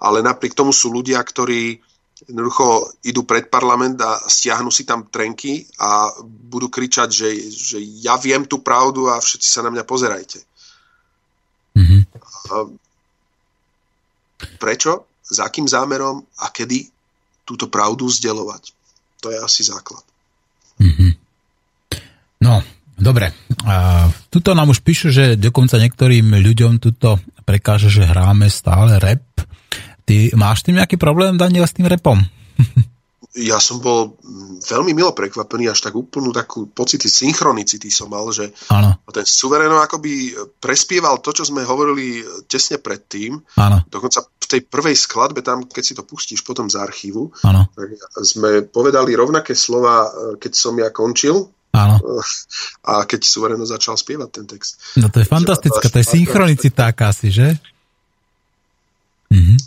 ale 0.02 0.20
napriek 0.26 0.58
tomu 0.58 0.74
sú 0.76 0.92
ľudia, 0.92 1.22
ktorí 1.22 1.80
jednoducho 2.28 2.96
idú 3.04 3.28
pred 3.28 3.52
parlament 3.52 4.00
a 4.00 4.20
stiahnu 4.28 4.72
si 4.72 4.88
tam 4.88 5.08
trenky 5.12 5.68
a 5.80 6.12
budú 6.24 6.72
kričať, 6.72 7.10
že, 7.12 7.30
že 7.52 7.78
ja 8.02 8.16
viem 8.20 8.48
tú 8.48 8.64
pravdu 8.64 9.12
a 9.12 9.20
všetci 9.20 9.48
sa 9.48 9.62
na 9.64 9.70
mňa 9.72 9.84
pozerajte. 9.84 10.40
Mm-hmm. 11.76 12.02
A 12.52 12.56
prečo? 14.60 15.08
S 15.24 15.40
akým 15.40 15.66
zámerom 15.66 16.24
a 16.44 16.52
kedy 16.52 16.88
túto 17.48 17.72
pravdu 17.72 18.08
vzdelovať? 18.12 18.64
To 19.24 19.32
je 19.32 19.38
asi 19.40 19.64
základ. 19.64 20.04
Mm-hmm. 20.84 21.12
No, 22.44 22.60
dobre. 23.00 23.32
A 23.64 24.08
tuto 24.28 24.52
nám 24.52 24.76
už 24.76 24.84
píšu, 24.84 25.16
že 25.16 25.40
dokonca 25.40 25.80
niektorým 25.80 26.28
ľuďom 26.44 26.84
tuto 26.84 27.24
prekáže, 27.48 27.88
že 27.88 28.04
hráme 28.04 28.52
stále 28.52 29.00
rap 29.00 29.24
Ty 30.04 30.36
máš 30.36 30.68
tým 30.68 30.80
nejaký 30.80 31.00
problém, 31.00 31.40
Daniel, 31.40 31.68
s 31.68 31.76
tým 31.76 31.88
repom? 31.88 32.20
ja 33.34 33.58
som 33.58 33.82
bol 33.82 34.14
veľmi 34.62 34.94
milo 34.94 35.10
prekvapený, 35.10 35.66
až 35.66 35.90
tak 35.90 35.98
úplnú 35.98 36.30
takú 36.30 36.70
pocity 36.70 37.10
synchronicity 37.10 37.90
som 37.90 38.14
mal, 38.14 38.30
že 38.30 38.54
Áno. 38.70 39.02
ten 39.10 39.26
suvereno 39.26 39.82
akoby 39.82 40.38
prespieval 40.62 41.18
to, 41.18 41.34
čo 41.34 41.50
sme 41.50 41.66
hovorili 41.66 42.22
tesne 42.46 42.78
predtým. 42.78 43.42
Áno. 43.58 43.82
Dokonca 43.90 44.22
v 44.22 44.46
tej 44.46 44.62
prvej 44.70 44.94
skladbe, 44.94 45.42
tam, 45.42 45.66
keď 45.66 45.84
si 45.84 45.98
to 45.98 46.06
pustíš 46.06 46.46
potom 46.46 46.70
z 46.70 46.78
archívu, 46.78 47.34
Áno. 47.42 47.66
tak 47.74 47.98
sme 48.22 48.70
povedali 48.70 49.18
rovnaké 49.18 49.58
slova, 49.58 50.14
keď 50.38 50.52
som 50.54 50.78
ja 50.78 50.94
končil 50.94 51.50
Áno. 51.74 51.98
a 52.94 53.02
keď 53.10 53.26
suvereno 53.26 53.66
začal 53.66 53.98
spievať 53.98 54.30
ten 54.30 54.46
text. 54.46 54.78
No 55.02 55.10
to 55.10 55.18
je 55.18 55.26
fantastická, 55.26 55.90
to 55.90 55.98
je 55.98 56.06
synchronicita 56.06 56.94
akási, 56.94 57.34
že? 57.34 57.58
Mhm. 59.34 59.58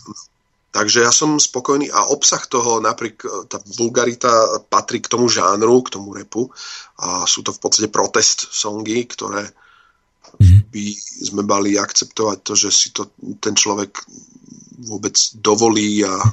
Takže 0.71 1.09
ja 1.09 1.13
som 1.13 1.41
spokojný 1.41 1.89
a 1.89 2.13
obsah 2.13 2.45
toho, 2.45 2.85
napríklad 2.85 3.49
tá 3.49 3.57
vulgarita 3.81 4.61
patrí 4.69 5.01
k 5.01 5.09
tomu 5.09 5.25
žánru, 5.33 5.81
k 5.81 5.97
tomu 5.97 6.13
repu 6.13 6.53
a 7.01 7.25
sú 7.25 7.41
to 7.41 7.57
v 7.57 7.61
podstate 7.65 7.89
protest 7.89 8.53
songy, 8.53 9.09
ktoré 9.09 9.49
by 10.69 10.87
sme 11.01 11.43
mali 11.49 11.81
akceptovať 11.81 12.39
to, 12.45 12.53
že 12.53 12.69
si 12.69 12.89
to 12.93 13.09
ten 13.41 13.57
človek 13.57 14.05
vôbec 14.85 15.17
dovolí 15.41 16.05
a 16.05 16.13
e, 16.13 16.31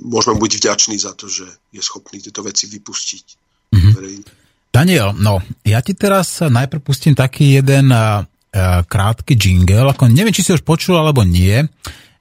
môžeme 0.00 0.40
byť 0.40 0.52
vďační 0.56 0.96
za 0.96 1.12
to, 1.12 1.28
že 1.28 1.44
je 1.68 1.82
schopný 1.84 2.24
tieto 2.24 2.40
veci 2.40 2.64
vypustiť. 2.64 3.24
verejne. 3.92 4.24
Daniel, 4.72 5.12
no, 5.14 5.44
ja 5.62 5.84
ti 5.84 5.92
teraz 5.92 6.40
najprv 6.40 6.80
pustím 6.80 7.14
taký 7.14 7.60
jeden 7.60 7.92
krátky 8.86 9.34
jingle, 9.34 9.90
ako 9.90 10.06
neviem, 10.06 10.30
či 10.30 10.46
si 10.46 10.54
už 10.54 10.62
počul 10.62 10.94
alebo 10.94 11.26
nie, 11.26 11.66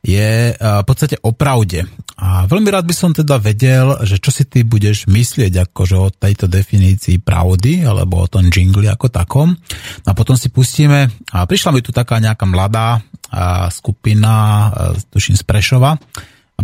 je 0.04 0.52
uh, 0.52 0.84
v 0.84 0.86
podstate 0.86 1.16
o 1.24 1.32
pravde. 1.32 1.88
A 2.20 2.44
veľmi 2.44 2.68
rád 2.68 2.84
by 2.84 2.96
som 2.96 3.16
teda 3.16 3.40
vedel, 3.40 4.04
že 4.04 4.20
čo 4.20 4.36
si 4.36 4.44
ty 4.44 4.68
budeš 4.68 5.08
myslieť 5.08 5.72
akože 5.72 5.96
o 5.96 6.12
tejto 6.12 6.52
definícii 6.52 7.24
pravdy, 7.24 7.88
alebo 7.88 8.20
o 8.20 8.28
tom 8.28 8.52
jingli 8.52 8.92
ako 8.92 9.08
takom. 9.08 9.56
No 10.04 10.08
a 10.12 10.14
potom 10.14 10.36
si 10.36 10.52
pustíme, 10.52 11.08
a 11.32 11.48
prišla 11.48 11.72
mi 11.72 11.80
tu 11.80 11.96
taká 11.96 12.20
nejaká 12.20 12.44
mladá 12.44 13.00
uh, 13.00 13.72
skupina, 13.72 14.70
tuším 15.08 15.40
z 15.40 15.44
Prešova, 15.48 15.96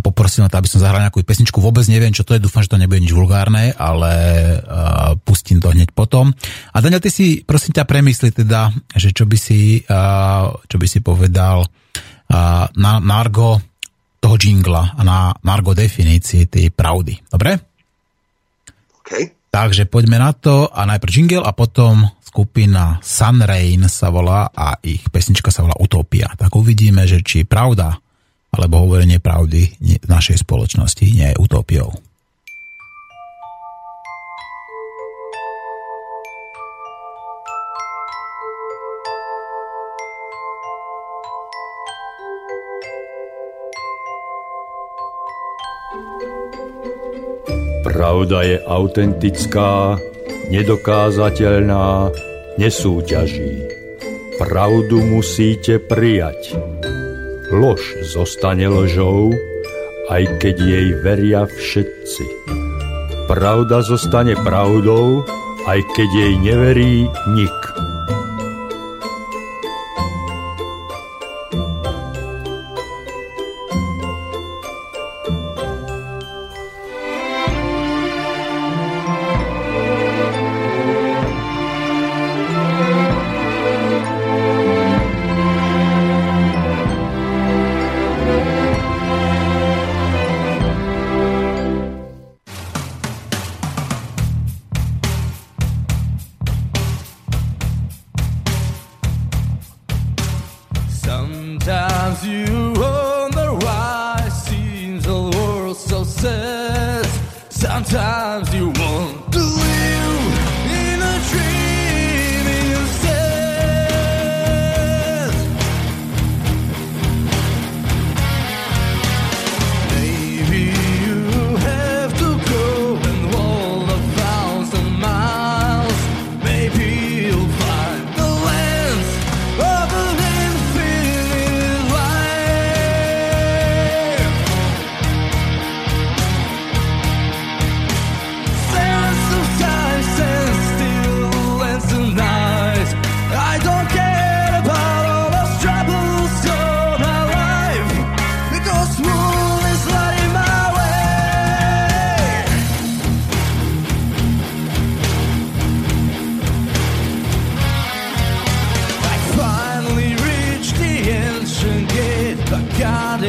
a 0.00 0.04
poprosím 0.08 0.48
to, 0.48 0.56
aby 0.56 0.64
som 0.64 0.80
zahral 0.80 1.04
nejakú 1.04 1.20
pesničku. 1.20 1.60
Vôbec 1.60 1.84
neviem, 1.92 2.08
čo 2.16 2.24
to 2.24 2.32
je, 2.32 2.40
dúfam, 2.40 2.64
že 2.64 2.72
to 2.72 2.80
nebude 2.80 3.04
nič 3.04 3.12
vulgárne, 3.12 3.76
ale 3.76 4.12
uh, 4.64 5.12
pustím 5.20 5.60
to 5.60 5.68
hneď 5.68 5.92
potom. 5.92 6.32
A 6.72 6.80
Daniel, 6.80 7.04
ty 7.04 7.12
si, 7.12 7.44
prosím 7.44 7.76
ťa, 7.76 7.84
premysli 7.84 8.32
teda, 8.32 8.72
že 8.96 9.12
čo 9.12 9.28
by 9.28 9.36
si, 9.36 9.84
uh, 9.84 10.56
čo 10.64 10.80
by 10.80 10.86
si 10.88 11.04
povedal 11.04 11.68
uh, 11.68 12.64
na 12.80 12.92
Margo 13.04 13.60
toho 14.24 14.36
jingla 14.40 14.96
a 14.96 15.00
na 15.04 15.36
Margo 15.44 15.76
definícii 15.76 16.48
tej 16.48 16.72
pravdy. 16.72 17.20
Dobre? 17.28 17.60
OK. 19.04 19.10
Takže 19.52 19.84
poďme 19.84 20.16
na 20.16 20.32
to 20.32 20.72
a 20.72 20.88
najprv 20.88 21.12
jingle 21.12 21.44
a 21.44 21.52
potom 21.52 22.08
skupina 22.24 23.02
Sunrain 23.02 23.84
sa 23.90 24.08
volá 24.08 24.48
a 24.54 24.78
ich 24.80 25.02
pesnička 25.10 25.50
sa 25.50 25.66
volá 25.66 25.74
Utopia. 25.76 26.30
Tak 26.38 26.54
uvidíme, 26.54 27.04
že 27.04 27.20
či 27.20 27.42
pravda 27.42 27.98
alebo 28.50 28.86
hovorenie 28.86 29.22
pravdy 29.22 29.78
v 29.78 30.06
našej 30.06 30.42
spoločnosti 30.42 31.06
nie 31.06 31.30
je 31.30 31.38
utopiou. 31.38 31.90
Pravda 48.00 48.42
je 48.48 48.56
autentická, 48.64 50.00
nedokázateľná, 50.48 52.08
nesúťaží. 52.56 53.60
Pravdu 54.40 55.04
musíte 55.04 55.76
prijať. 55.84 56.56
Lož 57.50 57.82
zostane 58.06 58.70
lžou, 58.70 59.34
aj 60.06 60.22
keď 60.38 60.56
jej 60.62 60.88
veria 61.02 61.42
všetci. 61.50 62.24
Pravda 63.26 63.82
zostane 63.82 64.38
pravdou, 64.38 65.26
aj 65.66 65.82
keď 65.98 66.08
jej 66.14 66.34
neverí 66.38 67.10
nik. 67.34 67.89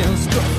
feels 0.02 0.28
good. 0.28 0.51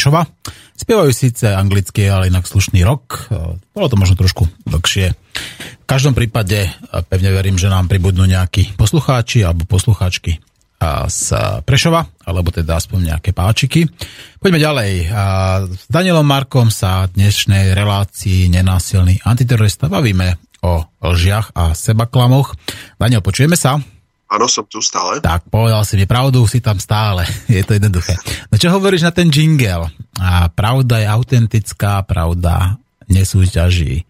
Prešova. 0.00 0.24
Spievajú 0.80 1.12
síce 1.12 1.52
anglicky, 1.52 2.08
ale 2.08 2.32
inak 2.32 2.48
slušný 2.48 2.80
rok. 2.88 3.28
Bolo 3.76 3.84
to 3.84 4.00
možno 4.00 4.16
trošku 4.16 4.48
dlhšie. 4.64 5.12
V 5.12 5.84
každom 5.84 6.16
prípade 6.16 6.72
pevne 7.12 7.28
verím, 7.36 7.60
že 7.60 7.68
nám 7.68 7.84
pribudnú 7.84 8.24
nejakí 8.24 8.80
poslucháči 8.80 9.44
alebo 9.44 9.68
poslucháčky 9.68 10.40
z 11.04 11.24
Prešova, 11.68 12.08
alebo 12.24 12.48
teda 12.48 12.80
aspoň 12.80 13.12
nejaké 13.12 13.36
páčiky. 13.36 13.92
Poďme 14.40 14.64
ďalej. 14.64 15.12
S 15.68 15.84
Danielom 15.92 16.24
Markom 16.24 16.72
sa 16.72 17.04
dnešnej 17.04 17.76
relácii 17.76 18.48
nenásilný 18.48 19.20
antiterorista 19.28 19.92
bavíme 19.92 20.40
o 20.64 20.80
lžiach 21.04 21.52
a 21.52 21.76
sebaklamoch. 21.76 22.56
Daniel, 22.96 23.20
počujeme 23.20 23.52
sa? 23.52 23.76
Áno, 24.30 24.46
som 24.46 24.62
tu 24.62 24.78
stále. 24.78 25.18
Tak, 25.18 25.50
povedal 25.50 25.82
si 25.82 25.98
mi 25.98 26.06
pravdu, 26.06 26.46
si 26.46 26.62
tam 26.62 26.78
stále. 26.78 27.26
Je 27.50 27.66
to 27.66 27.74
jednoduché. 27.74 28.14
No 28.46 28.54
čo 28.54 28.70
hovoríš 28.70 29.02
na 29.02 29.10
ten 29.10 29.26
jingle? 29.26 29.90
A 30.20 30.46
pravda 30.52 31.00
je 31.00 31.08
autentická, 31.08 32.04
pravda 32.04 32.76
nesúťaží. 33.08 34.04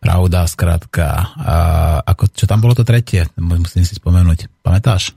Pravda, 0.00 0.48
skrátka. 0.48 1.36
A 1.36 1.54
ako, 2.00 2.32
čo 2.32 2.48
tam 2.48 2.64
bolo 2.64 2.72
to 2.72 2.88
tretie? 2.88 3.28
Musím 3.36 3.84
si 3.84 3.92
spomenúť. 3.92 4.48
Pamätáš? 4.64 5.12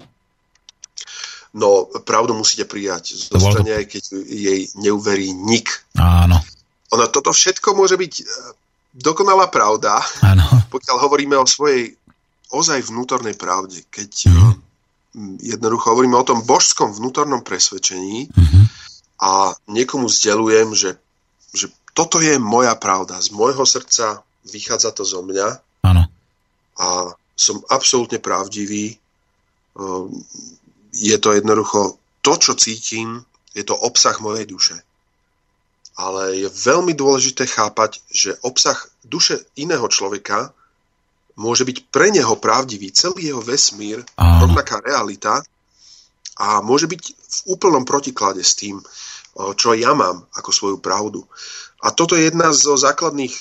No, 1.55 1.87
pravdu 2.03 2.35
musíte 2.35 2.67
prijať. 2.67 3.31
Zostane, 3.31 3.79
aj 3.79 3.85
keď 3.87 4.03
jej 4.27 4.67
neuverí 4.75 5.31
nik. 5.31 5.71
Áno. 5.95 6.41
Ono, 6.91 7.03
toto 7.09 7.31
všetko 7.31 7.73
môže 7.73 7.95
byť 7.95 8.13
e, 8.19 8.23
dokonalá 8.99 9.49
pravda, 9.49 9.97
Áno. 10.21 10.45
pokiaľ 10.69 10.97
hovoríme 11.01 11.37
o 11.37 11.45
svojej 11.45 11.97
ozaj 12.53 12.85
vnútornej 12.85 13.33
pravde, 13.33 13.81
keď 13.89 14.29
mm. 14.29 14.53
jednoducho 15.41 15.97
hovoríme 15.97 16.13
o 16.13 16.27
tom 16.27 16.45
božskom 16.45 16.93
vnútornom 16.93 17.41
presvedčení 17.41 18.29
mm-hmm. 18.29 18.63
a 19.25 19.57
niekomu 19.73 20.05
zdelujem, 20.05 20.77
že, 20.77 20.95
že 21.51 21.73
toto 21.97 22.21
je 22.21 22.37
moja 22.37 22.77
pravda, 22.77 23.17
z 23.17 23.33
môjho 23.33 23.65
srdca 23.65 24.21
vychádza 24.45 24.93
to 24.93 25.01
zo 25.01 25.25
mňa 25.25 25.47
Áno. 25.89 26.03
a 26.77 26.87
som 27.33 27.65
absolútne 27.73 28.21
pravdivý. 28.21 28.93
Ehm, 29.73 30.13
je 30.93 31.17
to 31.17 31.33
jednoducho 31.33 31.97
to, 32.21 32.33
čo 32.37 32.53
cítim, 32.53 33.25
je 33.57 33.65
to 33.65 33.73
obsah 33.73 34.17
mojej 34.21 34.45
duše. 34.45 34.77
Ale 35.93 36.33
je 36.37 36.49
veľmi 36.49 36.93
dôležité 36.97 37.45
chápať, 37.45 38.01
že 38.09 38.37
obsah 38.41 38.77
duše 39.05 39.45
iného 39.57 39.85
človeka 39.89 40.53
môže 41.35 41.65
byť 41.65 41.89
pre 41.89 42.13
neho 42.13 42.37
pravdivý, 42.37 42.93
celý 42.93 43.33
jeho 43.33 43.41
vesmír, 43.41 44.05
Áno. 44.17 44.47
rovnaká 44.47 44.81
realita 44.81 45.41
a 46.37 46.61
môže 46.61 46.85
byť 46.85 47.03
v 47.13 47.39
úplnom 47.49 47.85
protiklade 47.85 48.41
s 48.41 48.53
tým, 48.57 48.81
čo 49.33 49.73
ja 49.73 49.97
mám 49.97 50.29
ako 50.37 50.49
svoju 50.53 50.77
pravdu. 50.77 51.25
A 51.81 51.89
toto 51.89 52.13
je 52.13 52.29
jedna 52.29 52.53
zo 52.53 52.77
základných 52.77 53.33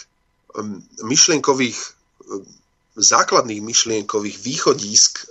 myšlienkových 1.04 1.78
základných 2.92 3.64
myšlienkových 3.64 4.36
východísk 4.44 5.24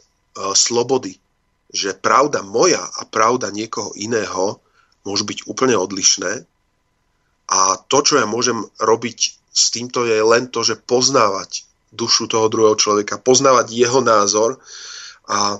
slobody, 0.57 1.13
že 1.69 1.93
pravda 1.93 2.41
moja 2.41 2.81
a 2.81 3.05
pravda 3.05 3.53
niekoho 3.53 3.93
iného 3.93 4.57
môžu 5.05 5.29
byť 5.29 5.45
úplne 5.45 5.77
odlišné 5.77 6.41
a 7.51 7.59
to, 7.85 7.97
čo 8.01 8.17
ja 8.17 8.25
môžem 8.25 8.65
robiť 8.81 9.19
s 9.51 9.65
týmto 9.69 10.07
je 10.07 10.17
len 10.23 10.49
to, 10.49 10.63
že 10.65 10.79
poznávať 10.79 11.67
dušu 11.91 12.27
toho 12.31 12.47
druhého 12.47 12.75
človeka, 12.79 13.19
poznávať 13.19 13.75
jeho 13.75 13.99
názor 13.99 14.57
a 15.27 15.55
e, 15.55 15.59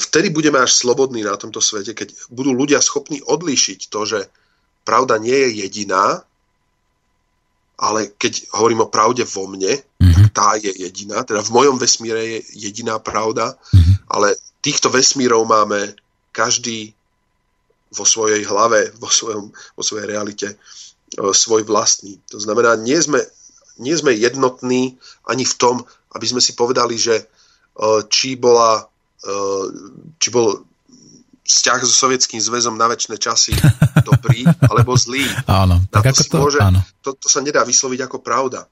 vtedy 0.00 0.32
budeme 0.32 0.58
až 0.58 0.72
slobodní 0.72 1.22
na 1.22 1.36
tomto 1.36 1.60
svete, 1.60 1.92
keď 1.92 2.16
budú 2.32 2.56
ľudia 2.56 2.80
schopní 2.80 3.20
odlíšiť 3.20 3.92
to, 3.92 4.00
že 4.08 4.20
pravda 4.88 5.20
nie 5.20 5.36
je 5.36 5.68
jediná, 5.68 6.24
ale 7.76 8.08
keď 8.16 8.48
hovorím 8.56 8.88
o 8.88 8.92
pravde 8.92 9.28
vo 9.28 9.44
mne, 9.44 9.76
mm-hmm. 9.76 10.14
tak 10.16 10.26
tá 10.32 10.50
je 10.56 10.72
jediná, 10.72 11.20
teda 11.20 11.44
v 11.44 11.52
mojom 11.52 11.76
vesmíre 11.76 12.22
je 12.24 12.40
jediná 12.56 12.96
pravda, 12.96 13.52
mm-hmm. 13.52 13.94
ale 14.08 14.40
týchto 14.64 14.88
vesmírov 14.88 15.44
máme 15.44 15.92
každý 16.32 16.96
vo 17.92 18.08
svojej 18.08 18.48
hlave, 18.48 18.92
vo, 18.96 19.12
svojom, 19.12 19.52
vo 19.52 19.82
svojej 19.84 20.06
realite 20.08 20.48
e, 20.52 20.56
svoj 21.36 21.68
vlastný. 21.68 22.16
To 22.32 22.40
znamená, 22.40 22.80
nie 22.80 22.96
sme 22.96 23.20
nie 23.80 23.94
sme 23.96 24.12
jednotní 24.16 24.96
ani 25.28 25.44
v 25.44 25.54
tom, 25.56 25.84
aby 26.16 26.26
sme 26.26 26.40
si 26.40 26.56
povedali, 26.56 26.96
že 26.96 27.14
e, 27.20 27.24
či, 28.08 28.40
bola, 28.40 28.84
e, 29.20 29.32
či 30.16 30.28
bol 30.32 30.64
vzťah 31.46 31.80
so 31.86 31.94
Sovietským 31.94 32.42
zväzom 32.42 32.74
na 32.74 32.90
väčšie 32.90 33.16
časy 33.20 33.52
dobrý 34.08 34.48
alebo 34.66 34.98
zlý. 34.98 35.22
Áno, 35.46 35.84
tak 35.92 36.10
ako 36.10 36.22
to, 36.26 36.36
môže, 36.40 36.58
áno. 36.58 36.80
To, 37.06 37.14
to 37.14 37.26
sa 37.30 37.44
nedá 37.44 37.62
vysloviť 37.62 38.00
ako 38.08 38.18
pravda. 38.24 38.66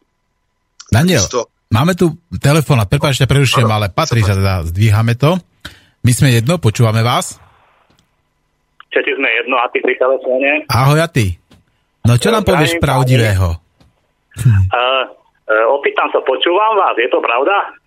Daniel, 0.91 1.23
Takisto, 1.23 1.49
máme 1.71 1.95
tu 1.95 2.19
telefón 2.43 2.81
a 2.83 2.87
prepáčte, 2.89 3.25
prerušujem, 3.25 3.69
ale 3.69 3.89
patrí 3.89 4.21
sa 4.21 4.37
teda, 4.37 4.67
zdvíhame 4.69 5.15
to. 5.17 5.39
My 6.05 6.13
sme 6.13 6.37
jedno, 6.37 6.61
počúvame 6.61 7.01
vás. 7.01 7.41
Všetci 8.93 9.13
sme 9.17 9.29
jedno 9.43 9.57
a 9.59 9.67
ty 9.73 9.81
pri 9.81 9.95
telefóne. 9.97 10.51
Ahoj 10.69 11.01
a 11.01 11.09
ty. 11.09 11.41
No 12.05 12.21
čo 12.21 12.29
nám 12.29 12.45
povieš 12.45 12.79
pravdivého? 12.79 13.64
Uh, 14.43 15.05
opýtam 15.79 16.11
sa, 16.11 16.19
počúvam 16.25 16.75
vás, 16.75 16.97
je 16.99 17.07
to 17.07 17.23
pravda? 17.23 17.79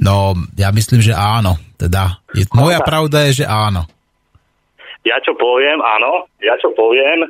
No, 0.00 0.34
ja 0.58 0.74
myslím, 0.74 1.04
že 1.04 1.14
áno. 1.14 1.60
Teda, 1.78 2.18
je, 2.34 2.48
moja 2.56 2.82
pravda 2.82 3.28
je, 3.30 3.44
že 3.44 3.46
áno. 3.46 3.86
Ja 5.02 5.18
čo 5.22 5.34
poviem, 5.34 5.82
áno, 5.82 6.30
ja 6.42 6.54
čo 6.62 6.70
poviem, 6.74 7.26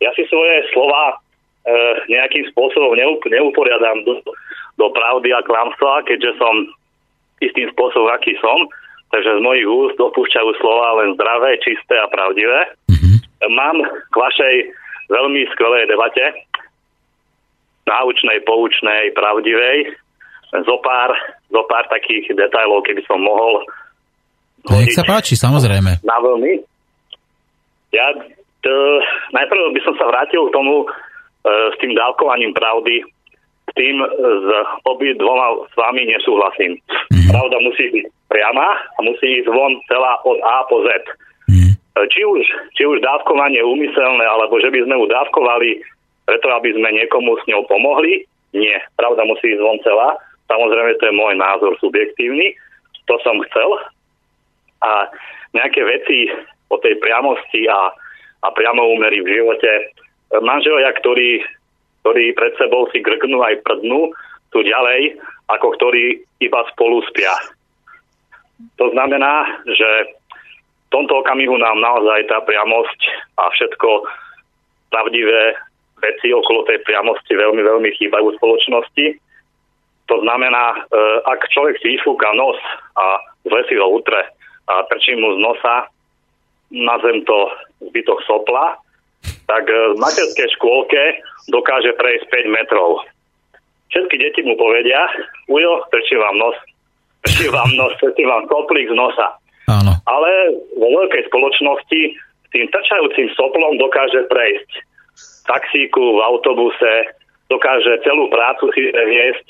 ja 0.00 0.10
si 0.12 0.28
svoje 0.28 0.64
slova 0.76 1.16
e, 1.64 1.74
nejakým 2.12 2.44
spôsobom 2.52 2.92
neup- 2.96 3.24
neuporiadam 3.28 4.04
do, 4.04 4.20
do 4.76 4.86
pravdy 4.92 5.32
a 5.32 5.40
klamstva, 5.40 6.04
keďže 6.04 6.36
som 6.36 6.54
istým 7.40 7.72
spôsobom, 7.72 8.12
aký 8.12 8.36
som. 8.44 8.68
Takže 9.12 9.40
z 9.40 9.40
mojich 9.40 9.68
úst 9.68 9.96
dopúšťajú 9.96 10.50
slova 10.60 11.00
len 11.04 11.16
zdravé, 11.16 11.56
čisté 11.64 11.96
a 11.96 12.10
pravdivé. 12.12 12.76
Mm-hmm. 12.92 13.16
Mám 13.52 13.76
k 13.84 14.14
vašej 14.14 14.54
veľmi 15.08 15.48
skvelej 15.56 15.88
debate 15.88 16.24
náučnej, 17.84 18.40
poučnej, 18.44 19.12
pravdivej. 19.12 19.92
Zo 20.54 20.78
pár, 20.80 21.10
zo 21.50 21.62
pár 21.66 21.84
takých 21.90 22.30
detajlov, 22.36 22.86
keby 22.86 23.02
som 23.10 23.18
mohol 23.18 23.64
to 24.64 24.80
nech 24.80 24.96
sa 24.96 25.04
páči, 25.04 25.36
samozrejme. 25.36 26.00
Na 26.00 26.16
veľmi. 26.24 26.56
Ja 27.92 28.06
t, 28.64 28.66
najprv 29.36 29.76
by 29.76 29.80
som 29.84 29.94
sa 30.00 30.08
vrátil 30.08 30.40
k 30.48 30.54
tomu 30.56 30.82
e, 30.82 30.86
s 31.44 31.76
tým 31.84 31.92
dávkovaním 31.92 32.56
pravdy. 32.56 33.04
S 33.64 33.72
tým 33.76 33.96
s 34.00 34.46
obi 34.88 35.12
dvoma 35.20 35.68
s 35.68 35.74
vami 35.76 36.08
nesúhlasím. 36.08 36.80
Mm-hmm. 37.12 37.28
Pravda 37.28 37.56
musí 37.60 37.84
byť 37.92 38.04
priama 38.32 38.68
a 38.72 38.98
musí 39.04 39.40
ísť 39.40 39.48
von 39.52 39.72
celá 39.88 40.16
od 40.24 40.40
A 40.40 40.64
po 40.68 40.80
Z. 40.80 40.88
Mm-hmm. 41.52 41.72
Či 42.08 42.20
už, 42.24 42.42
či 42.72 42.82
už 42.88 43.04
dávkovanie 43.04 43.60
úmyselné, 43.60 44.24
alebo 44.24 44.58
že 44.64 44.72
by 44.72 44.80
sme 44.88 44.94
ju 44.96 45.04
dávkovali 45.12 45.70
preto, 46.24 46.48
aby 46.52 46.72
sme 46.72 46.88
niekomu 46.96 47.36
s 47.40 47.44
ňou 47.48 47.68
pomohli. 47.68 48.24
Nie, 48.56 48.80
pravda 48.96 49.24
musí 49.28 49.52
ísť 49.52 49.62
von 49.62 49.80
celá. 49.84 50.16
Samozrejme, 50.48 50.96
to 51.00 51.08
je 51.08 51.18
môj 51.18 51.34
názor 51.36 51.72
subjektívny. 51.80 52.56
To 53.08 53.20
som 53.20 53.40
chcel. 53.48 53.70
A 54.84 55.08
nejaké 55.52 55.84
veci 55.84 56.28
o 56.68 56.76
tej 56.80 56.96
priamosti 57.00 57.68
a, 57.68 57.92
a 58.44 58.48
priamo 58.52 58.84
úmery 58.94 59.20
v 59.20 59.32
živote. 59.40 59.70
Manželia, 60.40 60.92
ktorí, 60.98 61.44
ktorí 62.02 62.32
pred 62.36 62.52
sebou 62.56 62.88
si 62.90 63.04
grgnú 63.04 63.44
aj 63.44 63.60
prdnú, 63.64 64.12
tu 64.54 64.62
ďalej, 64.62 65.18
ako 65.50 65.74
ktorí 65.76 66.22
iba 66.40 66.60
spolu 66.72 67.02
spia. 67.10 67.34
To 68.78 68.86
znamená, 68.94 69.50
že 69.66 69.90
v 70.14 70.88
tomto 70.94 71.26
okamihu 71.26 71.58
nám 71.58 71.82
naozaj 71.82 72.30
tá 72.30 72.38
priamosť 72.46 73.00
a 73.34 73.50
všetko 73.50 74.06
pravdivé 74.94 75.58
veci 76.04 76.28
okolo 76.28 76.68
tej 76.68 76.84
priamosti 76.84 77.32
veľmi, 77.32 77.64
veľmi 77.64 77.90
chýbajú 77.96 78.32
v 78.32 78.38
spoločnosti. 78.38 79.06
To 80.12 80.16
znamená, 80.20 80.64
e, 80.76 80.78
ak 81.24 81.48
človek 81.48 81.80
si 81.80 81.96
vyfúka 81.96 82.28
nos 82.36 82.60
a 83.00 83.24
zle 83.48 83.60
si 83.64 83.74
ho 83.80 83.88
utre 83.88 84.20
a 84.68 84.84
trčí 84.92 85.16
mu 85.16 85.32
z 85.32 85.38
nosa 85.40 85.88
na 86.68 87.00
zem 87.00 87.24
to 87.24 87.38
zbytok 87.88 88.20
sopla, 88.28 88.76
tak 89.48 89.64
e, 89.64 89.96
v 89.96 89.96
materskej 89.96 90.48
škôlke 90.60 91.02
dokáže 91.48 91.96
prejsť 91.96 92.24
5 92.28 92.56
metrov. 92.56 93.00
Všetky 93.88 94.16
deti 94.20 94.40
mu 94.44 94.60
povedia, 94.60 95.08
ujo, 95.48 95.88
trčí 95.88 96.20
vám 96.20 96.36
nos, 96.36 96.56
trčí 97.24 97.48
vám 97.48 97.72
nos, 97.80 97.96
trčí 97.96 98.28
vám 98.28 98.44
soplík 98.44 98.92
z 98.92 98.96
nosa. 98.96 99.40
Áno. 99.72 99.96
Ale 100.04 100.30
vo 100.76 100.88
veľkej 101.00 101.32
spoločnosti 101.32 102.00
tým 102.52 102.66
trčajúcim 102.68 103.32
soplom 103.32 103.80
dokáže 103.80 104.28
prejsť 104.28 104.93
taxíku, 105.44 106.18
v 106.18 106.20
autobuse, 106.24 106.92
dokáže 107.52 108.00
celú 108.02 108.28
prácu 108.32 108.72
si 108.72 108.88
viesť 108.90 109.46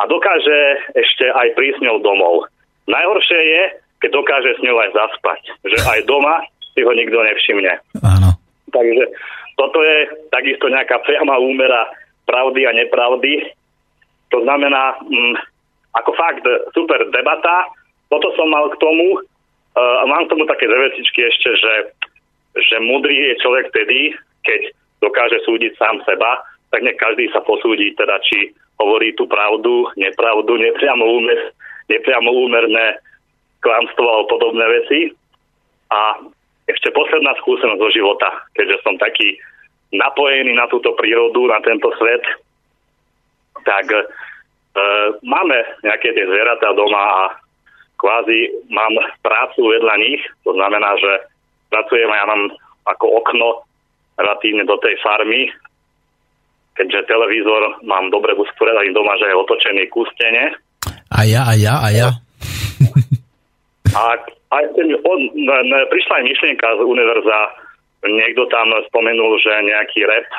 a 0.00 0.08
dokáže 0.08 0.58
ešte 0.96 1.28
aj 1.28 1.56
prísť 1.56 1.80
ňou 1.84 2.00
domov. 2.00 2.48
Najhoršie 2.88 3.40
je, 3.40 3.62
keď 4.00 4.10
dokáže 4.16 4.50
s 4.56 4.64
ňou 4.64 4.76
aj 4.80 4.90
zaspať. 4.96 5.40
Že 5.68 5.78
aj 5.84 6.00
doma 6.08 6.40
si 6.72 6.80
ho 6.80 6.92
nikto 6.96 7.20
nevšimne. 7.20 7.72
Áno. 8.00 8.30
Takže 8.72 9.04
toto 9.60 9.78
je 9.84 10.08
takisto 10.32 10.72
nejaká 10.72 11.04
priama 11.04 11.36
úmera 11.36 11.84
pravdy 12.24 12.64
a 12.64 12.72
nepravdy. 12.72 13.44
To 14.32 14.40
znamená, 14.46 14.96
mm, 15.04 15.34
ako 16.00 16.10
fakt 16.16 16.46
super 16.72 17.02
debata. 17.12 17.68
Toto 18.08 18.32
som 18.38 18.48
mal 18.48 18.70
k 18.72 18.80
tomu. 18.80 19.20
Uh, 19.70 20.02
mám 20.06 20.26
k 20.26 20.32
tomu 20.34 20.48
také 20.50 20.66
dve 20.66 20.90
vecičky 20.90 21.30
ešte, 21.30 21.50
že, 21.54 21.74
že 22.58 22.76
múdry 22.82 23.14
je 23.14 23.42
človek 23.42 23.70
vtedy, 23.70 24.18
keď 24.42 24.74
dokáže 25.00 25.40
súdiť 25.44 25.76
sám 25.76 26.04
seba, 26.04 26.44
tak 26.70 26.80
nech 26.86 26.96
každý 27.00 27.26
sa 27.34 27.42
posúdi, 27.42 27.92
teda 27.98 28.20
či 28.22 28.54
hovorí 28.80 29.12
tú 29.16 29.26
pravdu, 29.26 29.90
nepravdu, 29.98 30.56
nepriamo, 30.56 31.04
úmer, 31.04 31.52
nepriamo 31.90 32.30
úmerné 32.32 32.96
klamstvo 33.60 34.06
a 34.06 34.28
podobné 34.30 34.64
veci. 34.80 35.00
A 35.90 36.22
ešte 36.70 36.94
posledná 36.94 37.34
skúsenosť 37.42 37.80
zo 37.82 37.90
života, 37.90 38.30
keďže 38.54 38.78
som 38.86 38.94
taký 38.96 39.36
napojený 39.90 40.54
na 40.54 40.70
túto 40.70 40.94
prírodu, 40.94 41.50
na 41.50 41.58
tento 41.66 41.90
svet, 41.98 42.22
tak 43.66 43.90
e, 43.90 44.00
máme 45.26 45.58
nejaké 45.82 46.14
tie 46.14 46.24
zvieratá 46.24 46.70
doma 46.78 47.02
a 47.02 47.22
kvázi 47.98 48.54
mám 48.70 48.94
prácu 49.20 49.60
vedľa 49.66 49.94
nich, 49.98 50.22
to 50.46 50.54
znamená, 50.54 50.94
že 50.96 51.12
pracujem 51.68 52.08
a 52.08 52.16
ja 52.22 52.26
mám 52.30 52.42
ako 52.86 53.06
okno 53.20 53.48
relatívne 54.20 54.64
do 54.68 54.76
tej 54.84 54.94
farmy, 55.00 55.48
keďže 56.76 57.08
televízor 57.08 57.84
mám 57.84 58.08
dobre 58.12 58.36
usporiadaný 58.36 58.92
doma, 58.92 59.16
že 59.20 59.28
je 59.28 59.40
otočený 59.40 59.82
ku 59.88 60.04
stene. 60.14 60.54
A 61.10 61.26
ja, 61.26 61.44
a 61.44 61.54
ja, 61.58 61.74
a 61.80 61.88
ja. 61.90 62.08
A, 63.90 64.14
a 64.54 64.56
on, 65.02 65.20
prišla 65.90 66.14
aj 66.22 66.24
myšlienka 66.24 66.66
z 66.78 66.82
univerza, 66.86 67.38
niekto 68.06 68.46
tam 68.48 68.70
spomenul, 68.86 69.34
že 69.42 69.50
nejaký 69.66 70.06
rep, 70.06 70.30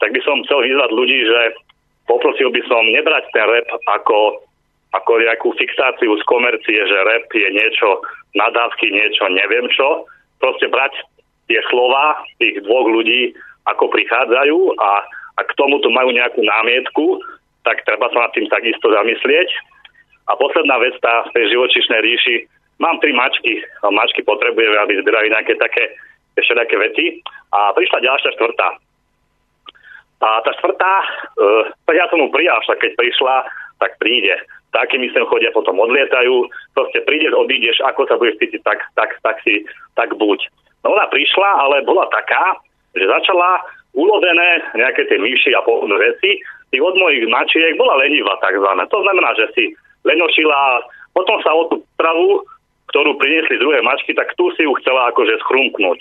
tak 0.00 0.10
by 0.10 0.20
som 0.24 0.40
chcel 0.46 0.64
vyzvať 0.64 0.90
ľudí, 0.96 1.18
že 1.26 1.40
poprosil 2.08 2.48
by 2.48 2.62
som 2.64 2.82
nebrať 2.88 3.28
ten 3.36 3.46
rep 3.46 3.68
ako, 3.92 4.40
ako 4.96 5.10
nejakú 5.20 5.52
fixáciu 5.60 6.16
z 6.16 6.24
komercie, 6.24 6.80
že 6.80 6.98
rep 7.06 7.28
je 7.30 7.48
niečo 7.52 8.02
nadávky, 8.34 8.88
niečo 8.88 9.28
neviem 9.30 9.68
čo. 9.70 10.08
Proste 10.40 10.70
brať 10.70 10.96
tie 11.48 11.60
slova 11.72 12.22
tých 12.38 12.60
dvoch 12.62 12.86
ľudí, 12.86 13.34
ako 13.68 13.92
prichádzajú 13.92 14.58
a, 14.80 14.90
a 15.36 15.40
k 15.44 15.52
tomuto 15.56 15.92
majú 15.92 16.12
nejakú 16.12 16.40
námietku, 16.40 17.20
tak 17.64 17.84
treba 17.84 18.08
sa 18.12 18.28
nad 18.28 18.32
tým 18.32 18.48
takisto 18.48 18.88
zamyslieť. 18.88 19.48
A 20.28 20.36
posledná 20.36 20.76
vec, 20.80 20.96
tá 21.00 21.28
v 21.28 21.34
tej 21.36 21.56
živočišnej 21.56 22.00
ríši, 22.04 22.36
mám 22.80 23.00
tri 23.00 23.12
mačky, 23.12 23.64
mačky 23.92 24.20
potrebujeme, 24.24 24.76
aby 24.76 25.00
zbierali 25.00 25.32
nejaké 25.32 25.56
také 25.56 25.96
všelijaké 26.36 26.76
veci. 26.78 27.04
A 27.52 27.72
prišla 27.72 28.04
ďalšia 28.04 28.30
štvrtá. 28.36 28.68
A 30.18 30.28
tá 30.42 30.50
štvrtá, 30.58 30.92
tak 31.86 31.94
ja 31.94 32.06
som 32.10 32.20
mu 32.20 32.28
prijal, 32.28 32.58
však 32.66 32.78
keď 32.82 32.92
prišla, 32.98 33.34
tak 33.78 33.96
príde. 34.02 34.34
Takými 34.74 35.08
sem 35.14 35.24
chodia, 35.30 35.54
potom 35.54 35.80
odlietajú. 35.80 36.44
Proste 36.76 37.00
prídeš, 37.08 37.32
odídeš, 37.32 37.80
ako 37.86 38.04
sa 38.04 38.20
budeš 38.20 38.36
cítiť, 38.42 38.60
tak, 38.66 38.84
tak, 38.98 39.16
tak 39.24 39.36
si, 39.46 39.64
tak 39.96 40.12
buď. 40.18 40.44
No 40.84 40.94
ona 40.94 41.06
prišla, 41.10 41.48
ale 41.66 41.86
bola 41.86 42.06
taká, 42.10 42.58
že 42.94 43.04
začala 43.06 43.62
ulovené 43.98 44.62
nejaké 44.78 45.10
tie 45.10 45.18
myši 45.18 45.54
a 45.58 45.62
podobné 45.66 45.98
veci. 45.98 46.38
Tých 46.68 46.84
od 46.84 46.94
mojich 47.00 47.24
mačiek 47.26 47.74
bola 47.80 47.98
lenivá 47.98 48.36
takzvané. 48.44 48.84
To 48.92 49.00
znamená, 49.00 49.32
že 49.40 49.46
si 49.56 49.64
lenošila, 50.04 50.84
potom 51.16 51.40
sa 51.42 51.50
o 51.56 51.66
tú 51.72 51.76
travu, 51.96 52.44
ktorú 52.92 53.16
priniesli 53.20 53.60
druhé 53.60 53.80
mačky, 53.84 54.14
tak 54.16 54.32
tu 54.36 54.48
si 54.56 54.64
ju 54.64 54.72
chcela 54.80 55.12
akože 55.12 55.40
schrumknúť. 55.44 56.00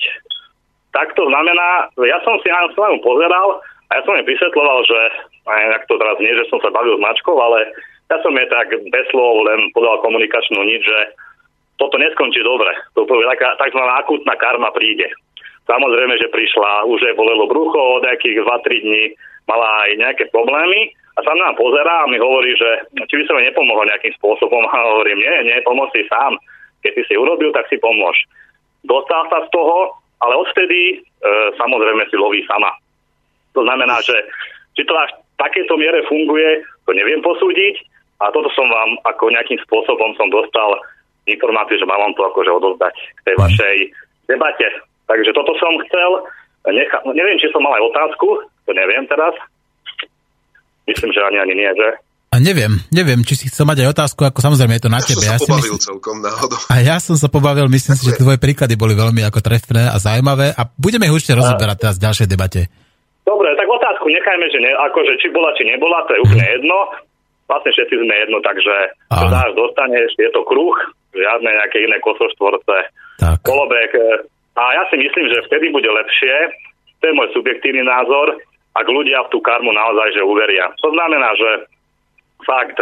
Tak 0.96 1.16
to 1.20 1.28
znamená, 1.28 1.92
ja 2.00 2.20
som 2.24 2.40
si 2.40 2.48
na 2.48 2.68
svojom 2.72 3.00
pozeral 3.04 3.60
a 3.92 3.92
ja 4.00 4.02
som 4.04 4.16
jej 4.16 4.28
vysvetloval, 4.28 4.84
že 4.88 5.00
aj 5.48 5.84
to 5.88 5.96
teraz 6.00 6.18
nie, 6.20 6.32
že 6.36 6.48
som 6.52 6.60
sa 6.64 6.72
bavil 6.72 7.00
s 7.00 7.04
mačkou, 7.04 7.36
ale 7.36 7.68
ja 8.08 8.18
som 8.24 8.32
jej 8.36 8.48
tak 8.48 8.72
bez 8.92 9.06
slov 9.12 9.44
len 9.48 9.68
podal 9.76 10.00
komunikačnú 10.00 10.64
nič, 10.64 10.84
že 10.84 11.00
toto 11.78 11.96
neskončí 12.02 12.42
dobre. 12.42 12.74
To 12.98 13.06
je 13.06 13.28
taká 13.38 13.58
tzv. 13.62 13.82
akutná 13.82 14.34
karma 14.38 14.74
príde. 14.74 15.10
Samozrejme, 15.70 16.18
že 16.18 16.32
prišla, 16.32 16.88
už 16.90 17.00
jej 17.04 17.14
bolelo 17.14 17.46
brucho 17.46 18.00
od 18.00 18.04
nejakých 18.08 18.42
2-3 18.42 18.86
dní, 18.88 19.04
mala 19.46 19.68
aj 19.86 19.90
nejaké 20.00 20.24
problémy 20.32 20.96
a 21.18 21.20
sa 21.22 21.34
nám 21.34 21.58
pozerá 21.60 22.04
a 22.06 22.10
mi 22.10 22.18
hovorí, 22.18 22.56
že 22.56 22.88
či 23.10 23.16
by 23.20 23.24
som 23.28 23.38
jej 23.42 23.52
nepomohol 23.52 23.84
nejakým 23.90 24.14
spôsobom 24.22 24.64
a 24.64 24.76
hovorím, 24.96 25.20
nie, 25.20 25.38
nie, 25.52 25.58
pomoc 25.68 25.92
si 25.92 26.08
sám. 26.08 26.40
Keď 26.86 26.92
si 26.94 27.04
si 27.10 27.16
urobil, 27.18 27.52
tak 27.52 27.66
si 27.68 27.82
pomôž. 27.82 28.16
Dostal 28.86 29.28
sa 29.28 29.44
z 29.44 29.50
toho, 29.50 29.98
ale 30.24 30.34
odvtedy 30.40 30.80
e, 30.94 30.96
samozrejme 31.58 32.06
si 32.08 32.16
loví 32.16 32.46
sama. 32.48 32.72
To 33.58 33.66
znamená, 33.66 34.00
že 34.06 34.14
či 34.78 34.86
to 34.86 34.94
až 34.94 35.10
v 35.18 35.42
takéto 35.42 35.74
miere 35.76 36.06
funguje, 36.06 36.64
to 36.86 36.92
neviem 36.94 37.20
posúdiť 37.26 37.82
a 38.22 38.30
toto 38.30 38.50
som 38.54 38.70
vám 38.70 38.98
ako 39.10 39.34
nejakým 39.34 39.58
spôsobom 39.66 40.14
som 40.16 40.30
dostal 40.30 40.78
informáciu, 41.28 41.76
že 41.76 41.86
mám 41.86 42.00
vám 42.02 42.14
to 42.14 42.24
akože 42.26 42.52
odozdať 42.54 42.96
k 43.14 43.22
tej 43.24 43.36
vašej 43.38 43.76
debate. 44.26 44.68
Takže 45.06 45.32
toto 45.32 45.52
som 45.56 45.72
chcel. 45.84 46.12
Necha- 46.68 47.04
neviem, 47.08 47.38
či 47.38 47.48
som 47.48 47.60
mal 47.60 47.72
aj 47.74 47.84
otázku, 47.86 48.28
to 48.64 48.72
neviem 48.72 49.04
teraz. 49.06 49.32
Myslím, 50.86 51.12
že 51.12 51.20
ani 51.22 51.38
ani 51.38 51.54
nie, 51.54 51.68
že? 51.70 51.88
A 52.28 52.40
neviem, 52.40 52.76
neviem, 52.90 53.24
či 53.24 53.36
si 53.36 53.48
chcel 53.48 53.64
mať 53.64 53.84
aj 53.84 53.92
otázku, 53.94 54.20
ako 54.22 54.40
samozrejme 54.42 54.76
je 54.76 54.84
to 54.84 54.92
na 54.92 55.00
ja 55.00 55.06
tebe. 55.06 55.22
Som 55.22 55.26
ja 55.26 55.38
sa 55.38 55.44
pobavil 55.46 55.64
myslím, 55.74 55.88
celkom 55.88 56.18
náhodou. 56.20 56.60
a 56.60 56.76
ja 56.82 56.98
som 56.98 57.16
sa 57.16 57.28
pobavil, 57.28 57.68
myslím 57.68 57.96
si, 57.96 58.04
že 58.04 58.20
tvoje 58.20 58.36
príklady 58.36 58.76
boli 58.76 58.94
veľmi 58.94 59.24
ako 59.24 59.40
trefné 59.40 59.88
a 59.88 59.96
zaujímavé 59.96 60.52
a 60.52 60.68
budeme 60.70 61.08
ich 61.08 61.16
určite 61.16 61.40
rozoberať 61.40 61.78
teraz 61.80 61.96
v 61.96 62.04
ďalšej 62.04 62.28
debate. 62.28 62.62
Dobre, 63.24 63.48
tak 63.54 63.64
otázku 63.66 64.06
nechajme, 64.06 64.46
že 64.46 64.60
ne, 64.60 64.72
akože 64.76 65.12
či 65.18 65.28
bola, 65.30 65.56
či 65.56 65.64
nebola, 65.66 66.04
to 66.04 66.12
je 66.14 66.22
úplne 66.22 66.46
Mhm. 66.46 66.54
jedno. 66.54 66.78
Vlastne 67.48 67.72
všetci 67.72 67.96
sme 67.96 68.16
jedno, 68.18 68.38
takže 68.44 68.76
čo 69.08 69.26
dáš, 69.32 69.50
dostaneš, 69.56 70.10
je 70.14 70.30
to 70.30 70.42
kruh, 70.44 70.76
žiadne 71.18 71.50
nejaké 71.50 71.82
iné 71.82 71.98
kosoštvorce, 72.00 72.94
Tak. 73.18 73.42
kolobek. 73.42 73.92
e, 73.98 74.30
A 74.58 74.62
ja 74.74 74.84
si 74.90 74.98
myslím, 74.98 75.26
že 75.30 75.46
vtedy 75.46 75.70
bude 75.70 75.86
lepšie, 75.86 76.34
to 76.98 77.04
je 77.06 77.14
môj 77.14 77.30
subjektívny 77.34 77.86
názor, 77.86 78.42
ak 78.74 78.86
ľudia 78.90 79.26
v 79.26 79.32
tú 79.34 79.42
karmu 79.42 79.70
naozaj 79.70 80.18
že 80.18 80.26
uveria. 80.26 80.74
To 80.82 80.90
znamená, 80.90 81.30
že 81.38 81.50
fakt, 82.42 82.78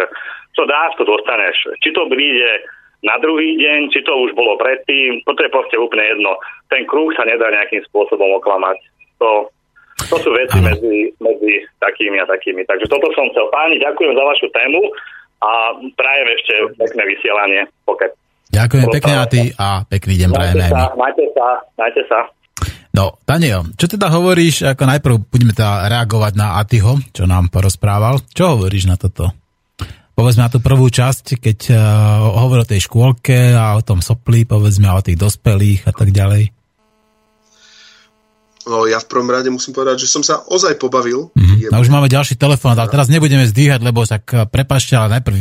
čo 0.55 0.63
dáš, 0.63 0.95
to 0.95 1.03
dostaneš. 1.03 1.75
Či 1.83 1.91
to 1.91 2.07
príde 2.07 2.63
na 3.03 3.19
druhý 3.19 3.59
deň, 3.59 3.91
či 3.91 3.99
to 4.07 4.11
už 4.15 4.31
bolo 4.35 4.55
predtým, 4.55 5.19
toto 5.27 5.43
je 5.43 5.51
proste 5.51 5.75
úplne 5.75 6.03
jedno. 6.15 6.39
Ten 6.71 6.87
kruh 6.87 7.11
sa 7.15 7.27
nedá 7.27 7.51
nejakým 7.51 7.83
spôsobom 7.91 8.39
oklamať. 8.39 8.79
To, 9.19 9.51
to 10.11 10.15
sú 10.19 10.31
veci 10.31 10.59
medzi, 10.63 11.11
medzi 11.19 11.63
takými 11.83 12.23
a 12.23 12.25
takými. 12.27 12.63
Takže 12.67 12.87
toto 12.87 13.11
som 13.15 13.27
chcel. 13.35 13.47
Páni, 13.51 13.79
ďakujem 13.83 14.15
za 14.15 14.23
vašu 14.23 14.47
tému 14.51 14.81
a 15.43 15.51
prajem 15.95 16.27
ešte 16.39 16.53
pekné 16.79 17.03
vysielanie. 17.15 17.61
Pokiaľ. 17.83 18.24
Ďakujem 18.51 18.87
pekne 18.93 19.13
a 19.17 19.25
ty 19.25 19.41
a 19.55 19.67
pekný 19.85 20.13
deň 20.21 20.29
prajeme 20.31 20.65
Majte 20.65 20.69
aj 20.69 20.73
my. 20.73 20.97
majte 20.97 21.25
sa, 21.33 21.47
majte 21.77 22.01
sa. 22.07 22.19
No, 22.95 23.19
Daniel, 23.27 23.67
čo 23.75 23.91
teda 23.91 24.07
hovoríš, 24.07 24.63
ako 24.63 24.83
najprv 24.87 25.15
budeme 25.27 25.51
teda 25.51 25.91
reagovať 25.91 26.33
na 26.39 26.63
Atyho, 26.63 26.95
čo 27.11 27.27
nám 27.27 27.51
porozprával. 27.51 28.23
Čo 28.31 28.55
hovoríš 28.55 28.87
na 28.87 28.95
toto? 28.95 29.35
Povedzme 30.15 30.47
na 30.47 30.51
tú 30.51 30.63
prvú 30.63 30.87
časť, 30.87 31.43
keď 31.43 31.59
uh, 31.75 31.79
hovoril 32.39 32.63
o 32.63 32.71
tej 32.71 32.87
škôlke 32.87 33.51
a 33.51 33.75
o 33.75 33.83
tom 33.83 33.99
sopli, 33.99 34.47
povedzme 34.47 34.87
o 34.87 35.03
tých 35.03 35.19
dospelých 35.19 35.91
a 35.91 35.91
tak 35.91 36.15
ďalej. 36.15 36.55
No, 38.65 38.89
ja 38.89 38.97
v 38.97 39.05
prvom 39.05 39.29
rade 39.29 39.51
musím 39.53 39.77
povedať, 39.77 40.07
že 40.07 40.09
som 40.09 40.25
sa 40.25 40.41
ozaj 40.41 40.81
pobavil. 40.81 41.29
Mhm. 41.37 41.69
A 41.69 41.83
už 41.83 41.91
máme 41.91 42.09
ďalší 42.09 42.39
telefón, 42.39 42.79
ale 42.79 42.89
teraz 42.89 43.11
nebudeme 43.11 43.45
zdvíhať, 43.45 43.83
lebo 43.83 44.07
tak 44.07 44.23
eh, 44.31 44.47
prepašte, 44.47 44.95
ale 44.97 45.19
najprv 45.19 45.35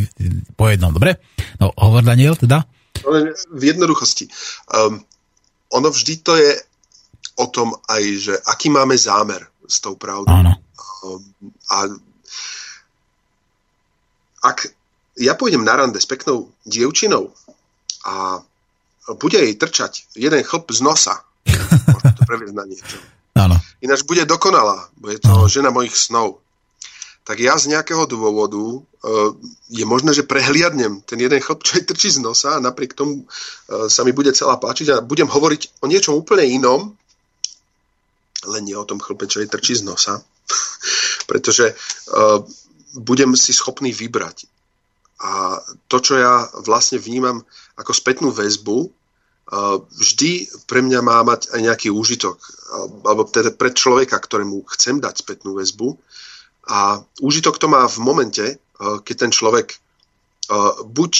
po 0.59 0.68
jednom, 0.68 0.93
dobre? 0.93 1.22
No, 1.62 1.72
hovor 1.72 2.02
Daniel 2.02 2.36
teda? 2.36 2.66
Ale 3.03 3.35
v 3.51 3.62
jednoduchosti. 3.75 4.31
Um, 4.71 5.03
ono 5.75 5.89
vždy 5.91 6.15
to 6.23 6.39
je 6.39 6.55
o 7.35 7.47
tom 7.51 7.75
aj, 7.91 8.03
že 8.16 8.35
aký 8.47 8.71
máme 8.71 8.95
zámer 8.95 9.43
s 9.66 9.83
tou 9.83 9.99
pravdou. 9.99 10.31
Áno. 10.31 10.55
Um, 11.03 11.21
a 11.75 11.91
ak 14.45 14.71
ja 15.19 15.35
pôjdem 15.35 15.65
na 15.65 15.75
rande 15.75 15.99
s 15.99 16.07
peknou 16.07 16.53
dievčinou 16.69 17.33
a 18.05 18.45
bude 19.16 19.37
jej 19.41 19.57
trčať 19.57 20.16
jeden 20.16 20.41
chlp 20.45 20.69
z 20.73 20.81
nosa, 20.85 21.25
možno 21.95 22.11
to 22.12 22.23
previesť 22.29 22.55
na 22.57 22.65
niečo. 22.69 22.97
Áno. 23.35 23.57
Ináč 23.83 24.07
bude 24.07 24.23
dokonalá, 24.25 24.89
bude 24.95 25.19
to 25.19 25.51
žena 25.51 25.75
mojich 25.75 25.97
snov. 25.97 26.44
Tak 27.24 27.40
ja 27.40 27.56
z 27.56 27.72
nejakého 27.72 28.05
dôvodu 28.05 28.60
uh, 28.60 29.32
je 29.72 29.84
možné, 29.88 30.12
že 30.12 30.28
prehliadnem 30.28 31.01
ten 31.09 31.16
jeden 31.16 31.40
chlp, 31.40 31.64
čo 31.64 31.80
jej 31.80 31.84
trčí 31.88 32.12
z 32.12 32.20
nosa 32.20 32.56
a 32.56 32.64
napriek 32.64 32.92
tomu 32.92 33.24
uh, 33.24 33.88
sa 33.88 34.05
mi 34.05 34.12
bude 34.12 34.32
celá 34.36 34.60
páčiť 34.60 34.86
a 34.92 35.05
budem 35.05 35.28
hovoriť 35.28 35.80
o 35.80 35.88
niečom 35.88 36.12
úplne 36.12 36.44
inom, 36.44 36.92
len 38.44 38.62
nie 38.68 38.76
o 38.76 38.84
tom 38.84 39.01
chlpe, 39.01 39.24
čo 39.24 39.40
jej 39.40 39.48
trčí 39.48 39.72
z 39.72 39.88
nosa, 39.88 40.20
pretože 41.30 41.72
uh, 41.72 42.44
budem 43.01 43.32
si 43.34 43.56
schopný 43.56 43.90
vybrať. 43.90 44.44
A 45.24 45.56
to, 45.88 46.05
čo 46.05 46.20
ja 46.20 46.44
vlastne 46.68 47.01
vnímam 47.01 47.40
ako 47.80 47.96
spätnú 47.96 48.28
väzbu, 48.28 48.92
vždy 49.92 50.48
pre 50.64 50.80
mňa 50.80 51.01
má 51.05 51.20
mať 51.20 51.52
aj 51.52 51.60
nejaký 51.60 51.88
úžitok, 51.92 52.40
alebo 53.05 53.28
teda 53.28 53.52
pre 53.52 53.70
človeka, 53.70 54.16
ktorému 54.16 54.64
chcem 54.72 54.98
dať 54.98 55.20
spätnú 55.20 55.60
väzbu. 55.60 55.94
A 56.69 57.05
úžitok 57.20 57.61
to 57.61 57.69
má 57.69 57.85
v 57.85 57.99
momente, 58.01 58.47
keď 58.81 59.16
ten 59.16 59.32
človek 59.32 59.77
buď 60.85 61.12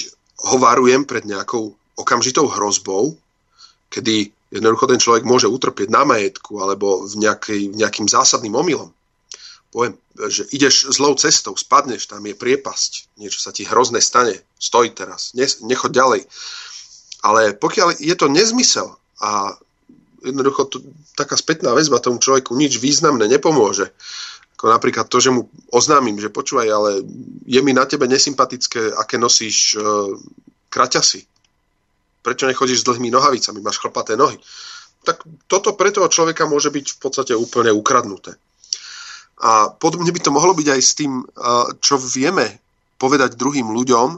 ho 0.51 0.57
varujem 0.61 1.05
pred 1.05 1.25
nejakou 1.25 1.73
okamžitou 1.97 2.51
hrozbou, 2.51 3.17
kedy 3.89 4.33
jednoducho 4.51 4.87
ten 4.91 5.01
človek 5.01 5.23
môže 5.23 5.47
utrpieť 5.47 5.89
na 5.89 6.03
majetku 6.03 6.59
alebo 6.59 7.07
v 7.07 7.15
nejakej, 7.23 7.73
nejakým 7.75 8.11
zásadným 8.11 8.55
omylom. 8.55 8.91
Poviem, 9.75 9.99
že 10.31 10.47
ideš 10.55 10.95
zlou 10.95 11.19
cestou, 11.19 11.59
spadneš, 11.59 12.07
tam 12.07 12.23
je 12.23 12.39
priepasť, 12.39 13.19
niečo 13.19 13.43
sa 13.43 13.51
ti 13.51 13.67
hrozné 13.67 13.99
stane, 13.99 14.39
stoj 14.55 14.95
teraz, 14.95 15.35
ne, 15.35 15.47
nechoď 15.67 15.91
ďalej. 15.91 16.21
Ale 17.27 17.59
pokiaľ 17.59 17.99
je 17.99 18.15
to 18.15 18.31
nezmysel 18.31 18.95
a 19.19 19.59
jednoducho 20.23 20.63
to, 20.71 20.77
taká 21.19 21.35
spätná 21.35 21.75
väzba 21.75 21.99
tomu 21.99 22.23
človeku 22.23 22.55
nič 22.55 22.79
významné 22.79 23.27
nepomôže, 23.27 23.91
ako 24.65 24.73
napríklad 24.73 25.13
to, 25.13 25.21
že 25.21 25.29
mu 25.29 25.45
oznámim, 25.69 26.17
že 26.17 26.33
počúvaj, 26.33 26.69
ale 26.73 27.05
je 27.45 27.61
mi 27.61 27.77
na 27.77 27.85
tebe 27.85 28.09
nesympatické, 28.09 28.97
aké 28.97 29.21
nosíš 29.21 29.77
uh, 29.77 30.17
kraťasy 30.73 31.29
prečo 32.25 32.49
nechodíš 32.49 32.81
s 32.81 32.89
dlhými 32.89 33.13
nohavicami, 33.13 33.61
máš 33.61 33.77
chlpaté 33.77 34.17
nohy. 34.17 34.41
Tak 35.05 35.21
toto 35.45 35.77
pre 35.77 35.93
toho 35.93 36.09
človeka 36.09 36.49
môže 36.49 36.73
byť 36.73 36.97
v 36.97 36.99
podstate 36.99 37.37
úplne 37.37 37.69
ukradnuté. 37.69 38.41
A 39.45 39.69
podobne 39.69 40.09
by 40.09 40.21
to 40.25 40.33
mohlo 40.33 40.57
byť 40.57 40.69
aj 40.73 40.81
s 40.81 40.97
tým, 40.97 41.21
čo 41.85 42.01
vieme 42.01 42.65
povedať 42.97 43.37
druhým 43.37 43.69
ľuďom, 43.69 44.17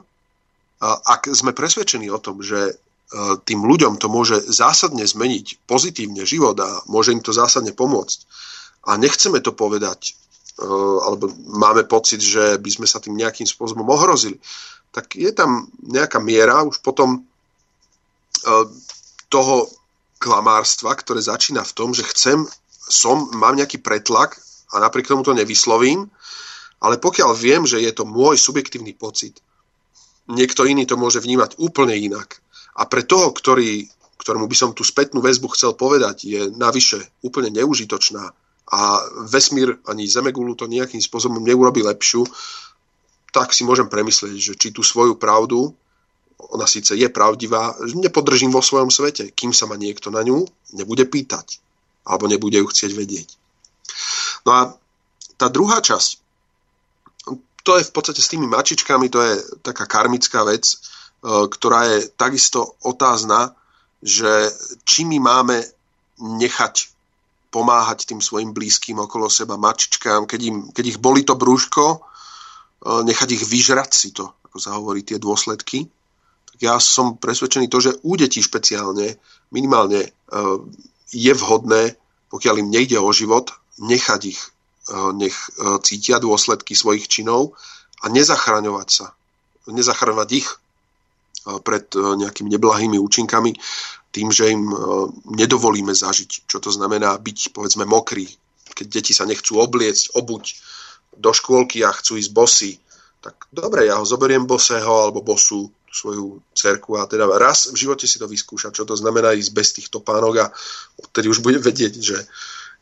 ak 0.87 1.35
sme 1.35 1.51
presvedčení 1.51 2.07
o 2.15 2.23
tom, 2.23 2.47
že 2.47 2.79
tým 3.43 3.67
ľuďom 3.67 3.99
to 3.99 4.07
môže 4.07 4.39
zásadne 4.47 5.03
zmeniť 5.03 5.67
pozitívne 5.67 6.23
život 6.23 6.55
a 6.63 6.87
môže 6.87 7.11
im 7.11 7.23
to 7.25 7.35
zásadne 7.35 7.75
pomôcť. 7.75 8.19
A 8.87 8.95
nechceme 8.95 9.43
to 9.43 9.51
povedať, 9.51 10.15
alebo 11.03 11.29
máme 11.53 11.85
pocit, 11.85 12.21
že 12.21 12.57
by 12.57 12.71
sme 12.73 12.87
sa 12.89 12.97
tým 12.97 13.13
nejakým 13.13 13.45
spôsobom 13.45 13.85
ohrozili, 13.93 14.41
tak 14.89 15.13
je 15.13 15.29
tam 15.37 15.69
nejaká 15.85 16.17
miera 16.17 16.65
už 16.65 16.81
potom 16.81 17.25
E, 18.47 18.53
toho 19.27 19.67
klamárstva, 20.23 20.95
ktoré 20.95 21.19
začína 21.19 21.67
v 21.67 21.75
tom, 21.75 21.91
že 21.91 22.07
chcem, 22.07 22.47
som, 22.71 23.27
mám 23.35 23.59
nejaký 23.59 23.83
pretlak 23.83 24.39
a 24.71 24.79
napriek 24.79 25.11
tomu 25.11 25.27
to 25.27 25.35
nevyslovím, 25.35 26.07
ale 26.79 27.03
pokiaľ 27.03 27.35
viem, 27.35 27.67
že 27.67 27.83
je 27.83 27.91
to 27.91 28.07
môj 28.07 28.39
subjektívny 28.39 28.95
pocit, 28.95 29.43
niekto 30.31 30.63
iný 30.63 30.87
to 30.87 30.95
môže 30.95 31.19
vnímať 31.19 31.59
úplne 31.59 31.99
inak. 31.99 32.39
A 32.79 32.87
pre 32.87 33.03
toho, 33.03 33.35
ktorý, 33.35 33.91
ktorému 34.23 34.47
by 34.47 34.57
som 34.57 34.71
tú 34.71 34.87
spätnú 34.87 35.19
väzbu 35.19 35.51
chcel 35.59 35.75
povedať, 35.75 36.23
je 36.23 36.41
navyše 36.55 37.03
úplne 37.27 37.51
neužitočná 37.51 38.31
a 38.67 38.99
vesmír 39.31 39.79
ani 39.87 40.11
Zemegulu 40.11 40.59
to 40.59 40.67
nejakým 40.67 40.99
spôsobom 40.99 41.39
neurobi 41.39 41.87
lepšiu, 41.87 42.27
tak 43.31 43.55
si 43.55 43.63
môžem 43.63 43.87
premyslieť, 43.87 44.35
že 44.35 44.53
či 44.59 44.75
tú 44.75 44.83
svoju 44.83 45.15
pravdu 45.21 45.71
ona 46.37 46.69
síce 46.69 46.93
je 46.93 47.09
pravdivá, 47.09 47.73
nepodržím 47.97 48.53
vo 48.53 48.61
svojom 48.61 48.93
svete, 48.93 49.33
kým 49.33 49.57
sa 49.57 49.65
ma 49.65 49.81
niekto 49.81 50.13
na 50.13 50.21
ňu 50.21 50.45
nebude 50.77 51.09
pýtať 51.09 51.61
alebo 52.07 52.29
nebude 52.31 52.61
ju 52.61 52.67
chcieť 52.69 52.93
vedieť. 52.93 53.29
No 54.47 54.51
a 54.53 54.61
tá 55.41 55.51
druhá 55.51 55.83
časť, 55.83 56.23
to 57.67 57.73
je 57.83 57.89
v 57.89 57.93
podstate 57.93 58.23
s 58.23 58.31
tými 58.31 58.47
mačičkami, 58.47 59.11
to 59.11 59.19
je 59.19 59.35
taká 59.67 59.91
karmická 59.91 60.47
vec, 60.47 60.71
e, 60.71 60.77
ktorá 61.51 61.91
je 61.91 61.99
takisto 62.15 62.79
otázna, 62.87 63.59
že 63.99 64.55
či 64.87 65.03
my 65.03 65.19
máme 65.19 65.67
nechať 66.23 66.95
pomáhať 67.51 68.11
tým 68.11 68.21
svojim 68.21 68.51
blízkym 68.53 68.99
okolo 68.99 69.31
seba 69.31 69.57
mačičkám, 69.57 70.27
keď, 70.27 70.41
im, 70.43 70.57
keď 70.73 70.85
ich 70.97 70.99
boli 70.99 71.23
to 71.23 71.39
brúško, 71.39 71.85
e, 71.87 71.99
nechať 73.07 73.29
ich 73.33 73.45
vyžrať 73.47 73.91
si 73.95 74.11
to, 74.13 74.29
ako 74.51 74.59
sa 74.59 74.77
hovorí, 74.77 75.07
tie 75.07 75.17
dôsledky, 75.17 75.87
ja 76.57 76.81
som 76.81 77.21
presvedčený 77.21 77.69
to, 77.69 77.79
že 77.85 77.97
u 78.01 78.17
detí 78.17 78.41
špeciálne 78.41 79.21
minimálne 79.53 80.01
e, 80.05 80.11
je 81.13 81.33
vhodné, 81.37 81.97
pokiaľ 82.33 82.55
im 82.67 82.73
nejde 82.73 82.99
o 82.99 83.11
život, 83.13 83.55
nechať 83.79 84.21
ich, 84.27 84.41
e, 84.91 84.97
nech 85.15 85.37
cítia 85.87 86.19
dôsledky 86.19 86.75
svojich 86.75 87.07
činov 87.07 87.55
a 88.03 88.11
nezachraňovať 88.11 88.89
sa. 88.89 89.07
Nezachraňovať 89.67 90.29
ich 90.35 90.49
pred 91.63 91.87
nejakými 91.95 92.51
neblahými 92.51 92.99
účinkami 92.99 93.55
tým, 94.17 94.33
že 94.33 94.49
im 94.49 94.65
nedovolíme 95.29 95.93
zažiť. 95.93 96.49
Čo 96.49 96.65
to 96.65 96.73
znamená 96.73 97.13
byť, 97.21 97.53
povedzme, 97.53 97.85
mokrý. 97.85 98.25
Keď 98.73 98.87
deti 98.89 99.13
sa 99.13 99.29
nechcú 99.29 99.61
obliecť, 99.61 100.17
obuť 100.17 100.45
do 101.21 101.31
škôlky 101.37 101.85
a 101.85 101.93
chcú 101.93 102.17
ísť 102.17 102.33
bosy, 102.33 102.73
tak 103.21 103.49
dobre, 103.53 103.89
ja 103.89 104.01
ho 104.01 104.09
zoberiem 104.09 104.49
bosého 104.49 104.89
alebo 104.89 105.21
bosu, 105.21 105.69
svoju 105.97 106.45
cerku 106.53 107.01
a 107.01 107.09
teda 107.09 107.25
raz 107.41 107.73
v 107.73 107.77
živote 107.81 108.05
si 108.05 108.21
to 108.21 108.29
vyskúša, 108.29 108.69
čo 108.69 108.85
to 108.85 108.93
znamená 108.93 109.33
ísť 109.33 109.51
bez 109.57 109.69
tých 109.73 109.89
topánok 109.89 110.35
a 110.45 110.47
odtedy 111.01 111.33
už 111.33 111.41
bude 111.41 111.57
vedieť, 111.57 111.97
že 111.97 112.21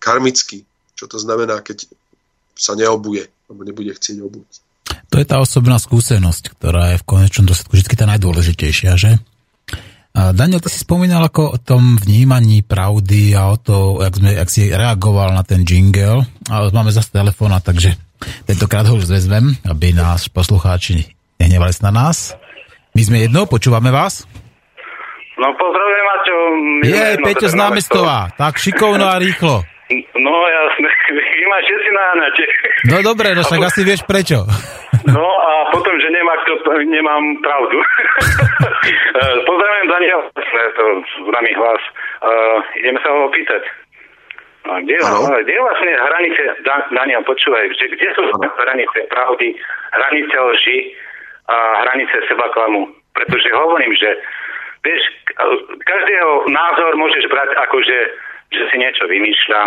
karmicky, 0.03 0.67
čo 0.99 1.07
to 1.07 1.23
znamená, 1.23 1.63
keď 1.63 1.87
sa 2.59 2.75
neobuje, 2.75 3.31
alebo 3.47 3.63
nebude 3.63 3.95
chcieť 3.95 4.19
obuť. 4.19 4.49
To 5.15 5.17
je 5.23 5.27
tá 5.31 5.39
osobná 5.39 5.79
skúsenosť, 5.79 6.59
ktorá 6.59 6.95
je 6.95 7.01
v 7.03 7.07
konečnom 7.07 7.47
dôsledku 7.47 7.79
vždy 7.79 7.95
tá 7.95 8.07
najdôležitejšia, 8.11 8.93
že? 8.99 9.23
A 10.15 10.31
Daniel, 10.31 10.63
ty 10.63 10.71
si 10.71 10.79
spomínal 10.79 11.27
ako 11.27 11.59
o 11.59 11.59
tom 11.59 11.99
vnímaní 11.99 12.63
pravdy 12.63 13.35
a 13.35 13.51
o 13.51 13.59
to, 13.59 13.99
jak, 13.99 14.15
sme, 14.15 14.31
jak 14.39 14.47
si 14.47 14.71
reagoval 14.71 15.35
na 15.35 15.43
ten 15.43 15.67
jingle. 15.67 16.23
Ale 16.47 16.71
máme 16.71 16.95
zase 16.95 17.11
telefóna, 17.11 17.59
takže 17.59 17.99
tentokrát 18.47 18.87
ho 18.87 18.95
už 18.95 19.11
zvezmem, 19.11 19.59
aby 19.67 19.91
nás 19.91 20.31
poslucháči 20.31 21.11
nehnevali 21.43 21.75
na 21.83 21.91
nás. 21.91 22.39
My 22.95 23.03
sme 23.03 23.27
jedno, 23.27 23.51
počúvame 23.51 23.91
vás. 23.91 24.23
No 25.35 25.51
pozdravujem, 25.59 26.05
Maťo. 26.07 26.35
Je, 26.87 27.07
Peťo 27.19 27.49
z 27.51 27.57
námestová. 27.59 28.31
Tak 28.39 28.55
šikovno 28.63 29.11
a 29.11 29.19
rýchlo. 29.19 29.67
No 30.15 30.35
jasne, 30.47 30.89
vy 31.45 31.53
ma 31.53 31.61
všetci 31.61 31.91
náňate. 31.93 32.45
No 32.89 32.97
dobre, 33.05 33.37
no 33.37 33.45
však 33.45 33.61
asi 33.69 33.81
vieš 33.85 34.01
prečo. 34.09 34.41
No 35.05 35.21
a 35.21 35.69
potom, 35.69 35.93
že 36.01 36.09
nemá, 36.09 36.33
kto, 36.41 36.65
nemám 36.81 37.37
pravdu. 37.45 37.77
Pozdravujem 39.53 39.89
Daniel, 39.93 40.21
to 40.33 40.85
známy 41.29 41.53
hlas. 41.61 41.83
Uh, 42.25 42.65
ideme 42.81 42.97
sa 43.05 43.13
ho 43.13 43.29
opýtať. 43.29 43.69
No, 44.65 44.81
kde, 44.81 44.97
kde 45.45 45.55
vlastne 45.61 45.93
hranice, 45.93 46.43
Daniel, 46.89 47.21
počúvaj, 47.29 47.69
že, 47.77 47.93
kde 47.93 48.09
sú 48.17 48.33
hranice 48.65 49.05
pravdy, 49.13 49.53
hranice 49.93 50.37
lži, 50.41 50.97
a 51.53 51.85
hranice 51.85 52.25
seba 52.25 52.49
klamu. 52.57 52.89
Pretože 53.13 53.53
hovorím, 53.53 53.93
že 54.01 54.09
vieš, 54.89 55.05
každého 55.85 56.49
názor 56.49 56.97
môžeš 56.97 57.29
brať 57.29 57.53
ako, 57.61 57.77
že, 57.85 57.99
že 58.57 58.63
si 58.73 58.77
niečo 58.81 59.05
vymýšľa. 59.05 59.63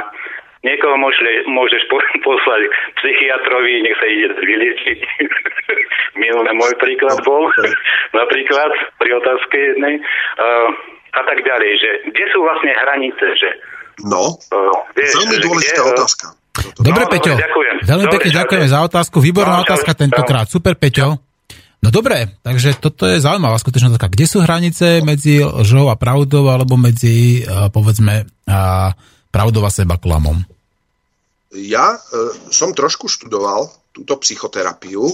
Niekoho 0.65 0.97
môže, 0.97 1.21
môžeš 1.45 1.85
poslať 2.25 2.61
psychiatrovi, 2.97 3.85
nech 3.85 3.97
sa 3.97 4.07
ide 4.09 4.27
vyliečiť. 4.33 4.99
Minulé 6.21 6.49
môj 6.57 6.73
príklad 6.81 7.21
bol, 7.21 7.45
napríklad 8.19 8.71
pri 8.97 9.09
otázke 9.21 9.55
jednej. 9.55 10.01
Uh, 10.37 10.69
a 11.17 11.21
tak 11.25 11.41
ďalej, 11.45 11.71
že 11.77 11.89
kde 12.09 12.25
sú 12.33 12.39
vlastne 12.41 12.73
hranice, 12.73 13.25
že 13.37 13.49
No, 14.05 14.37
uh, 14.37 14.77
vieš, 14.93 15.25
veľmi 15.25 15.37
dôležitá 15.41 15.81
kde, 15.81 15.93
otázka. 15.97 16.25
Dobre, 16.77 17.03
no, 17.05 17.09
Peťo. 17.09 17.33
Ďakujem. 17.33 17.75
Veľmi 17.81 18.07
pekne 18.13 18.29
ďakujeme 18.29 18.67
za 18.69 18.79
otázku. 18.85 19.17
Výborná 19.17 19.57
no, 19.57 19.63
otázka 19.65 19.91
tentokrát. 19.97 20.45
Super, 20.45 20.77
Peťo. 20.77 21.17
No 21.81 21.89
dobre, 21.93 22.37
takže 22.41 22.77
toto 22.77 23.05
je 23.05 23.21
zaujímavá 23.21 23.57
skutočnosť 23.61 23.97
taká. 23.97 24.09
Kde 24.09 24.25
sú 24.25 24.41
hranice 24.41 25.01
medzi 25.05 25.41
lžou 25.41 25.93
a 25.93 25.95
pravdou 25.97 26.49
alebo 26.49 26.73
medzi, 26.73 27.45
povedzme, 27.45 28.25
pravdou 29.37 29.61
a 29.61 29.69
seba 29.69 30.01
klamom? 30.01 30.41
Ja 31.53 31.93
uh, 31.93 32.01
som 32.49 32.73
trošku 32.73 33.05
študoval 33.05 33.69
túto 33.93 34.17
psychoterapiu, 34.17 35.13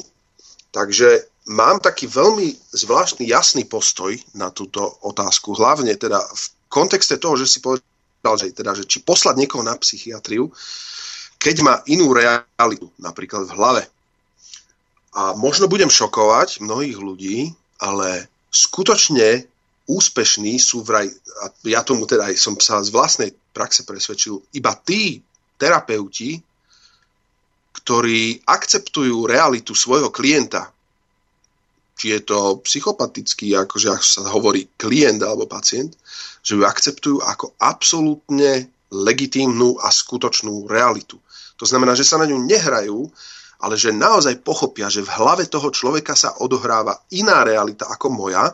takže 0.71 1.27
mám 1.51 1.83
taký 1.83 2.07
veľmi 2.07 2.55
zvláštny, 2.71 3.27
jasný 3.27 3.67
postoj 3.67 4.15
na 4.39 4.47
túto 4.47 4.79
otázku. 5.03 5.51
Hlavne 5.59 5.91
teda 5.99 6.23
v 6.23 6.43
kontexte 6.71 7.19
toho, 7.19 7.35
že 7.35 7.51
si 7.51 7.59
povedal, 7.59 8.35
že, 8.39 8.55
teda, 8.55 8.71
že 8.71 8.87
či 8.87 9.03
poslať 9.03 9.35
niekoho 9.35 9.59
na 9.59 9.75
psychiatriu, 9.75 10.47
keď 11.35 11.55
má 11.59 11.75
inú 11.91 12.15
realitu, 12.15 12.87
napríklad 12.95 13.43
v 13.51 13.55
hlave, 13.59 13.83
a 15.13 15.37
možno 15.37 15.69
budem 15.69 15.91
šokovať 15.91 16.63
mnohých 16.63 16.97
ľudí, 16.97 17.53
ale 17.77 18.25
skutočne 18.49 19.45
úspešní 19.87 20.55
sú 20.59 20.81
vraj, 20.83 21.11
a 21.43 21.51
ja 21.67 21.83
tomu 21.83 22.07
teda 22.07 22.31
aj 22.31 22.35
som 22.39 22.55
sa 22.59 22.79
z 22.79 22.93
vlastnej 22.93 23.31
praxe 23.51 23.83
presvedčil, 23.83 24.39
iba 24.55 24.71
tí 24.79 25.19
terapeuti, 25.59 26.39
ktorí 27.73 28.47
akceptujú 28.47 29.27
realitu 29.27 29.75
svojho 29.75 30.07
klienta, 30.07 30.71
či 31.93 32.15
je 32.15 32.19
to 32.25 32.63
psychopatický, 32.63 33.53
akože 33.53 33.87
ako 33.91 34.05
sa 34.05 34.21
hovorí, 34.31 34.71
klient 34.79 35.21
alebo 35.21 35.45
pacient, 35.45 35.93
že 36.41 36.57
ju 36.57 36.63
akceptujú 36.63 37.21
ako 37.21 37.53
absolútne 37.59 38.67
legitímnu 38.93 39.81
a 39.81 39.89
skutočnú 39.89 40.69
realitu. 40.69 41.17
To 41.57 41.65
znamená, 41.65 41.93
že 41.97 42.05
sa 42.05 42.21
na 42.21 42.29
ňu 42.29 42.39
nehrajú, 42.45 43.09
ale 43.63 43.75
že 43.79 43.95
naozaj 43.95 44.43
pochopia, 44.43 44.91
že 44.91 45.05
v 45.05 45.13
hlave 45.15 45.47
toho 45.47 45.71
človeka 45.71 46.13
sa 46.17 46.35
odohráva 46.43 46.99
iná 47.15 47.47
realita 47.47 47.87
ako 47.87 48.11
moja 48.11 48.51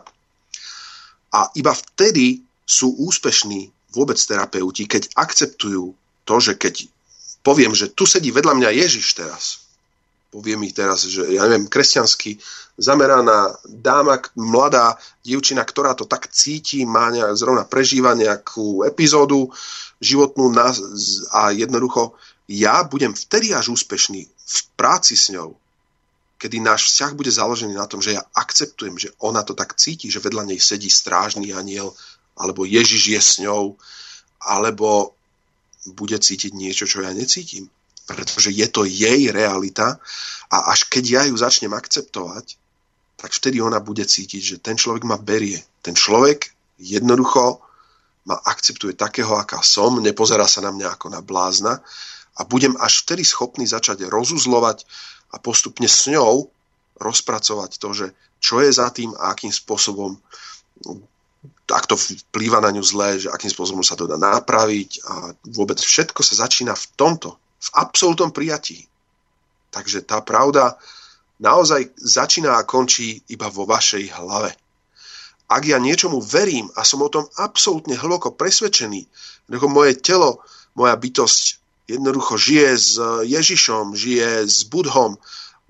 a 1.30 1.50
iba 1.54 1.72
vtedy 1.74 2.42
sú 2.66 2.94
úspešní 3.06 3.70
vôbec 3.94 4.18
terapeuti, 4.18 4.86
keď 4.86 5.10
akceptujú 5.18 5.94
to, 6.22 6.36
že 6.38 6.54
keď 6.54 6.86
poviem, 7.42 7.74
že 7.74 7.90
tu 7.90 8.06
sedí 8.06 8.30
vedľa 8.30 8.54
mňa 8.54 8.70
Ježiš 8.70 9.18
teraz, 9.18 9.66
poviem 10.30 10.62
mi 10.62 10.70
teraz, 10.70 11.02
že 11.10 11.26
ja 11.26 11.42
neviem, 11.50 11.66
kresťansky 11.66 12.38
zameraná 12.78 13.58
dáma, 13.66 14.22
mladá 14.38 14.94
dievčina, 15.26 15.66
ktorá 15.66 15.98
to 15.98 16.06
tak 16.06 16.30
cíti, 16.30 16.86
má 16.86 17.10
nejak, 17.10 17.34
zrovna 17.34 17.66
prežíva 17.66 18.14
nejakú 18.14 18.86
epizódu 18.86 19.50
životnú 19.98 20.54
a 21.34 21.50
jednoducho 21.52 22.16
ja 22.48 22.82
budem 22.86 23.12
vtedy 23.12 23.52
až 23.52 23.74
úspešný 23.74 24.26
v 24.26 24.58
práci 24.74 25.14
s 25.14 25.30
ňou, 25.34 25.59
kedy 26.40 26.64
náš 26.64 26.88
vzťah 26.88 27.12
bude 27.12 27.28
založený 27.28 27.76
na 27.76 27.84
tom, 27.84 28.00
že 28.00 28.16
ja 28.16 28.24
akceptujem, 28.32 28.96
že 28.96 29.12
ona 29.20 29.44
to 29.44 29.52
tak 29.52 29.76
cíti, 29.76 30.08
že 30.08 30.24
vedľa 30.24 30.48
nej 30.48 30.56
sedí 30.56 30.88
strážny 30.88 31.52
aniel, 31.52 31.92
alebo 32.40 32.64
Ježiš 32.64 33.02
je 33.12 33.20
s 33.20 33.32
ňou, 33.44 33.76
alebo 34.40 35.12
bude 35.92 36.16
cítiť 36.16 36.56
niečo, 36.56 36.88
čo 36.88 37.04
ja 37.04 37.12
necítim. 37.12 37.68
Pretože 38.08 38.48
je 38.56 38.66
to 38.72 38.88
jej 38.88 39.28
realita 39.28 40.00
a 40.48 40.56
až 40.72 40.88
keď 40.88 41.04
ja 41.04 41.22
ju 41.28 41.36
začnem 41.36 41.76
akceptovať, 41.76 42.56
tak 43.20 43.36
vtedy 43.36 43.60
ona 43.60 43.76
bude 43.84 44.02
cítiť, 44.08 44.42
že 44.42 44.56
ten 44.64 44.80
človek 44.80 45.04
ma 45.04 45.20
berie. 45.20 45.60
Ten 45.84 45.92
človek 45.92 46.48
jednoducho 46.80 47.60
ma 48.24 48.36
akceptuje 48.48 48.96
takého, 48.96 49.36
aká 49.36 49.60
som, 49.60 50.00
nepozerá 50.00 50.48
sa 50.48 50.64
na 50.64 50.72
mňa 50.72 50.96
ako 50.96 51.06
na 51.12 51.20
blázna 51.20 51.84
a 52.36 52.40
budem 52.48 52.72
až 52.80 53.04
vtedy 53.04 53.28
schopný 53.28 53.68
začať 53.68 54.08
rozuzlovať 54.08 54.88
a 55.30 55.36
postupne 55.38 55.86
s 55.86 56.10
ňou 56.10 56.50
rozpracovať 57.00 57.70
to, 57.80 57.88
že 57.94 58.06
čo 58.40 58.60
je 58.60 58.70
za 58.72 58.90
tým 58.90 59.12
a 59.16 59.32
akým 59.32 59.52
spôsobom 59.52 60.18
ak 61.70 61.86
to 61.86 61.96
vplýva 61.96 62.60
na 62.60 62.74
ňu 62.74 62.82
zle, 62.84 63.16
že 63.16 63.32
akým 63.32 63.48
spôsobom 63.48 63.80
sa 63.80 63.96
to 63.96 64.04
dá 64.04 64.18
napraviť 64.20 64.90
a 65.06 65.12
vôbec 65.54 65.80
všetko 65.80 66.20
sa 66.20 66.44
začína 66.44 66.76
v 66.76 66.84
tomto, 66.98 67.38
v 67.38 67.68
absolútnom 67.78 68.34
prijatí. 68.34 68.84
Takže 69.70 70.04
tá 70.04 70.20
pravda 70.20 70.76
naozaj 71.40 71.94
začína 71.96 72.58
a 72.58 72.66
končí 72.66 73.22
iba 73.30 73.48
vo 73.48 73.64
vašej 73.64 74.12
hlave. 74.18 74.52
Ak 75.50 75.66
ja 75.66 75.82
niečomu 75.82 76.22
verím 76.22 76.70
a 76.78 76.86
som 76.86 77.02
o 77.02 77.10
tom 77.10 77.26
absolútne 77.38 77.96
hlboko 77.98 78.34
presvedčený, 78.34 79.06
ako 79.50 79.66
moje 79.66 79.98
telo, 79.98 80.42
moja 80.78 80.94
bytosť 80.94 81.59
jednoducho 81.96 82.38
žije 82.38 82.70
s 82.78 82.94
Ježišom, 83.26 83.98
žije 83.98 84.46
s 84.46 84.62
Budhom, 84.64 85.18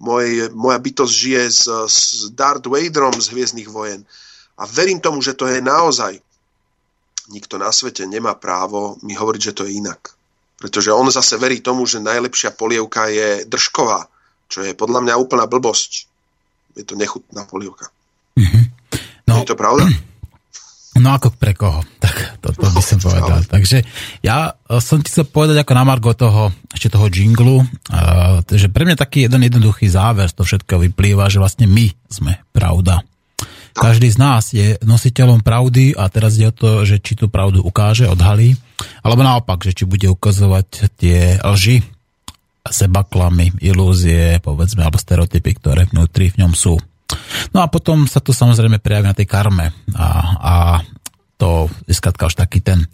Moj, 0.01 0.49
moja 0.57 0.81
bytosť 0.81 1.13
žije 1.13 1.45
s, 1.53 1.69
s 1.69 2.33
Darth 2.33 2.65
Vaderom 2.65 3.13
z 3.21 3.37
Hviezdnych 3.37 3.69
vojen. 3.69 4.09
A 4.57 4.65
verím 4.65 4.97
tomu, 4.97 5.21
že 5.21 5.37
to 5.37 5.45
je 5.45 5.61
naozaj. 5.61 6.17
Nikto 7.29 7.61
na 7.61 7.69
svete 7.69 8.09
nemá 8.09 8.33
právo 8.33 8.97
mi 9.05 9.13
hovoriť, 9.13 9.41
že 9.45 9.53
to 9.53 9.69
je 9.69 9.77
inak. 9.77 10.17
Pretože 10.57 10.89
on 10.89 11.13
zase 11.13 11.37
verí 11.37 11.61
tomu, 11.61 11.85
že 11.85 12.01
najlepšia 12.01 12.57
polievka 12.57 13.13
je 13.13 13.45
držková, 13.45 14.09
čo 14.49 14.65
je 14.65 14.73
podľa 14.73 15.05
mňa 15.05 15.21
úplná 15.21 15.45
blbosť. 15.45 16.09
Je 16.81 16.85
to 16.89 16.97
nechutná 16.97 17.45
polievka. 17.45 17.93
Mm-hmm. 18.41 18.65
No, 19.29 19.45
je 19.45 19.53
to 19.53 19.57
pravda? 19.57 19.85
No 21.01 21.17
ako 21.17 21.33
pre 21.35 21.57
koho? 21.57 21.81
Tak 22.01 22.41
to, 22.41 22.49
to 22.57 22.69
by 22.73 22.83
som 22.85 22.99
povedal. 23.07 23.41
Takže 23.45 23.85
ja 24.25 24.53
e, 24.53 24.81
som 24.81 25.01
ti 25.01 25.13
chcel 25.13 25.29
povedať 25.29 25.61
ako 25.65 25.73
na 25.77 25.85
Margo 25.85 26.13
toho, 26.17 26.53
ešte 26.73 26.93
toho 26.97 27.13
jinglu, 27.13 27.61
uh, 27.61 28.41
že 28.49 28.73
pre 28.73 28.89
mňa 28.89 28.97
taký 28.97 29.29
jeden 29.29 29.45
jednoduchý 29.45 29.89
záver 29.89 30.29
z 30.29 30.37
toho 30.37 30.47
všetkého 30.49 30.81
vyplýva, 30.89 31.29
že 31.29 31.41
vlastne 31.41 31.69
my 31.69 31.93
sme 32.09 32.41
pravda. 32.57 33.05
Každý 33.77 34.11
z 34.11 34.19
nás 34.19 34.51
je 34.51 34.75
nositeľom 34.83 35.47
pravdy 35.47 35.95
a 35.95 36.11
teraz 36.11 36.35
je 36.35 36.49
o 36.49 36.55
to, 36.55 36.83
že 36.83 36.99
či 36.99 37.15
tú 37.15 37.31
pravdu 37.31 37.63
ukáže, 37.63 38.11
odhalí, 38.11 38.59
alebo 39.07 39.23
naopak, 39.23 39.63
že 39.63 39.77
či 39.77 39.85
bude 39.87 40.11
ukazovať 40.11 40.91
tie 40.99 41.39
lži, 41.39 41.85
sebaklamy, 42.67 43.57
ilúzie, 43.63 44.43
povedzme, 44.43 44.85
alebo 44.85 45.01
stereotypy, 45.01 45.57
ktoré 45.57 45.87
vnútri 45.89 46.35
v 46.35 46.45
ňom 46.45 46.53
sú. 46.53 46.77
No 47.55 47.65
a 47.65 47.67
potom 47.71 48.07
sa 48.07 48.23
to 48.23 48.31
samozrejme 48.31 48.79
prejaví 48.79 49.07
na 49.07 49.17
tej 49.17 49.27
karme 49.27 49.75
a, 49.97 50.09
a 50.39 50.55
to 51.41 51.73
je 51.89 51.97
skladka 51.97 52.29
už 52.29 52.37
taký 52.37 52.61
ten, 52.61 52.85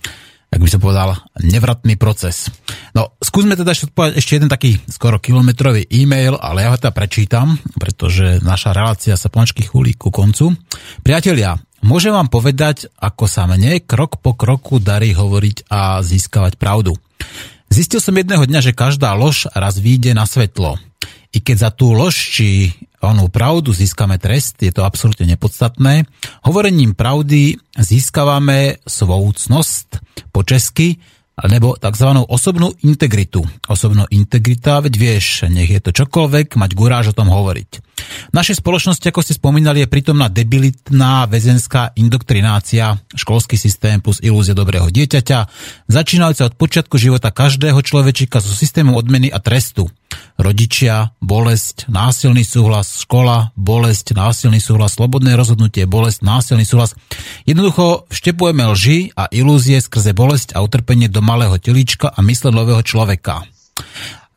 ak 0.55 0.63
by 0.63 0.71
som 0.71 0.79
povedal, 0.79 1.19
nevratný 1.43 1.99
proces. 1.99 2.47
No, 2.95 3.19
skúsme 3.19 3.59
teda 3.59 3.75
ešte 3.75 3.91
odpovedať 3.91 4.15
ešte 4.15 4.33
jeden 4.39 4.49
taký 4.49 4.79
skoro 4.87 5.19
kilometrový 5.19 5.91
e-mail, 5.91 6.39
ale 6.39 6.63
ja 6.63 6.71
ho 6.71 6.79
teda 6.79 6.95
prečítam, 6.95 7.59
pretože 7.75 8.39
naša 8.47 8.71
relácia 8.71 9.19
sa 9.19 9.27
pomačky 9.27 9.67
chulí 9.67 9.99
ku 9.99 10.15
koncu. 10.15 10.55
Priatelia, 11.03 11.59
môžem 11.83 12.15
vám 12.15 12.31
povedať, 12.31 12.87
ako 13.03 13.27
sa 13.27 13.51
mne 13.51 13.83
krok 13.83 14.23
po 14.23 14.39
kroku 14.39 14.79
darí 14.79 15.11
hovoriť 15.11 15.67
a 15.69 15.99
získavať 16.01 16.55
pravdu. 16.57 16.95
Zistil 17.67 17.99
som 17.99 18.15
jedného 18.15 18.47
dňa, 18.47 18.63
že 18.63 18.79
každá 18.79 19.19
lož 19.19 19.51
raz 19.51 19.83
vyjde 19.83 20.15
na 20.15 20.23
svetlo. 20.23 20.79
I 21.35 21.43
keď 21.43 21.57
za 21.59 21.71
tú 21.75 21.93
lož 21.93 22.15
či 22.15 22.71
onú 23.11 23.31
pravdu 23.31 23.71
získame 23.71 24.19
trest, 24.19 24.59
je 24.63 24.75
to 24.75 24.83
absolútne 24.83 25.27
nepodstatné. 25.31 26.07
Hovorením 26.43 26.99
pravdy 26.99 27.59
získavame 27.79 28.83
svoucnosť 28.85 29.89
po 30.35 30.43
česky, 30.43 30.99
alebo 31.37 31.77
tzv. 31.77 32.09
osobnú 32.33 32.73
integritu. 32.81 33.45
Osobná 33.69 34.09
integrita, 34.09 34.81
veď 34.81 34.95
vieš, 34.97 35.45
nech 35.53 35.69
je 35.69 35.81
to 35.85 35.93
čokoľvek, 35.93 36.57
mať 36.57 36.71
guráž 36.73 37.13
o 37.13 37.17
tom 37.17 37.29
hovoriť. 37.29 37.71
V 38.33 38.35
našej 38.35 38.65
spoločnosti, 38.65 39.05
ako 39.05 39.21
ste 39.21 39.37
spomínali, 39.37 39.85
je 39.85 39.93
prítomná 39.93 40.33
debilitná 40.33 41.29
väzenská 41.29 41.93
indoktrinácia, 42.01 42.97
školský 43.13 43.61
systém 43.61 44.01
plus 44.01 44.17
ilúzia 44.25 44.57
dobrého 44.57 44.89
dieťaťa, 44.89 45.39
začínajúca 45.93 46.49
od 46.49 46.55
počiatku 46.57 46.97
života 46.97 47.29
každého 47.29 47.85
človečika 47.85 48.41
so 48.41 48.53
systémom 48.57 48.97
odmeny 48.97 49.29
a 49.29 49.37
trestu. 49.37 49.93
Rodičia, 50.37 51.17
bolesť, 51.25 51.89
násilný 51.89 52.45
súhlas, 52.45 53.03
škola, 53.03 53.57
bolesť, 53.57 54.13
násilný 54.13 54.61
súhlas, 54.61 55.01
slobodné 55.01 55.33
rozhodnutie, 55.33 55.89
bolesť, 55.89 56.21
násilný 56.21 56.69
súhlas. 56.69 56.93
Jednoducho 57.49 58.05
vštepujeme 58.13 58.69
lži 58.77 59.17
a 59.17 59.33
ilúzie 59.33 59.81
skrze 59.81 60.13
bolesť 60.13 60.53
a 60.53 60.61
utrpenie 60.61 61.09
do 61.09 61.25
malého 61.25 61.57
telíčka 61.57 62.13
a 62.13 62.21
mysle 62.21 62.53
nového 62.53 62.85
človeka. 62.85 63.49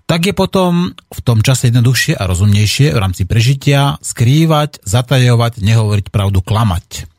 Tak 0.09 0.25
je 0.25 0.33
potom 0.33 0.97
v 0.97 1.19
tom 1.21 1.45
čase 1.45 1.69
jednoduchšie 1.69 2.17
a 2.17 2.25
rozumnejšie 2.25 2.89
v 2.89 2.97
rámci 2.97 3.29
prežitia 3.29 4.01
skrývať, 4.01 4.81
zatajovať, 4.81 5.61
nehovoriť 5.61 6.09
pravdu, 6.09 6.41
klamať. 6.41 7.18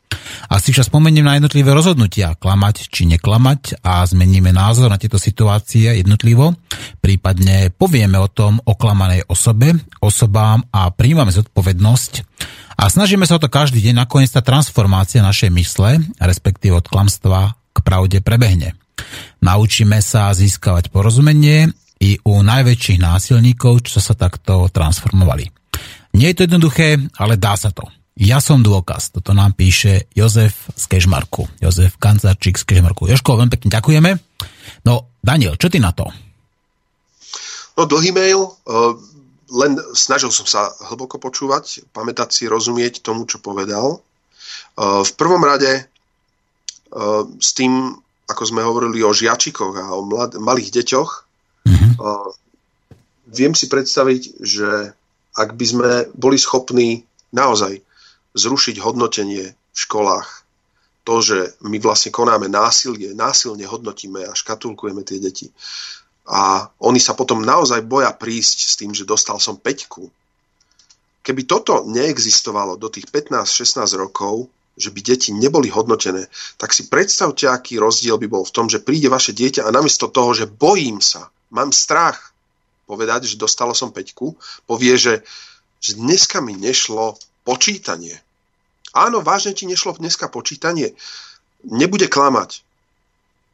A 0.51 0.59
si 0.59 0.75
však 0.75 0.91
spomeniem 0.91 1.23
na 1.23 1.39
jednotlivé 1.39 1.71
rozhodnutia, 1.71 2.35
klamať 2.35 2.91
či 2.91 3.07
neklamať 3.07 3.79
a 3.85 4.03
zmeníme 4.03 4.51
názor 4.51 4.91
na 4.91 4.99
tieto 4.99 5.15
situácie 5.15 5.95
jednotlivo, 6.03 6.55
prípadne 6.99 7.71
povieme 7.71 8.19
o 8.19 8.27
tom 8.27 8.59
oklamanej 8.63 9.31
osobe, 9.31 9.79
osobám 10.03 10.59
a 10.75 10.91
príjmame 10.91 11.31
zodpovednosť 11.31 12.13
a 12.81 12.89
snažíme 12.89 13.29
sa 13.29 13.37
o 13.37 13.43
to 13.43 13.45
každý 13.45 13.77
deň, 13.77 14.03
nakoniec 14.03 14.33
tá 14.33 14.41
transformácia 14.41 15.21
našej 15.21 15.53
mysle, 15.53 16.01
respektíve 16.17 16.81
od 16.81 16.89
klamstva 16.89 17.53
k 17.71 17.77
pravde 17.85 18.25
prebehne. 18.25 18.73
Naučíme 19.45 20.01
sa 20.01 20.33
získavať 20.33 20.89
porozumenie 20.89 21.69
i 22.01 22.17
u 22.25 22.41
najväčších 22.41 22.97
násilníkov, 22.97 23.85
čo 23.85 24.01
sa 24.01 24.17
takto 24.17 24.65
transformovali. 24.73 25.53
Nie 26.17 26.33
je 26.33 26.37
to 26.41 26.45
jednoduché, 26.49 26.97
ale 27.21 27.37
dá 27.37 27.53
sa 27.53 27.69
to. 27.69 27.85
Ja 28.21 28.37
som 28.37 28.61
dôkaz. 28.61 29.09
Toto 29.09 29.33
nám 29.33 29.57
píše 29.57 30.05
Jozef 30.13 30.69
z 30.77 30.83
Kežmarku. 30.85 31.49
Jozef 31.57 31.97
Kancarčík 31.97 32.53
z 32.53 32.69
Kežmarku. 32.69 33.09
Joško, 33.09 33.33
veľmi 33.33 33.49
pekne 33.49 33.73
ďakujeme. 33.73 34.11
No, 34.85 35.17
Daniel, 35.25 35.57
čo 35.57 35.73
ty 35.73 35.81
na 35.81 35.89
to? 35.89 36.05
No, 37.73 37.89
dlhý 37.89 38.13
mail. 38.13 38.45
Uh, 38.69 38.93
len 39.49 39.73
snažil 39.97 40.29
som 40.29 40.45
sa 40.45 40.69
hlboko 40.93 41.17
počúvať, 41.17 41.81
pamätať 41.97 42.29
si, 42.29 42.43
rozumieť 42.45 43.01
tomu, 43.01 43.25
čo 43.25 43.41
povedal. 43.41 44.05
Uh, 44.77 45.01
v 45.01 45.11
prvom 45.17 45.41
rade 45.41 45.81
uh, 46.93 47.25
s 47.41 47.57
tým, 47.57 47.97
ako 48.29 48.43
sme 48.45 48.61
hovorili 48.61 49.01
o 49.01 49.17
žiačikoch 49.17 49.73
a 49.81 49.97
o 49.97 50.05
mlad- 50.05 50.37
malých 50.37 50.69
deťoch, 50.77 51.09
mm-hmm. 51.65 51.97
viem 53.33 53.57
si 53.57 53.65
predstaviť, 53.65 54.45
že 54.45 54.93
ak 55.33 55.57
by 55.57 55.65
sme 55.65 55.89
boli 56.13 56.37
schopní 56.37 57.01
naozaj 57.33 57.81
zrušiť 58.33 58.79
hodnotenie 58.79 59.51
v 59.51 59.77
školách. 59.77 60.43
To, 61.03 61.17
že 61.17 61.57
my 61.65 61.81
vlastne 61.81 62.13
konáme 62.13 62.45
násilie, 62.45 63.17
násilne 63.17 63.65
hodnotíme 63.65 64.21
a 64.21 64.37
škatulkujeme 64.37 65.01
tie 65.01 65.17
deti. 65.17 65.49
A 66.29 66.69
oni 66.77 67.01
sa 67.01 67.17
potom 67.17 67.41
naozaj 67.41 67.81
boja 67.81 68.13
prísť 68.13 68.57
s 68.69 68.73
tým, 68.77 68.93
že 68.93 69.09
dostal 69.09 69.41
som 69.41 69.57
peťku. 69.57 70.13
keby 71.21 71.45
toto 71.45 71.85
neexistovalo 71.85 72.81
do 72.81 72.89
tých 72.89 73.09
15-16 73.09 73.93
rokov, 73.97 74.49
že 74.77 74.89
by 74.89 74.99
deti 75.05 75.29
neboli 75.29 75.69
hodnotené, 75.69 76.25
tak 76.57 76.73
si 76.73 76.89
predstavte, 76.89 77.45
aký 77.45 77.77
rozdiel 77.77 78.17
by 78.17 78.27
bol 78.29 78.43
v 78.47 78.55
tom, 78.55 78.65
že 78.71 78.81
príde 78.81 79.11
vaše 79.11 79.35
dieťa 79.35 79.67
a 79.67 79.73
namiesto 79.73 80.09
toho, 80.09 80.33
že 80.33 80.49
bojím 80.49 80.97
sa, 80.97 81.29
mám 81.53 81.69
strach 81.69 82.31
povedať, 82.89 83.29
že 83.29 83.37
dostalo 83.37 83.77
som 83.77 83.93
peťku, 83.93 84.33
povie, 84.65 84.97
že, 84.97 85.21
že 85.77 85.95
dneska 85.95 86.41
mi 86.41 86.57
nešlo 86.57 87.19
počítanie. 87.51 88.15
Áno, 88.95 89.19
vážne 89.19 89.51
ti 89.51 89.67
nešlo 89.67 89.99
dneska 89.99 90.31
počítanie. 90.31 90.95
Nebude 91.67 92.07
klamať. 92.07 92.63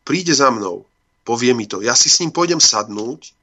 Príde 0.06 0.38
za 0.38 0.54
mnou, 0.54 0.86
povie 1.26 1.58
mi 1.58 1.66
to. 1.66 1.82
Ja 1.82 1.98
si 1.98 2.14
s 2.14 2.22
ním 2.22 2.30
pôjdem 2.30 2.62
sadnúť 2.62 3.34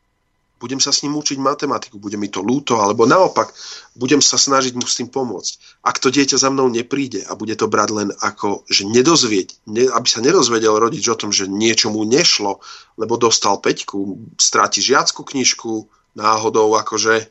budem 0.64 0.80
sa 0.80 0.96
s 0.96 1.04
ním 1.04 1.18
učiť 1.20 1.36
matematiku, 1.36 2.00
bude 2.00 2.16
mi 2.16 2.32
to 2.32 2.40
lúto, 2.40 2.80
alebo 2.80 3.04
naopak, 3.04 3.52
budem 4.00 4.24
sa 4.24 4.40
snažiť 4.40 4.72
mu 4.78 4.88
s 4.88 4.96
tým 4.96 5.12
pomôcť. 5.12 5.84
Ak 5.84 6.00
to 6.00 6.08
dieťa 6.08 6.40
za 6.40 6.48
mnou 6.48 6.72
nepríde 6.72 7.20
a 7.28 7.36
bude 7.36 7.52
to 7.52 7.68
brať 7.68 7.90
len 7.92 8.08
ako, 8.24 8.64
že 8.64 8.88
nedozvieť, 8.88 9.68
ne, 9.68 9.84
aby 9.92 10.08
sa 10.08 10.24
nedozvedel 10.24 10.72
rodič 10.72 11.04
o 11.10 11.18
tom, 11.20 11.36
že 11.36 11.50
niečo 11.50 11.92
mu 11.92 12.08
nešlo, 12.08 12.64
lebo 12.96 13.20
dostal 13.20 13.60
peťku, 13.60 14.16
stráti 14.40 14.80
žiackú 14.80 15.20
knižku 15.20 15.84
náhodou, 16.16 16.72
akože, 16.80 17.28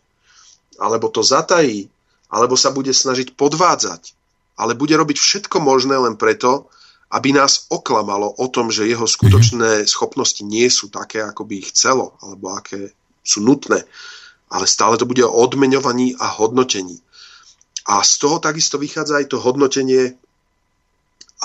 alebo 0.78 1.10
to 1.10 1.26
zatají, 1.26 1.90
alebo 2.34 2.58
sa 2.58 2.74
bude 2.74 2.90
snažiť 2.90 3.38
podvádzať, 3.38 4.18
ale 4.58 4.74
bude 4.74 4.98
robiť 4.98 5.18
všetko 5.22 5.62
možné 5.62 5.94
len 6.02 6.18
preto, 6.18 6.66
aby 7.14 7.30
nás 7.30 7.70
oklamalo 7.70 8.34
o 8.42 8.46
tom, 8.50 8.74
že 8.74 8.90
jeho 8.90 9.06
skutočné 9.06 9.86
schopnosti 9.86 10.42
nie 10.42 10.66
sú 10.74 10.90
také, 10.90 11.22
ako 11.22 11.46
by 11.46 11.62
ich 11.62 11.70
chcelo, 11.70 12.18
alebo 12.26 12.58
aké 12.58 12.90
sú 13.22 13.46
nutné, 13.46 13.86
ale 14.50 14.66
stále 14.66 14.98
to 14.98 15.06
bude 15.06 15.22
o 15.22 15.30
odmeňovaní 15.30 16.18
a 16.18 16.26
hodnotení. 16.34 16.98
A 17.86 18.02
z 18.02 18.18
toho 18.18 18.42
takisto 18.42 18.82
vychádza 18.82 19.22
aj 19.22 19.30
to 19.30 19.38
hodnotenie 19.38 20.18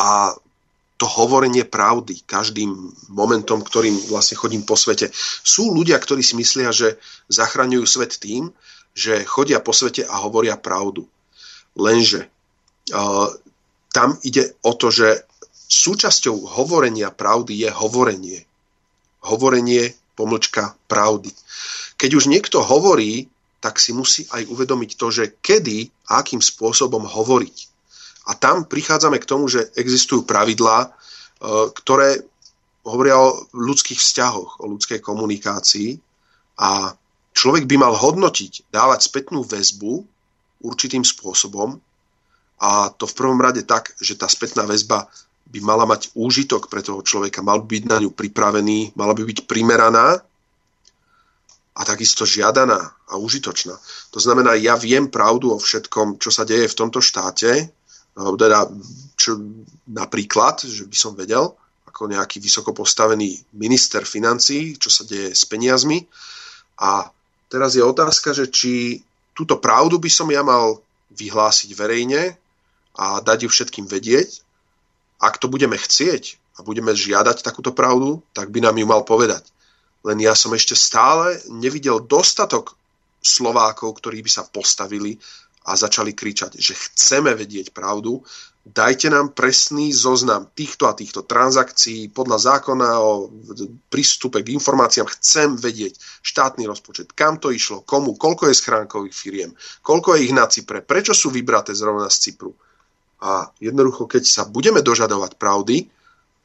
a 0.01 0.33
to 0.99 1.07
hovorenie 1.07 1.63
pravdy 1.63 2.27
každým 2.27 2.75
momentom, 3.13 3.63
ktorým 3.63 3.95
vlastne 4.11 4.35
chodím 4.35 4.67
po 4.67 4.75
svete. 4.75 5.15
Sú 5.47 5.71
ľudia, 5.71 5.95
ktorí 5.95 6.27
si 6.27 6.35
myslia, 6.35 6.75
že 6.75 6.99
zachraňujú 7.31 7.87
svet 7.87 8.19
tým, 8.19 8.51
že 8.99 9.23
chodia 9.23 9.63
po 9.63 9.71
svete 9.71 10.03
a 10.03 10.19
hovoria 10.27 10.59
pravdu. 10.59 11.07
Lenže 11.79 12.27
tam 13.95 14.19
ide 14.27 14.59
o 14.67 14.75
to, 14.75 14.91
že 14.91 15.23
súčasťou 15.71 16.59
hovorenia 16.59 17.15
pravdy 17.15 17.63
je 17.63 17.71
hovorenie. 17.71 18.43
Hovorenie 19.23 19.95
pomlčka 20.19 20.75
pravdy. 20.91 21.31
Keď 21.95 22.11
už 22.19 22.27
niekto 22.27 22.59
hovorí, 22.59 23.31
tak 23.63 23.79
si 23.79 23.95
musí 23.95 24.27
aj 24.35 24.51
uvedomiť 24.51 24.91
to, 24.99 25.07
že 25.15 25.25
kedy 25.39 25.91
a 26.11 26.23
akým 26.23 26.43
spôsobom 26.43 27.07
hovoriť. 27.07 27.57
A 28.31 28.35
tam 28.35 28.67
prichádzame 28.67 29.19
k 29.23 29.29
tomu, 29.29 29.47
že 29.51 29.71
existujú 29.75 30.23
pravidlá, 30.23 30.79
e, 30.85 30.89
ktoré 31.75 32.23
hovoria 32.87 33.19
o 33.19 33.47
ľudských 33.51 33.99
vzťahoch, 33.99 34.63
o 34.63 34.65
ľudskej 34.71 35.03
komunikácii 35.03 35.99
a 36.61 36.95
človek 37.39 37.71
by 37.71 37.77
mal 37.79 37.95
hodnotiť, 37.95 38.75
dávať 38.75 39.07
spätnú 39.07 39.47
väzbu 39.47 40.03
určitým 40.67 41.07
spôsobom 41.07 41.79
a 42.59 42.91
to 42.91 43.07
v 43.07 43.15
prvom 43.15 43.39
rade 43.39 43.63
tak, 43.63 43.95
že 44.03 44.19
tá 44.19 44.27
spätná 44.27 44.67
väzba 44.67 45.07
by 45.49 45.63
mala 45.63 45.87
mať 45.87 46.11
úžitok 46.19 46.67
pre 46.67 46.83
toho 46.83 47.01
človeka, 47.07 47.47
mal 47.47 47.63
by 47.63 47.79
byť 47.79 47.85
na 47.87 48.03
ňu 48.03 48.11
pripravený, 48.11 48.99
mala 48.99 49.15
by 49.15 49.23
byť 49.23 49.47
primeraná 49.47 50.19
a 51.79 51.81
takisto 51.87 52.27
žiadaná 52.27 52.91
a 53.07 53.15
užitočná. 53.17 53.79
To 54.11 54.19
znamená, 54.19 54.59
ja 54.59 54.75
viem 54.75 55.07
pravdu 55.07 55.55
o 55.55 55.63
všetkom, 55.63 56.19
čo 56.19 56.35
sa 56.35 56.43
deje 56.43 56.67
v 56.67 56.75
tomto 56.75 56.99
štáte, 56.99 57.71
teda 58.19 58.67
čo, 59.15 59.39
napríklad, 59.87 60.67
že 60.67 60.91
by 60.91 60.97
som 60.99 61.15
vedel, 61.15 61.55
ako 61.87 62.11
nejaký 62.11 62.43
vysoko 62.43 62.75
postavený 62.75 63.39
minister 63.55 64.03
financí, 64.03 64.75
čo 64.75 64.91
sa 64.91 65.07
deje 65.07 65.39
s 65.39 65.47
peniazmi. 65.47 66.03
A 66.83 67.07
teraz 67.49 67.75
je 67.75 67.83
otázka, 67.85 68.37
že 68.37 68.49
či 68.49 69.03
túto 69.33 69.59
pravdu 69.61 69.99
by 69.99 70.11
som 70.13 70.29
ja 70.29 70.45
mal 70.45 70.81
vyhlásiť 71.13 71.73
verejne 71.75 72.37
a 72.95 73.19
dať 73.25 73.47
ju 73.47 73.49
všetkým 73.49 73.87
vedieť, 73.89 74.45
ak 75.19 75.41
to 75.43 75.51
budeme 75.51 75.75
chcieť 75.75 76.39
a 76.59 76.67
budeme 76.67 76.95
žiadať 76.95 77.43
takúto 77.43 77.75
pravdu, 77.75 78.23
tak 78.35 78.51
by 78.51 78.63
nám 78.63 78.79
ju 78.79 78.87
mal 78.87 79.03
povedať. 79.03 79.47
Len 80.07 80.19
ja 80.23 80.35
som 80.35 80.55
ešte 80.55 80.79
stále 80.79 81.43
nevidel 81.51 81.99
dostatok 82.03 82.79
Slovákov, 83.19 83.99
ktorí 83.99 84.23
by 84.23 84.31
sa 84.31 84.47
postavili 84.47 85.19
a 85.69 85.77
začali 85.77 86.17
kričať, 86.17 86.57
že 86.57 86.73
chceme 86.73 87.37
vedieť 87.37 87.77
pravdu, 87.77 88.25
dajte 88.65 89.13
nám 89.13 89.37
presný 89.37 89.93
zoznam 89.93 90.49
týchto 90.57 90.89
a 90.89 90.97
týchto 90.97 91.29
transakcií 91.29 92.09
podľa 92.09 92.57
zákona 92.57 92.89
o 93.01 93.29
prístupe 93.93 94.41
k 94.41 94.57
informáciám. 94.57 95.09
Chcem 95.21 95.61
vedieť 95.61 96.01
štátny 96.25 96.65
rozpočet, 96.65 97.13
kam 97.13 97.37
to 97.37 97.53
išlo, 97.53 97.85
komu, 97.85 98.17
koľko 98.17 98.49
je 98.49 98.61
schránkových 98.61 99.17
firiem, 99.17 99.51
koľko 99.85 100.17
je 100.17 100.25
ich 100.25 100.35
na 100.37 100.49
Cypre, 100.49 100.81
prečo 100.81 101.13
sú 101.13 101.29
vybraté 101.29 101.77
zrovna 101.77 102.09
z 102.09 102.33
Cypru 102.33 102.57
a 103.19 103.51
jednoducho, 103.59 104.07
keď 104.07 104.23
sa 104.27 104.43
budeme 104.47 104.79
dožadovať 104.79 105.35
pravdy, 105.43 105.91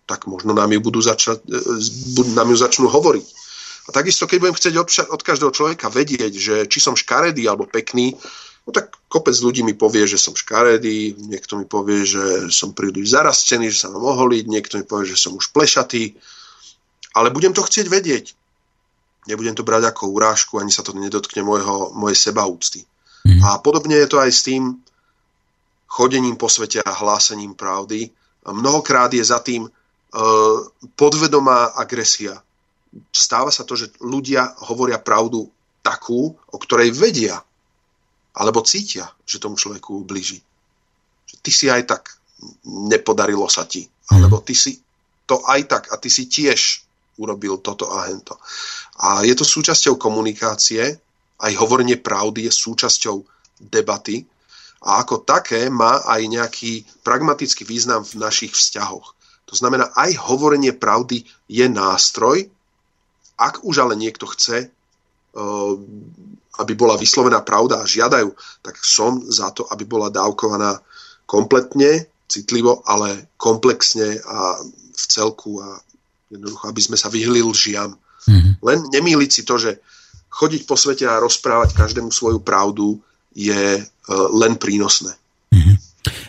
tak 0.10 0.26
možno 0.26 0.58
nám 0.58 0.74
ju, 0.74 0.82
budú 0.82 1.00
začať, 1.00 1.46
e, 1.46 2.34
nám 2.34 2.50
ju 2.50 2.58
začnú 2.58 2.88
hovoriť. 2.90 3.28
A 3.84 3.90
takisto, 3.92 4.26
keď 4.26 4.38
budem 4.40 4.58
chcieť 4.58 4.76
od, 4.80 4.90
od 5.12 5.22
každého 5.22 5.52
človeka 5.54 5.92
vedieť, 5.92 6.34
že 6.34 6.56
či 6.66 6.80
som 6.82 6.98
škaredý 6.98 7.46
alebo 7.46 7.70
pekný, 7.70 8.16
no 8.66 8.70
tak 8.72 8.96
kopec 9.14 9.38
ľudí 9.38 9.62
mi 9.62 9.78
povie, 9.78 10.10
že 10.10 10.18
som 10.18 10.34
škaredý, 10.34 11.14
niekto 11.30 11.62
mi 11.62 11.70
povie, 11.70 12.02
že 12.02 12.50
som 12.50 12.74
príliš 12.74 13.14
zarastený, 13.14 13.70
že 13.70 13.86
sa 13.86 13.94
mám 13.94 14.02
oholiť, 14.02 14.50
niekto 14.50 14.82
mi 14.82 14.86
povie, 14.90 15.14
že 15.14 15.22
som 15.22 15.38
už 15.38 15.54
plešatý, 15.54 16.18
ale 17.14 17.30
budem 17.30 17.54
to 17.54 17.62
chcieť 17.62 17.86
vedieť. 17.94 18.26
Nebudem 19.30 19.54
to 19.54 19.62
brať 19.62 19.94
ako 19.94 20.10
urážku, 20.10 20.58
ani 20.58 20.74
sa 20.74 20.82
to 20.82 20.98
nedotkne 20.98 21.46
môjho, 21.46 21.94
mojej 21.94 22.18
sebaúcty. 22.18 22.90
Mm. 23.24 23.40
A 23.46 23.62
podobne 23.62 24.02
je 24.02 24.10
to 24.10 24.18
aj 24.18 24.32
s 24.34 24.42
tým, 24.42 24.82
chodením 25.86 26.34
po 26.34 26.50
svete 26.50 26.82
a 26.82 26.90
hlásením 26.90 27.54
pravdy. 27.54 28.10
Mnohokrát 28.50 29.14
je 29.14 29.22
za 29.22 29.40
tým 29.46 29.70
e, 29.70 29.72
podvedomá 30.98 31.78
agresia. 31.78 32.42
Stáva 33.14 33.54
sa 33.54 33.62
to, 33.62 33.78
že 33.78 33.94
ľudia 34.02 34.58
hovoria 34.66 34.98
pravdu 34.98 35.54
takú, 35.86 36.34
o 36.34 36.58
ktorej 36.58 36.98
vedia 36.98 37.38
alebo 38.34 38.66
cítia, 38.66 39.06
že 39.26 39.42
tomu 39.42 39.56
človeku 39.56 40.04
ubliží. 40.04 40.42
Že 41.30 41.36
ty 41.42 41.52
si 41.54 41.66
aj 41.70 41.84
tak 41.86 42.04
nepodarilo 42.66 43.46
sa 43.48 43.64
ti. 43.70 43.86
Alebo 44.10 44.42
ty 44.42 44.58
si 44.58 44.82
to 45.30 45.40
aj 45.46 45.62
tak 45.70 45.84
a 45.94 45.96
ty 46.02 46.10
si 46.10 46.28
tiež 46.28 46.84
urobil 47.22 47.62
toto 47.62 47.94
a 47.94 48.10
hento. 48.10 48.42
A 49.00 49.22
je 49.22 49.38
to 49.38 49.46
súčasťou 49.46 50.02
komunikácie, 50.02 50.98
aj 51.40 51.54
hovorenie 51.62 52.02
pravdy 52.02 52.50
je 52.50 52.52
súčasťou 52.54 53.22
debaty, 53.62 54.26
a 54.84 55.00
ako 55.00 55.24
také 55.24 55.72
má 55.72 56.04
aj 56.04 56.22
nejaký 56.28 56.72
pragmatický 57.08 57.64
význam 57.64 58.04
v 58.04 58.20
našich 58.20 58.52
vzťahoch. 58.52 59.16
To 59.48 59.56
znamená, 59.56 59.96
aj 59.96 60.20
hovorenie 60.28 60.76
pravdy 60.76 61.24
je 61.48 61.66
nástroj, 61.72 62.52
ak 63.40 63.64
už 63.64 63.88
ale 63.88 63.96
niekto 63.96 64.28
chce, 64.28 64.68
eh, 64.68 65.74
aby 66.62 66.74
bola 66.78 67.00
vyslovená 67.00 67.42
pravda 67.42 67.82
a 67.82 67.90
žiadajú, 67.90 68.30
tak 68.62 68.78
som 68.82 69.22
za 69.26 69.50
to, 69.56 69.66
aby 69.74 69.90
bola 69.90 70.14
dávkovaná 70.14 70.78
kompletne, 71.26 72.06
citlivo, 72.30 72.82
ale 72.86 73.34
komplexne 73.38 74.22
a 74.22 74.62
v 74.94 75.04
celku 75.10 75.62
a 75.62 75.82
jednoducho, 76.30 76.66
aby 76.70 76.82
sme 76.82 76.98
sa 76.98 77.10
vyhli 77.10 77.42
lžiam. 77.42 77.94
Mm-hmm. 78.30 78.54
Len 78.62 78.80
nemýliť 78.90 79.30
si 79.30 79.42
to, 79.46 79.58
že 79.58 79.82
chodiť 80.34 80.66
po 80.66 80.74
svete 80.74 81.06
a 81.06 81.22
rozprávať 81.22 81.78
každému 81.78 82.10
svoju 82.10 82.42
pravdu 82.42 82.98
je 83.34 83.78
e, 83.78 83.84
len 84.14 84.58
prínosné. 84.58 85.14
Mm-hmm. 85.54 85.78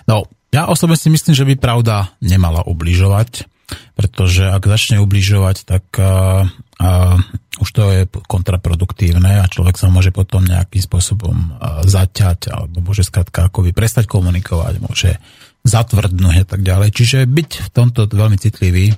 No, 0.08 0.28
ja 0.52 0.68
osobne 0.68 0.96
si 1.00 1.08
myslím, 1.08 1.32
že 1.32 1.48
by 1.48 1.54
pravda 1.56 2.12
nemala 2.20 2.64
ubližovať, 2.68 3.48
pretože 3.94 4.46
ak 4.48 4.62
začne 4.66 5.00
ubližovať, 5.00 5.66
tak 5.66 5.84
uh, 5.98 6.46
uh, 6.82 7.16
už 7.62 7.68
to 7.70 7.82
je 7.94 8.02
kontraproduktívne 8.26 9.42
a 9.42 9.50
človek 9.50 9.78
sa 9.78 9.86
môže 9.86 10.10
potom 10.10 10.42
nejakým 10.42 10.82
spôsobom 10.82 11.54
zaťať 11.86 12.50
alebo 12.50 12.82
môže 12.82 13.06
skrátka 13.06 13.46
akoby 13.46 13.70
prestať 13.70 14.10
komunikovať, 14.10 14.82
môže 14.82 15.22
zatvrdnúť 15.62 16.36
a 16.42 16.46
tak 16.50 16.60
ďalej. 16.66 16.90
Čiže 16.90 17.18
byť 17.30 17.50
v 17.62 17.68
tomto 17.70 18.10
veľmi 18.10 18.36
citlivý, 18.36 18.92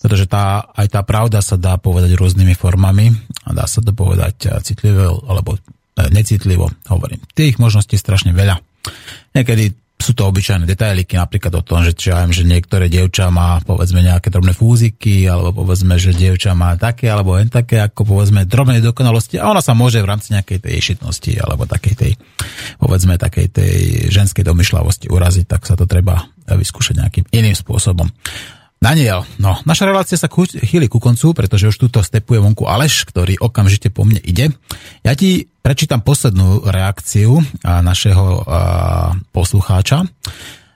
pretože 0.00 0.24
tá, 0.24 0.66
aj 0.72 0.88
tá 0.88 1.00
pravda 1.04 1.44
sa 1.44 1.60
dá 1.60 1.76
povedať 1.76 2.16
rôznymi 2.16 2.56
formami 2.56 3.12
a 3.44 3.52
dá 3.52 3.68
sa 3.68 3.84
to 3.84 3.92
povedať 3.92 4.64
citlivé 4.64 5.06
alebo 5.06 5.60
necitlivo 6.10 6.72
hovorím. 6.90 7.22
Tých 7.36 7.60
možností 7.62 7.98
je 7.98 8.02
strašne 8.02 8.32
veľa. 8.34 8.58
Niekedy 9.36 9.87
sú 9.98 10.14
to 10.14 10.30
obyčajné 10.30 10.62
detailiky, 10.62 11.18
napríklad 11.18 11.58
o 11.58 11.66
tom, 11.66 11.82
že, 11.82 11.90
čo 11.90 12.14
ja 12.14 12.22
viem, 12.22 12.30
že 12.30 12.46
niektoré 12.46 12.86
dievča 12.86 13.34
má 13.34 13.58
povedzme 13.66 13.98
nejaké 13.98 14.30
drobné 14.30 14.54
fúziky, 14.54 15.26
alebo 15.26 15.66
povedzme, 15.66 15.98
že 15.98 16.14
dievča 16.14 16.54
má 16.54 16.78
také, 16.78 17.10
alebo 17.10 17.34
len 17.34 17.50
také, 17.50 17.82
ako 17.82 18.06
povedzme 18.06 18.46
drobné 18.46 18.78
dokonalosti 18.78 19.42
a 19.42 19.50
ona 19.50 19.58
sa 19.58 19.74
môže 19.74 19.98
v 19.98 20.06
rámci 20.06 20.38
nejakej 20.38 20.62
tej 20.62 20.72
ješitnosti, 20.78 21.32
alebo 21.42 21.66
takej 21.66 21.94
tej, 21.98 22.12
povedzme, 22.78 23.18
takej 23.18 23.46
tej 23.50 23.76
ženskej 24.14 24.46
domyšľavosti 24.46 25.10
uraziť, 25.10 25.44
tak 25.50 25.66
sa 25.66 25.74
to 25.74 25.90
treba 25.90 26.30
vyskúšať 26.46 26.94
nejakým 27.02 27.26
iným 27.34 27.58
spôsobom. 27.58 28.06
Daniel, 28.78 29.26
no, 29.42 29.58
naša 29.66 29.90
relácia 29.90 30.14
sa 30.14 30.30
chýli 30.30 30.86
ku 30.86 31.02
koncu, 31.02 31.34
pretože 31.34 31.66
už 31.66 31.76
túto 31.82 31.98
stepuje 31.98 32.38
vonku 32.38 32.62
Aleš, 32.62 33.10
ktorý 33.10 33.34
okamžite 33.42 33.90
po 33.90 34.06
mne 34.06 34.22
ide. 34.22 34.54
Ja 35.02 35.18
ti 35.18 35.50
prečítam 35.66 35.98
poslednú 35.98 36.62
reakciu 36.62 37.42
našeho 37.66 38.46
poslucháča. 39.34 40.06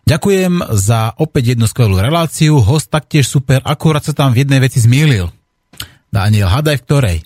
Ďakujem 0.03 0.74
za 0.74 1.15
opäť 1.15 1.55
jednu 1.55 1.70
skvelú 1.70 2.03
reláciu, 2.03 2.59
host 2.59 2.91
taktiež 2.91 3.31
super, 3.31 3.62
akurát 3.62 4.03
sa 4.03 4.11
tam 4.11 4.35
v 4.35 4.43
jednej 4.43 4.59
veci 4.59 4.83
zmýlil. 4.83 5.31
Daniel, 6.11 6.51
hadaj 6.51 6.83
v 6.83 6.87
ktorej? 6.91 7.16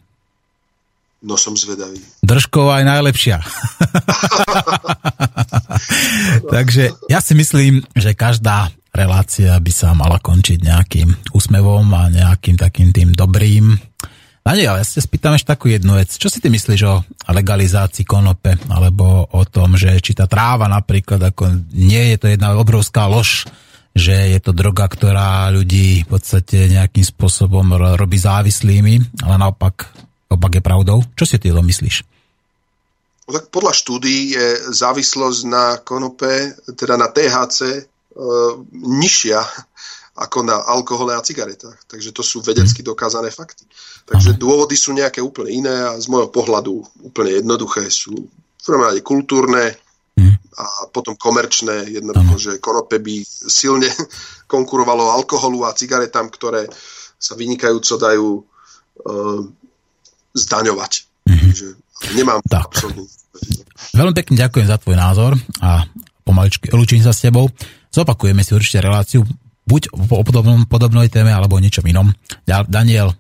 No 1.25 1.41
som 1.41 1.57
zvedavý. 1.57 1.97
Držková 2.21 2.85
je 2.85 2.87
najlepšia. 2.93 3.41
Takže 6.55 6.93
ja 7.09 7.25
si 7.25 7.33
myslím, 7.33 7.81
že 7.97 8.13
každá 8.13 8.69
relácia 8.93 9.57
by 9.57 9.73
sa 9.73 9.97
mala 9.97 10.21
končiť 10.21 10.61
nejakým 10.61 11.33
úsmevom 11.33 11.89
a 11.97 12.13
nejakým 12.13 12.61
takým 12.61 12.93
tým 12.93 13.17
dobrým. 13.17 13.73
Daniel, 14.47 14.79
ja 14.79 14.87
sa 14.87 15.03
spýtam 15.03 15.35
ešte 15.35 15.59
takú 15.59 15.67
jednu 15.67 15.99
vec. 15.99 16.15
Čo 16.15 16.31
si 16.31 16.39
ty 16.39 16.47
myslíš 16.47 16.81
o 16.87 17.03
legalizácii 17.35 18.07
konope, 18.07 18.55
alebo 18.71 19.27
o 19.27 19.43
tom, 19.43 19.75
že 19.75 19.99
či 19.99 20.15
tá 20.15 20.31
tráva 20.31 20.71
napríklad, 20.71 21.19
ako 21.19 21.51
nie 21.75 22.15
je 22.15 22.17
to 22.23 22.27
jedna 22.31 22.55
obrovská 22.55 23.11
lož, 23.11 23.51
že 23.97 24.13
je 24.13 24.39
to 24.39 24.55
droga, 24.55 24.87
ktorá 24.87 25.51
ľudí 25.51 26.05
v 26.05 26.09
podstate 26.09 26.71
nejakým 26.71 27.03
spôsobom 27.03 27.75
robí 27.99 28.23
závislými, 28.23 29.27
ale 29.27 29.35
naopak 29.35 29.91
opak 30.31 30.59
je 30.59 30.63
pravdou. 30.63 31.03
Čo 31.15 31.25
si 31.25 31.37
ty 31.39 31.51
myslíš? 31.53 32.05
No 33.27 33.31
tak 33.35 33.51
podľa 33.51 33.75
štúdí 33.75 34.39
je 34.39 34.47
závislosť 34.71 35.41
na 35.51 35.83
konope, 35.83 36.55
teda 36.79 36.95
na 36.95 37.11
THC, 37.11 37.91
E, 38.17 38.25
nižšia 38.73 39.45
ako 40.17 40.39
na 40.41 40.57
alkohole 40.57 41.13
a 41.13 41.21
cigaretách. 41.21 41.77
Takže 41.85 42.17
to 42.17 42.25
sú 42.25 42.41
vedecky 42.41 42.81
mhm. 42.81 42.89
dokázané 42.97 43.29
fakty. 43.29 43.69
Takže 44.09 44.41
dôvody 44.41 44.73
sú 44.73 44.97
nejaké 44.97 45.21
úplne 45.21 45.53
iné 45.53 45.77
a 45.85 46.01
z 46.01 46.09
môjho 46.09 46.33
pohľadu 46.33 46.81
úplne 47.05 47.37
jednoduché 47.37 47.93
sú 47.93 48.17
v 48.33 48.63
prvom 48.65 48.89
rade 48.89 49.05
kultúrne 49.05 49.77
mhm. 50.17 50.57
a 50.57 50.89
potom 50.89 51.13
komerčné. 51.21 52.01
Jednoducho, 52.01 52.35
že 52.41 52.63
konope 52.65 52.97
by 53.05 53.21
silne 53.29 53.93
konkurovalo 54.53 55.13
alkoholu 55.13 55.69
a 55.69 55.77
cigaretám, 55.77 56.33
ktoré 56.33 56.65
sa 57.21 57.37
vynikajúco 57.37 58.01
dajú 58.01 58.29
uh, 58.41 59.41
zdaňovať. 60.37 60.93
Mm-hmm. 61.27 61.41
Takže 61.51 61.67
nemám 62.15 62.41
tak. 62.47 62.69
absolútne. 62.69 63.09
Veľmi 63.97 64.15
pekne 64.17 64.35
ďakujem 64.45 64.67
za 64.69 64.77
tvoj 64.81 64.97
názor 64.97 65.33
a 65.61 65.89
pomaličky 66.25 66.69
lúčim 66.73 67.01
sa 67.01 67.17
s 67.17 67.25
tebou. 67.25 67.49
Zopakujeme 67.93 68.45
si 68.45 68.53
určite 68.53 68.85
reláciu 68.85 69.25
buď 69.67 69.93
o 69.97 70.23
podobnom, 70.23 70.69
podobnej 70.69 71.09
téme 71.09 71.33
alebo 71.33 71.57
o 71.57 71.65
ničom 71.65 71.85
inom. 71.89 72.13
Daniel, 72.47 73.17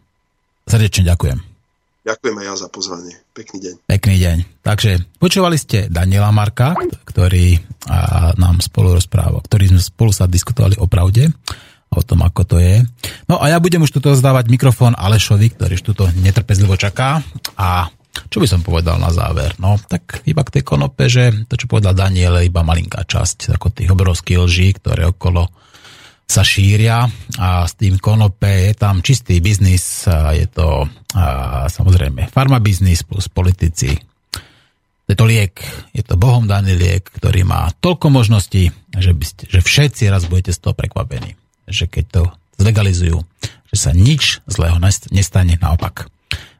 srdečne 0.69 1.09
ďakujem. 1.09 1.57
Ďakujem 2.07 2.37
aj 2.39 2.47
ja 2.47 2.55
za 2.55 2.69
pozvanie. 2.71 3.15
Pekný 3.35 3.59
deň. 3.67 3.75
Pekný 3.91 4.17
deň. 4.23 4.37
Takže 4.63 5.19
počúvali 5.19 5.59
ste 5.59 5.91
Daniela 5.91 6.31
Marka, 6.31 6.79
ktorý 7.03 7.59
a, 7.91 8.31
nám 8.39 8.63
spolu 8.63 8.95
rozprával, 8.95 9.43
ktorý 9.43 9.75
sme 9.75 9.83
spolu 9.83 10.15
sa 10.15 10.31
diskutovali 10.31 10.79
o 10.79 10.87
pravde, 10.87 11.35
o 11.93 12.01
tom, 12.03 12.27
ako 12.27 12.43
to 12.45 12.57
je. 12.61 12.83
No 13.31 13.41
a 13.41 13.51
ja 13.51 13.59
budem 13.63 13.83
už 13.85 13.95
tuto 13.95 14.13
zdávať 14.13 14.51
mikrofón 14.53 14.93
Alešovi, 14.99 15.55
ktorý 15.55 15.79
už 15.79 15.85
tuto 15.85 16.05
netrpezlivo 16.13 16.77
čaká 16.77 17.23
a 17.57 17.89
čo 18.33 18.41
by 18.41 18.49
som 18.49 18.65
povedal 18.65 18.97
na 18.97 19.13
záver? 19.13 19.53
No, 19.61 19.77
tak 19.77 20.25
iba 20.25 20.41
k 20.41 20.59
tej 20.59 20.63
konope, 20.65 21.05
že 21.07 21.47
to, 21.47 21.55
čo 21.61 21.69
povedal 21.69 21.93
Daniel, 21.93 22.41
je 22.41 22.49
iba 22.49 22.65
malinká 22.65 23.05
časť 23.05 23.53
ako 23.57 23.77
tých 23.77 23.93
obrovských 23.93 24.41
lží, 24.41 24.69
ktoré 24.81 25.13
okolo 25.13 25.53
sa 26.27 26.43
šíria 26.43 27.07
a 27.39 27.49
s 27.71 27.79
tým 27.79 28.03
konope 28.03 28.51
je 28.51 28.73
tam 28.75 28.99
čistý 28.99 29.39
biznis, 29.39 30.11
je 30.11 30.47
to 30.51 30.91
a, 31.15 31.71
samozrejme 31.71 32.27
farmabiznis 32.35 33.07
plus 33.07 33.31
politici. 33.31 33.95
Je 35.07 35.15
to 35.15 35.23
liek, 35.23 35.63
je 35.95 36.03
to 36.03 36.19
bohom 36.19 36.51
daný 36.51 36.75
liek, 36.75 37.07
ktorý 37.15 37.47
má 37.47 37.71
toľko 37.79 38.11
možností, 38.11 38.75
že, 38.91 39.15
by 39.15 39.23
ste, 39.25 39.43
že 39.47 39.63
všetci 39.63 40.11
raz 40.11 40.27
budete 40.27 40.51
z 40.51 40.67
toho 40.67 40.75
prekvapení. 40.75 41.39
Že 41.67 41.85
keď 41.91 42.05
to 42.11 42.23
zlegalizujú, 42.63 43.23
že 43.71 43.77
sa 43.77 43.91
nič 43.93 44.41
zlého 44.47 44.79
nestane, 45.11 45.59
naopak. 45.59 46.09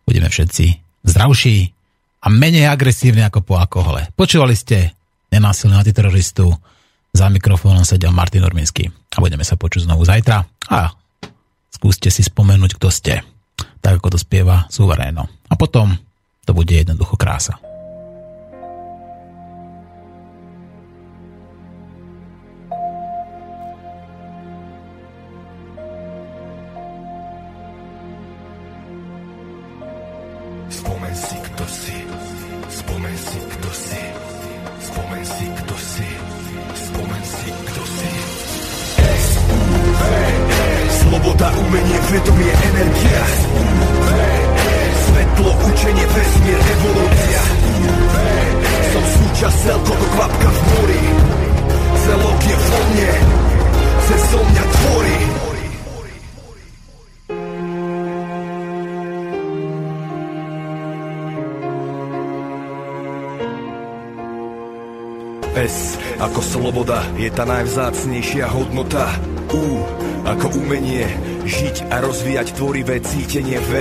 Budeme 0.07 0.31
všetci 0.31 0.83
zdravší 1.07 1.73
a 2.23 2.27
menej 2.29 2.67
agresívny 2.67 3.23
ako 3.27 3.43
po 3.43 3.55
alkohole. 3.59 4.11
Počúvali 4.19 4.59
ste 4.59 4.95
nenásilného 5.31 5.83
antiteroristu, 5.83 6.55
za 7.17 7.33
mikrofónom 7.33 7.89
sedel 7.89 8.13
Martin 8.13 8.45
Urminský 8.45 8.93
a 8.93 9.25
budeme 9.25 9.41
sa 9.41 9.57
počuť 9.57 9.89
znovu 9.89 10.05
zajtra 10.05 10.45
a 10.69 10.93
skúste 11.73 12.13
si 12.13 12.21
spomenúť, 12.21 12.77
kto 12.77 12.93
ste, 12.93 13.25
tak 13.81 14.05
ako 14.05 14.13
to 14.13 14.19
spieva 14.21 14.69
suveréno. 14.69 15.25
A 15.49 15.57
potom 15.57 15.97
to 16.45 16.53
bude 16.53 16.77
jednoducho 16.77 17.17
krása. 17.17 17.57
Je 67.17 67.29
tá 67.33 67.49
najvzácnejšia 67.49 68.47
hodnota. 68.53 69.09
U 69.53 69.81
ako 70.27 70.59
umenie 70.59 71.07
žiť 71.47 71.89
a 71.89 72.03
rozvíjať 72.03 72.59
tvorivé 72.59 73.01
cítenie. 73.01 73.57
V 73.57 73.73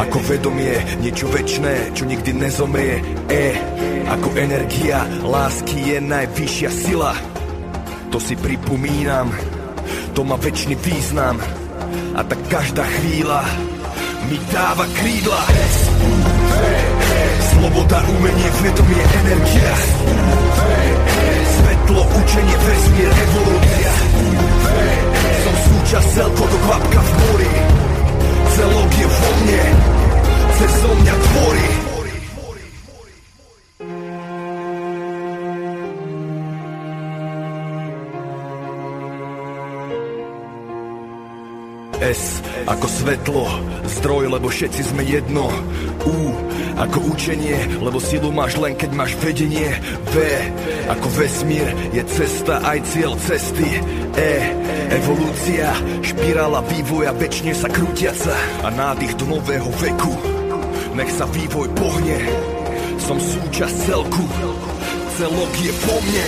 ako 0.00 0.18
vedomie, 0.24 0.74
niečo 0.98 1.28
väčšné, 1.30 1.94
čo 1.94 2.08
nikdy 2.08 2.32
nezomrie. 2.34 2.98
E 3.30 3.44
ako 4.08 4.28
energia, 4.34 5.06
lásky 5.22 5.94
je 5.94 5.98
najvyššia 6.02 6.70
sila. 6.72 7.12
To 8.10 8.18
si 8.18 8.34
pripomínam, 8.36 9.30
to 10.12 10.26
má 10.26 10.36
väčší 10.40 10.74
význam. 10.80 11.38
A 12.12 12.20
tak 12.24 12.40
každá 12.50 12.84
chvíľa 12.84 13.40
mi 14.28 14.36
dáva 14.52 14.84
krídla. 14.96 15.42
Sloboda, 17.52 18.00
umenie, 18.10 18.48
vedomie, 18.60 19.04
energia 19.22 19.72
Svetlo, 21.92 22.08
učenie, 22.08 22.56
vesmír, 22.56 23.12
evolúcia 23.12 23.92
Som 25.44 25.54
súčasť 25.60 26.08
celkovo 26.16 26.56
kvapka 26.64 27.00
v 27.04 27.10
mori. 27.20 27.52
Celok 28.56 28.90
je 28.96 29.06
vo 29.12 29.30
mne. 29.44 29.64
Cez 30.56 30.72
mňa 30.88 31.14
tvorí 31.20 31.91
S 42.02 42.42
ako 42.66 42.86
svetlo, 42.90 43.46
zdroj, 43.86 44.34
lebo 44.34 44.50
všetci 44.50 44.82
sme 44.90 45.06
jedno. 45.06 45.46
U 46.02 46.34
ako 46.74 47.14
učenie, 47.14 47.78
lebo 47.78 48.02
silu 48.02 48.34
máš 48.34 48.58
len 48.58 48.74
keď 48.74 48.90
máš 48.90 49.14
vedenie. 49.22 49.70
V 50.10 50.14
ako 50.90 51.08
vesmír 51.14 51.68
je 51.94 52.02
cesta 52.10 52.58
aj 52.58 52.78
cieľ 52.90 53.14
cesty. 53.22 53.78
E 54.18 54.32
evolúcia, 54.92 55.70
špirála 56.02 56.66
vývoja 56.66 57.14
väčšine 57.14 57.54
sa 57.54 57.70
krútiaca 57.70 58.34
a 58.66 58.68
nádych 58.74 59.14
do 59.22 59.38
nového 59.38 59.70
veku. 59.78 60.12
Nech 60.98 61.12
sa 61.14 61.24
vývoj 61.30 61.70
pohne, 61.72 62.18
som 62.98 63.16
súčasť 63.16 63.76
celku 63.86 64.26
celok 65.12 65.52
je 65.60 65.72
po 65.84 65.96
mne 66.02 66.24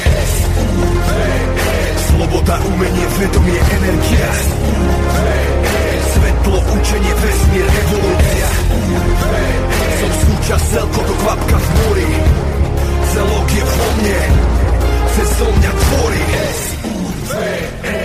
Sloboda, 2.14 2.54
umenie, 2.70 3.06
vedomie, 3.18 3.58
energia. 3.58 4.30
Svetlo, 6.14 6.58
učenie, 6.62 7.14
vesmír, 7.18 7.66
evolúcia. 7.66 8.48
Som 9.98 10.10
súčasť 10.22 10.64
celko 10.78 11.00
do 11.10 11.14
kvapka 11.26 11.58
v 11.58 11.68
mori. 11.74 12.10
Celok 13.10 13.48
je 13.50 13.64
vo 13.66 13.86
mne. 13.98 14.20
Cez 15.10 15.30
mňa 15.42 15.72
tvorí. 15.74 16.24
S-U-V-E 16.54 18.03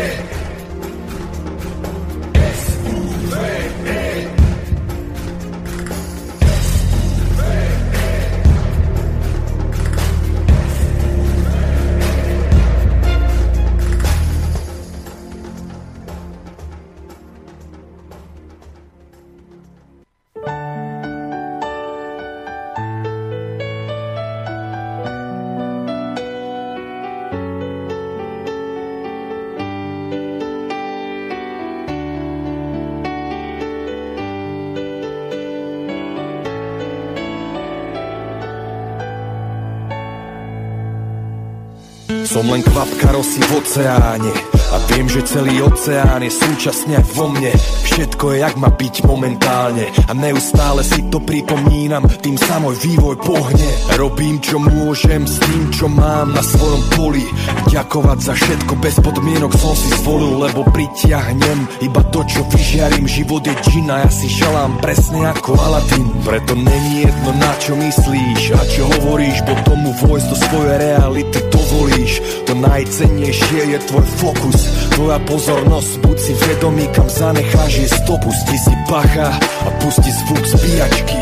Som 42.29 42.45
len 42.45 42.61
kvapka 42.61 43.09
rosy 43.09 43.41
v 43.41 43.57
oceáne 43.57 44.48
a 44.69 44.77
viem, 44.93 45.09
že 45.09 45.25
celý 45.25 45.65
oceán 45.65 46.21
je 46.21 46.29
súčasne 46.29 47.01
aj 47.01 47.05
vo 47.17 47.25
mne. 47.33 47.49
Všetko 47.89 48.23
je 48.33 48.37
jak 48.45 48.55
má 48.61 48.69
byť 48.69 48.95
momentálne. 49.01 49.89
A 50.05 50.13
neustále 50.13 50.85
si 50.85 51.09
to 51.09 51.17
pripomínam 51.17 52.05
Tým 52.21 52.37
sa 52.37 52.61
môj 52.61 52.77
vývoj 52.77 53.17
pohne. 53.17 53.69
Robím 53.97 54.37
čo 54.37 54.61
môžem 54.61 55.25
s 55.25 55.41
tým 55.41 55.73
čo 55.73 55.89
mám 55.89 56.37
na 56.37 56.45
svojom 56.45 56.81
poli. 56.93 57.25
Ďakovať 57.73 58.19
za 58.21 58.33
všetko 58.37 58.73
bez 58.77 58.95
podmienok 59.01 59.51
som 59.57 59.73
si 59.73 59.89
zvolil 60.05 60.37
Lebo 60.37 60.61
pritiahnem 60.69 61.81
iba 61.81 62.01
to 62.13 62.21
čo 62.29 62.45
vyžiarím 62.53 63.09
Život 63.09 63.49
je 63.49 63.55
džin 63.65 63.89
a 63.89 64.05
ja 64.05 64.09
si 64.13 64.29
želám 64.29 64.77
presne 64.77 65.33
ako 65.33 65.57
Aladdin. 65.57 66.13
Preto 66.21 66.53
není 66.53 67.09
jedno 67.09 67.31
na 67.41 67.51
čo 67.57 67.73
myslíš 67.73 68.41
A 68.53 68.61
čo 68.69 68.85
hovoríš, 68.85 69.41
po 69.49 69.57
tomu 69.65 69.97
vojsť 69.97 70.27
do 70.29 70.37
svojej 70.37 70.75
reality 70.77 71.39
dovolíš. 71.49 72.21
To 72.45 72.53
najcennejšie 72.53 73.61
je 73.73 73.79
tvoj 73.89 74.05
fokus 74.21 74.58
Tvoja 74.95 75.19
pozornosť, 75.23 75.91
buď 76.03 76.17
si 76.19 76.33
vedomý, 76.35 76.85
kam 76.91 77.07
zanecháš 77.07 77.73
je 77.79 77.87
stop, 77.87 78.19
pusti 78.19 78.57
si 78.57 78.73
bacha 78.91 79.29
a 79.39 79.69
pusti 79.79 80.11
zvuk 80.11 80.43
zbíjačky. 80.43 81.19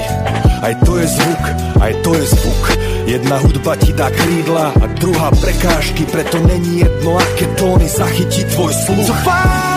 Aj 0.65 0.73
to 0.81 0.97
je 0.97 1.07
zvuk, 1.07 1.43
aj 1.77 1.93
to 2.01 2.11
je 2.17 2.25
zvuk. 2.33 2.63
Jedna 3.07 3.37
hudba 3.39 3.73
ti 3.79 3.95
dá 3.95 4.11
krídla 4.11 4.75
a 4.75 4.85
druhá 4.99 5.31
prekážky 5.31 6.03
Preto 6.11 6.43
není 6.43 6.83
jedno, 6.83 7.15
aké 7.15 7.45
tóny 7.55 7.87
zachytí 7.87 8.43
tvoj 8.51 8.73
sluch. 8.73 9.07
So 9.07 9.76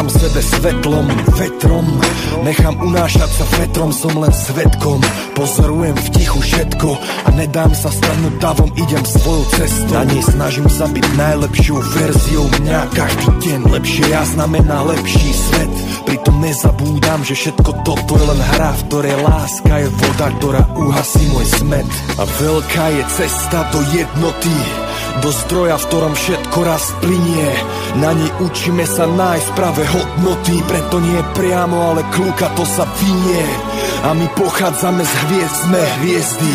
sám 0.00 0.08
sebe 0.08 0.40
svetlom, 0.40 1.06
vetrom. 1.36 1.84
Nechám 2.40 2.72
unášať 2.80 3.36
sa 3.36 3.44
vetrom, 3.60 3.92
som 3.92 4.16
len 4.16 4.32
svetkom. 4.32 4.96
Pozorujem 5.36 5.92
v 5.92 6.08
tichu 6.16 6.40
všetko 6.40 6.88
a 6.96 7.28
nedám 7.36 7.68
sa 7.76 7.92
strhnúť 7.92 8.40
davom 8.40 8.72
Idem 8.80 9.04
svojou 9.04 9.44
cestou, 9.60 9.92
na 9.92 10.08
nej 10.08 10.24
snažím 10.24 10.72
sa 10.72 10.88
byť 10.88 11.04
najlepšou 11.04 11.84
verziou 12.00 12.48
mňa 12.48 12.80
Každý 12.96 13.28
deň. 13.44 13.60
Lepšie 13.76 14.04
ja 14.08 14.24
znamená 14.24 14.88
lepší 14.88 15.36
svet. 15.36 15.72
Pritom 16.08 16.36
nezabúdam, 16.40 17.20
že 17.20 17.36
všetko 17.36 17.84
toto 17.84 18.16
je 18.16 18.24
len 18.24 18.40
hra 18.56 18.72
V 18.72 18.82
ktorej 18.88 19.16
láska 19.20 19.84
je 19.84 19.88
voda, 20.00 20.26
ktorá 20.40 20.62
uhasí 20.80 21.28
môj 21.28 21.44
smet. 21.60 21.88
A 22.16 22.24
veľká 22.24 22.84
je 22.96 23.02
cesta 23.20 23.68
do 23.68 23.84
jednoty 23.92 24.88
do 25.18 25.30
zdroja, 25.34 25.76
v 25.76 25.86
ktorom 25.90 26.14
všetko 26.14 26.58
raz 26.62 26.84
plinie. 27.02 27.50
Na 27.98 28.14
nej 28.14 28.30
učíme 28.38 28.86
sa 28.86 29.10
nájsť 29.10 29.48
práve 29.58 29.82
hodnoty, 29.82 30.62
preto 30.70 31.02
nie 31.02 31.20
priamo, 31.34 31.90
ale 31.90 32.06
kľúka 32.14 32.54
to 32.54 32.62
sa 32.62 32.86
vynie. 33.02 33.44
A 34.06 34.14
my 34.14 34.26
pochádzame 34.38 35.02
z 35.02 35.12
hviezd, 35.26 35.62
hviezdy. 36.00 36.52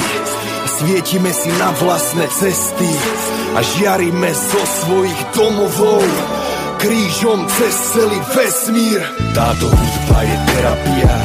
Svietime 0.66 1.32
si 1.32 1.52
na 1.56 1.72
vlastné 1.80 2.28
cesty 2.32 2.92
a 3.56 3.60
žiarime 3.64 4.32
zo 4.36 4.64
svojich 4.84 5.22
domovov 5.32 6.04
krížom 6.86 7.48
cez 7.48 7.74
celý 7.96 8.20
vesmír. 8.36 9.00
Táto 9.34 9.66
hudba 9.72 10.20
je 10.22 10.36
terapia, 10.52 11.16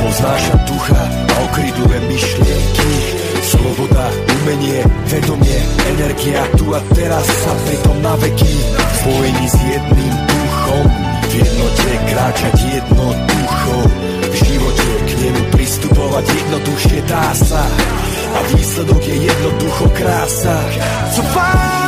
poznáša 0.00 0.56
ducha 0.66 1.02
a 1.06 1.34
okryduje 1.46 1.98
myšlienky. 2.10 2.90
Sloboda, 3.46 4.06
umenie, 4.46 4.78
vedomie, 5.10 5.58
energia 5.90 6.46
tu 6.54 6.70
a 6.70 6.78
teraz 6.94 7.26
sa 7.26 7.52
pritom 7.66 7.98
na 7.98 8.14
veky. 8.14 8.54
Spojení 9.02 9.46
s 9.50 9.58
jedným 9.58 10.14
duchom 10.30 10.84
v 11.26 11.32
jednote 11.42 11.90
kráčať 12.06 12.54
jednoducho. 12.78 13.74
V 14.30 14.34
živote 14.38 14.88
k 15.02 15.10
nemu 15.18 15.42
pristupovať 15.50 16.24
jednoduchšie 16.30 16.98
dá 17.10 17.26
sa. 17.34 17.66
A 18.36 18.38
výsledok 18.54 19.02
je 19.02 19.16
jednoducho 19.26 19.84
krása. 19.98 20.56
So 21.10 21.26
far 21.34 21.85